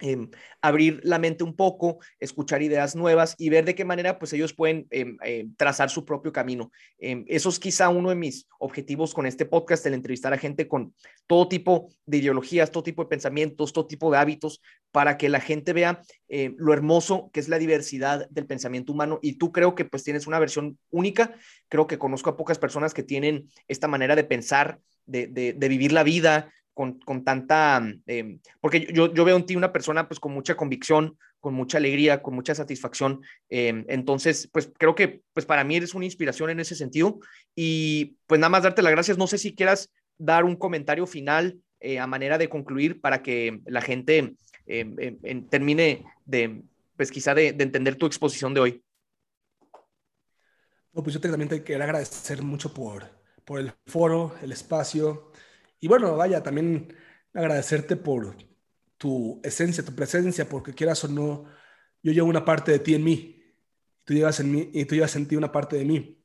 Em, 0.00 0.30
abrir 0.62 1.00
la 1.02 1.18
mente 1.18 1.44
un 1.44 1.54
poco, 1.54 1.98
escuchar 2.18 2.62
ideas 2.62 2.96
nuevas 2.96 3.34
y 3.38 3.50
ver 3.50 3.66
de 3.66 3.74
qué 3.74 3.84
manera 3.84 4.18
pues 4.18 4.32
ellos 4.32 4.54
pueden 4.54 4.86
em, 4.90 5.18
em, 5.22 5.54
trazar 5.56 5.90
su 5.90 6.04
propio 6.04 6.32
camino. 6.32 6.70
eso 6.98 7.48
es 7.48 7.58
quizá 7.58 7.88
uno 7.88 8.08
de 8.08 8.14
mis 8.14 8.46
objetivos 8.58 9.14
con 9.14 9.26
este 9.26 9.46
podcast, 9.46 9.84
el 9.86 9.94
entrevistar 9.94 10.32
a 10.32 10.38
gente 10.38 10.68
con 10.68 10.94
todo 11.26 11.48
tipo 11.48 11.88
de 12.06 12.18
ideologías, 12.18 12.70
todo 12.70 12.82
tipo 12.82 13.02
de 13.02 13.08
pensamientos, 13.08 13.72
todo 13.72 13.86
tipo 13.86 14.10
de 14.10 14.18
hábitos, 14.18 14.62
para 14.90 15.16
que 15.16 15.28
la 15.28 15.40
gente 15.40 15.72
vea 15.72 16.02
eh, 16.28 16.54
lo 16.56 16.72
hermoso 16.72 17.30
que 17.32 17.40
es 17.40 17.48
la 17.48 17.58
diversidad 17.58 18.28
del 18.30 18.46
pensamiento 18.46 18.92
humano. 18.92 19.18
Y 19.22 19.34
tú 19.34 19.52
creo 19.52 19.74
que 19.74 19.84
pues 19.84 20.02
tienes 20.02 20.26
una 20.26 20.38
versión 20.38 20.78
única, 20.90 21.34
creo 21.68 21.86
que 21.86 21.98
conozco 21.98 22.30
a 22.30 22.36
pocas 22.36 22.58
personas 22.58 22.94
que 22.94 23.02
tienen 23.02 23.48
esta 23.68 23.88
manera 23.88 24.16
de 24.16 24.24
pensar, 24.24 24.80
de, 25.06 25.26
de 25.26 25.68
vivir 25.68 25.92
la 25.92 26.04
vida, 26.04 26.52
con, 27.04 27.24
tanta, 27.24 27.82
eh, 28.06 28.38
porque 28.60 28.88
yo, 28.92 29.12
yo 29.12 29.24
veo 29.24 29.36
en 29.36 29.44
ti 29.44 29.56
una 29.56 29.72
persona 29.72 30.08
pues 30.08 30.18
con 30.18 30.32
mucha 30.32 30.56
convicción, 30.56 31.18
con 31.38 31.52
mucha 31.52 31.78
alegría, 31.78 32.22
con 32.22 32.34
mucha 32.34 32.54
satisfacción. 32.54 33.20
Eh, 33.50 33.84
entonces, 33.88 34.48
pues 34.52 34.72
creo 34.78 34.94
que 34.94 35.22
pues 35.34 35.44
para 35.44 35.64
mí 35.64 35.76
eres 35.76 35.94
una 35.94 36.06
inspiración 36.06 36.50
en 36.50 36.60
ese 36.60 36.74
sentido. 36.74 37.18
Y 37.54 38.16
pues 38.26 38.40
nada 38.40 38.48
más 38.48 38.62
darte 38.62 38.82
las 38.82 38.92
gracias. 38.92 39.18
No 39.18 39.26
sé 39.26 39.36
si 39.36 39.54
quieras 39.54 39.90
dar 40.16 40.44
un 40.44 40.56
comentario 40.56 41.06
final 41.06 41.58
eh, 41.80 41.98
a 41.98 42.06
manera 42.06 42.38
de 42.38 42.48
concluir 42.48 43.00
para 43.00 43.22
que 43.22 43.60
la 43.66 43.80
gente 43.80 44.36
termine 45.50 46.04
de, 46.24 46.62
pues 46.96 47.10
quizá 47.10 47.34
de, 47.34 47.48
entender 47.48 47.96
tu 47.96 48.06
exposición 48.06 48.54
de 48.54 48.60
hoy. 48.60 48.84
Pues 50.92 51.12
yo 51.12 51.20
también 51.20 51.48
te 51.48 51.62
quiero 51.62 51.82
agradecer 51.82 52.42
mucho 52.42 52.72
por, 52.72 53.04
por 53.44 53.58
el 53.58 53.72
foro, 53.86 54.34
el 54.42 54.52
espacio, 54.52 55.32
y 55.80 55.88
bueno, 55.88 56.16
vaya, 56.16 56.42
también 56.42 56.94
agradecerte 57.32 57.96
por 57.96 58.36
tu 58.98 59.40
esencia, 59.42 59.84
tu 59.84 59.94
presencia, 59.94 60.48
porque 60.48 60.74
quieras 60.74 61.02
o 61.04 61.08
no, 61.08 61.46
yo 62.02 62.12
llevo 62.12 62.28
una 62.28 62.44
parte 62.44 62.72
de 62.72 62.78
ti 62.78 62.94
en 62.94 63.04
mí, 63.04 63.42
tú 64.04 64.14
llevas 64.14 64.40
en 64.40 64.52
mí 64.52 64.70
y 64.72 64.84
tú 64.84 64.94
llevas 64.94 65.16
ti 65.26 65.36
una 65.36 65.52
parte 65.52 65.76
de 65.76 65.84
mí. 65.84 66.22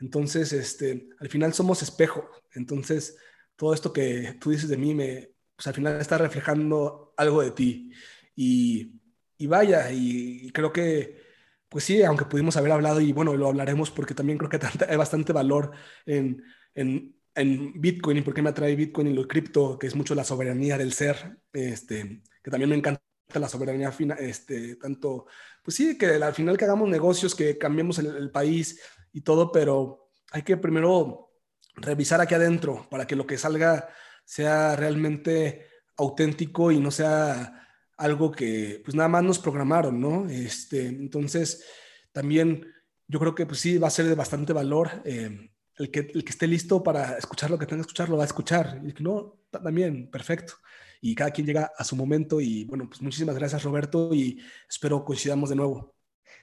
Entonces, 0.00 0.52
este, 0.52 1.08
al 1.20 1.28
final 1.28 1.54
somos 1.54 1.82
espejo. 1.82 2.28
Entonces, 2.54 3.16
todo 3.56 3.74
esto 3.74 3.92
que 3.92 4.36
tú 4.40 4.50
dices 4.50 4.68
de 4.68 4.76
mí, 4.76 4.94
me, 4.94 5.30
pues 5.56 5.66
al 5.66 5.74
final 5.74 6.00
está 6.00 6.18
reflejando 6.18 7.14
algo 7.16 7.42
de 7.42 7.50
ti. 7.50 7.92
Y, 8.34 9.00
y 9.38 9.46
vaya, 9.46 9.90
y, 9.92 10.50
creo 10.52 10.72
que, 10.72 11.22
pues 11.68 11.84
sí, 11.84 12.02
aunque 12.02 12.26
pudimos 12.26 12.56
haber 12.56 12.72
hablado, 12.72 13.00
y 13.00 13.12
bueno, 13.12 13.34
lo 13.34 13.48
hablaremos 13.48 13.90
porque 13.90 14.14
también 14.14 14.38
creo 14.38 14.50
que 14.50 14.60
hay 14.88 14.96
bastante 14.96 15.32
valor 15.32 15.72
en, 16.04 16.44
en 16.74 17.15
en 17.36 17.80
Bitcoin 17.80 18.18
y 18.18 18.22
por 18.22 18.34
qué 18.34 18.42
me 18.42 18.50
atrae 18.50 18.74
Bitcoin 18.74 19.08
y 19.08 19.12
lo 19.12 19.28
cripto, 19.28 19.78
que 19.78 19.86
es 19.86 19.94
mucho 19.94 20.14
la 20.14 20.24
soberanía 20.24 20.76
del 20.78 20.92
ser, 20.92 21.38
este, 21.52 22.22
que 22.42 22.50
también 22.50 22.70
me 22.70 22.76
encanta 22.76 23.02
la 23.34 23.48
soberanía 23.48 23.92
fina, 23.92 24.14
este, 24.14 24.76
tanto, 24.76 25.26
pues 25.62 25.76
sí, 25.76 25.98
que 25.98 26.06
al 26.06 26.34
final 26.34 26.56
que 26.56 26.64
hagamos 26.64 26.88
negocios, 26.88 27.34
que 27.34 27.58
cambiemos 27.58 27.98
el, 27.98 28.16
el 28.16 28.30
país 28.30 28.80
y 29.12 29.20
todo, 29.20 29.52
pero 29.52 30.10
hay 30.32 30.42
que 30.42 30.56
primero 30.56 31.30
revisar 31.74 32.20
aquí 32.20 32.34
adentro 32.34 32.88
para 32.90 33.06
que 33.06 33.16
lo 33.16 33.26
que 33.26 33.38
salga 33.38 33.88
sea 34.24 34.74
realmente 34.74 35.66
auténtico 35.96 36.72
y 36.72 36.80
no 36.80 36.90
sea 36.90 37.68
algo 37.96 38.30
que 38.32 38.80
pues 38.84 38.94
nada 38.94 39.08
más 39.08 39.22
nos 39.22 39.38
programaron, 39.38 40.00
¿no? 40.00 40.28
Este, 40.28 40.86
entonces, 40.86 41.64
también 42.12 42.66
yo 43.06 43.18
creo 43.18 43.34
que 43.34 43.46
pues 43.46 43.60
sí 43.60 43.78
va 43.78 43.88
a 43.88 43.90
ser 43.90 44.06
de 44.06 44.14
bastante 44.14 44.52
valor. 44.52 45.02
Eh, 45.04 45.50
el 45.78 45.90
que, 45.90 46.00
el 46.00 46.24
que 46.24 46.30
esté 46.30 46.46
listo 46.46 46.82
para 46.82 47.18
escuchar 47.18 47.50
lo 47.50 47.58
que 47.58 47.66
tenga 47.66 47.82
que 47.82 47.88
escuchar, 47.88 48.08
lo 48.08 48.16
va 48.16 48.22
a 48.22 48.26
escuchar. 48.26 48.80
Y 48.82 48.86
el 48.86 48.94
que 48.94 49.02
no, 49.02 49.40
también, 49.50 50.10
perfecto. 50.10 50.54
Y 51.00 51.14
cada 51.14 51.30
quien 51.30 51.46
llega 51.46 51.70
a 51.76 51.84
su 51.84 51.96
momento. 51.96 52.40
Y 52.40 52.64
bueno, 52.64 52.88
pues 52.88 53.02
muchísimas 53.02 53.36
gracias, 53.36 53.62
Roberto, 53.62 54.14
y 54.14 54.40
espero 54.68 55.04
coincidamos 55.04 55.50
de 55.50 55.56
nuevo. 55.56 55.94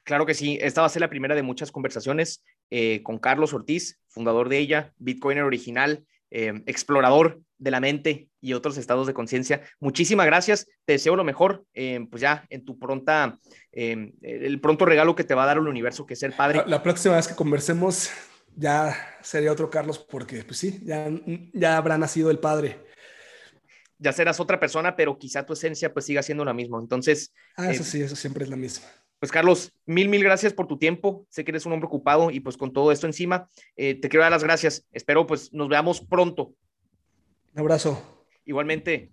Claro 0.04 0.26
que 0.26 0.34
sí, 0.34 0.58
esta 0.62 0.82
va 0.82 0.88
a 0.88 0.90
ser 0.90 1.02
la 1.02 1.10
primera 1.10 1.36
de 1.36 1.44
muchas 1.44 1.72
conversaciones 1.72 2.44
eh, 2.70 3.02
con 3.04 3.20
Carlos 3.20 3.54
Ortiz, 3.54 4.00
fundador 4.08 4.50
de 4.50 4.58
ella, 4.58 4.94
Bitcoiner 4.98 5.44
original, 5.44 6.06
eh, 6.30 6.62
explorador 6.66 7.42
de 7.58 7.72
la 7.72 7.80
mente 7.80 8.28
y 8.42 8.54
otros 8.54 8.78
estados 8.78 9.08
de 9.08 9.14
conciencia. 9.14 9.62
Muchísimas 9.80 10.26
gracias, 10.26 10.68
te 10.86 10.94
deseo 10.94 11.16
lo 11.16 11.24
mejor, 11.24 11.64
eh, 11.74 12.06
pues 12.10 12.22
ya 12.22 12.46
en 12.50 12.66
tu 12.66 12.78
pronta, 12.78 13.40
el 13.72 14.60
pronto 14.60 14.86
regalo 14.86 15.16
que 15.16 15.24
te 15.24 15.36
va 15.36 15.44
a 15.44 15.48
dar 15.48 15.58
el 15.58 15.68
universo, 15.68 16.06
que 16.06 16.16
es 16.16 16.20
ser 16.20 16.36
padre. 16.36 16.58
La, 16.60 16.66
la 16.66 16.84
próxima 16.84 17.16
vez 17.16 17.28
que 17.28 17.36
conversemos, 17.36 18.10
ya 18.56 18.96
sería 19.22 19.52
otro 19.52 19.70
Carlos 19.70 20.00
porque, 20.00 20.44
pues 20.44 20.58
sí, 20.58 20.80
ya, 20.84 21.10
ya 21.54 21.78
habrá 21.78 21.98
nacido 21.98 22.30
el 22.32 22.40
padre. 22.40 22.80
Ya 23.98 24.12
serás 24.12 24.40
otra 24.40 24.60
persona, 24.60 24.96
pero 24.96 25.18
quizá 25.18 25.46
tu 25.46 25.54
esencia 25.54 25.94
pues 25.94 26.06
siga 26.06 26.22
siendo 26.22 26.44
la 26.44 26.54
misma. 26.54 26.80
Entonces... 26.80 27.34
Ah, 27.56 27.72
eso 27.72 27.84
eh, 27.84 27.86
sí, 27.86 28.02
eso 28.02 28.16
siempre 28.16 28.44
es 28.44 28.50
la 28.50 28.56
misma. 28.58 28.88
Pues 29.20 29.32
Carlos, 29.32 29.72
mil, 29.86 30.10
mil 30.10 30.24
gracias 30.24 30.52
por 30.52 30.68
tu 30.68 30.78
tiempo. 30.78 31.26
Sé 31.30 31.46
que 31.46 31.52
eres 31.52 31.66
un 31.66 31.72
hombre 31.72 31.88
ocupado 31.88 32.30
y 32.30 32.42
pues 32.42 32.58
con 32.58 32.74
todo 32.74 32.92
esto 32.92 33.08
encima, 33.08 33.50
eh, 33.78 33.96
te 33.96 34.10
quiero 34.10 34.24
dar 34.24 34.32
las 34.32 34.44
gracias. 34.44 34.86
Espero 34.92 35.26
pues 35.26 35.54
nos 35.54 35.70
veamos 35.70 36.02
pronto. 36.02 36.54
Un 37.54 37.60
abrazo. 37.60 38.26
Igualmente. 38.44 39.10